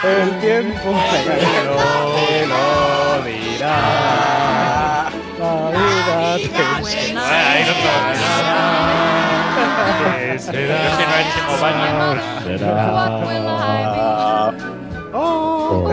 el 0.05 0.41
tiempo 0.41 0.95
que 1.15 2.47
lo 2.47 3.23
dirá. 3.25 5.11
La 5.43 5.71
vida 5.73 6.37
te 6.37 7.19
Ahí 7.19 7.65
no 7.65 7.75
¿Qué 10.23 10.39
Yo 10.39 10.91
será? 10.97 11.19
Será. 12.45 12.83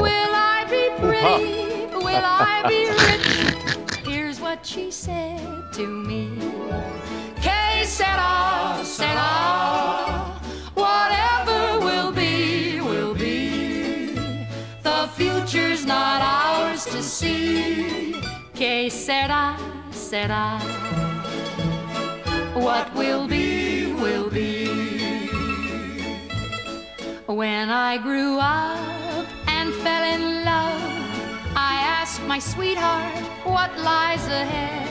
Will 0.01 0.33
I 0.35 0.65
be 0.69 0.83
pretty? 0.99 1.87
Will 1.95 2.23
I 2.23 2.63
be 2.67 2.79
rich? 3.07 4.07
Here's 4.07 4.39
what 4.39 4.63
she 4.63 4.91
said 4.91 5.41
to 5.73 5.87
me. 5.87 6.29
Que 7.41 7.85
sera, 7.85 8.77
sera. 8.83 10.39
Whatever 10.75 11.79
will 11.79 12.11
be, 12.11 12.81
will 12.81 13.15
be. 13.15 14.13
The 14.83 15.09
future's 15.15 15.85
not 15.87 16.21
ours 16.21 16.85
to 16.85 17.01
see. 17.01 18.13
Que 18.59 18.89
sera, 18.89 19.55
sera. 19.89 20.59
What 22.55 22.93
will 22.93 23.25
be, 23.25 23.93
will 23.93 24.29
be. 24.29 25.29
When 27.25 27.69
I 27.69 27.97
grew 28.03 28.37
up 28.37 29.25
and 29.47 29.73
fell 29.75 30.03
in 30.03 30.43
love, 30.43 30.81
I 31.55 31.75
asked 31.99 32.21
my 32.23 32.39
sweetheart 32.39 33.23
what 33.45 33.71
lies 33.79 34.27
ahead. 34.27 34.89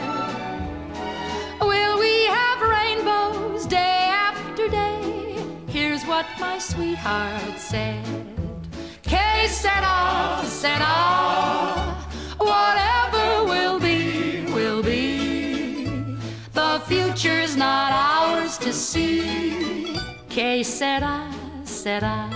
Will 1.61 1.99
we 1.99 2.25
have 2.25 2.63
rainbows 2.63 3.67
day 3.67 4.09
after 4.31 4.67
day? 4.71 5.45
Here's 5.67 6.07
what 6.07 6.25
my 6.41 6.59
sweetheart 6.59 7.59
said. 7.59 8.03
Que 9.03 9.47
sera, 9.47 10.41
sera. 10.47 11.99
Whatever 12.39 13.08
will 13.49 13.81
be, 13.81 14.45
will 14.53 14.83
be. 14.83 16.17
The 16.53 16.81
future's 16.87 17.57
not 17.57 17.91
ours 17.93 18.59
to 18.59 18.73
see. 18.73 19.97
Que 20.29 20.63
sera, 20.63 21.33
sera. 21.65 22.29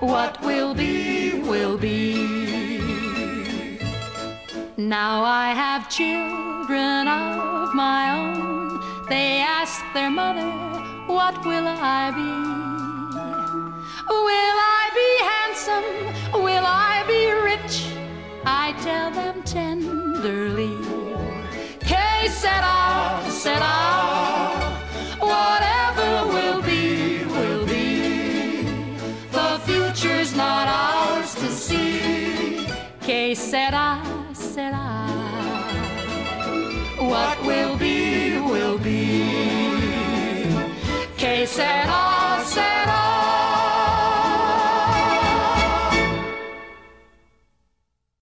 What 0.00 0.40
will 0.42 0.74
be, 0.74 1.40
will 1.40 1.78
be. 1.78 2.36
Now 4.76 5.24
I 5.24 5.48
have 5.54 5.88
children 5.88 7.08
of 7.08 7.74
my 7.74 8.02
own. 8.20 8.80
They 9.08 9.40
ask 9.40 9.82
their 9.94 10.10
mother, 10.10 10.50
What 11.06 11.34
will 11.46 11.66
I 11.66 12.10
be? 12.20 12.32
Will 14.26 14.58
I 14.78 14.84
be 15.00 15.10
handsome? 15.32 16.42
Will 16.42 16.66
I 16.66 17.04
be 17.06 17.22
rich? 17.50 17.95
I 18.48 18.72
tell 18.80 19.10
them 19.10 19.42
tenderly. 19.42 20.76
Que 21.80 22.28
sera, 22.30 23.20
sera. 23.28 23.74
Whatever 25.18 26.28
will 26.32 26.62
be, 26.62 27.24
will 27.24 27.66
be. 27.66 28.62
The 29.32 29.60
future's 29.66 30.36
not 30.36 30.68
ours 30.68 31.34
to 31.34 31.48
see. 31.50 32.68
Que 33.00 33.34
sera, 33.34 34.00
sera. 34.32 35.08
What 37.00 37.44
will 37.44 37.76
be, 37.76 38.38
will 38.38 38.78
be. 38.78 39.26
Que 41.16 41.46
sera, 41.46 42.15